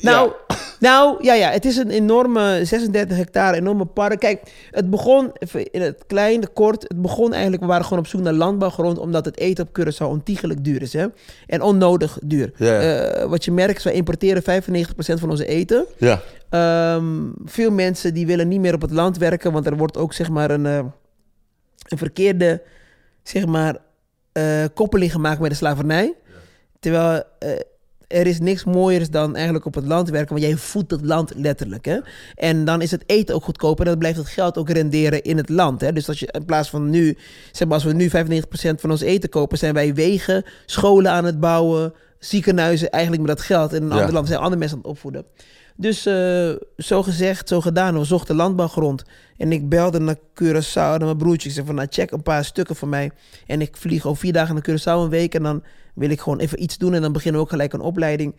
Nou, 0.02 0.32
nou, 0.80 1.24
ja, 1.24 1.34
ja, 1.34 1.50
het 1.50 1.66
is 1.66 1.78
een 1.78 1.90
enorme 1.90 2.60
36 2.64 3.18
hectare, 3.18 3.58
enorme 3.58 3.86
park. 3.86 4.20
Kijk, 4.20 4.42
het 4.72 4.90
begon, 4.90 5.32
in 5.72 5.82
het 5.82 6.04
klein, 6.08 6.54
kort, 6.54 6.82
het 6.82 7.02
begon 7.02 7.32
eigenlijk, 7.34 7.62
we 7.62 7.68
waren 7.68 7.84
gewoon 7.84 8.00
op 8.00 8.08
zoek 8.08 8.22
naar 8.22 8.34
landbouwgrond, 8.34 8.98
omdat 8.98 9.26
het 9.26 9.38
eten 9.38 9.68
op 9.68 9.80
Curaçao 9.80 10.06
ontiegelijk 10.06 10.64
duur 10.64 10.82
is, 10.82 10.94
hè. 10.94 11.08
En 11.48 11.62
onnodig 11.62 12.18
duur. 12.24 12.52
Ja. 12.56 12.80
Eh, 12.80 13.30
wat 13.30 13.46
je 13.46 13.52
merkt, 13.52 13.78
is 13.78 13.84
wij 13.84 13.94
importeren 13.94 14.44
95% 14.44 15.20
van 15.20 15.30
onze 15.30 15.46
eten. 15.46 15.86
Ja. 15.98 16.22
Ehm, 16.50 17.06
veel 17.46 17.72
mensen 17.72 18.14
die 18.14 18.28
willen 18.28 18.48
niet 18.48 18.60
meer 18.60 18.74
op 18.74 18.82
het 18.82 18.92
land 18.92 19.18
werken, 19.18 19.52
want 19.52 19.66
er 19.66 19.78
wordt 19.78 19.98
ook 19.98 20.14
zeg 20.14 20.30
maar 20.30 20.52
een, 20.52 20.66
eh, 20.66 20.80
een 21.88 21.98
verkeerde 21.98 22.62
zeg 23.24 23.46
maar, 23.46 23.78
eh, 24.32 24.64
koppeling 24.74 25.12
gemaakt 25.12 25.40
met 25.40 25.50
de 25.50 25.56
slavernij. 25.56 26.14
Terwijl 26.80 27.24
er 28.10 28.27
is 28.27 28.40
niks 28.40 28.64
mooiers 28.64 29.10
dan 29.10 29.36
eigenlijk 29.36 29.65
op 29.65 29.76
het 29.76 29.86
land 29.86 30.10
werken, 30.10 30.30
want 30.36 30.48
jij 30.48 30.56
voedt 30.56 30.91
het 30.91 31.06
land 31.06 31.31
letterlijk. 31.36 31.86
Hè? 31.86 31.98
En 32.36 32.65
dan 32.65 32.81
is 32.81 32.91
het 32.91 33.03
eten 33.06 33.36
ook 33.36 33.44
goedkoper 33.44 33.84
en 33.86 33.90
dan 33.90 33.99
blijft 33.99 34.18
het 34.18 34.27
geld 34.27 34.57
ook 34.57 34.69
renderen 34.69 35.22
in 35.23 35.38
het 35.38 35.49
land. 35.49 35.81
Hè? 35.81 35.94
Dus 35.94 36.07
als 36.07 36.19
je 36.19 36.27
in 36.31 36.45
plaats 36.45 36.69
van 36.69 36.90
nu, 36.90 37.18
zeg 37.52 37.68
maar, 37.68 37.77
als 37.77 37.84
we 37.84 37.94
nu 37.94 38.10
95% 38.10 38.80
van 38.80 38.91
ons 38.91 39.02
eten 39.02 39.30
kopen, 39.30 39.57
zijn 39.57 39.73
wij 39.73 39.94
wegen, 39.94 40.44
scholen 40.65 41.11
aan 41.11 41.26
het 41.26 41.40
bouwen, 41.40 41.94
ziekenhuizen 42.19 42.90
eigenlijk 42.90 43.23
met 43.27 43.38
dat 43.38 43.45
geld 43.45 43.73
in 43.73 43.81
een 43.84 43.90
Ja. 43.90 43.95
ander 43.95 44.14
land 44.14 44.27
zijn 44.27 44.40
andere 44.40 44.60
mensen 44.60 44.77
aan 44.77 44.84
het 44.84 44.91
opvoeden. 44.91 45.26
Dus 45.76 46.06
eh, 46.06 46.49
zo 46.77 47.03
gezegd, 47.03 47.48
zo 47.48 47.61
gedaan. 47.61 47.99
We 47.99 48.03
zochten 48.06 48.36
landbouwgrond. 48.36 49.03
En 49.38 49.52
ik 49.52 49.69
belde 49.69 49.99
naar 49.99 50.15
Curaçao, 50.15 50.73
naar 50.73 50.99
mijn 51.03 51.18
broertje. 51.18 51.48
Ik 51.49 51.53
zei 51.56 51.65
van, 51.65 51.76
nou, 51.76 51.88
check 51.91 52.11
een 52.11 52.23
paar 52.23 52.45
stukken 52.45 52.76
voor 52.76 52.88
mij. 52.88 53.11
En 53.48 53.61
ik 53.61 53.77
vlieg 53.77 54.06
over 54.06 54.19
vier 54.19 54.34
dagen 54.34 54.53
naar 54.56 54.69
Curaçao 54.69 55.03
een 55.03 55.10
week. 55.10 55.36
En 55.36 55.44
dan 55.44 55.64
wil 56.00 56.10
ik 56.10 56.20
gewoon 56.22 56.40
even 56.40 56.64
iets 56.64 56.78
doen. 56.78 56.94
En 56.94 57.02
dan 57.02 57.12
beginnen 57.12 57.40
we 57.40 57.46
ook 57.46 57.52
gelijk 57.52 57.74
een 57.74 57.82
opleiding. 57.82 58.36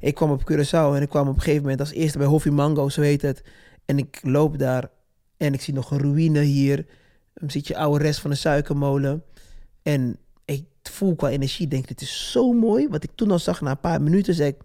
Ik 0.00 0.14
kwam 0.14 0.30
op 0.30 0.50
Curaçao 0.52 0.94
en 0.96 1.02
ik 1.02 1.08
kwam 1.08 1.28
op 1.28 1.34
een 1.34 1.40
gegeven 1.40 1.62
moment 1.62 1.80
als 1.80 1.92
eerste 1.92 2.18
bij 2.18 2.26
Hoffie 2.26 2.52
Mango, 2.52 2.88
zo 2.88 3.00
heet 3.00 3.22
het. 3.22 3.42
En 3.84 3.98
ik 3.98 4.20
loop 4.22 4.58
daar 4.58 4.90
en 5.36 5.52
ik 5.54 5.60
zie 5.60 5.74
nog 5.74 5.90
een 5.90 5.98
ruïne 5.98 6.40
hier. 6.40 6.86
Dan 7.34 7.50
ziet 7.50 7.66
je 7.66 7.76
oude 7.76 8.04
rest 8.04 8.20
van 8.20 8.30
een 8.30 8.36
suikermolen. 8.36 9.22
En 9.82 10.16
ik 10.44 10.64
voel 10.82 11.14
qua 11.14 11.28
energie, 11.28 11.68
denk 11.68 11.88
dit 11.88 12.00
is 12.00 12.30
zo 12.30 12.52
mooi. 12.52 12.88
Wat 12.88 13.04
ik 13.04 13.10
toen 13.14 13.30
al 13.30 13.38
zag 13.38 13.60
na 13.60 13.70
een 13.70 13.80
paar 13.80 14.02
minuten, 14.02 14.34
zei 14.34 14.48
ik, 14.48 14.56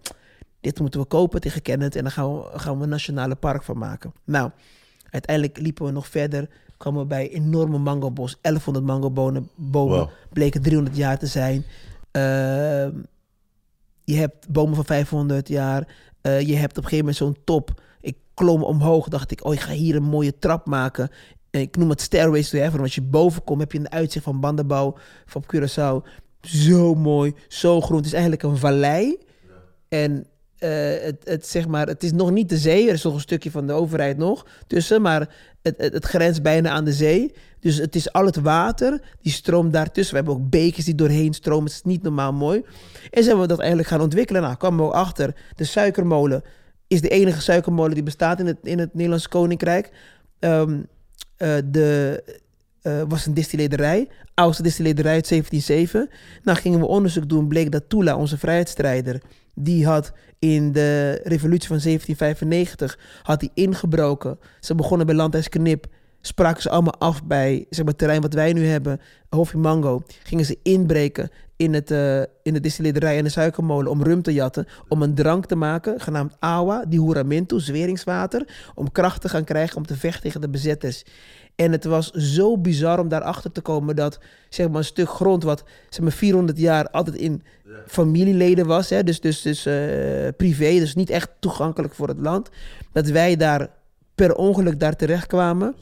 dit 0.60 0.80
moeten 0.80 1.00
we 1.00 1.06
kopen 1.06 1.40
tegen 1.40 1.62
Kenneth 1.62 1.96
en 1.96 2.02
dan 2.02 2.12
gaan 2.12 2.34
we, 2.34 2.44
gaan 2.52 2.76
we 2.76 2.82
een 2.82 2.88
nationale 2.88 3.34
park 3.34 3.62
van 3.62 3.78
maken. 3.78 4.12
Nou, 4.24 4.50
uiteindelijk 5.10 5.58
liepen 5.58 5.84
we 5.84 5.90
nog 5.92 6.06
verder, 6.08 6.48
kwamen 6.76 7.00
we 7.00 7.06
bij 7.06 7.34
een 7.34 7.42
enorme 7.42 7.78
mangobos, 7.78 8.38
1100 8.40 8.86
mangobonen, 8.86 9.48
bomen, 9.54 9.98
Wow. 9.98 10.08
bleken 10.32 10.62
300 10.62 10.96
jaar 10.96 11.18
te 11.18 11.26
zijn. 11.26 11.64
Ehm, 12.18 13.02
je 14.04 14.16
hebt 14.16 14.48
bomen 14.48 14.74
van 14.74 14.84
500 14.84 15.48
jaar. 15.48 15.88
Eh, 16.20 16.40
je 16.40 16.56
hebt 16.56 16.78
op 16.78 16.84
een 16.84 16.90
gegeven 16.90 16.98
moment 16.98 17.16
zo'n 17.16 17.44
top. 17.44 17.82
Ik 18.00 18.16
klom 18.34 18.62
omhoog, 18.62 19.08
dacht 19.08 19.30
ik, 19.30 19.44
oh, 19.44 19.52
ik 19.52 19.60
ga 19.60 19.72
hier 19.72 19.96
een 19.96 20.02
mooie 20.02 20.38
trap 20.38 20.66
maken. 20.66 21.10
En 21.50 21.60
ik 21.60 21.76
noem 21.76 21.90
het 21.90 22.00
Stairways 22.00 22.50
to 22.50 22.56
Heaven, 22.56 22.72
want 22.72 22.84
als 22.84 22.94
je 22.94 23.02
boven 23.02 23.44
komt, 23.44 23.60
heb 23.60 23.72
je 23.72 23.78
een 23.78 23.90
uitzicht 23.90 24.24
van 24.24 24.40
Bandenbouw, 24.40 24.96
van 25.26 25.44
Curaçao. 25.54 26.08
Zo 26.40 26.94
mooi, 26.94 27.34
zo 27.48 27.80
groen. 27.80 27.96
Het 27.96 28.06
is 28.06 28.12
eigenlijk 28.12 28.42
een 28.42 28.56
vallei. 28.56 29.18
En 29.88 30.26
eh, 30.58 30.70
het, 31.02 31.16
het, 31.24 31.46
zeg 31.46 31.66
maar, 31.68 31.86
het 31.86 32.02
is 32.02 32.12
nog 32.12 32.30
niet 32.30 32.48
de 32.48 32.58
zee. 32.58 32.88
Er 32.88 32.94
is 32.94 33.02
nog 33.02 33.14
een 33.14 33.20
stukje 33.20 33.50
van 33.50 33.66
de 33.66 33.72
overheid 33.72 34.16
nog 34.16 34.46
tussen. 34.66 35.02
Maar 35.02 35.34
het, 35.62 35.74
het, 35.76 36.04
grenst 36.04 36.42
bijna 36.42 36.70
aan 36.70 36.84
de 36.84 36.92
zee. 36.92 37.32
Dus 37.60 37.76
het 37.76 37.94
is 37.94 38.12
al 38.12 38.26
het 38.26 38.36
water. 38.36 39.00
Die 39.20 39.32
stroomt 39.32 39.72
daartussen. 39.72 40.14
We 40.14 40.22
hebben 40.22 40.42
ook 40.42 40.50
bekers 40.50 40.84
die 40.84 40.94
doorheen 40.94 41.34
stromen. 41.34 41.64
Het 41.64 41.72
is 41.72 41.82
niet 41.82 42.02
normaal 42.02 42.32
mooi. 42.32 42.62
En 43.10 43.22
hebben 43.22 43.40
we 43.40 43.46
dat 43.46 43.58
eigenlijk 43.58 43.88
gaan 43.88 44.00
ontwikkelen. 44.00 44.42
Nou, 44.42 44.56
kwamen 44.56 44.78
we 44.78 44.84
ook 44.84 44.92
achter. 44.92 45.34
De 45.56 45.64
suikermolen 45.64 46.42
is 46.86 47.00
de 47.00 47.08
enige 47.08 47.40
suikermolen 47.40 47.94
die 47.94 48.02
bestaat 48.02 48.40
in 48.40 48.46
het, 48.46 48.58
in 48.62 48.78
het 48.78 48.94
Nederlandse 48.94 49.28
Koninkrijk. 49.28 49.90
Ehm, 50.38 50.80
eh, 51.36 51.56
de, 51.64 52.22
eh, 52.88 53.02
was 53.08 53.26
een 53.26 53.34
distilleerderij. 53.34 54.08
Oudste 54.34 54.62
distilleerderij 54.62 55.14
uit 55.14 55.28
1707. 55.28 56.08
Nou, 56.42 56.58
gingen 56.58 56.80
we 56.80 56.86
onderzoek 56.86 57.28
doen. 57.28 57.48
Bleek 57.48 57.70
dat 57.70 57.88
Tula, 57.88 58.16
onze 58.16 58.38
vrijheidsstrijder, 58.38 59.22
die 59.54 59.86
had 59.86 60.12
in 60.38 60.72
de 60.72 61.20
revolutie 61.24 61.68
van 61.68 61.80
1795 61.80 62.98
had 63.22 63.40
hij 63.40 63.50
ingebroken. 63.54 64.38
Ze 64.60 64.74
begonnen 64.74 65.06
bij 65.06 65.14
Landhuis 65.14 65.48
Knip. 65.48 65.86
Spraken 66.20 66.62
ze 66.62 66.70
allemaal 66.70 66.98
af 66.98 67.24
bij 67.24 67.66
zeg 67.70 67.78
maar, 67.78 67.88
het 67.88 67.98
terrein 67.98 68.20
wat 68.20 68.34
wij 68.34 68.52
nu 68.52 68.66
hebben, 68.66 69.00
Hoffie 69.28 69.58
Mango. 69.58 70.02
Gingen 70.22 70.44
ze 70.44 70.58
inbreken 70.62 71.30
in, 71.56 71.74
het, 71.74 71.90
eh, 71.90 72.18
in 72.18 72.52
de 72.52 72.60
distilleerderij 72.60 73.18
en 73.18 73.24
de 73.24 73.30
suikermolen 73.30 73.90
om 73.90 74.02
rum 74.02 74.22
te 74.22 74.32
jatten. 74.32 74.66
Om 74.88 75.02
een 75.02 75.14
drank 75.14 75.46
te 75.46 75.56
maken, 75.56 76.00
genaamd 76.00 76.36
Awa, 76.38 76.84
di 76.84 76.96
Juraminto, 76.96 77.58
zweringswater. 77.58 78.48
Om 78.74 78.92
kracht 78.92 79.20
te 79.20 79.28
gaan 79.28 79.44
krijgen 79.44 79.76
om 79.76 79.86
te 79.86 79.96
vechten 79.96 80.22
tegen 80.22 80.40
de 80.40 80.48
bezetters. 80.48 81.04
En 81.58 81.72
het 81.72 81.84
was 81.84 82.10
zo 82.10 82.58
bizar 82.58 82.98
om 82.98 83.08
daarachter 83.08 83.52
te 83.52 83.60
komen 83.60 83.96
dat 83.96 84.18
zeg 84.48 84.68
maar, 84.68 84.78
een 84.78 84.84
stuk 84.84 85.08
grond 85.08 85.42
wat 85.42 85.64
zeg 85.88 86.00
maar, 86.02 86.12
400 86.12 86.58
jaar 86.58 86.90
altijd 86.90 87.16
in 87.16 87.42
familieleden 87.86 88.66
was. 88.66 88.90
Hè, 88.90 89.02
dus 89.04 89.20
dus, 89.20 89.42
dus 89.42 89.66
eh, 89.66 90.28
privé, 90.36 90.78
dus 90.78 90.94
niet 90.94 91.10
echt 91.10 91.30
toegankelijk 91.38 91.94
voor 91.94 92.08
het 92.08 92.18
land. 92.20 92.48
Dat 92.92 93.08
wij 93.08 93.36
daar 93.36 93.68
per 94.14 94.34
ongeluk 94.34 94.80
daar 94.80 94.96
terecht 94.96 95.26
kwamen. 95.26 95.74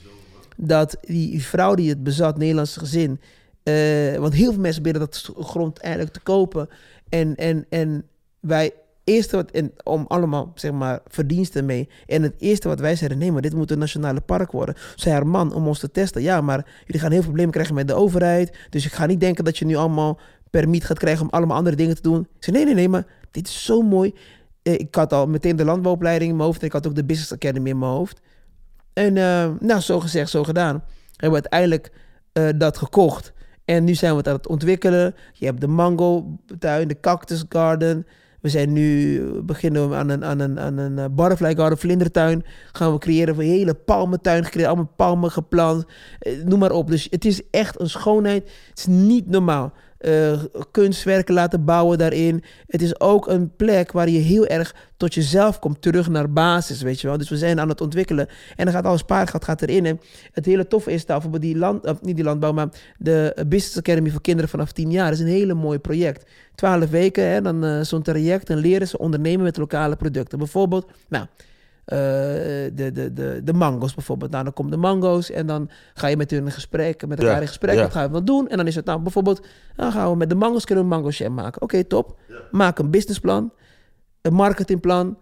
Dat 0.56 0.96
die 1.00 1.44
vrouw 1.44 1.74
die 1.74 1.88
het 1.88 2.02
bezat, 2.02 2.38
Nederlandse 2.38 2.78
gezin. 2.78 3.20
eh, 3.62 4.16
want 4.16 4.34
heel 4.34 4.52
veel 4.52 4.60
mensen 4.60 4.82
bidden 4.82 5.02
dat 5.02 5.30
grond 5.38 5.78
eigenlijk 5.78 6.14
te 6.14 6.20
kopen. 6.20 6.68
En, 7.08 7.36
en, 7.36 7.66
en 7.68 8.04
wij 8.40 8.72
eerste 9.06 9.36
wat, 9.36 9.50
en 9.50 9.72
om 9.84 10.04
allemaal 10.08 10.52
zeg 10.54 10.72
maar 10.72 11.00
verdiensten 11.06 11.64
mee. 11.64 11.88
En 12.06 12.22
het 12.22 12.34
eerste 12.38 12.68
wat 12.68 12.80
wij 12.80 12.96
zeiden, 12.96 13.18
nee, 13.18 13.32
maar 13.32 13.42
dit 13.42 13.54
moet 13.54 13.70
een 13.70 13.78
nationale 13.78 14.20
park 14.20 14.52
worden. 14.52 14.74
Zei 14.94 15.14
haar 15.14 15.26
man 15.26 15.54
om 15.54 15.66
ons 15.66 15.78
te 15.78 15.90
testen. 15.90 16.22
Ja, 16.22 16.40
maar 16.40 16.66
jullie 16.84 17.00
gaan 17.00 17.10
heel 17.10 17.18
veel 17.18 17.26
problemen 17.26 17.52
krijgen 17.52 17.74
met 17.74 17.88
de 17.88 17.94
overheid. 17.94 18.56
Dus 18.70 18.86
ik 18.86 18.92
ga 18.92 19.06
niet 19.06 19.20
denken 19.20 19.44
dat 19.44 19.58
je 19.58 19.64
nu 19.64 19.74
allemaal 19.74 20.18
permit 20.50 20.84
gaat 20.84 20.98
krijgen 20.98 21.22
om 21.22 21.30
allemaal 21.30 21.56
andere 21.56 21.76
dingen 21.76 21.94
te 21.94 22.02
doen. 22.02 22.20
Ik 22.20 22.44
zei, 22.44 22.56
nee, 22.56 22.64
nee, 22.64 22.74
nee, 22.74 22.88
maar 22.88 23.06
dit 23.30 23.48
is 23.48 23.64
zo 23.64 23.82
mooi. 23.82 24.14
Eh, 24.62 24.72
Ik 24.72 24.94
had 24.94 25.12
al 25.12 25.26
meteen 25.26 25.56
de 25.56 25.64
landbouwopleiding 25.64 26.30
in 26.30 26.36
mijn 26.36 26.48
hoofd. 26.48 26.60
En 26.60 26.66
ik 26.66 26.72
had 26.72 26.86
ook 26.86 26.94
de 26.94 27.04
Business 27.04 27.32
Academy 27.32 27.68
in 27.68 27.78
mijn 27.78 27.90
hoofd. 27.90 28.20
En 28.92 29.16
eh, 29.16 29.50
nou, 29.60 29.80
zo 29.80 30.00
gezegd, 30.00 30.30
zo 30.30 30.44
gedaan. 30.44 30.84
Hebben 31.16 31.42
we 31.42 31.48
uiteindelijk 31.50 31.92
eh, 32.32 32.48
dat 32.58 32.78
gekocht. 32.78 33.32
En 33.64 33.84
nu 33.84 33.94
zijn 33.94 34.10
we 34.12 34.18
het 34.18 34.28
aan 34.28 34.34
het 34.34 34.48
ontwikkelen. 34.48 35.14
Je 35.32 35.44
hebt 35.46 35.60
de 35.60 35.68
mango 35.68 36.38
tuin, 36.58 36.88
de 36.88 37.00
cactus 37.00 37.44
garden. 37.48 38.06
We 38.46 38.52
zijn 38.52 38.72
nu, 38.72 39.20
beginnen 39.42 39.88
we 39.88 39.94
aan 39.94 40.08
een, 40.08 40.24
aan 40.24 40.40
een, 40.40 40.60
aan 40.60 40.78
een 40.78 40.98
eh, 40.98 41.04
butterfly 41.10 41.54
garden, 41.54 41.78
vlindertuin. 41.78 42.44
Gaan 42.72 42.92
we 42.92 42.98
creëren, 42.98 43.38
een 43.38 43.46
hele 43.46 43.74
palmentuin 43.74 44.44
gecreëerd. 44.44 44.68
Allemaal 44.68 44.92
palmen 44.96 45.30
geplant. 45.30 45.84
Eh, 46.18 46.32
noem 46.44 46.58
maar 46.58 46.70
op. 46.70 46.90
Dus 46.90 47.06
het 47.10 47.24
is 47.24 47.50
echt 47.50 47.80
een 47.80 47.88
schoonheid. 47.88 48.42
Het 48.68 48.78
is 48.78 48.86
niet 48.86 49.28
normaal. 49.28 49.72
Eh, 49.98 50.42
kunstwerken 50.70 51.34
laten 51.34 51.64
bouwen 51.64 51.98
daarin. 51.98 52.44
Het 52.66 52.82
is 52.82 53.00
ook 53.00 53.28
een 53.28 53.56
plek 53.56 53.92
waar 53.92 54.08
je 54.08 54.18
heel 54.18 54.46
erg 54.46 54.74
tot 54.96 55.14
jezelf 55.14 55.58
komt, 55.58 55.82
terug 55.82 56.08
naar 56.08 56.32
basis, 56.32 56.82
weet 56.82 57.00
je 57.00 57.06
wel. 57.06 57.18
Dus 57.18 57.28
we 57.28 57.36
zijn 57.36 57.60
aan 57.60 57.68
het 57.68 57.80
ontwikkelen. 57.80 58.28
En 58.56 58.64
dan 58.64 58.74
gaat 58.74 58.84
alles 58.84 59.00
spaargeld 59.00 59.44
gaat 59.44 59.62
erin. 59.62 59.86
En 59.86 60.00
het 60.32 60.46
hele 60.46 60.66
toffe 60.66 60.92
is 60.92 61.06
daar, 61.06 61.20
bijvoorbeeld 61.20 61.52
die 61.52 61.60
land, 61.60 62.02
niet 62.02 62.16
die 62.16 62.24
landbouw, 62.24 62.52
maar 62.52 62.68
de 62.98 63.44
Business 63.46 63.78
Academy 63.78 64.10
voor 64.10 64.20
kinderen 64.20 64.50
vanaf 64.50 64.72
10 64.72 64.90
jaar. 64.90 65.12
is 65.12 65.20
een 65.20 65.26
hele 65.26 65.54
mooi 65.54 65.78
project. 65.78 66.30
12 66.54 66.90
weken, 66.90 67.24
hè, 67.24 67.42
dan 67.42 67.64
eh, 67.64 67.80
zo'n 67.80 68.02
traject. 68.02 68.50
En 68.50 68.56
leren 68.58 68.88
ze 68.88 68.98
ondernemen 68.98 69.44
met 69.44 69.56
lokale 69.56 69.96
producten. 69.96 70.38
Bijvoorbeeld, 70.38 70.90
nou, 71.08 71.26
de, 71.86 72.90
de, 72.92 73.12
de, 73.12 73.40
de 73.44 73.52
mango's 73.52 73.94
bijvoorbeeld. 73.94 74.30
Nou, 74.30 74.44
dan 74.44 74.52
komen 74.52 74.72
de 74.72 74.78
mango's 74.78 75.30
en 75.30 75.46
dan 75.46 75.70
ga 75.94 76.06
je 76.06 76.16
met 76.16 76.30
hun 76.30 76.44
in 76.44 76.50
gesprek, 76.50 77.06
met 77.06 77.18
elkaar 77.18 77.34
Ja, 77.34 77.40
in 77.40 77.46
gesprek. 77.46 77.74
ja. 77.74 77.82
Wat 77.82 77.92
gaan 77.92 78.06
we 78.06 78.12
wel 78.12 78.24
doen? 78.24 78.48
En 78.48 78.56
dan 78.56 78.66
is 78.66 78.74
het 78.74 78.84
nou 78.84 79.00
bijvoorbeeld, 79.00 79.46
dan 79.76 79.92
gaan 79.92 80.10
we 80.10 80.16
met 80.16 80.28
de 80.28 80.34
mango's 80.34 80.64
kunnen 80.64 80.84
we 80.88 80.90
een 80.94 80.96
mango 81.00 81.12
jam 81.16 81.34
maken. 81.34 81.62
Oké, 81.62 81.84
top. 81.84 82.18
Maak 82.50 82.78
een 82.78 82.90
businessplan, 82.90 83.52
een 84.22 84.34
marketingplan, 84.34 85.18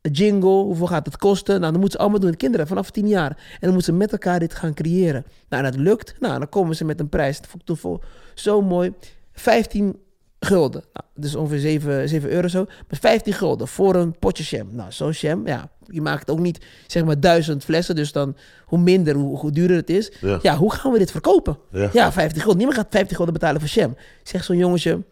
een 0.00 0.10
jingle, 0.10 0.48
hoeveel 0.62 0.86
gaat 0.86 1.06
het 1.06 1.16
kosten? 1.16 1.60
Nou, 1.60 1.72
dan 1.72 1.80
moeten 1.80 1.98
ze 1.98 1.98
allemaal 1.98 2.20
doen. 2.20 2.36
Kinderen 2.36 2.66
vanaf 2.66 2.90
10 2.90 3.08
jaar. 3.08 3.30
En 3.30 3.58
dan 3.60 3.72
moeten 3.72 3.92
ze 3.92 3.98
met 3.98 4.12
elkaar 4.12 4.38
dit 4.38 4.54
gaan 4.54 4.74
creëren. 4.74 5.24
Nou, 5.48 5.64
en 5.64 5.70
dat 5.70 5.80
lukt. 5.80 6.14
Nou, 6.20 6.38
dan 6.38 6.48
komen 6.48 6.76
ze 6.76 6.84
met 6.84 7.00
een 7.00 7.08
prijs. 7.08 7.36
Dat 7.40 7.46
vond 7.46 7.60
ik 7.60 7.66
toen 7.66 7.76
voor 7.76 8.04
zo 8.34 8.62
mooi. 8.62 8.92
15 9.32 9.96
gulden. 10.40 10.84
Nou, 10.92 11.06
dus 11.14 11.34
ongeveer 11.34 11.58
7, 11.58 12.08
7 12.08 12.30
euro 12.30 12.48
zo. 12.48 12.64
Maar 12.64 12.98
15 13.00 13.32
gulden 13.32 13.68
voor 13.68 13.94
een 13.94 14.18
potje 14.18 14.56
jam. 14.56 14.68
Nou, 14.74 14.92
zo'n 14.92 15.10
jam, 15.10 15.46
ja, 15.46 15.70
je 15.90 16.00
maakt 16.00 16.30
ook 16.30 16.38
niet 16.38 16.64
zeg 16.86 17.04
maar 17.04 17.20
duizend 17.20 17.64
flessen. 17.64 17.94
Dus 17.94 18.12
dan 18.12 18.36
hoe 18.64 18.78
minder, 18.78 19.14
hoe, 19.14 19.38
hoe 19.38 19.50
duurder 19.50 19.76
het 19.76 19.90
is. 19.90 20.12
Ja. 20.20 20.38
Ja. 20.42 20.56
hoe 20.56 20.72
gaan 20.72 20.92
we 20.92 20.98
dit 20.98 21.10
verkopen? 21.10 21.58
Ja. 21.70 21.90
Ja, 21.92 22.12
15 22.12 22.40
gulden. 22.40 22.56
Niemand 22.56 22.78
gaat 22.78 22.86
15 22.90 23.16
gulden 23.16 23.34
betalen 23.34 23.60
voor 23.60 23.70
jam. 23.70 23.96
Zegt 24.22 24.44
zo'n 24.44 24.56
jongetje, 24.56 25.02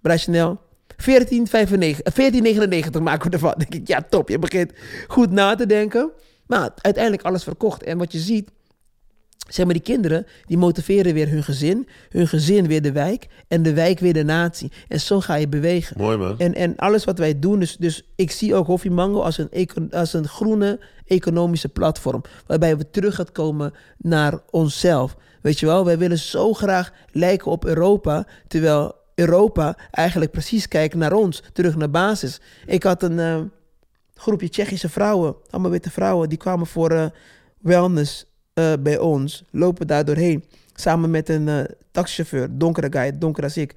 bij 0.00 0.18
Chanel, 0.18 0.60
14,95 0.96 0.98
eh, 0.98 1.96
14,99 2.96 3.02
maken 3.02 3.30
we 3.30 3.36
ervan. 3.36 3.54
denk 3.68 3.74
ik, 3.74 3.88
ja 3.88 4.06
top, 4.10 4.28
je 4.28 4.38
begint 4.38 4.72
goed 5.06 5.30
na 5.30 5.54
te 5.54 5.66
denken. 5.66 6.10
Maar 6.46 6.70
uiteindelijk 6.76 7.22
alles 7.24 7.42
verkocht. 7.42 7.82
En 7.82 7.98
wat 7.98 8.12
je 8.12 8.18
ziet, 8.18 8.50
zeg 9.48 9.64
maar 9.64 9.74
die 9.74 9.82
kinderen, 9.82 10.26
die 10.46 10.58
motiveren 10.58 11.14
weer 11.14 11.28
hun 11.28 11.42
gezin. 11.42 11.88
Hun 12.10 12.28
gezin 12.28 12.66
weer 12.66 12.82
de 12.82 12.92
wijk. 12.92 13.26
En 13.48 13.62
de 13.62 13.72
wijk 13.72 13.98
weer 13.98 14.12
de 14.12 14.24
natie. 14.24 14.72
En 14.88 15.00
zo 15.00 15.20
ga 15.20 15.34
je 15.34 15.48
bewegen. 15.48 15.96
Mooi 15.98 16.16
man. 16.16 16.38
En, 16.38 16.54
en 16.54 16.76
alles 16.76 17.04
wat 17.04 17.18
wij 17.18 17.38
doen, 17.38 17.58
dus, 17.58 17.76
dus 17.76 18.02
ik 18.16 18.30
zie 18.30 18.54
ook 18.54 18.66
Hoffie 18.66 18.90
Mango 18.90 19.20
als 19.20 19.38
een, 19.38 19.90
als 19.90 20.12
een 20.12 20.28
groene 20.28 20.80
economische 21.06 21.68
platform. 21.68 22.22
Waarbij 22.46 22.76
we 22.76 22.90
terug 22.90 23.14
gaan 23.14 23.32
komen 23.32 23.72
naar 23.98 24.40
onszelf. 24.50 25.16
Weet 25.42 25.60
je 25.60 25.66
wel, 25.66 25.84
wij 25.84 25.98
willen 25.98 26.18
zo 26.18 26.52
graag 26.52 26.92
lijken 27.10 27.50
op 27.50 27.64
Europa. 27.64 28.26
Terwijl 28.48 28.94
Europa 29.14 29.76
eigenlijk 29.90 30.30
precies 30.30 30.68
kijkt 30.68 30.94
naar 30.94 31.12
ons. 31.12 31.42
Terug 31.52 31.76
naar 31.76 31.90
basis. 31.90 32.40
Ik 32.66 32.82
had 32.82 33.02
een 33.02 33.18
eh, 33.18 33.40
groepje 34.14 34.48
Tsjechische 34.48 34.88
vrouwen, 34.88 35.36
allemaal 35.50 35.70
witte 35.70 35.90
vrouwen, 35.90 36.28
die 36.28 36.38
kwamen 36.38 36.66
voor 36.66 36.90
eh, 36.90 37.06
wellness 37.58 38.26
eh, 38.56 38.72
bij 38.80 38.98
ons. 38.98 39.44
Lopen 39.50 39.86
daar 39.86 40.04
doorheen. 40.04 40.44
Samen 40.74 41.10
met 41.10 41.28
een 41.28 41.48
eh, 41.48 41.64
taxichauffeur, 41.90 42.48
donkere 42.58 42.86
guy, 42.90 43.18
donker 43.18 43.42
als 43.42 43.56
ik. 43.56 43.74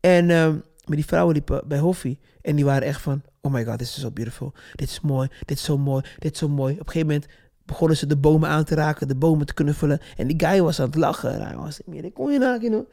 En 0.00 0.30
eh, 0.30 0.48
maar 0.84 0.96
die 0.96 1.04
vrouwen 1.04 1.34
liepen 1.34 1.62
bij 1.68 1.78
Hoffie. 1.78 2.18
En 2.42 2.56
die 2.56 2.64
waren 2.64 2.82
echt 2.82 3.00
van, 3.00 3.22
oh 3.40 3.52
my 3.52 3.64
god, 3.64 3.78
dit 3.78 3.86
is 3.86 4.00
so 4.00 4.10
beautiful. 4.10 4.52
Dit 4.74 4.88
is 4.88 5.00
mooi, 5.00 5.28
dit 5.44 5.58
is 5.58 5.64
zo 5.64 5.78
mooi, 5.78 6.04
dit 6.18 6.32
is 6.32 6.38
zo 6.38 6.48
mooi. 6.48 6.72
Op 6.72 6.80
een 6.80 6.86
gegeven 6.86 7.06
moment 7.06 7.26
begonnen 7.64 7.96
ze 7.96 8.06
de 8.06 8.16
bomen 8.16 8.48
aan 8.48 8.64
te 8.64 8.74
raken, 8.74 9.08
de 9.08 9.14
bomen 9.14 9.46
te 9.46 9.54
knuffelen. 9.54 10.00
En 10.16 10.26
die 10.26 10.46
guy 10.46 10.62
was 10.62 10.80
aan 10.80 10.86
het 10.86 10.94
lachen. 10.94 11.46
Hij 11.46 11.56
was, 11.56 11.80
meer 11.84 12.12
kon 12.12 12.32
je 12.32 12.38
naken, 12.38 12.86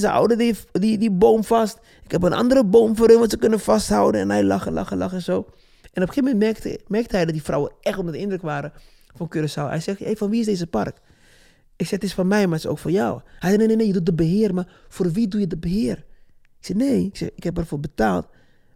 ze 0.00 0.06
houden 0.08 0.38
die, 0.38 0.56
die, 0.72 0.98
die 0.98 1.10
boom 1.10 1.44
vast. 1.44 1.78
Ik 2.04 2.10
heb 2.10 2.22
een 2.22 2.32
andere 2.32 2.64
boom 2.64 2.96
voor 2.96 3.08
hun 3.08 3.18
wat 3.18 3.30
ze 3.30 3.36
kunnen 3.36 3.60
vasthouden. 3.60 4.20
En 4.20 4.30
hij 4.30 4.44
lachen, 4.44 4.72
lachen, 4.72 4.96
lachen 4.96 5.22
zo. 5.22 5.36
En 5.92 6.02
op 6.02 6.08
een 6.08 6.14
gegeven 6.14 6.24
moment 6.24 6.40
merkte, 6.40 6.80
merkte 6.86 7.16
hij 7.16 7.24
dat 7.24 7.34
die 7.34 7.42
vrouwen 7.42 7.72
echt 7.80 7.98
onder 7.98 8.12
de 8.12 8.20
indruk 8.20 8.42
waren 8.42 8.72
van 9.14 9.28
Curaçao. 9.36 9.68
Hij 9.68 9.80
zegt, 9.80 9.98
hey, 9.98 10.16
van 10.16 10.30
wie 10.30 10.40
is 10.40 10.46
deze 10.46 10.66
park? 10.66 11.00
Ik 11.76 11.86
zeg, 11.86 11.90
het 11.90 12.04
is 12.04 12.14
van 12.14 12.26
mij, 12.26 12.46
maar 12.46 12.54
het 12.54 12.64
is 12.64 12.70
ook 12.70 12.78
voor 12.78 12.90
jou. 12.90 13.20
Hij 13.24 13.48
zei, 13.50 13.56
nee, 13.56 13.66
nee, 13.66 13.76
nee, 13.76 13.86
je 13.86 13.92
doet 13.92 14.06
de 14.06 14.14
beheer, 14.14 14.54
maar 14.54 14.68
voor 14.88 15.12
wie 15.12 15.28
doe 15.28 15.40
je 15.40 15.46
de 15.46 15.58
beheer? 15.58 16.04
Ik 16.58 16.66
zeg, 16.66 16.76
nee, 16.76 17.04
ik, 17.04 17.16
zeg, 17.16 17.28
ik 17.34 17.42
heb 17.42 17.58
ervoor 17.58 17.80
betaald, 17.80 18.26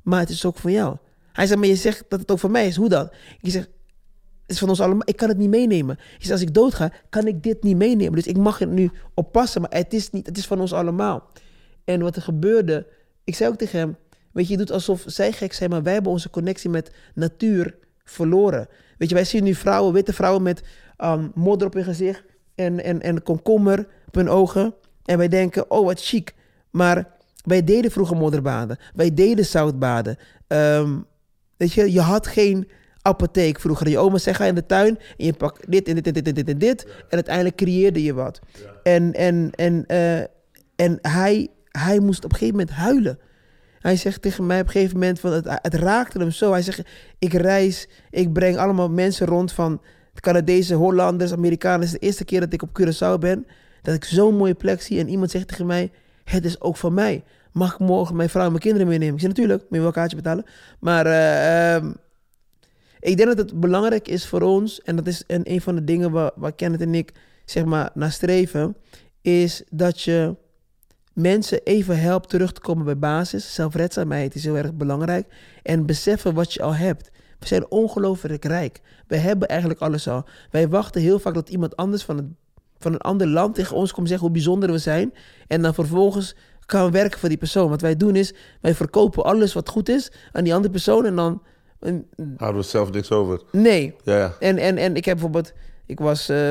maar 0.03 0.21
het 0.21 0.29
is 0.29 0.45
ook 0.45 0.59
voor 0.59 0.71
jou. 0.71 0.97
Hij 1.33 1.47
zei, 1.47 1.59
maar 1.59 1.69
je 1.69 1.77
zegt 1.77 2.05
dat 2.09 2.21
het 2.21 2.31
ook 2.31 2.39
voor 2.39 2.51
mij 2.51 2.67
is, 2.67 2.77
hoe 2.77 2.89
dan? 2.89 3.11
Ik 3.41 3.51
zeg, 3.51 3.63
het 3.63 4.53
is 4.53 4.59
van 4.59 4.69
ons 4.69 4.81
allemaal, 4.81 5.03
ik 5.05 5.17
kan 5.17 5.29
het 5.29 5.39
niet 5.39 5.49
meenemen. 5.49 5.99
Ik 6.19 6.31
als 6.31 6.41
ik 6.41 6.55
doodga, 6.55 6.93
kan 7.09 7.27
ik 7.27 7.43
dit 7.43 7.63
niet 7.63 7.77
meenemen. 7.77 8.13
Dus 8.13 8.27
ik 8.27 8.37
mag 8.37 8.61
er 8.61 8.67
nu 8.67 8.91
op 9.15 9.33
passen, 9.33 9.61
maar 9.61 9.71
het 9.71 9.95
is, 9.95 10.11
niet, 10.11 10.27
het 10.27 10.39
is 10.39 10.47
van 10.47 10.61
ons 10.61 10.73
allemaal. 10.73 11.31
En 11.85 12.01
wat 12.01 12.17
er 12.17 12.23
gebeurde, 12.23 12.87
ik 13.25 13.35
zei 13.35 13.51
ook 13.51 13.57
tegen 13.57 13.79
hem, 13.79 13.97
weet 14.33 14.47
je, 14.47 14.53
je 14.53 14.59
doet 14.59 14.71
alsof 14.71 15.05
zij 15.07 15.33
gek 15.33 15.53
zijn, 15.53 15.71
maar 15.71 15.83
wij 15.83 15.93
hebben 15.93 16.13
onze 16.13 16.31
connectie 16.31 16.71
met 16.71 16.91
natuur 17.15 17.77
verloren. 18.05 18.69
Weet 19.05 19.13
je, 19.13 19.19
wij 19.19 19.29
zien 19.29 19.45
nu 19.45 19.55
vrouwen, 19.55 19.93
witte 19.93 20.13
vrouwen 20.13 20.43
met 20.43 20.63
um, 20.99 21.31
modder 21.35 21.67
op 21.67 21.75
hun 21.75 21.85
gezicht 21.85 22.23
en, 22.55 22.85
en, 22.85 23.03
en 23.03 23.23
komkommer 23.23 23.87
op 24.07 24.15
hun 24.15 24.29
ogen. 24.29 24.75
En 25.05 25.19
wij 25.19 25.29
denken, 25.29 25.71
oh 25.71 25.85
wat 25.85 26.01
chic. 26.01 26.35
Maar 26.71 27.11
wij 27.43 27.65
deden 27.65 27.91
vroeger 27.91 28.17
modderbaden. 28.17 28.79
Wij 28.95 29.15
deden 29.15 29.45
zoutbaden. 29.45 30.17
Ehm, 30.47 30.99
weet 31.57 31.73
je, 31.73 31.93
je 31.93 32.01
had 32.01 32.27
geen 32.27 32.69
apotheek 33.03 33.61
vroeger. 33.61 33.89
Je 33.89 33.99
oma 33.99 34.19
zei, 34.19 34.35
ga 34.35 34.45
in 34.45 34.55
de 34.55 34.67
tuin 34.67 34.99
en 35.17 35.25
je 35.25 35.33
pakt 35.33 35.71
dit 35.71 35.89
en 35.89 35.95
dit 35.95 36.07
en 36.07 36.13
dit 36.13 36.27
en 36.27 36.35
dit 36.35 36.49
en 36.49 36.59
dit. 36.59 36.85
En 36.85 37.11
uiteindelijk 37.11 37.57
creëerde 37.57 38.03
je 38.03 38.15
wat. 38.15 38.41
En, 38.83 39.13
en, 39.13 39.51
en, 39.55 39.85
eh, 39.87 40.19
en 40.77 40.99
hij, 41.03 41.49
hij 41.69 41.99
moest 41.99 42.25
op 42.25 42.33
een 42.33 42.39
gegeven 42.39 42.59
moment 42.59 42.77
huilen. 42.77 43.19
Hij 43.85 43.97
zegt 43.97 44.23
tegen 44.23 44.47
mij 44.47 44.61
op 44.61 44.67
een 44.67 44.73
gegeven 44.73 44.99
moment, 44.99 45.21
van 45.21 45.33
het, 45.33 45.47
het 45.49 45.75
raakte 45.75 46.19
hem 46.19 46.31
zo. 46.31 46.53
Hij 46.53 46.63
zegt, 46.63 46.83
ik 47.19 47.33
reis, 47.33 47.89
ik 48.11 48.33
breng 48.33 48.57
allemaal 48.57 48.91
mensen 48.91 49.27
rond 49.27 49.53
van 49.53 49.81
Canadezen, 50.15 50.77
Hollanders, 50.77 51.33
Amerikanen. 51.33 51.91
De 51.91 51.99
eerste 51.99 52.25
keer 52.25 52.41
dat 52.41 52.53
ik 52.53 52.63
op 52.63 52.81
Curaçao 52.81 53.19
ben. 53.19 53.47
Dat 53.83 53.95
ik 53.95 54.05
zo'n 54.05 54.37
mooie 54.37 54.55
plek 54.55 54.83
zie. 54.83 54.99
En 54.99 55.09
iemand 55.09 55.31
zegt 55.31 55.49
tegen 55.49 55.67
mij, 55.67 55.91
het 56.25 56.45
is 56.45 56.61
ook 56.61 56.77
van 56.77 56.95
mij. 56.95 57.23
Mag 57.53 57.73
ik 57.73 57.79
morgen 57.79 58.17
mijn 58.17 58.29
vrouw 58.29 58.45
en 58.45 58.51
mijn 58.51 58.63
kinderen 58.63 58.89
meenemen? 58.89 59.15
Ik 59.15 59.21
zeg, 59.21 59.29
natuurlijk, 59.29 59.61
moet 59.61 59.71
je 59.71 59.81
wel 59.81 59.91
kaartje 59.91 60.17
betalen. 60.17 60.45
Maar 60.81 61.07
eh, 61.07 61.75
ehm, 61.75 61.93
ik 63.01 63.17
denk 63.17 63.29
dat 63.29 63.39
het 63.39 63.61
belangrijk 63.61 64.09
is 64.09 64.27
voor 64.27 64.43
ons, 64.43 64.83
en 64.83 64.97
dat 64.97 65.07
is 65.07 65.25
een, 65.27 65.51
een 65.51 65.61
van 65.61 65.75
de 65.75 65.85
dingen 65.85 66.11
waar, 66.11 66.31
waar 66.35 66.53
Kenneth 66.53 66.81
en 66.81 66.95
ik 66.95 67.13
zeg 67.45 67.65
maar 67.65 67.91
naar 67.95 68.13
streven, 68.13 68.77
is 69.23 69.63
dat 69.71 70.03
je 70.03 70.35
mensen 71.15 71.61
even 71.65 72.01
helpt 72.01 72.29
terug 72.29 72.53
te 72.53 72.61
komen 72.61 72.85
bij 72.85 72.99
basis. 72.99 73.55
Zelfredzaamheid 73.55 74.35
is 74.35 74.45
heel 74.45 74.57
erg 74.57 74.75
belangrijk. 74.75 75.27
En 75.63 75.87
beseffen 75.87 76.35
wat 76.35 76.53
je 76.53 76.63
al 76.63 76.75
hebt. 76.75 77.11
We 77.39 77.47
zijn 77.47 77.71
ongelooflijk 77.71 78.45
rijk. 78.45 78.81
We 79.07 79.17
hebben 79.17 79.49
eigenlijk 79.49 79.81
alles 79.81 80.09
al. 80.09 80.25
Wij 80.51 80.69
wachten 80.69 81.01
heel 81.01 81.19
vaak 81.19 81.35
dat 81.35 81.49
iemand 81.49 81.77
anders 81.77 82.03
van, 82.03 82.17
het, 82.17 82.27
van 82.79 82.93
een 82.93 82.99
ander 83.01 83.27
land 83.27 83.55
tegen 83.55 83.77
ons 83.77 83.93
komt 83.93 84.09
zeggen 84.09 84.27
hoe 84.27 84.35
bijzonder 84.37 84.71
we 84.73 84.79
zijn. 84.79 85.15
En 85.47 85.63
dan 85.63 85.75
vervolgens 85.75 86.35
gaan 86.67 86.85
we 86.85 86.91
werken 86.91 87.19
voor 87.19 87.29
die 87.29 87.39
persoon. 87.39 87.69
Wat 87.69 87.81
wij 87.81 87.97
doen 87.97 88.17
is, 88.17 88.35
wij 88.61 88.75
verkopen 88.75 89.25
alles 89.25 89.53
wat 89.53 89.69
goed 89.69 89.89
is 89.89 90.11
aan 90.33 90.45
die 90.45 90.55
andere 90.55 90.73
persoon. 90.73 91.05
En 91.07 91.17
dan, 91.17 91.43
en- 91.81 92.07
Houden 92.37 92.61
we 92.63 92.67
zelf 92.69 92.91
niks 92.91 93.11
over. 93.11 93.41
nee, 93.53 93.95
Ja, 94.03 94.17
ja. 94.17 94.35
en, 94.41 94.59
en, 94.59 94.77
en 94.79 94.97
ik 94.97 95.05
heb 95.05 95.15
bijvoorbeeld, 95.15 95.53
ik 95.87 95.99
was 95.99 96.29
eh, 96.29 96.51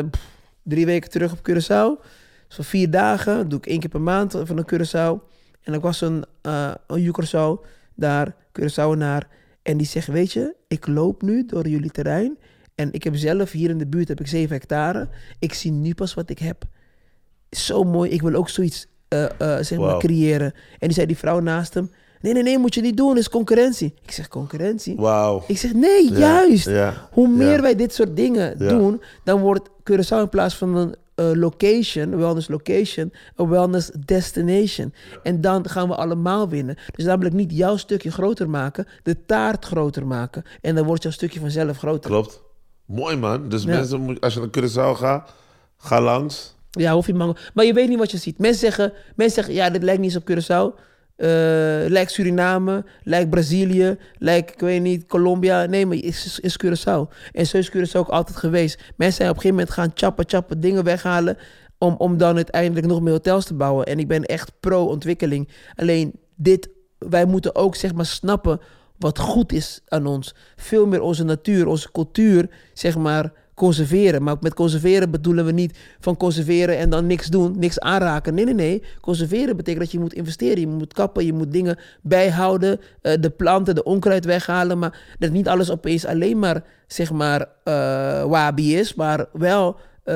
drie 0.64 0.85
weken 0.85 1.10
terug 1.10 1.31
op 1.31 1.49
Curaçao. 1.49 2.06
Zo 2.54 2.64
vier 2.64 2.90
dagen, 2.92 3.50
doe 3.50 3.60
ik 3.60 3.66
één 3.66 3.80
keer 3.80 3.90
per 3.90 4.02
maand 4.02 4.36
van 4.44 4.58
een 4.58 4.66
Curaçao. 4.74 5.32
En 5.62 5.74
ik 5.74 5.82
was 5.82 6.02
een, 6.02 6.24
uh, 6.48 6.72
een 6.88 7.16
Curaçao 7.20 7.66
daar, 7.96 8.36
Curaçaoenaar. 8.52 9.22
En 9.62 9.78
die 9.78 9.88
zegt, 9.88 10.08
weet 10.08 10.32
je, 10.32 10.56
ik 10.68 10.88
loop 10.88 11.22
nu 11.22 11.46
door 11.46 11.68
jullie 11.68 11.92
terrein. 11.92 12.38
En 12.76 12.94
ik 12.94 13.04
heb 13.04 13.16
zelf 13.16 13.52
hier 13.52 13.70
in 13.70 13.78
de 13.78 13.88
buurt 13.88 14.08
heb 14.08 14.20
ik 14.20 14.28
7 14.28 14.56
hectare. 14.56 15.10
Ik 15.40 15.54
zie 15.54 15.72
nu 15.72 15.94
pas 15.94 16.14
wat 16.14 16.30
ik 16.30 16.40
heb. 16.40 16.64
Zo 17.50 17.84
mooi, 17.84 18.10
ik 18.10 18.22
wil 18.22 18.34
ook 18.34 18.50
zoiets 18.50 18.88
eh, 19.08 19.24
eh, 19.24 19.64
zeg 19.64 19.78
maar 19.78 19.98
creëren. 19.98 20.54
En 20.80 20.88
die 20.88 20.94
zei 20.94 21.08
die 21.08 21.18
vrouw 21.18 21.40
naast 21.40 21.74
hem, 21.74 21.92
nee, 22.22 22.34
nee, 22.34 22.44
nee, 22.44 22.58
moet 22.58 22.76
je 22.76 22.82
niet 22.82 22.98
doen, 22.98 23.18
is 23.18 23.30
concurrentie. 23.30 23.94
Ik 24.02 24.12
zeg, 24.12 24.28
concurrentie? 24.28 24.96
Wauw. 24.96 25.44
Ik 25.48 25.58
zeg, 25.58 25.74
nee, 25.74 26.12
Ja, 26.12 26.18
juist. 26.20 26.70
ja, 26.70 27.10
Hoe 27.12 27.28
meer 27.28 27.56
ja. 27.56 27.62
wij 27.62 27.76
dit 27.76 27.94
soort 27.94 28.16
dingen 28.16 28.58
doen, 28.58 29.02
dan 29.24 29.40
wordt 29.42 29.70
Curaçao 29.70 30.18
in 30.20 30.30
plaats 30.30 30.56
van 30.56 30.76
een 30.76 30.96
eh, 31.15 31.31
location, 31.34 32.18
wellness 32.18 32.48
location, 32.48 33.14
een 33.35 33.49
wellness 33.49 33.91
destination. 34.06 34.94
En 35.23 35.41
dan 35.41 35.69
gaan 35.69 35.88
we 35.88 35.95
allemaal 35.95 36.49
winnen. 36.49 36.76
Dus 36.95 37.06
namelijk 37.06 37.35
niet 37.35 37.52
jouw 37.52 37.77
stukje 37.77 38.11
groter 38.11 38.49
maken, 38.49 38.88
de 39.03 39.26
taart 39.26 39.65
groter 39.65 40.07
maken. 40.07 40.44
En 40.61 40.76
dan 40.76 40.85
wordt 40.85 41.03
jouw 41.03 41.11
stukje 41.11 41.40
vanzelf 41.40 41.77
groter. 41.77 42.10
Klopt. 42.10 42.41
Mooi 42.85 43.15
man. 43.15 43.49
Dus 43.49 43.64
Ja. 43.64 43.69
mensen, 43.69 44.19
als 44.19 44.34
je 44.34 44.40
naar 44.40 44.49
Curaçao 44.49 44.98
gaat, 44.98 45.34
ga 45.77 46.02
langs. 46.02 46.56
Ja, 46.72 46.94
hoef 46.94 47.07
je 47.07 47.14
mango. 47.14 47.34
Maar 47.53 47.65
je 47.65 47.73
weet 47.73 47.90
niet 47.90 47.98
wat 47.98 48.11
je 48.11 48.18
ziet. 48.18 48.38
Mensen 48.38 48.60
zeggen, 48.60 48.94
mensen 49.15 49.35
zeggen 49.35 49.53
ja, 49.64 49.69
dit 49.69 49.84
lijkt 49.84 50.02
niet 50.02 50.14
eens 50.15 50.23
op 50.23 50.30
Curaçao. 50.31 50.80
Eh, 51.24 51.30
lijkt 51.90 52.12
Suriname, 52.12 52.86
lijkt 53.04 53.30
Brazilië, 53.30 53.98
lijkt, 54.18 54.54
ik 54.54 54.60
weet 54.60 54.82
niet, 54.82 55.06
Colombia. 55.06 55.66
Nee, 55.66 55.86
maar 55.86 55.98
is, 55.98 56.40
is 56.40 56.58
Curaçao. 56.66 57.14
En 57.32 57.48
zo 57.48 57.58
is 57.58 57.72
Curaçao 57.72 57.98
ook 57.98 58.08
altijd 58.08 58.38
geweest. 58.38 58.80
Mensen 58.95 59.18
zijn 59.18 59.30
op 59.30 59.36
een 59.36 59.41
gegeven 59.41 59.50
moment 59.50 59.70
gaan 59.70 59.91
chappen, 59.94 60.26
chappen, 60.28 60.60
dingen 60.60 60.84
weghalen... 60.84 61.38
Om, 61.78 61.95
om 61.98 62.18
dan 62.18 62.36
uiteindelijk 62.36 62.88
nog 62.88 63.02
meer 63.02 63.12
hotels 63.12 63.45
te 63.45 63.54
bouwen. 63.54 63.86
En 63.86 64.00
ik 64.00 64.08
ben 64.08 64.24
echt 64.24 64.52
pro-ontwikkeling. 64.60 65.50
Alleen 65.76 66.14
dit, 66.36 66.70
wij 66.98 67.26
moeten 67.26 67.56
ook 67.56 67.76
zeg 67.76 67.94
maar 67.94 68.06
snappen 68.06 68.60
wat 68.98 69.20
goed 69.20 69.52
is 69.52 69.82
aan 69.88 70.06
ons. 70.06 70.36
Veel 70.56 70.88
meer 70.88 71.02
onze 71.02 71.24
natuur, 71.24 71.68
onze 71.68 71.91
cultuur, 71.91 72.50
zeg 72.74 72.98
maar, 72.98 73.34
conserveren. 73.64 74.23
Maar 74.23 74.35
met 74.41 74.53
conserveren 74.53 75.11
bedoelen 75.11 75.45
we 75.45 75.52
niet 75.52 75.77
van 75.99 76.18
conserveren 76.18 76.77
en 76.77 76.90
dan 76.90 77.07
niks 77.07 77.27
doen, 77.27 77.60
niks 77.60 77.80
aanraken. 77.80 78.34
Nee, 78.34 78.45
nee, 78.45 78.53
nee. 78.53 78.84
Conserveren 79.02 79.56
betekent 79.56 79.84
dat 79.84 79.91
je 79.91 79.99
moet 79.99 80.14
investeren. 80.14 80.60
Je 80.60 80.68
moet 80.68 80.94
kappen, 80.94 81.26
je 81.26 81.34
moet 81.34 81.52
dingen 81.52 81.77
bijhouden. 82.02 82.80
eh, 83.02 83.14
de 83.19 83.30
planten, 83.30 83.76
de 83.76 83.84
onkruid 83.84 84.26
weghalen. 84.26 84.80
Maar 84.80 85.15
dat 85.19 85.31
niet 85.31 85.48
alles 85.48 85.72
opeens 85.72 86.06
alleen 86.06 86.40
maar, 86.40 86.64
zeg 86.88 87.11
maar, 87.11 87.48
eh 87.64 88.23
wabi 88.23 88.77
is. 88.77 88.94
Maar 88.95 89.26
wel... 89.34 89.76
eh, 90.03 90.15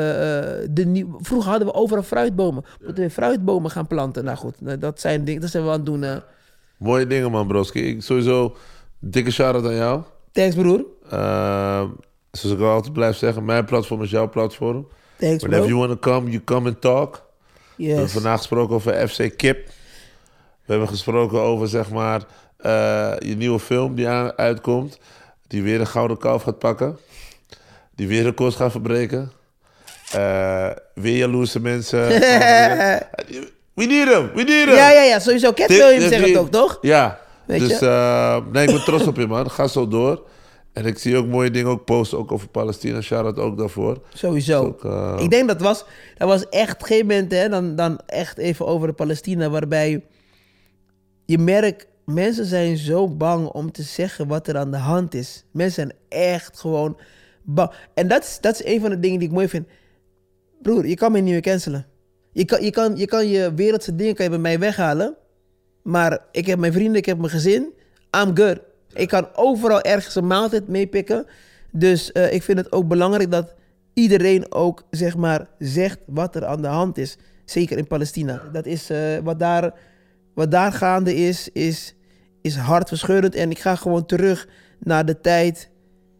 de 0.69 0.83
nieuw... 0.85 1.17
Vroeger 1.19 1.49
hadden 1.49 1.67
we 1.67 1.73
overal 1.73 2.03
fruitbomen. 2.03 2.63
We 2.63 2.83
moeten 2.85 3.03
weer 3.03 3.09
fruitbomen 3.11 3.71
gaan 3.71 3.87
planten. 3.87 4.23
Nou 4.23 4.37
goed, 4.37 4.55
dat 4.79 4.99
zijn 4.99 5.23
dingen, 5.25 5.41
dat 5.41 5.49
zijn 5.49 5.63
we 5.63 5.69
aan 5.69 5.75
het 5.75 5.85
doen. 5.85 6.05
Mooie 6.77 7.07
dingen, 7.07 7.31
man, 7.31 7.47
broski. 7.47 7.79
Ik, 7.87 8.03
sowieso, 8.03 8.55
dikke 8.99 9.31
shout-out 9.31 9.65
aan 9.65 9.75
jou. 9.75 10.01
Thanks, 10.31 10.55
broer. 10.55 10.85
Uh, 11.13 11.83
zoals 12.37 12.55
ik 12.55 12.61
altijd 12.61 12.93
blijf 12.93 13.17
zeggen, 13.17 13.45
mijn 13.45 13.65
platform 13.65 14.03
is 14.03 14.09
jouw 14.09 14.29
platform. 14.29 14.87
Thanks, 15.19 15.43
Whenever 15.43 15.65
bro. 15.67 15.75
you 15.77 15.87
want 15.87 16.01
to 16.01 16.11
come, 16.11 16.29
you 16.29 16.43
come 16.43 16.67
and 16.69 16.81
talk. 16.81 17.25
We 17.75 17.85
hebben 17.87 18.09
vandaag 18.09 18.37
gesproken 18.37 18.75
over 18.75 19.07
FC 19.09 19.37
Kip. 19.37 19.67
We 20.65 20.73
hebben 20.73 20.87
gesproken 20.87 21.39
over, 21.39 21.67
zeg 21.67 21.89
maar, 21.89 22.21
eh, 22.57 23.13
je 23.19 23.35
nieuwe 23.37 23.59
film 23.59 23.95
die 23.95 24.07
aan, 24.07 24.37
uitkomt. 24.37 24.99
Die 25.47 25.63
weer 25.63 25.79
een 25.79 25.87
gouden 25.87 26.17
kalf 26.17 26.43
gaat 26.43 26.59
pakken. 26.59 26.97
Die 27.95 28.07
weer 28.07 28.23
records 28.23 28.55
gaat 28.55 28.71
verbreken. 28.71 29.31
Eh, 30.11 30.69
weer 30.93 31.17
jaloerse 31.17 31.59
mensen. 31.59 32.07
we 33.73 33.85
need 33.85 34.07
him, 34.07 34.29
we 34.33 34.43
need 34.43 34.65
him. 34.67 34.75
Ja, 34.75 34.89
ja, 34.89 35.01
ja, 35.01 35.19
sowieso. 35.19 35.53
Cat 35.53 35.67
Williams 35.67 35.99
dit- 35.99 36.09
zegt 36.13 36.25
het 36.25 36.37
ook, 36.37 36.51
toch? 36.51 36.77
Ja, 36.81 37.19
Weet 37.45 37.59
dus 37.59 37.79
je? 37.79 37.85
eh, 37.87 38.37
nee, 38.51 38.67
ik 38.67 38.73
ben 38.73 38.83
trots 38.83 39.07
op 39.07 39.17
je, 39.17 39.27
man. 39.27 39.51
Ga 39.51 39.67
zo 39.67 39.87
door. 39.87 40.23
En 40.77 40.85
ik 40.85 40.97
zie 40.97 41.17
ook 41.17 41.27
mooie 41.27 41.51
dingen 41.51 41.71
ook 41.71 41.85
posten, 41.85 42.17
ook 42.17 42.31
over 42.31 42.47
Palestina. 42.47 43.01
Shout-out 43.01 43.39
ook 43.39 43.57
daarvoor. 43.57 44.01
Sowieso. 44.13 44.63
Ook, 44.63 44.85
eh, 44.85 45.17
Ik 45.19 45.29
denk 45.29 45.47
dat 45.47 45.61
was, 45.61 45.85
dat 46.17 46.27
was 46.27 46.49
echt 46.49 46.73
op 46.73 46.81
een 46.81 46.87
gegeven 46.87 47.07
moment, 47.07 47.31
hè, 47.31 47.49
dan, 47.49 47.75
dan 47.75 47.99
echt 48.05 48.37
even 48.37 48.65
over 48.65 48.87
de 48.87 48.93
Palestina, 48.93 49.49
waarbij 49.49 50.03
je 51.25 51.37
merkt, 51.37 51.87
mensen 52.05 52.45
zijn 52.45 52.77
zo 52.77 53.07
bang 53.07 53.47
om 53.47 53.71
te 53.71 53.83
zeggen 53.83 54.27
wat 54.27 54.47
er 54.47 54.57
aan 54.57 54.71
de 54.71 54.77
hand 54.77 55.13
is. 55.13 55.45
Mensen 55.51 55.73
zijn 55.73 55.93
echt 56.09 56.59
gewoon 56.59 56.97
bang. 57.43 57.71
En 57.93 58.07
dat 58.07 58.23
is, 58.23 58.37
dat 58.41 58.53
is 58.53 58.65
een 58.65 58.81
van 58.81 58.89
de 58.89 58.99
dingen 58.99 59.19
die 59.19 59.27
ik 59.27 59.33
mooi 59.33 59.47
vind. 59.47 59.67
Broer, 60.61 60.87
je 60.87 60.95
kan 60.95 61.11
mij 61.11 61.21
niet 61.21 61.31
meer 61.31 61.41
cancelen. 61.41 61.85
Je 62.31 62.45
kan 62.45 62.63
je, 62.63 62.71
kan, 62.71 62.95
je, 62.95 63.05
kan 63.05 63.27
je 63.27 63.53
wereldse 63.53 63.95
dingen 63.95 64.15
kan 64.15 64.25
je 64.25 64.31
bij 64.31 64.39
mij 64.39 64.59
weghalen. 64.59 65.15
Maar 65.81 66.19
ik 66.31 66.45
heb 66.45 66.59
mijn 66.59 66.73
vrienden, 66.73 66.95
ik 66.95 67.05
heb 67.05 67.17
mijn 67.17 67.29
gezin. 67.29 67.73
I'm 68.17 68.37
good. 68.37 68.59
Ik 68.97 69.07
kan 69.07 69.27
overal 69.35 69.81
ergens 69.81 70.15
een 70.15 70.27
maaltijd 70.27 70.67
meepikken. 70.67 71.25
Dus 71.71 72.11
eh, 72.11 72.33
ik 72.33 72.43
vind 72.43 72.57
het 72.57 72.71
ook 72.71 72.87
belangrijk 72.87 73.31
dat 73.31 73.53
iedereen 73.93 74.51
ook 74.51 74.83
zeg 74.89 75.17
maar 75.17 75.47
zegt 75.59 75.99
wat 76.05 76.35
er 76.35 76.45
aan 76.45 76.61
de 76.61 76.67
hand 76.67 76.97
is. 76.97 77.17
Zeker 77.45 77.77
in 77.77 77.87
Palestina. 77.87 78.41
Dat 78.51 78.65
is 78.65 78.89
eh, 78.89 79.17
wat, 79.23 79.39
daar, 79.39 79.73
wat 80.33 80.51
daar 80.51 80.71
gaande 80.71 81.15
is, 81.15 81.49
is, 81.49 81.95
is 82.41 82.55
hartverscheurend. 82.55 83.35
En 83.35 83.51
ik 83.51 83.59
ga 83.59 83.75
gewoon 83.75 84.05
terug 84.05 84.47
naar 84.79 85.05
de 85.05 85.21
tijd 85.21 85.69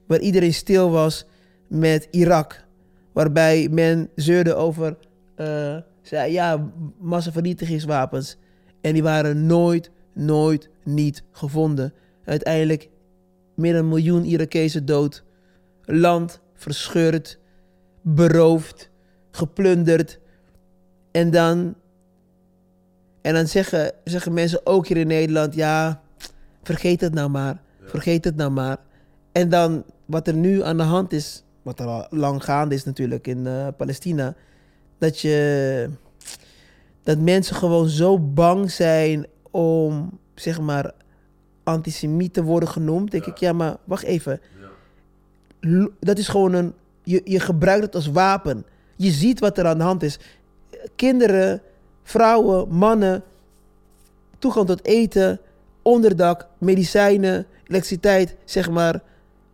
waar 0.07 0.19
iedereen 0.19 0.53
stil 0.53 0.91
was 0.91 1.25
met 1.67 2.07
Irak. 2.11 2.65
Waarbij 3.13 3.67
men 3.71 4.09
zeurde 4.15 4.55
over 4.55 4.97
eh, 5.35 5.77
zei, 6.01 6.31
ja, 6.31 6.71
massavernietigingswapens. 6.99 8.37
En 8.81 8.93
die 8.93 9.03
waren 9.03 9.45
nooit, 9.45 9.91
nooit 10.13 10.69
niet 10.83 11.23
gevonden. 11.31 11.93
Uiteindelijk 12.27 12.89
meer 13.55 13.73
dan 13.73 13.81
een 13.81 13.87
miljoen 13.87 14.23
Irakezen 14.23 14.85
dood. 14.85 15.23
Land 15.83 16.39
verscheurd, 16.53 17.39
beroofd, 18.01 18.89
geplunderd. 19.31 20.19
En 21.11 21.31
dan, 21.31 21.75
en 23.21 23.33
dan 23.33 23.47
zeggen, 23.47 23.91
zeggen 24.03 24.33
mensen 24.33 24.65
ook 24.65 24.87
hier 24.87 24.97
in 24.97 25.07
Nederland: 25.07 25.55
ja, 25.55 26.01
vergeet 26.63 27.01
het 27.01 27.13
nou 27.13 27.29
maar. 27.29 27.61
Vergeet 27.81 28.25
het 28.25 28.35
nou 28.35 28.51
maar. 28.51 28.77
En 29.31 29.49
dan 29.49 29.83
wat 30.05 30.27
er 30.27 30.35
nu 30.35 30.63
aan 30.63 30.77
de 30.77 30.83
hand 30.83 31.13
is, 31.13 31.43
wat 31.61 31.79
er 31.79 31.85
al 31.85 32.07
lang 32.09 32.43
gaande 32.43 32.75
is 32.75 32.83
natuurlijk 32.83 33.27
in 33.27 33.47
eh, 33.47 33.67
Palestina, 33.77 34.35
dat 34.97 35.19
je 35.19 35.89
dat 37.03 37.17
mensen 37.17 37.55
gewoon 37.55 37.89
zo 37.89 38.19
bang 38.19 38.71
zijn 38.71 39.27
om 39.51 40.19
zeg 40.35 40.59
maar 40.59 40.91
antisemiet 41.67 42.33
te 42.33 42.43
worden 42.43 42.69
genoemd. 42.69 43.11
Denk 43.11 43.25
ik, 43.25 43.37
ja, 43.37 43.53
maar 43.53 43.77
wacht 43.83 44.03
even. 44.03 44.39
L- 45.59 45.91
Dat 45.99 46.17
is 46.17 46.27
gewoon 46.27 46.53
een. 46.53 46.73
Je, 47.03 47.21
je 47.23 47.39
gebruikt 47.39 47.85
het 47.85 47.95
als 47.95 48.07
wapen. 48.07 48.65
Je 48.95 49.11
ziet 49.11 49.39
wat 49.39 49.57
er 49.57 49.65
aan 49.65 49.77
de 49.77 49.83
hand 49.83 50.03
is. 50.03 50.19
Kinderen, 50.95 51.61
vrouwen, 52.03 52.69
mannen, 52.69 53.23
toegang 54.39 54.67
tot 54.67 54.85
eten, 54.85 55.39
onderdak, 55.81 56.47
medicijnen, 56.57 57.45
elektriciteit, 57.63 58.35
zeg 58.45 58.69
maar, 58.69 59.01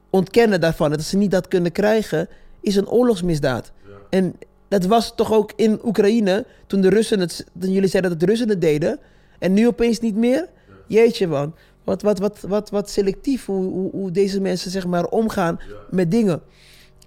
ontkennen 0.09 0.61
daarvan. 0.61 0.89
Dat 0.89 1.01
ze 1.01 1.17
niet 1.17 1.31
dat 1.31 1.47
kunnen 1.47 1.71
krijgen, 1.71 2.27
is 2.61 2.75
een 2.75 2.87
oorlogsmisdaad. 2.89 3.71
En 4.09 4.35
dat 4.67 4.85
was 4.85 5.15
toch 5.15 5.33
ook 5.33 5.51
in 5.55 5.79
Oekraïne, 5.83 6.45
toen 6.67 6.81
de 6.81 6.89
Russen 6.89 7.19
het, 7.19 7.45
toen 7.59 7.71
jullie 7.71 7.89
zeiden 7.89 8.11
dat 8.11 8.19
de 8.19 8.25
Russen 8.25 8.49
het 8.49 8.61
deden, 8.61 8.99
en 9.39 9.53
nu 9.53 9.67
opeens 9.67 9.99
niet 9.99 10.15
meer? 10.15 10.49
Jeetje 10.87 11.27
man, 11.27 11.55
wat, 11.83 12.01
wat, 12.01 12.19
wat, 12.19 12.41
wat, 12.41 12.69
wat 12.69 12.89
selectief 12.89 13.45
hoe, 13.45 13.71
hoe, 13.71 13.91
hoe 13.91 14.11
deze 14.11 14.41
mensen 14.41 14.71
zeg 14.71 14.85
maar 14.85 15.05
omgaan 15.05 15.59
met 15.89 16.11
dingen. 16.11 16.41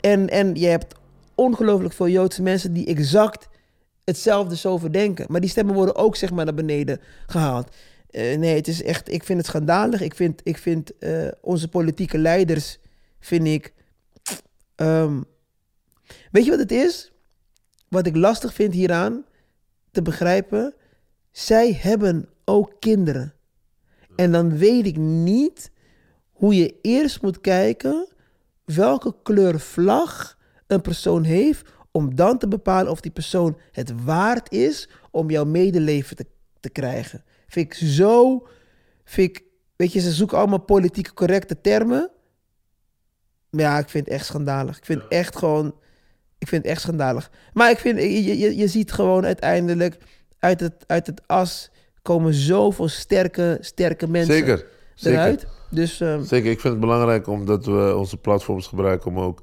En, 0.00 0.28
en 0.28 0.54
je 0.54 0.66
hebt 0.66 0.94
ongelooflijk 1.34 1.94
veel 1.94 2.08
Joodse 2.08 2.42
mensen 2.42 2.72
die 2.72 2.86
exact 2.86 3.48
hetzelfde 4.04 4.56
zo 4.56 4.78
verdenken. 4.78 5.26
Maar 5.28 5.40
die 5.40 5.50
stemmen 5.50 5.74
worden 5.74 5.96
ook 5.96 6.16
zeg 6.16 6.30
maar 6.30 6.44
naar 6.44 6.54
beneden 6.54 7.00
gehaald. 7.26 7.68
Eh, 8.10 8.38
nee, 8.38 8.54
het 8.56 8.68
is 8.68 8.82
echt, 8.82 9.12
ik 9.12 9.24
vind 9.24 9.38
het 9.38 9.46
schandalig. 9.46 10.00
Ik 10.00 10.14
vind, 10.14 10.40
ik 10.44 10.58
vind 10.58 10.98
eh, 10.98 11.28
onze 11.40 11.68
politieke 11.68 12.18
leiders, 12.18 12.78
vind 13.18 13.46
ik... 13.46 13.72
ehm, 14.74 15.20
weet 16.30 16.44
je 16.44 16.50
wat 16.50 16.58
het 16.58 16.72
is? 16.72 17.12
Wat 17.88 18.06
ik 18.06 18.16
lastig 18.16 18.54
vind 18.54 18.72
hieraan 18.72 19.24
te 19.90 20.02
begrijpen. 20.02 20.74
Zij 21.30 21.72
hebben 21.72 22.28
ook 22.44 22.72
kinderen. 22.80 23.35
En 24.16 24.32
dan 24.32 24.58
weet 24.58 24.86
ik 24.86 24.96
niet 24.96 25.70
hoe 26.32 26.54
je 26.54 26.74
eerst 26.82 27.22
moet 27.22 27.40
kijken 27.40 28.08
welke 28.64 29.14
kleur 29.22 29.60
vlag 29.60 30.38
een 30.66 30.80
persoon 30.80 31.24
heeft 31.24 31.68
om 31.90 32.14
dan 32.14 32.38
te 32.38 32.48
bepalen 32.48 32.92
of 32.92 33.00
die 33.00 33.10
persoon 33.10 33.58
het 33.72 34.04
waard 34.04 34.52
is 34.52 34.88
om 35.10 35.30
jouw 35.30 35.44
medeleven 35.44 36.16
te, 36.16 36.26
te 36.60 36.70
krijgen. 36.70 37.24
Vind 37.46 37.66
ik 37.66 37.74
zo, 37.74 38.46
vind 39.04 39.36
ik, 39.36 39.44
weet 39.76 39.92
je, 39.92 40.00
ze 40.00 40.12
zoeken 40.12 40.38
allemaal 40.38 40.58
politieke 40.58 41.14
correcte 41.14 41.60
termen. 41.60 42.10
Maar 43.50 43.60
ja, 43.60 43.78
ik 43.78 43.88
vind 43.88 44.04
het 44.04 44.14
echt 44.14 44.26
schandalig. 44.26 44.76
Ik 44.76 44.84
vind 44.84 45.02
het 45.02 45.10
echt 45.10 45.36
gewoon, 45.36 45.74
ik 46.38 46.48
vind 46.48 46.62
het 46.62 46.72
echt 46.72 46.80
schandalig. 46.80 47.30
Maar 47.52 47.70
ik 47.70 47.78
vind, 47.78 47.98
je, 47.98 48.38
je, 48.38 48.56
je 48.56 48.68
ziet 48.68 48.92
gewoon 48.92 49.24
uiteindelijk 49.24 49.96
uit 50.38 50.60
het, 50.60 50.84
uit 50.86 51.06
het 51.06 51.28
as 51.28 51.70
komen 52.06 52.34
zoveel 52.34 52.88
sterke, 52.88 53.58
sterke 53.60 54.08
mensen 54.08 54.34
Zeker, 54.34 54.66
zeker. 54.94 55.18
eruit. 55.18 55.46
Dus 55.70 56.00
ehm, 56.00 56.22
Zeker, 56.22 56.50
ik 56.50 56.60
vind 56.60 56.72
het 56.72 56.82
belangrijk 56.82 57.26
omdat 57.26 57.66
we 57.66 57.94
onze 57.96 58.16
platforms 58.16 58.66
gebruiken 58.66 59.10
om 59.10 59.18
ook 59.20 59.40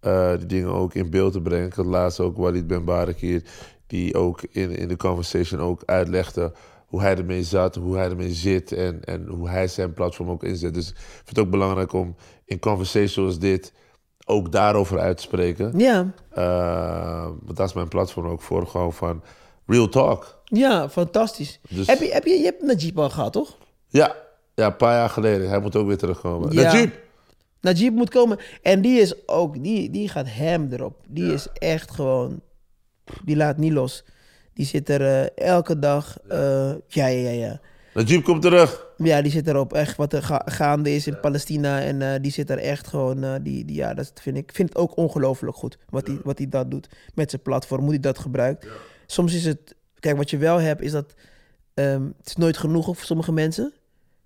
eh, 0.00 0.30
die 0.38 0.46
dingen 0.46 0.72
ook 0.72 0.94
in 0.94 1.10
beeld 1.10 1.32
te 1.32 1.40
brengen. 1.40 1.66
Ik 1.66 1.74
had 1.74 1.86
laatst 1.86 2.20
ook 2.20 2.36
Walid 2.36 2.66
Ben 2.66 2.84
Barak 2.84 3.18
hier, 3.18 3.42
die 3.86 4.14
ook 4.14 4.42
in, 4.50 4.76
in 4.76 4.88
de 4.88 4.96
conversation 4.96 5.60
ook 5.60 5.82
uitlegde 5.86 6.52
hoe 6.86 7.00
hij 7.00 7.16
ermee 7.16 7.42
zat, 7.42 7.74
hoe 7.74 7.96
hij 7.96 8.08
ermee 8.10 8.32
zit 8.32 8.72
en, 8.72 9.04
en 9.04 9.26
hoe 9.26 9.48
hij 9.48 9.68
zijn 9.68 9.92
platform 9.92 10.30
ook 10.30 10.42
inzet. 10.44 10.74
Dus 10.74 10.88
ik 10.88 10.96
vind 10.96 11.28
het 11.28 11.38
ook 11.38 11.50
belangrijk 11.50 11.92
om 11.92 12.16
in 12.44 12.58
conversations 12.58 13.12
zoals 13.14 13.38
dit 13.38 13.72
ook 14.26 14.52
daarover 14.52 14.98
uit 14.98 15.16
te 15.16 15.22
spreken. 15.22 15.78
ja, 15.78 16.12
Eh, 16.30 17.24
want 17.42 17.56
dat 17.56 17.68
is 17.68 17.74
mijn 17.74 17.88
platform 17.88 18.26
ook 18.26 18.40
voor, 18.42 18.66
gewoon 18.66 18.92
van 18.92 19.22
real 19.66 19.88
talk. 19.88 20.35
Ja, 20.46 20.88
fantastisch. 20.88 21.60
Dus- 21.68 21.86
Heb 21.86 22.00
je, 22.00 22.12
heb 22.12 22.24
je, 22.24 22.30
je 22.38 22.44
hebt 22.44 22.62
Najib 22.62 22.98
al 22.98 23.10
gehad, 23.10 23.32
toch? 23.32 23.56
Ja, 23.88 24.16
ja, 24.54 24.66
een 24.66 24.76
paar 24.76 24.94
jaar 24.94 25.08
geleden. 25.10 25.48
Hij 25.48 25.60
moet 25.60 25.76
ook 25.76 25.86
weer 25.86 25.96
terugkomen. 25.98 26.52
Ja. 26.52 26.62
Najib! 26.72 26.94
Najib 27.60 27.92
moet 27.94 28.10
komen. 28.10 28.38
En 28.62 28.80
die 28.80 29.00
is 29.00 29.28
ook, 29.28 29.62
die, 29.62 29.90
die 29.90 30.08
gaat 30.08 30.26
hem 30.28 30.68
erop. 30.72 31.00
Die 31.08 31.32
is 31.32 31.46
echt 31.52 31.90
gewoon, 31.90 32.40
die 33.24 33.36
laat 33.36 33.56
niet 33.56 33.72
los. 33.72 34.04
Die 34.54 34.66
zit 34.66 34.88
er 34.88 35.00
eh, 35.36 35.46
elke 35.48 35.78
dag, 35.78 36.18
eh, 36.28 36.38
ja, 36.86 37.06
ja, 37.06 37.06
ja, 37.06 37.30
ja. 37.30 37.60
Najib 37.94 38.24
komt 38.24 38.42
terug. 38.42 38.86
Ja, 38.96 39.22
die 39.22 39.30
zit 39.32 39.48
erop 39.48 39.72
echt 39.72 39.96
wat 39.96 40.12
er 40.12 40.22
ga- 40.22 40.42
gaande 40.44 40.94
is 40.94 41.06
in 41.06 41.20
Palestina. 41.20 41.80
En 41.80 42.02
eh, 42.02 42.20
die 42.22 42.32
zit 42.32 42.50
er 42.50 42.58
echt 42.58 42.86
gewoon, 42.86 43.42
die, 43.42 43.64
die, 43.64 43.76
ja, 43.76 43.94
dat 43.94 44.12
vind 44.20 44.36
ik, 44.36 44.50
vind 44.54 44.68
het 44.68 44.78
ook 44.78 44.96
ongelooflijk 44.96 45.56
goed. 45.56 45.78
Wat 45.90 46.06
hij 46.06 46.18
wat 46.24 46.38
hij 46.38 46.48
dat 46.48 46.70
doet 46.70 46.88
met 47.14 47.30
zijn 47.30 47.42
platform, 47.42 47.80
hoe 47.80 47.90
hij 47.90 48.00
dat 48.00 48.18
gebruikt. 48.18 48.66
Soms 49.06 49.34
is 49.34 49.44
het, 49.44 49.74
kijk, 50.00 50.16
wat 50.16 50.30
je 50.30 50.36
wel 50.36 50.60
hebt, 50.60 50.80
is 50.82 50.92
dat 50.92 51.14
ehm, 51.74 52.02
het 52.18 52.26
is 52.26 52.36
nooit 52.36 52.56
genoeg 52.56 52.84
voor 52.84 52.96
sommige 52.96 53.32
mensen. 53.32 53.72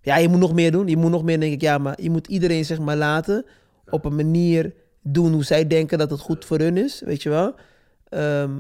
Ja, 0.02 0.16
je 0.16 0.28
moet 0.28 0.40
nog 0.40 0.52
meer 0.52 0.72
doen. 0.72 0.86
Je 0.88 0.96
moet 0.96 1.10
nog 1.10 1.22
meer, 1.22 1.40
denk 1.40 1.52
ik, 1.52 1.60
ja, 1.60 1.78
maar 1.78 2.02
je 2.02 2.10
moet 2.10 2.26
iedereen 2.26 2.64
zeg 2.64 2.78
maar 2.78 2.96
laten 2.96 3.44
op 3.90 4.04
een 4.04 4.14
manier 4.16 4.74
doen 5.02 5.32
hoe 5.32 5.44
zij 5.44 5.66
denken 5.66 5.98
dat 5.98 6.10
het 6.10 6.20
goed 6.20 6.44
voor 6.44 6.58
hun 6.58 6.76
is, 6.76 7.00
weet 7.04 7.22
je 7.22 7.28
wel. 7.28 7.54
Ehm, 8.08 8.50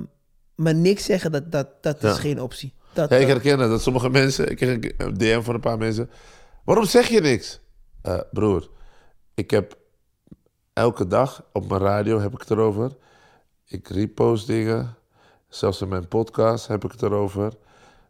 maar 0.54 0.74
niks 0.74 1.04
zeggen, 1.04 1.32
dat, 1.32 1.52
dat, 1.52 1.68
dat 1.82 1.96
is 2.04 2.10
Ja. 2.10 2.14
geen 2.16 2.40
optie. 2.42 2.74
Dat, 2.92 3.08
Ja, 3.10 3.16
ik 3.16 3.26
dat- 3.26 3.30
herken 3.36 3.58
het, 3.58 3.70
dat 3.70 3.82
sommige 3.82 4.08
mensen... 4.10 4.50
Ik 4.50 4.56
kreeg 4.56 4.74
een- 4.74 4.94
een 5.06 5.14
DM 5.14 5.40
van 5.42 5.54
een 5.54 5.60
paar 5.60 5.78
mensen. 5.78 6.10
Waarom 6.64 6.84
zeg 6.84 7.08
je 7.08 7.20
niks? 7.20 7.60
Eh, 8.02 8.20
broer, 8.32 8.70
ik 9.34 9.50
heb 9.50 9.78
elke 10.72 11.06
dag 11.06 11.44
op 11.52 11.68
mijn 11.68 11.80
radio 11.80 12.20
heb 12.20 12.32
ik 12.32 12.40
het 12.40 12.50
erover. 12.50 12.90
Ik 13.66 13.88
repost 13.88 14.46
dingen. 14.46 14.94
Zelfs 15.50 15.80
in 15.80 15.88
mijn 15.88 16.08
podcast 16.08 16.66
heb 16.66 16.84
ik 16.84 16.92
het 16.92 17.02
erover. 17.02 17.52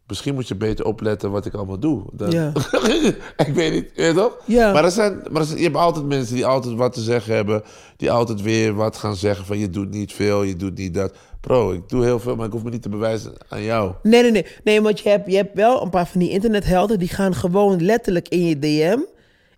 Misschien 0.07 0.33
moet 0.33 0.47
je 0.47 0.55
beter 0.55 0.85
opletten 0.85 1.31
wat 1.31 1.45
ik 1.45 1.53
allemaal 1.53 1.79
doe. 1.79 2.03
Dan- 2.11 2.31
Ja. 2.31 2.51
ik 3.45 3.51
weet 3.53 3.71
niet, 3.71 3.91
weet 3.95 4.07
je 4.07 4.13
toch? 4.15 4.37
Ja. 4.45 4.71
Maar, 4.73 4.83
er 4.83 4.91
zijn, 4.91 5.21
maar 5.31 5.41
er 5.41 5.47
zijn- 5.47 5.57
je 5.57 5.63
hebt 5.63 5.75
altijd 5.75 6.05
mensen 6.05 6.35
die 6.35 6.45
altijd 6.45 6.75
wat 6.75 6.93
te 6.93 7.01
zeggen 7.01 7.33
hebben. 7.35 7.63
Die 7.97 8.11
altijd 8.11 8.41
weer 8.41 8.73
wat 8.73 8.97
gaan 8.97 9.15
zeggen 9.15 9.45
van 9.45 9.57
je 9.57 9.69
doet 9.69 9.89
niet 9.91 10.13
veel, 10.13 10.43
je 10.43 10.55
doet 10.55 10.77
niet 10.77 10.93
dat. 10.93 11.13
Bro, 11.41 11.71
ik 11.71 11.89
doe 11.89 12.03
heel 12.03 12.19
veel, 12.19 12.35
maar 12.35 12.45
ik 12.45 12.51
hoef 12.51 12.63
me 12.63 12.69
niet 12.69 12.81
te 12.81 12.89
bewijzen 12.89 13.33
aan 13.49 13.63
jou. 13.63 13.93
Nee, 14.03 14.21
nee, 14.21 14.31
nee. 14.31 14.45
Nee, 14.63 14.81
want 14.81 14.99
je 14.99 15.09
hebt, 15.09 15.29
je 15.31 15.35
hebt 15.35 15.55
wel 15.55 15.81
een 15.81 15.89
paar 15.89 16.07
van 16.07 16.19
die 16.19 16.29
internethelden... 16.29 16.99
die 16.99 17.07
gaan 17.07 17.35
gewoon 17.35 17.83
letterlijk 17.83 18.27
in 18.27 18.45
je 18.45 18.59
DM... 18.59 18.99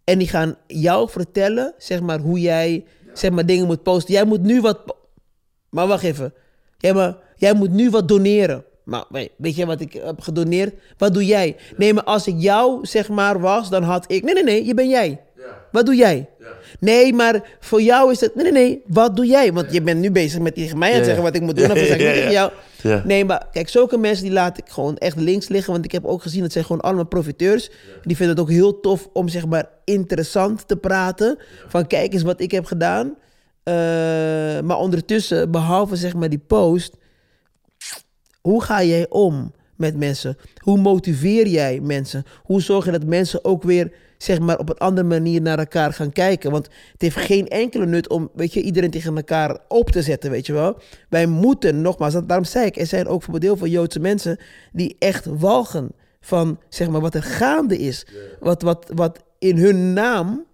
en 0.04 0.18
die 0.18 0.28
gaan 0.28 0.56
jou 0.68 1.10
vertellen, 1.10 1.74
zeg 1.78 2.02
maar, 2.02 2.20
hoe 2.20 2.40
jij 2.40 2.86
zeg 3.14 3.32
maar, 3.32 3.46
dingen 3.46 3.66
moet 3.66 3.84
posten. 3.84 4.14
Jij 4.14 4.26
moet 4.26 4.42
nu 4.42 4.62
wat... 4.62 4.96
Maar 5.70 5.88
wacht 5.88 6.04
even. 6.04 6.34
Jij, 6.84 6.94
maar, 6.94 7.16
jij 7.36 7.54
moet 7.54 7.72
nu 7.72 7.90
wat 7.90 8.08
doneren. 8.08 8.64
Maar 8.84 9.04
weet, 9.38 9.56
je 9.56 9.66
wat 9.66 9.82
ik 9.82 9.94
heb 9.94 10.22
gedoneerd? 10.22 10.74
Wat 10.98 11.14
doe 11.14 11.26
jij? 11.26 11.56
Nee, 11.78 11.94
maar 11.94 12.04
als 12.04 12.28
ik 12.28 12.36
jou, 12.38 12.86
zeg 12.86 13.10
maar, 13.10 13.40
was, 13.40 13.70
dan 13.70 13.84
had 13.84 14.06
ik... 14.12 14.24
Nee, 14.24 14.34
nee, 14.34 14.44
nee, 14.44 14.66
je 14.66 14.74
ben 14.74 14.90
jij. 14.90 15.22
Wat 15.72 15.86
doe 15.86 15.96
jij? 15.96 16.30
Nee, 16.80 17.14
maar 17.14 17.58
voor 17.60 17.82
jou 17.82 18.12
is 18.12 18.20
het... 18.20 18.36
Nee, 18.36 18.52
nee, 18.52 18.54
nee, 18.54 18.82
wat 18.88 19.16
doe 19.16 19.26
jij? 19.26 19.54
Want 19.54 19.74
je 19.74 19.82
bent 19.82 20.00
nu 20.00 20.12
bezig 20.12 20.40
met 20.40 20.56
tegen 20.56 20.78
mij 20.78 20.92
Ja, 20.92 20.98
ja. 20.98 21.04
zeggen 21.04 21.24
wat 21.24 21.36
ik 21.36 21.42
moet 21.42 21.56
doen. 21.56 21.66
Zeg 21.68 21.78
ik 21.78 22.00
Ja, 22.00 22.08
ja, 22.08 22.14
tegen 22.14 22.24
ja. 22.24 22.32
jou. 22.32 22.52
Ja. 22.82 23.02
Nee, 23.06 23.26
maar 23.26 23.48
kijk, 23.52 23.70
zulke 23.70 23.98
mensen 23.98 24.24
die 24.24 24.34
laat 24.34 24.58
ik 24.58 24.70
gewoon 24.70 24.98
echt 24.98 25.18
links 25.18 25.48
liggen. 25.48 25.74
Want 25.74 25.86
ik 25.86 25.92
heb 25.92 26.06
ook 26.06 26.22
gezien 26.22 26.42
dat 26.42 26.52
zijn 26.52 26.66
gewoon 26.66 26.82
allemaal 26.82 27.06
profiteurs. 27.06 27.70
Die 28.04 28.16
vinden 28.16 28.36
het 28.36 28.46
ook 28.46 28.52
heel 28.52 28.80
tof 28.80 29.10
om 29.14 29.28
zeg 29.28 29.46
maar 29.46 29.70
interessant 29.84 30.68
te 30.68 30.76
praten. 30.76 31.38
Van 31.68 31.88
kijk 31.88 32.14
eens 32.14 32.24
wat 32.24 32.42
ik 32.42 32.52
heb 32.52 32.66
gedaan. 32.66 33.16
Eh, 33.64 33.74
maar 34.62 34.78
ondertussen, 34.78 35.52
behalve 35.52 35.96
zeg 35.96 36.14
maar 36.14 36.30
die 36.30 36.44
post... 36.48 36.98
Hoe 38.42 38.64
ga 38.64 38.84
jij 38.84 39.06
om 39.10 39.54
met 39.76 39.98
mensen? 39.98 40.38
Hoe 40.58 40.78
motiveer 40.78 41.48
jij 41.48 41.80
mensen? 41.80 42.24
Hoe 42.44 42.62
zorg 42.62 42.86
je 42.86 42.92
dat 42.92 43.06
mensen 43.06 43.46
ook 43.46 43.64
weer 43.64 43.94
zeg 44.18 44.40
maar, 44.40 44.60
op 44.60 44.70
een 44.70 44.78
andere 44.78 45.08
manier 45.08 45.42
naar 45.42 45.60
elkaar 45.60 45.94
gaan 45.94 46.12
kijken? 46.12 46.52
Want 46.52 46.66
het 46.92 47.02
heeft 47.02 47.16
geen 47.16 47.48
enkele 47.48 47.86
nut 47.86 48.10
om 48.10 48.30
weet 48.34 48.54
je, 48.54 48.62
iedereen 48.62 48.92
tegen 48.92 49.16
elkaar 49.16 49.60
op 49.68 49.90
te 49.90 50.02
zetten, 50.02 50.32
weet 50.32 50.46
je 50.46 50.54
wel. 50.54 50.78
Wij 51.10 51.26
moeten, 51.26 51.82
nogmaals, 51.82 52.14
daarom 52.14 52.46
zei 52.46 52.66
ik, 52.66 52.78
er 52.78 52.86
zijn 52.86 53.08
ook 53.08 53.18
bijvoorbeeld 53.18 53.44
heel 53.44 53.58
veel 53.58 53.68
Joodse 53.68 54.00
mensen 54.00 54.40
die 54.72 54.96
echt 55.00 55.26
walgen 55.26 55.92
van 56.22 56.60
zeg 56.70 56.90
maar, 56.90 57.02
wat 57.02 57.16
er 57.16 57.24
gaande 57.24 57.78
is. 57.78 58.06
Wat, 58.40 58.62
wat, 58.62 58.92
wat 58.96 59.20
in 59.40 59.58
hun 59.58 59.94
naam 59.94 60.46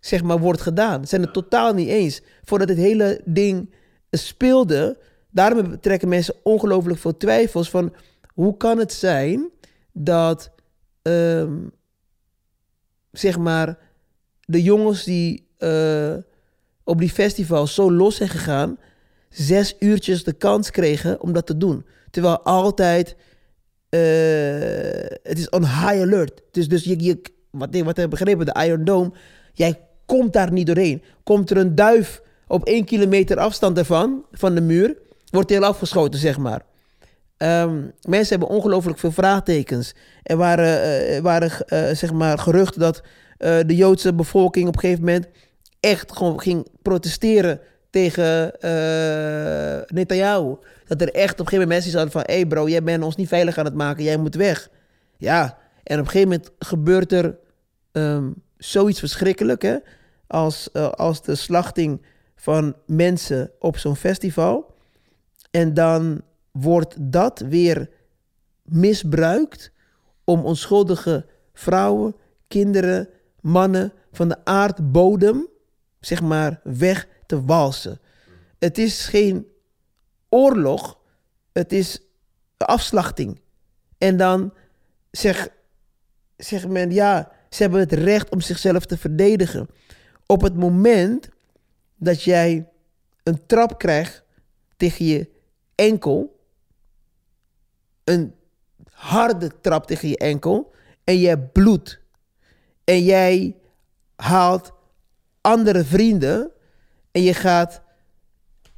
zeg 0.00 0.22
maar, 0.22 0.38
wordt 0.38 0.60
gedaan. 0.60 1.00
Ze 1.00 1.08
zijn 1.08 1.22
het 1.22 1.32
totaal 1.32 1.74
niet 1.74 1.88
eens. 1.88 2.22
Voordat 2.44 2.68
dit 2.68 2.76
hele 2.76 3.20
ding 3.24 3.74
speelde, 4.10 4.98
daarom 5.30 5.80
trekken 5.80 6.08
mensen 6.08 6.34
ongelooflijk 6.42 6.98
veel 6.98 7.16
twijfels 7.16 7.70
van 7.70 7.94
hoe 8.34 8.56
kan 8.56 8.78
het 8.78 8.92
zijn 8.92 9.50
dat 9.92 10.50
ehm, 11.02 11.56
zeg 13.12 13.38
maar 13.38 13.78
de 14.40 14.62
jongens 14.62 15.04
die 15.04 15.48
eh, 15.58 16.14
op 16.84 16.98
die 16.98 17.10
festivals 17.10 17.74
zo 17.74 17.92
los 17.92 18.16
zijn 18.16 18.28
gegaan, 18.28 18.78
zes 19.28 19.76
uurtjes 19.78 20.24
de 20.24 20.32
kans 20.32 20.70
kregen 20.70 21.20
om 21.20 21.32
dat 21.32 21.46
te 21.46 21.56
doen. 21.56 21.86
Terwijl 22.10 22.40
altijd 22.40 23.16
eh, 23.88 24.00
het 25.22 25.38
is 25.38 25.48
on 25.48 25.62
high 25.62 26.00
alert. 26.00 26.42
Dus, 26.50 26.68
dus 26.68 26.84
je, 26.84 27.02
je, 27.02 27.22
wat, 27.50 27.78
wat 27.78 27.88
ik 27.88 27.96
heb 27.96 28.10
begrepen, 28.10 28.46
de 28.46 28.64
Iron 28.64 28.84
Dome, 28.84 29.12
jij 29.52 29.87
komt 30.08 30.32
daar 30.32 30.52
niet 30.52 30.66
doorheen. 30.66 31.02
Komt 31.22 31.50
er 31.50 31.56
een 31.56 31.74
duif 31.74 32.22
op 32.46 32.64
één 32.64 32.84
kilometer 32.84 33.38
afstand 33.38 33.78
ervan, 33.78 34.24
van 34.32 34.54
de 34.54 34.60
muur, 34.60 34.96
wordt 35.30 35.50
heel 35.50 35.64
afgeschoten, 35.64 36.20
zeg 36.20 36.38
maar. 36.38 36.62
Ehm, 37.36 37.82
mensen 38.02 38.38
hebben 38.38 38.56
ongelooflijk 38.56 38.98
veel 38.98 39.12
vraagtekens. 39.12 39.94
Er 40.22 40.36
waren, 40.36 40.82
er 41.08 41.22
waren 41.22 41.66
eh, 41.66 41.94
zeg 41.94 42.12
maar 42.12 42.38
geruchten 42.38 42.80
dat 42.80 43.02
eh, 43.38 43.58
de 43.66 43.76
Joodse 43.76 44.14
bevolking 44.14 44.68
op 44.68 44.74
een 44.74 44.80
gegeven 44.80 45.04
moment 45.04 45.26
echt 45.80 46.12
gewoon 46.12 46.40
ging 46.40 46.66
protesteren 46.82 47.60
tegen 47.90 48.52
Netanyahu. 49.86 50.56
Dat 50.86 51.00
er 51.00 51.14
echt 51.14 51.32
op 51.32 51.38
een 51.38 51.48
gegeven 51.48 51.52
moment 51.52 51.68
mensen 51.68 51.90
zouden 51.90 52.12
van... 52.12 52.22
hé 52.26 52.34
hey 52.34 52.46
bro, 52.46 52.68
jij 52.68 52.82
bent 52.82 53.04
ons 53.04 53.16
niet 53.16 53.28
veilig 53.28 53.58
aan 53.58 53.64
het 53.64 53.74
maken, 53.74 54.04
jij 54.04 54.16
moet 54.16 54.34
weg. 54.34 54.68
Ja, 55.16 55.58
en 55.82 55.98
op 55.98 56.04
een 56.04 56.10
gegeven 56.10 56.28
moment 56.28 56.50
gebeurt 56.58 57.12
er 57.12 57.36
ehm, 57.92 58.30
zoiets 58.58 58.98
verschrikkelijk... 58.98 59.62
Hè? 59.62 59.76
Als, 60.28 60.70
eh, 60.72 60.90
als 60.90 61.22
de 61.22 61.34
slachting 61.34 62.02
van 62.36 62.76
mensen 62.86 63.50
op 63.58 63.78
zo'n 63.78 63.96
festival... 63.96 64.76
En 65.50 65.74
dan 65.74 66.22
wordt 66.50 66.94
dat 66.98 67.38
weer 67.38 67.90
misbruikt 68.62 69.72
om 70.24 70.44
onschuldige 70.44 71.26
vrouwen, 71.52 72.16
kinderen, 72.48 73.08
mannen 73.40 73.92
van 74.12 74.28
de 74.28 74.44
aardbodem, 74.44 75.46
zeg 76.00 76.22
maar, 76.22 76.60
weg 76.62 77.08
te 77.26 77.44
walsen. 77.44 78.00
Het 78.58 78.78
is 78.78 79.06
geen 79.06 79.46
oorlog, 80.28 80.98
het 81.52 81.72
is 81.72 82.00
afslachting. 82.56 83.40
En 83.98 84.16
dan 84.16 84.54
zeg, 85.10 85.48
zegt 86.36 86.68
men, 86.68 86.90
ja, 86.90 87.32
ze 87.50 87.62
hebben 87.62 87.80
het 87.80 87.92
recht 87.92 88.30
om 88.30 88.40
zichzelf 88.40 88.86
te 88.86 88.98
verdedigen. 88.98 89.68
Op 90.30 90.40
het 90.40 90.56
moment 90.56 91.28
dat 91.96 92.22
jij 92.22 92.68
een 93.22 93.46
trap 93.46 93.78
krijgt 93.78 94.22
tegen 94.76 95.04
je 95.04 95.28
enkel, 95.74 96.40
een 98.04 98.34
harde 98.90 99.60
trap 99.60 99.86
tegen 99.86 100.08
je 100.08 100.16
enkel, 100.16 100.72
en 101.04 101.18
jij 101.18 101.38
bloedt, 101.38 102.00
en 102.84 103.04
jij 103.04 103.56
haalt 104.16 104.72
andere 105.40 105.84
vrienden, 105.84 106.50
en 107.10 107.22
je 107.22 107.34
gaat 107.34 107.82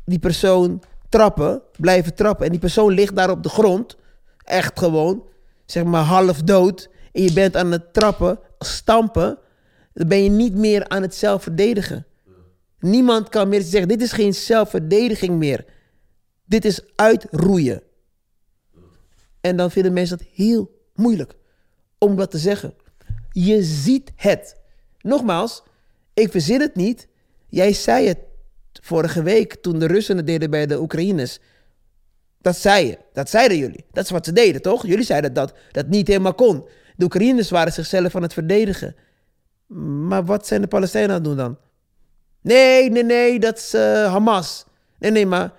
die 0.04 0.18
persoon 0.18 0.82
trappen, 1.08 1.62
blijven 1.76 2.14
trappen, 2.14 2.44
en 2.44 2.50
die 2.50 2.60
persoon 2.60 2.92
ligt 2.92 3.16
daar 3.16 3.30
op 3.30 3.42
de 3.42 3.48
grond, 3.48 3.96
echt 4.44 4.78
gewoon, 4.78 5.26
zeg 5.64 5.84
maar 5.84 6.02
half 6.02 6.42
dood, 6.42 6.90
en 7.12 7.22
je 7.22 7.32
bent 7.32 7.56
aan 7.56 7.72
het 7.72 7.92
trappen, 7.92 8.38
stampen, 8.58 9.38
dan 9.92 10.08
ben 10.08 10.22
je 10.22 10.30
niet 10.30 10.54
meer 10.54 10.88
aan 10.88 11.02
het 11.02 11.14
zelf 11.14 11.42
verdedigen. 11.42 12.06
Niemand 12.78 13.28
kan 13.28 13.48
meer 13.48 13.62
zeggen, 13.62 13.88
dit 13.88 14.02
is 14.02 14.12
geen 14.12 14.34
zelfverdediging 14.34 15.38
meer. 15.38 15.64
Dit 16.44 16.64
is 16.64 16.80
uitroeien. 16.94 17.82
En 19.40 19.56
dan 19.56 19.70
vinden 19.70 19.92
mensen 19.92 20.18
het 20.18 20.26
heel 20.32 20.70
moeilijk 20.94 21.34
om 21.98 22.16
dat 22.16 22.30
te 22.30 22.38
zeggen. 22.38 22.74
Je 23.30 23.62
ziet 23.62 24.12
het. 24.16 24.56
Nogmaals, 25.00 25.62
ik 26.14 26.30
verzin 26.30 26.60
het 26.60 26.74
niet. 26.74 27.08
Jij 27.48 27.72
zei 27.72 28.06
het 28.06 28.18
vorige 28.72 29.22
week 29.22 29.54
toen 29.54 29.78
de 29.78 29.86
Russen 29.86 30.16
het 30.16 30.26
deden 30.26 30.50
bij 30.50 30.66
de 30.66 30.80
Oekraïners. 30.80 31.38
Dat 32.40 32.56
zei 32.56 32.86
je. 32.86 32.98
Dat 33.12 33.30
zeiden 33.30 33.58
jullie. 33.58 33.84
Dat 33.92 34.04
is 34.04 34.10
wat 34.10 34.24
ze 34.24 34.32
deden, 34.32 34.62
toch? 34.62 34.86
Jullie 34.86 35.04
zeiden 35.04 35.32
dat 35.32 35.54
dat 35.72 35.88
niet 35.88 36.06
helemaal 36.06 36.34
kon. 36.34 36.64
De 36.96 37.04
Oekraïners 37.04 37.50
waren 37.50 37.72
zichzelf 37.72 38.16
aan 38.16 38.22
het 38.22 38.32
verdedigen. 38.32 38.96
Maar 39.76 40.24
wat 40.24 40.46
zijn 40.46 40.60
de 40.60 40.66
Palestijnen 40.66 41.10
aan 41.10 41.14
het 41.14 41.24
doen 41.24 41.36
dan? 41.36 41.58
Nee, 42.40 42.90
nee, 42.90 43.04
nee, 43.04 43.40
dat 43.40 43.58
is 43.58 43.74
eh, 43.74 44.12
Hamas. 44.12 44.64
Nee, 44.98 45.10
nee, 45.10 45.26
maar 45.26 45.52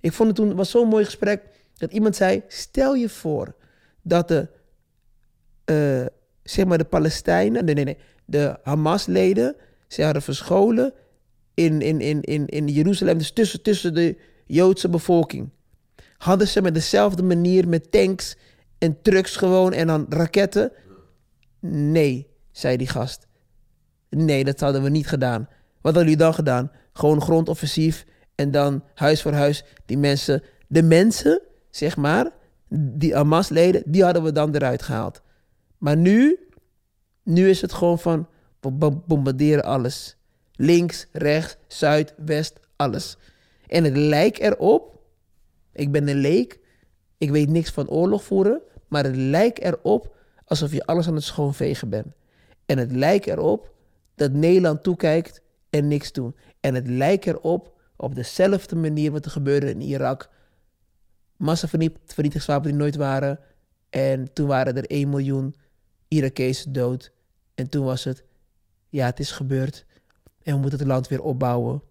ik 0.00 0.12
vond 0.12 0.28
het 0.28 0.36
toen 0.36 0.54
was 0.54 0.70
zo'n 0.70 0.88
mooi 0.88 1.04
gesprek 1.04 1.42
dat 1.76 1.92
iemand 1.92 2.16
zei: 2.16 2.42
stel 2.48 2.94
je 2.94 3.08
voor 3.08 3.54
dat 4.02 4.28
de, 4.28 4.48
eh, 5.64 6.06
zeg 6.42 6.64
maar 6.64 6.78
de 6.78 6.84
Palestijnen, 6.84 7.64
nee, 7.64 7.74
nee, 7.74 7.84
nee, 7.84 7.98
de 8.24 8.58
Hamas-leden, 8.62 9.56
ze 9.88 10.02
hadden 10.02 10.22
verscholen 10.22 10.92
in, 11.54 11.80
in, 11.80 12.00
in, 12.00 12.20
in, 12.20 12.46
in 12.46 12.68
Jeruzalem, 12.68 13.18
dus 13.18 13.32
tussen, 13.32 13.62
tussen 13.62 13.94
de 13.94 14.16
Joodse 14.46 14.88
bevolking. 14.88 15.50
Hadden 16.16 16.48
ze 16.48 16.62
met 16.62 16.74
dezelfde 16.74 17.22
manier 17.22 17.68
met 17.68 17.90
tanks 17.90 18.36
en 18.78 19.02
trucks 19.02 19.36
gewoon 19.36 19.72
en 19.72 19.86
dan 19.86 20.06
raketten? 20.08 20.72
Nee, 21.60 22.26
zei 22.50 22.76
die 22.76 22.88
gast. 22.88 23.26
Nee, 24.16 24.44
dat 24.44 24.60
hadden 24.60 24.82
we 24.82 24.88
niet 24.88 25.06
gedaan. 25.06 25.48
Wat 25.80 25.94
hadden 25.94 26.02
jullie 26.02 26.16
dan 26.16 26.34
gedaan? 26.34 26.70
Gewoon 26.92 27.20
grondoffensief 27.20 28.04
en 28.34 28.50
dan 28.50 28.84
huis 28.94 29.22
voor 29.22 29.32
huis. 29.32 29.64
Die 29.86 29.98
mensen, 29.98 30.42
de 30.66 30.82
mensen, 30.82 31.40
zeg 31.70 31.96
maar, 31.96 32.30
die 32.68 33.14
Hamas-leden, 33.14 33.82
die 33.86 34.04
hadden 34.04 34.22
we 34.22 34.32
dan 34.32 34.54
eruit 34.54 34.82
gehaald. 34.82 35.22
Maar 35.78 35.96
nu, 35.96 36.38
nu 37.22 37.48
is 37.48 37.60
het 37.60 37.72
gewoon 37.72 37.98
van, 37.98 38.28
we 38.60 38.70
bo- 38.70 39.02
bombarderen 39.06 39.64
alles. 39.64 40.16
Links, 40.52 41.06
rechts, 41.12 41.56
zuid, 41.66 42.14
west, 42.16 42.60
alles. 42.76 43.16
En 43.66 43.84
het 43.84 43.96
lijkt 43.96 44.38
erop, 44.38 45.00
ik 45.72 45.92
ben 45.92 46.08
een 46.08 46.16
leek, 46.16 46.60
ik 47.18 47.30
weet 47.30 47.48
niks 47.48 47.70
van 47.70 47.88
oorlog 47.88 48.24
voeren, 48.24 48.60
maar 48.88 49.04
het 49.04 49.16
lijkt 49.16 49.58
erop 49.58 50.14
alsof 50.44 50.72
je 50.72 50.86
alles 50.86 51.06
aan 51.08 51.14
het 51.14 51.24
schoonvegen 51.24 51.88
bent. 51.88 52.06
En 52.66 52.78
het 52.78 52.92
lijkt 52.92 53.26
erop 53.26 53.71
dat 54.14 54.32
Nederland 54.32 54.82
toekijkt 54.82 55.42
en 55.70 55.88
niks 55.88 56.12
doet. 56.12 56.36
En 56.60 56.74
het 56.74 56.88
lijkt 56.88 57.26
erop, 57.26 57.80
op 57.96 58.14
dezelfde 58.14 58.76
manier 58.76 59.10
wat 59.10 59.24
er 59.24 59.30
gebeurde 59.30 59.70
in 59.70 59.80
Irak, 59.80 60.30
massavernietigingswapens 61.36 62.68
die 62.68 62.80
nooit 62.80 62.96
waren. 62.96 63.38
En 63.90 64.32
toen 64.32 64.46
waren 64.46 64.76
er 64.76 64.84
1 64.84 65.08
miljoen 65.08 65.54
Irakezen 66.08 66.72
dood. 66.72 67.12
En 67.54 67.68
toen 67.68 67.84
was 67.84 68.04
het, 68.04 68.24
ja, 68.88 69.06
het 69.06 69.20
is 69.20 69.30
gebeurd. 69.30 69.84
En 70.42 70.54
we 70.54 70.60
moeten 70.60 70.78
het 70.78 70.88
land 70.88 71.08
weer 71.08 71.22
opbouwen. 71.22 71.82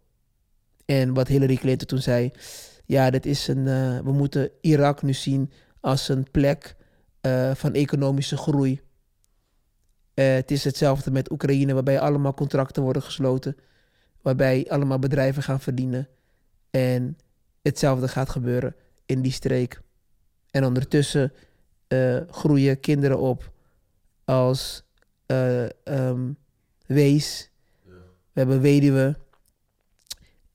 En 0.85 1.13
wat 1.13 1.27
Hillary 1.27 1.55
Clinton 1.55 1.87
toen 1.87 2.01
zei, 2.01 2.31
ja, 2.85 3.09
dit 3.09 3.25
is 3.25 3.47
een, 3.47 3.67
eh, 3.67 3.99
we 3.99 4.11
moeten 4.11 4.49
Irak 4.61 5.01
nu 5.01 5.13
zien 5.13 5.51
als 5.79 6.09
een 6.09 6.31
plek 6.31 6.75
eh, 7.21 7.51
van 7.55 7.73
economische 7.73 8.37
groei. 8.37 8.81
Eh, 10.13 10.33
het 10.33 10.51
is 10.51 10.63
hetzelfde 10.63 11.11
met 11.11 11.31
Oekraïne, 11.31 11.73
waarbij 11.73 11.99
allemaal 11.99 12.33
contracten 12.33 12.83
worden 12.83 13.01
gesloten, 13.01 13.57
waarbij 14.21 14.65
allemaal 14.69 14.99
bedrijven 14.99 15.43
gaan 15.43 15.59
verdienen. 15.59 16.07
En 16.69 17.17
hetzelfde 17.61 18.07
gaat 18.07 18.29
gebeuren 18.29 18.75
in 19.05 19.21
die 19.21 19.31
streek. 19.31 19.81
En 20.51 20.65
ondertussen 20.65 21.33
eh, 21.87 22.17
groeien 22.29 22.79
kinderen 22.79 23.19
op 23.19 23.51
als 24.25 24.83
eh, 25.25 25.85
ehm, 25.85 26.31
wees. 26.85 27.49
We 28.33 28.39
hebben 28.39 28.61
weduwe. 28.61 29.17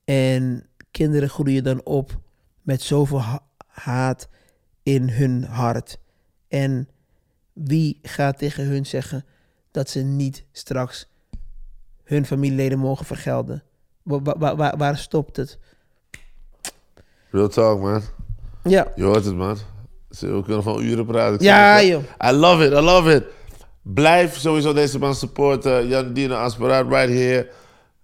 En 0.03 0.65
kinderen 0.91 1.29
groeien 1.29 1.63
dan 1.63 1.83
op 1.83 2.19
met 2.61 2.81
zoveel 2.81 3.21
ha- 3.21 3.47
haat 3.67 4.27
in 4.83 5.09
hun 5.09 5.43
hart. 5.43 5.97
En 6.47 6.89
wie 7.53 7.99
gaat 8.01 8.37
tegen 8.37 8.65
hun 8.65 8.85
zeggen 8.85 9.25
dat 9.71 9.89
ze 9.89 9.99
niet 9.99 10.45
straks 10.51 11.07
hun 12.03 12.25
familieleden 12.25 12.79
mogen 12.79 13.05
vergelden? 13.05 13.63
Wa- 14.03 14.21
wa- 14.21 14.35
wa- 14.37 14.55
waar, 14.55 14.77
waar 14.77 14.97
stopt 14.97 15.35
het? 15.37 15.57
Real 17.31 17.47
talk, 17.47 17.79
man. 17.81 18.01
Ja, 18.63 18.91
Je 18.95 19.03
hoort 19.03 19.25
het, 19.25 19.35
man. 19.35 19.57
We 20.19 20.41
kunnen 20.45 20.63
van 20.63 20.81
uren 20.81 21.05
praten. 21.05 21.43
Ja, 21.45 21.83
joh. 21.83 22.03
I 22.25 22.31
love 22.31 22.65
it, 22.65 22.71
I 22.71 22.79
love 22.79 23.13
it. 23.15 23.23
Blijf 23.81 24.37
sowieso 24.37 24.73
deze 24.73 24.99
man 24.99 25.15
supporten. 25.15 25.87
Jan 25.87 26.13
Dino 26.13 26.35
Asperaat, 26.35 26.87
right 26.87 27.09
here. 27.09 27.49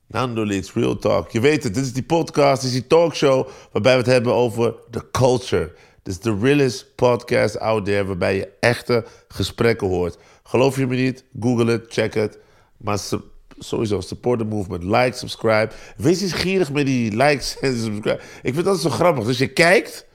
Nando 0.07 0.45
Leaks, 0.45 0.73
Real 0.73 0.97
Talk. 0.97 1.31
Je 1.31 1.39
weet 1.39 1.63
het, 1.63 1.73
dit 1.73 1.83
is 1.83 1.93
die 1.93 2.03
podcast, 2.03 2.61
dit 2.61 2.71
is 2.71 2.77
die 2.77 2.87
talkshow... 2.87 3.47
waarbij 3.71 3.91
we 3.91 3.97
het 3.97 4.07
hebben 4.07 4.33
over 4.33 4.75
de 4.89 5.11
culture. 5.11 5.71
Dit 6.03 6.13
is 6.13 6.19
de 6.19 6.37
realest 6.41 6.95
podcast 6.95 7.59
out 7.59 7.85
there... 7.85 8.05
waarbij 8.05 8.35
je 8.35 8.49
echte 8.59 9.05
gesprekken 9.27 9.87
hoort. 9.87 10.17
Geloof 10.53 10.77
je 10.77 10.87
me 10.87 10.95
niet? 10.95 11.23
Google 11.39 11.71
het, 11.71 11.85
check 11.87 12.13
het. 12.13 12.37
Maar 12.77 12.99
su- 12.99 13.21
sowieso, 13.59 14.01
support 14.01 14.39
the 14.39 14.45
movement. 14.45 14.83
Like, 14.83 15.17
subscribe. 15.17 15.69
Wees 15.97 16.21
eens 16.21 16.33
gierig 16.33 16.71
met 16.71 16.85
die 16.85 17.15
likes 17.15 17.57
en 17.61 17.77
subscribe. 17.77 18.19
Ik 18.41 18.53
vind 18.53 18.65
dat 18.65 18.79
zo 18.81 18.89
grappig. 18.89 19.25
Dus 19.25 19.37
je 19.37 19.47
kijkt... 19.47 20.05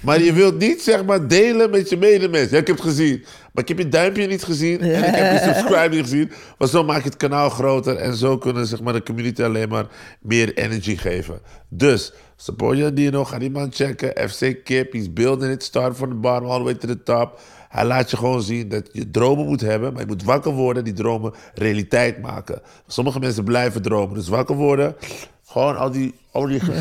Maar 0.00 0.22
je 0.22 0.32
wilt 0.32 0.58
niet 0.58 0.82
zeg 0.82 1.04
maar 1.04 1.28
delen 1.28 1.70
met 1.70 1.88
je 1.88 1.96
medemens. 1.96 2.50
Ja, 2.50 2.58
ik 2.58 2.66
heb 2.66 2.76
het 2.76 2.84
gezien. 2.84 3.24
Maar 3.52 3.62
ik 3.62 3.68
heb 3.68 3.78
je 3.78 3.88
duimpje 3.88 4.26
niet 4.26 4.44
gezien. 4.44 4.80
En 4.80 5.04
ik 5.08 5.14
heb 5.14 5.32
je 5.32 5.38
subscribe 5.54 5.94
niet 5.94 6.02
gezien. 6.02 6.32
Maar 6.58 6.68
zo 6.68 6.84
maak 6.84 7.02
je 7.02 7.08
het 7.08 7.16
kanaal 7.16 7.50
groter. 7.50 7.96
En 7.96 8.14
zo 8.14 8.38
kunnen 8.38 8.66
zeg 8.66 8.80
maar, 8.80 8.92
de 8.92 9.02
community 9.02 9.42
alleen 9.42 9.68
maar 9.68 9.86
meer 10.20 10.54
energy 10.54 10.96
geven. 10.96 11.40
Dus, 11.68 12.12
support 12.36 12.78
je 12.78 12.92
Dino. 12.92 13.24
Ga 13.24 13.38
die 13.38 13.50
man 13.50 13.72
checken. 13.72 14.30
FC 14.30 14.64
Kip. 14.64 14.92
He's 14.92 15.12
building 15.12 15.52
it. 15.52 15.62
Start 15.62 15.96
from 15.96 16.08
the 16.08 16.14
bottom 16.16 16.48
all 16.48 16.58
the 16.58 16.64
way 16.64 16.74
to 16.74 16.86
the 16.86 17.02
top. 17.02 17.40
Hij 17.70 17.84
laat 17.84 18.10
je 18.10 18.16
gewoon 18.16 18.42
zien 18.42 18.68
dat 18.68 18.88
je 18.92 19.10
dromen 19.10 19.46
moet 19.46 19.60
hebben. 19.60 19.92
Maar 19.92 20.00
je 20.00 20.06
moet 20.06 20.24
wakker 20.24 20.52
worden. 20.52 20.84
Die 20.84 20.92
dromen 20.92 21.32
realiteit 21.54 22.20
maken. 22.20 22.62
Sommige 22.86 23.18
mensen 23.18 23.44
blijven 23.44 23.82
dromen. 23.82 24.14
Dus 24.14 24.28
wakker 24.28 24.56
worden. 24.56 24.96
Gewoon 25.44 25.76
al 25.76 25.90
die, 25.90 26.14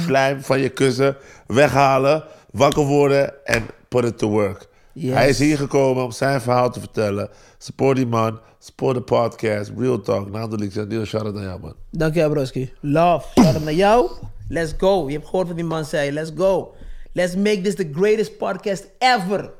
slijm 0.05 0.41
van 0.41 0.59
je 0.59 0.69
kussen 0.69 1.17
weghalen. 1.47 2.23
Wakker 2.51 2.83
worden 2.83 3.45
en 3.45 3.65
put 3.87 4.03
it 4.05 4.17
to 4.17 4.29
work. 4.29 4.67
Yes. 4.93 5.13
Hij 5.13 5.29
is 5.29 5.39
hier 5.39 5.57
gekomen 5.57 6.03
om 6.03 6.11
zijn 6.11 6.41
verhaal 6.41 6.71
te 6.71 6.79
vertellen. 6.79 7.29
Support 7.57 7.95
die 7.95 8.07
man. 8.07 8.39
Support 8.59 8.95
de 8.95 9.01
podcast. 9.01 9.71
Real 9.77 10.01
Talk. 10.01 10.29
Leaks 10.59 10.75
en 10.75 10.89
Dino 10.89 11.05
shout-out 11.05 11.33
naar 11.33 11.43
jou, 11.43 11.59
man. 11.59 11.73
dankjewel 11.91 12.29
broski. 12.29 12.73
Love, 12.79 13.27
shout 13.33 13.53
out 13.53 13.63
naar 13.63 13.73
jou. 13.73 14.09
Let's 14.47 14.73
go. 14.77 15.07
Je 15.07 15.13
hebt 15.13 15.25
gehoord 15.25 15.47
wat 15.47 15.55
die 15.55 15.65
man 15.65 15.85
zei. 15.85 16.11
Let's 16.11 16.31
go. 16.35 16.73
Let's 17.13 17.35
make 17.35 17.61
this 17.61 17.75
the 17.75 17.89
greatest 17.93 18.37
podcast 18.37 18.87
ever. 18.97 19.57